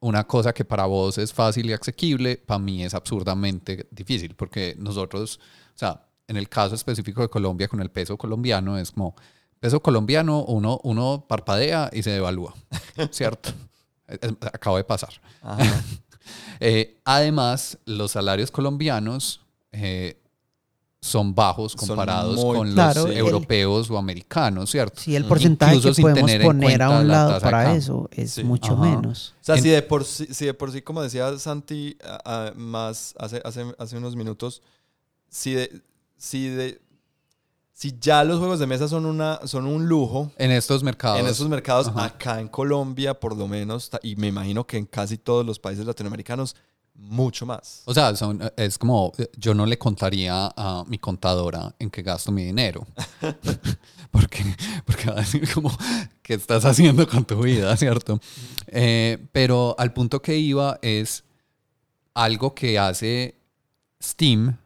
Una 0.00 0.24
cosa 0.24 0.52
que 0.52 0.64
para 0.64 0.86
vos 0.86 1.18
es 1.18 1.32
fácil 1.32 1.68
y 1.68 1.72
asequible, 1.72 2.36
para 2.36 2.58
mí 2.58 2.84
es 2.84 2.94
absurdamente 2.94 3.88
difícil, 3.90 4.34
porque 4.34 4.76
nosotros, 4.78 5.40
o 5.74 5.78
sea, 5.78 6.06
en 6.28 6.36
el 6.36 6.48
caso 6.48 6.74
específico 6.74 7.22
de 7.22 7.28
Colombia, 7.28 7.68
con 7.68 7.80
el 7.80 7.90
peso 7.90 8.16
colombiano, 8.16 8.78
es 8.78 8.92
como, 8.92 9.16
peso 9.58 9.80
colombiano, 9.80 10.44
uno, 10.44 10.80
uno 10.84 11.24
parpadea 11.28 11.90
y 11.92 12.02
se 12.02 12.10
devalúa, 12.10 12.54
¿cierto? 13.10 13.50
Acabo 14.52 14.76
de 14.76 14.84
pasar. 14.84 15.12
Eh, 16.60 17.00
además, 17.04 17.78
los 17.86 18.10
salarios 18.10 18.50
colombianos 18.50 19.40
eh, 19.72 20.20
son 21.08 21.34
bajos 21.34 21.72
Son 21.72 21.88
comparados 21.88 22.36
muy- 22.36 22.56
con 22.56 22.72
Claro, 22.72 23.02
los 23.02 23.10
el- 23.10 23.16
europeos 23.18 23.90
o 23.90 23.98
americanos, 23.98 24.70
¿cierto? 24.70 25.00
Sí, 25.00 25.16
el 25.16 25.24
porcentaje 25.24 25.76
Incluso 25.76 25.94
que 25.96 26.02
podemos 26.02 26.30
poner 26.44 26.82
a 26.82 26.90
un 27.00 27.08
la 27.08 27.14
lado 27.28 27.40
para 27.40 27.74
eso 27.74 28.08
es 28.12 28.32
Sí. 28.32 28.44
mucho 28.44 28.74
Ajá. 28.74 28.82
menos. 28.82 29.34
O 29.40 29.44
sea, 29.44 29.56
En- 29.56 29.62
si 29.62 29.68
de, 29.70 29.82
por 29.82 30.04
sí, 30.04 30.26
si 30.30 30.46
de 30.46 30.54
por 30.54 30.70
sí, 30.72 30.82
como 30.82 31.02
decía 31.02 31.36
Santi 31.38 31.96
a- 32.04 32.48
a- 32.48 32.52
más 32.54 33.14
hace, 33.18 33.40
hace, 33.44 33.64
hace 33.78 33.96
unos 33.96 34.14
minutos, 34.16 34.62
si 35.28 35.52
de, 35.54 35.82
si 36.16 36.48
de 36.48 36.80
si 37.72 37.96
ya 38.00 38.24
los 38.24 38.38
juegos 38.40 38.58
de 38.58 38.66
mesa 38.66 38.88
son 38.88 39.06
una 39.06 39.38
son 39.46 39.64
un 39.66 39.86
lujo 39.88 40.32
En 40.36 40.50
estos 40.50 40.82
mercados. 40.82 41.20
en 41.20 41.26
esos 41.28 41.48
mercados, 41.48 41.86
Ajá. 41.88 42.06
acá 42.06 42.40
en 42.40 42.48
Colombia 42.48 43.14
por 43.14 43.36
lo 43.36 43.46
menos, 43.46 43.90
y 44.02 44.16
me 44.16 44.26
imagino 44.26 44.66
que 44.66 44.78
en 44.78 44.86
casi 44.86 45.16
todos 45.16 45.46
los 45.46 45.60
países 45.60 45.86
latinoamericanos, 45.86 46.56
mucho 46.98 47.46
más. 47.46 47.82
O 47.86 47.94
sea, 47.94 48.14
son- 48.16 48.40
es 48.56 48.76
como, 48.76 49.12
yo 49.36 49.54
no 49.54 49.64
le 49.64 49.78
contaría 49.78 50.52
a 50.56 50.84
mi 50.86 50.98
contadora 50.98 51.74
en 51.78 51.90
qué 51.90 52.02
gasto 52.02 52.32
mi 52.32 52.44
dinero. 52.44 52.86
porque, 54.10 54.44
porque 54.84 55.06
va 55.06 55.12
a 55.18 55.20
decir 55.20 55.48
como, 55.52 55.70
¿qué 56.22 56.34
estás 56.34 56.64
haciendo 56.64 57.08
con 57.08 57.24
tu 57.24 57.40
vida, 57.42 57.76
cierto? 57.76 58.20
Eh, 58.66 59.18
pero 59.32 59.74
al 59.78 59.92
punto 59.92 60.20
que 60.20 60.36
iba 60.36 60.78
es 60.82 61.24
algo 62.14 62.54
que 62.54 62.78
hace 62.78 63.36
Steam, 64.02 64.56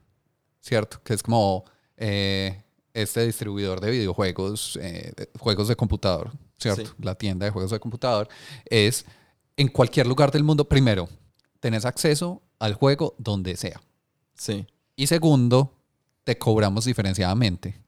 ¿cierto? 0.60 1.00
Que 1.04 1.14
es 1.14 1.22
como 1.22 1.64
eh, 1.96 2.62
este 2.94 3.26
distribuidor 3.26 3.80
de 3.80 3.90
videojuegos, 3.90 4.78
eh, 4.80 5.12
juegos 5.38 5.68
de 5.68 5.76
computador, 5.76 6.30
¿cierto? 6.58 6.86
Sí. 6.86 6.92
La 7.00 7.14
tienda 7.14 7.44
de 7.46 7.52
juegos 7.52 7.70
de 7.70 7.80
computador, 7.80 8.28
es 8.64 9.04
en 9.56 9.68
cualquier 9.68 10.06
lugar 10.06 10.30
del 10.30 10.44
mundo, 10.44 10.64
primero, 10.64 11.08
tenés 11.62 11.84
acceso 11.84 12.42
al 12.58 12.74
juego 12.74 13.14
donde 13.18 13.56
sea. 13.56 13.80
Sí. 14.34 14.66
Y 14.96 15.06
segundo, 15.06 15.72
te 16.24 16.36
cobramos 16.36 16.86
diferenciadamente. 16.86 17.80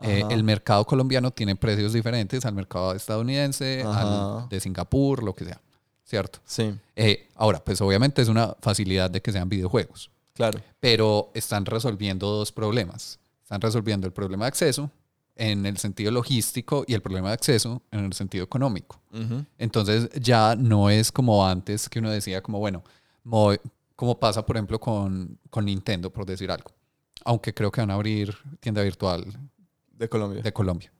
Eh, 0.00 0.24
el 0.30 0.42
mercado 0.42 0.84
colombiano 0.84 1.30
tiene 1.30 1.54
precios 1.54 1.92
diferentes 1.92 2.44
al 2.44 2.54
mercado 2.54 2.92
estadounidense, 2.92 3.84
al 3.86 4.48
de 4.48 4.58
Singapur, 4.58 5.22
lo 5.22 5.32
que 5.32 5.44
sea, 5.44 5.60
¿cierto? 6.04 6.40
Sí, 6.44 6.74
Eh, 6.96 7.28
ahora, 7.36 7.62
pues 7.64 7.80
obviamente 7.80 8.20
es 8.20 8.26
una 8.26 8.56
facilidad 8.60 9.08
de 9.08 9.22
que 9.22 9.30
sean 9.30 9.48
videojuegos, 9.48 10.10
claro. 10.34 10.60
pero 10.80 11.30
están 11.34 11.64
resolviendo 11.64 12.26
dos 12.26 12.50
problemas. 12.50 13.20
Están 13.44 13.60
resolviendo 13.60 14.08
el 14.08 14.12
problema 14.12 14.46
de 14.46 14.48
acceso 14.48 14.90
en 15.36 15.64
el 15.66 15.76
sentido 15.78 16.10
logístico 16.10 16.84
y 16.86 16.94
el 16.94 17.00
problema 17.02 17.28
de 17.28 17.34
acceso 17.34 17.82
en 17.90 18.04
el 18.04 18.12
sentido 18.12 18.44
económico. 18.44 19.00
Ujú. 19.12 19.44
Entonces 19.58 20.10
ya 20.20 20.54
no 20.56 20.90
es 20.90 21.10
como 21.10 21.46
antes 21.46 21.88
que 21.88 21.98
uno 22.00 22.10
decía 22.10 22.42
como, 22.42 22.58
bueno, 22.58 22.82
mo- 23.24 23.52
como 23.96 24.18
pasa 24.18 24.44
por 24.44 24.56
ejemplo 24.56 24.78
con, 24.80 25.38
con 25.50 25.64
Nintendo, 25.64 26.10
por 26.12 26.26
decir 26.26 26.50
algo. 26.50 26.70
Aunque 27.24 27.54
creo 27.54 27.70
que 27.70 27.80
van 27.80 27.90
a 27.90 27.94
abrir 27.94 28.36
tienda 28.60 28.82
virtual 28.82 29.24
De 29.92 30.08
Colombia. 30.08 30.42
de 30.42 30.52
Colombia. 30.52 30.92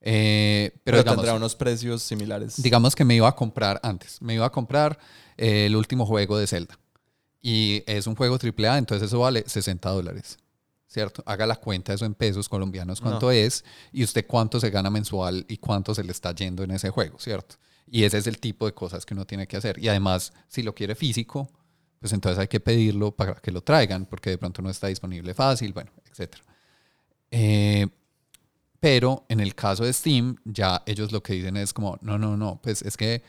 Eh, 0.00 0.70
pero 0.72 0.82
Pero, 0.84 0.98
digamos, 0.98 1.16
tendrá 1.16 1.34
unos 1.34 1.54
precios 1.56 2.02
similares. 2.02 2.60
digamos 2.62 2.94
que 2.94 3.04
me 3.04 3.14
iba 3.16 3.28
a 3.28 3.34
comprar 3.34 3.80
antes, 3.82 4.20
me 4.22 4.34
iba 4.34 4.46
a 4.46 4.50
comprar 4.50 4.98
eh, 5.36 5.66
el 5.66 5.76
último 5.76 6.06
juego 6.06 6.38
de 6.38 6.46
Zelda. 6.46 6.78
Y 7.40 7.82
es 7.86 8.06
un 8.06 8.14
juego 8.16 8.36
AAA, 8.36 8.78
entonces 8.78 9.06
eso 9.08 9.20
vale 9.20 9.44
60 9.46 9.88
dólares. 9.90 10.38
¿Cierto? 10.88 11.22
Haga 11.26 11.46
la 11.46 11.56
cuenta 11.56 11.92
de 11.92 11.96
eso 11.96 12.06
en 12.06 12.14
pesos 12.14 12.48
colombianos, 12.48 13.00
cuánto 13.00 13.26
No. 13.26 13.30
es, 13.32 13.62
y 13.92 14.02
usted 14.02 14.26
cuánto 14.26 14.58
se 14.58 14.70
gana 14.70 14.88
mensual 14.88 15.44
y 15.46 15.58
cuánto 15.58 15.94
se 15.94 16.02
le 16.02 16.12
está 16.12 16.34
yendo 16.34 16.62
en 16.64 16.70
ese 16.70 16.88
juego, 16.88 17.18
¿cierto? 17.20 17.56
Y 17.86 18.04
ese 18.04 18.18
es 18.18 18.26
el 18.26 18.38
tipo 18.38 18.64
de 18.64 18.72
cosas 18.72 19.04
que 19.04 19.12
uno 19.14 19.26
tiene 19.26 19.46
que 19.46 19.58
hacer. 19.58 19.78
Y 19.78 19.88
además, 19.88 20.32
si 20.48 20.62
lo 20.62 20.74
quiere 20.74 20.94
físico, 20.94 21.50
pues 22.00 22.12
entonces 22.14 22.38
hay 22.38 22.48
que 22.48 22.60
pedirlo 22.60 23.12
para 23.12 23.34
que 23.34 23.52
lo 23.52 23.60
traigan, 23.60 24.06
porque 24.06 24.30
de 24.30 24.38
pronto 24.38 24.62
no 24.62 24.70
está 24.70 24.86
disponible 24.86 25.34
fácil, 25.34 25.72
bueno, 25.74 25.90
etc. 26.10 26.36
pero 28.80 29.26
en 29.28 29.40
el 29.40 29.54
caso 29.54 29.84
de 29.84 29.92
Steam, 29.92 30.36
ya 30.44 30.82
ellos 30.86 31.12
lo 31.12 31.22
que 31.22 31.34
dicen 31.34 31.56
es 31.56 31.72
como, 31.72 31.98
no, 32.00 32.16
no, 32.16 32.36
no, 32.36 32.60
pues 32.62 32.82
es 32.82 32.96
que 32.96 33.22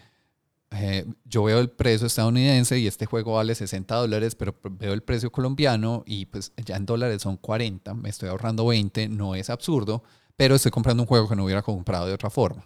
eh, 0.71 1.05
yo 1.25 1.43
veo 1.43 1.59
el 1.59 1.69
precio 1.69 2.07
estadounidense 2.07 2.77
y 2.77 2.85
este 2.85 3.05
juego 3.05 3.33
vale 3.33 3.55
60 3.55 3.95
dólares, 3.95 4.35
pero 4.35 4.55
veo 4.71 4.93
el 4.93 5.01
precio 5.01 5.31
colombiano 5.31 6.03
y 6.05 6.25
pues 6.25 6.51
ya 6.63 6.75
en 6.75 6.85
dólares 6.85 7.23
son 7.23 7.37
40, 7.37 7.93
me 7.95 8.09
estoy 8.09 8.29
ahorrando 8.29 8.67
20, 8.67 9.09
no 9.09 9.33
es 9.35 9.49
absurdo, 9.49 10.03
pero 10.35 10.55
estoy 10.55 10.71
comprando 10.71 11.03
un 11.03 11.07
juego 11.07 11.27
que 11.27 11.35
no 11.35 11.45
hubiera 11.45 11.61
comprado 11.61 12.05
de 12.05 12.13
otra 12.13 12.29
forma. 12.29 12.65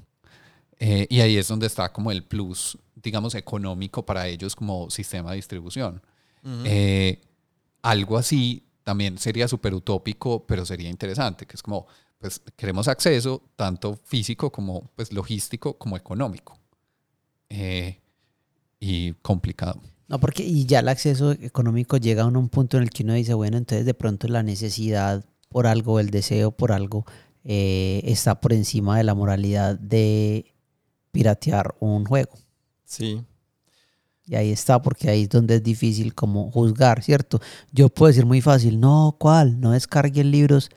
Eh, 0.80 1.08
y 1.10 1.22
ahí 1.22 1.38
es 1.38 1.48
donde 1.48 1.68
está 1.68 1.94
como 1.94 2.12
el 2.12 2.24
plus, 2.24 2.78
digamos, 2.96 3.36
económico 3.36 4.06
para 4.06 4.28
ellos 4.28 4.56
como 4.56 4.90
sistema 4.90 5.30
de 5.30 5.38
distribución. 5.38 6.02
Eh, 6.66 7.22
algo 7.82 8.18
así 8.18 8.68
también 8.84 9.18
sería 9.18 9.48
súper 9.48 9.74
utópico, 9.74 10.46
pero 10.46 10.66
sería 10.66 10.90
interesante, 10.90 11.46
que 11.46 11.56
es 11.56 11.64
como, 11.64 11.88
pues 12.20 12.42
queremos 12.58 12.90
acceso 12.90 13.42
tanto 13.56 13.96
físico 14.04 14.52
como 14.52 14.92
pues 14.96 15.14
logístico 15.14 15.78
como 15.78 15.96
económico. 15.96 16.60
Eh, 17.56 18.00
y 18.80 19.14
complicado. 19.22 19.80
No, 20.08 20.20
porque 20.20 20.44
y 20.44 20.66
ya 20.66 20.80
el 20.80 20.90
acceso 20.90 21.32
económico 21.32 21.98
llega 21.98 22.24
a 22.24 22.26
un 22.26 22.50
punto 22.50 22.78
en 22.78 22.84
el 22.84 22.90
que 22.90 23.04
uno 23.04 23.14
dice, 23.14 23.36
bueno, 23.36 23.58
entonces 23.58 23.86
de 23.86 23.94
pronto 23.94 24.28
la 24.28 24.42
necesidad 24.42 25.24
por 25.50 25.68
algo, 25.68 26.00
el 26.00 26.10
deseo 26.10 26.52
por 26.52 26.72
algo, 26.72 27.06
eh, 27.44 28.02
está 28.06 28.42
por 28.42 28.54
encima 28.54 28.98
de 28.98 29.04
la 29.04 29.14
moralidad 29.14 29.78
de 29.78 30.52
piratear 31.12 31.76
un 31.80 32.06
juego. 32.06 32.34
Sí. 32.86 33.22
Y 34.26 34.36
ahí 34.36 34.52
está, 34.52 34.82
porque 34.82 35.10
ahí 35.10 35.24
es 35.24 35.30
donde 35.30 35.56
es 35.56 35.64
difícil 35.64 36.16
como 36.16 36.50
juzgar, 36.50 37.04
¿cierto? 37.04 37.40
Yo 37.72 37.90
puedo 37.90 38.08
decir 38.08 38.26
muy 38.26 38.42
fácil, 38.42 38.80
no, 38.80 39.16
¿cuál? 39.20 39.60
No 39.60 39.72
descarguen 39.72 40.32
libros 40.32 40.70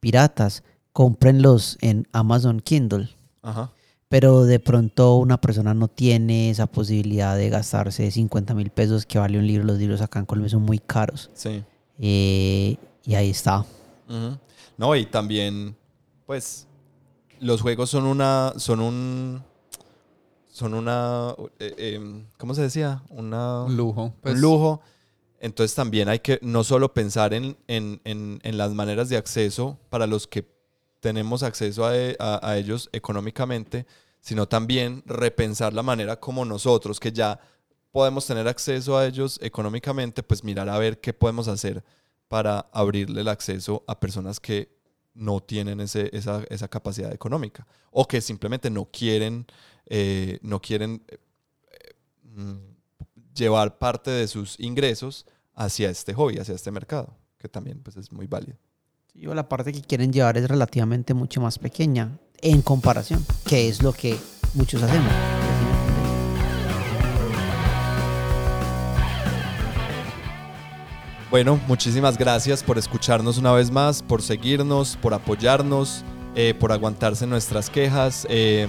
piratas, 0.00 0.64
cómprenlos 0.92 1.78
en 1.80 2.08
Amazon 2.12 2.60
Kindle. 2.60 3.10
Ajá. 3.42 3.72
Pero 4.08 4.44
de 4.44 4.60
pronto 4.60 5.16
una 5.16 5.40
persona 5.40 5.74
no 5.74 5.88
tiene 5.88 6.50
esa 6.50 6.66
posibilidad 6.66 7.36
de 7.36 7.48
gastarse 7.50 8.10
50 8.10 8.54
mil 8.54 8.70
pesos 8.70 9.06
que 9.06 9.18
vale 9.18 9.38
un 9.38 9.46
libro. 9.46 9.64
Los 9.64 9.78
libros 9.78 10.00
acá 10.02 10.18
en 10.20 10.26
Colombia 10.26 10.50
son 10.50 10.62
muy 10.62 10.78
caros. 10.78 11.30
Sí. 11.34 11.62
Eh, 11.98 12.76
y 13.04 13.14
ahí 13.14 13.30
está. 13.30 13.64
No, 14.76 14.94
y 14.94 15.06
también, 15.06 15.74
pues, 16.26 16.66
los 17.40 17.60
juegos 17.62 17.90
son 17.90 18.04
una, 18.04 18.52
son 18.56 18.80
un, 18.80 19.42
son 20.48 20.74
una, 20.74 21.34
eh, 21.58 21.74
eh, 21.78 22.24
¿cómo 22.38 22.54
se 22.54 22.62
decía? 22.62 23.02
Una, 23.10 23.62
Un 23.64 23.76
lujo. 23.76 24.12
pues, 24.20 24.34
un 24.34 24.40
lujo. 24.40 24.80
Entonces 25.40 25.74
también 25.74 26.08
hay 26.08 26.20
que 26.20 26.38
no 26.42 26.64
solo 26.64 26.94
pensar 26.94 27.34
en, 27.34 27.56
en- 27.66 28.00
en- 28.04 28.38
en 28.42 28.56
las 28.58 28.72
maneras 28.72 29.08
de 29.08 29.16
acceso 29.16 29.78
para 29.90 30.06
los 30.06 30.26
que 30.26 30.42
tenemos 31.04 31.42
acceso 31.42 31.84
a, 31.84 31.94
e- 31.94 32.16
a 32.18 32.56
ellos 32.56 32.88
económicamente, 32.92 33.84
sino 34.20 34.48
también 34.48 35.02
repensar 35.04 35.74
la 35.74 35.82
manera 35.82 36.18
como 36.18 36.46
nosotros, 36.46 36.98
que 36.98 37.12
ya 37.12 37.38
podemos 37.92 38.26
tener 38.26 38.48
acceso 38.48 38.96
a 38.96 39.04
ellos 39.06 39.38
económicamente, 39.42 40.22
pues 40.22 40.42
mirar 40.42 40.66
a 40.70 40.78
ver 40.78 41.00
qué 41.02 41.12
podemos 41.12 41.46
hacer 41.48 41.84
para 42.26 42.60
abrirle 42.72 43.20
el 43.20 43.28
acceso 43.28 43.84
a 43.86 44.00
personas 44.00 44.40
que 44.40 44.78
no 45.12 45.40
tienen 45.40 45.80
ese- 45.80 46.08
esa, 46.16 46.42
esa 46.48 46.68
capacidad 46.68 47.12
económica 47.12 47.66
o 47.90 48.08
que 48.08 48.22
simplemente 48.22 48.70
no 48.70 48.86
quieren, 48.86 49.46
eh, 49.84 50.38
no 50.40 50.58
quieren 50.58 51.04
eh, 51.08 51.18
mm, 52.22 52.56
llevar 53.34 53.76
parte 53.78 54.10
de 54.10 54.26
sus 54.26 54.58
ingresos 54.58 55.26
hacia 55.54 55.90
este 55.90 56.14
hobby, 56.14 56.38
hacia 56.38 56.54
este 56.54 56.70
mercado, 56.70 57.14
que 57.38 57.48
también 57.50 57.82
pues, 57.82 57.96
es 57.98 58.10
muy 58.10 58.26
válido. 58.26 58.56
Yo 59.16 59.32
la 59.32 59.48
parte 59.48 59.72
que 59.72 59.80
quieren 59.80 60.12
llevar 60.12 60.36
es 60.38 60.48
relativamente 60.48 61.14
mucho 61.14 61.40
más 61.40 61.60
pequeña 61.60 62.18
en 62.42 62.62
comparación, 62.62 63.24
que 63.46 63.68
es 63.68 63.80
lo 63.80 63.92
que 63.92 64.18
muchos 64.54 64.82
hacemos. 64.82 65.12
Bueno, 71.30 71.60
muchísimas 71.68 72.18
gracias 72.18 72.64
por 72.64 72.76
escucharnos 72.76 73.38
una 73.38 73.52
vez 73.52 73.70
más, 73.70 74.02
por 74.02 74.20
seguirnos, 74.20 74.96
por 74.96 75.14
apoyarnos, 75.14 76.04
eh, 76.34 76.52
por 76.52 76.72
aguantarse 76.72 77.24
nuestras 77.24 77.70
quejas. 77.70 78.26
Eh, 78.28 78.66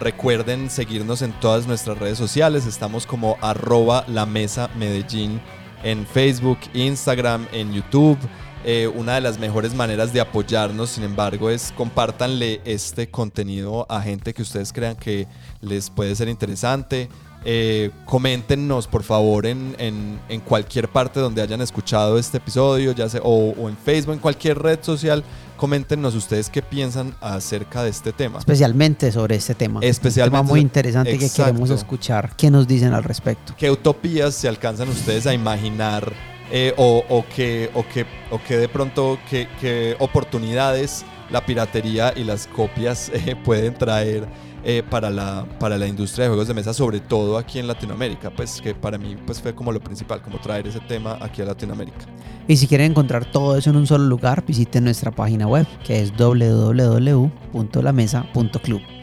recuerden 0.00 0.68
seguirnos 0.68 1.22
en 1.22 1.30
todas 1.38 1.68
nuestras 1.68 1.96
redes 1.96 2.18
sociales. 2.18 2.66
Estamos 2.66 3.06
como 3.06 3.36
arroba 3.40 4.04
la 4.08 4.26
mesa 4.26 4.68
Medellín 4.76 5.40
en 5.84 6.04
Facebook, 6.06 6.58
Instagram, 6.74 7.46
en 7.52 7.72
YouTube. 7.72 8.18
Eh, 8.68 8.88
una 8.88 9.14
de 9.14 9.20
las 9.20 9.38
mejores 9.38 9.74
maneras 9.74 10.12
de 10.12 10.20
apoyarnos, 10.20 10.90
sin 10.90 11.04
embargo, 11.04 11.50
es 11.50 11.72
compártanle 11.76 12.60
este 12.64 13.08
contenido 13.08 13.86
a 13.88 14.02
gente 14.02 14.34
que 14.34 14.42
ustedes 14.42 14.72
crean 14.72 14.96
que 14.96 15.28
les 15.60 15.88
puede 15.88 16.16
ser 16.16 16.26
interesante. 16.28 17.08
Eh, 17.48 17.92
coméntenos 18.06 18.88
por 18.88 19.04
favor 19.04 19.46
en, 19.46 19.76
en- 19.78 20.18
en 20.28 20.40
cualquier 20.40 20.88
parte 20.88 21.20
donde 21.20 21.42
hayan 21.42 21.60
escuchado 21.60 22.18
este 22.18 22.38
episodio, 22.38 22.90
ya 22.90 23.08
sea, 23.08 23.20
o, 23.22 23.50
o 23.56 23.68
en 23.68 23.76
Facebook, 23.76 24.14
en 24.14 24.18
cualquier 24.18 24.58
red 24.58 24.80
social. 24.82 25.22
Coméntenos 25.56 26.16
ustedes 26.16 26.50
qué 26.50 26.60
piensan 26.60 27.14
acerca 27.20 27.84
de 27.84 27.90
este 27.90 28.12
tema. 28.12 28.40
Especialmente 28.40 29.12
sobre 29.12 29.36
este 29.36 29.54
tema. 29.54 29.78
Especialmente 29.80 30.38
Un 30.40 30.42
tema 30.44 30.50
muy 30.52 30.60
interesante 30.60 31.16
que 31.16 31.30
queremos 31.30 31.70
escuchar. 31.70 32.34
¿Qué 32.36 32.50
nos 32.50 32.66
dicen 32.66 32.92
al 32.94 33.04
respecto? 33.04 33.54
¿Qué 33.56 33.70
utopías 33.70 34.34
se 34.34 34.48
alcanzan 34.48 34.88
ustedes 34.88 35.24
a 35.28 35.32
imaginar 35.32 36.12
eh, 36.50 36.74
o, 36.76 37.04
o 37.08 37.24
que, 37.34 37.70
o, 37.74 37.86
que, 37.86 38.06
o 38.30 38.38
que 38.38 38.56
de 38.56 38.68
pronto 38.68 39.18
qué, 39.28 39.48
qué 39.60 39.96
oportunidades 39.98 41.04
la 41.30 41.44
piratería 41.44 42.14
y 42.16 42.22
las 42.24 42.46
copias 42.46 43.10
eh, 43.12 43.36
pueden 43.44 43.74
traer 43.74 44.26
eh, 44.64 44.82
para, 44.88 45.10
la, 45.10 45.44
para 45.60 45.76
la 45.78 45.86
industria 45.86 46.24
de 46.24 46.30
juegos 46.30 46.48
de 46.48 46.54
mesa, 46.54 46.74
sobre 46.74 46.98
todo 47.00 47.38
aquí 47.38 47.60
en 47.60 47.68
Latinoamérica? 47.68 48.30
Pues 48.30 48.60
que 48.60 48.74
para 48.74 48.98
mí 48.98 49.16
pues, 49.26 49.40
fue 49.40 49.54
como 49.54 49.70
lo 49.70 49.78
principal, 49.80 50.20
como 50.22 50.38
traer 50.38 50.66
ese 50.66 50.80
tema 50.80 51.16
aquí 51.20 51.40
a 51.42 51.44
Latinoamérica. 51.44 52.06
Y 52.48 52.56
si 52.56 52.66
quieren 52.66 52.90
encontrar 52.90 53.30
todo 53.30 53.56
eso 53.56 53.70
en 53.70 53.76
un 53.76 53.86
solo 53.86 54.02
lugar, 54.04 54.44
visiten 54.44 54.82
nuestra 54.84 55.12
página 55.12 55.46
web, 55.46 55.66
que 55.84 56.00
es 56.00 56.12
www.lamesa.club. 56.16 58.95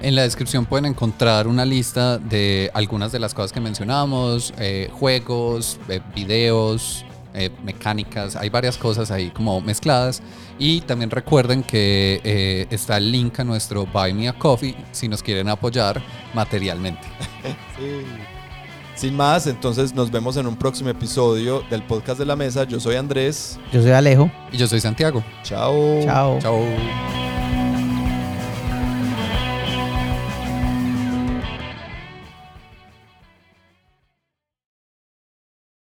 En 0.00 0.14
la 0.14 0.22
descripción 0.22 0.64
pueden 0.64 0.86
encontrar 0.86 1.48
una 1.48 1.64
lista 1.64 2.18
de 2.18 2.70
algunas 2.72 3.10
de 3.10 3.18
las 3.18 3.34
cosas 3.34 3.52
que 3.52 3.60
mencionamos, 3.60 4.54
eh, 4.58 4.88
juegos, 4.92 5.78
eh, 5.88 6.00
videos, 6.14 7.04
eh, 7.34 7.50
mecánicas, 7.62 8.34
hay 8.34 8.48
varias 8.48 8.76
cosas 8.76 9.10
ahí 9.10 9.30
como 9.30 9.60
mezcladas. 9.60 10.22
Y 10.58 10.80
también 10.80 11.10
recuerden 11.10 11.62
que 11.62 12.20
eh, 12.24 12.66
está 12.70 12.96
el 12.96 13.12
link 13.12 13.38
a 13.38 13.44
nuestro 13.44 13.86
Buy 13.86 14.12
Me 14.12 14.28
a 14.28 14.32
Coffee 14.32 14.74
si 14.90 15.08
nos 15.08 15.22
quieren 15.22 15.48
apoyar 15.48 16.02
materialmente. 16.34 17.06
Sin 18.96 19.14
más, 19.14 19.46
entonces 19.46 19.94
nos 19.94 20.10
vemos 20.10 20.36
en 20.36 20.48
un 20.48 20.56
próximo 20.56 20.90
episodio 20.90 21.62
del 21.70 21.84
podcast 21.84 22.18
de 22.18 22.26
la 22.26 22.34
mesa. 22.34 22.64
Yo 22.64 22.80
soy 22.80 22.96
Andrés. 22.96 23.56
Yo 23.72 23.80
soy 23.82 23.92
Alejo. 23.92 24.28
Y 24.50 24.56
yo 24.56 24.66
soy 24.66 24.80
Santiago. 24.80 25.22
Chao. 25.44 26.00
Chao. 26.02 26.38
Chao. 26.40 27.47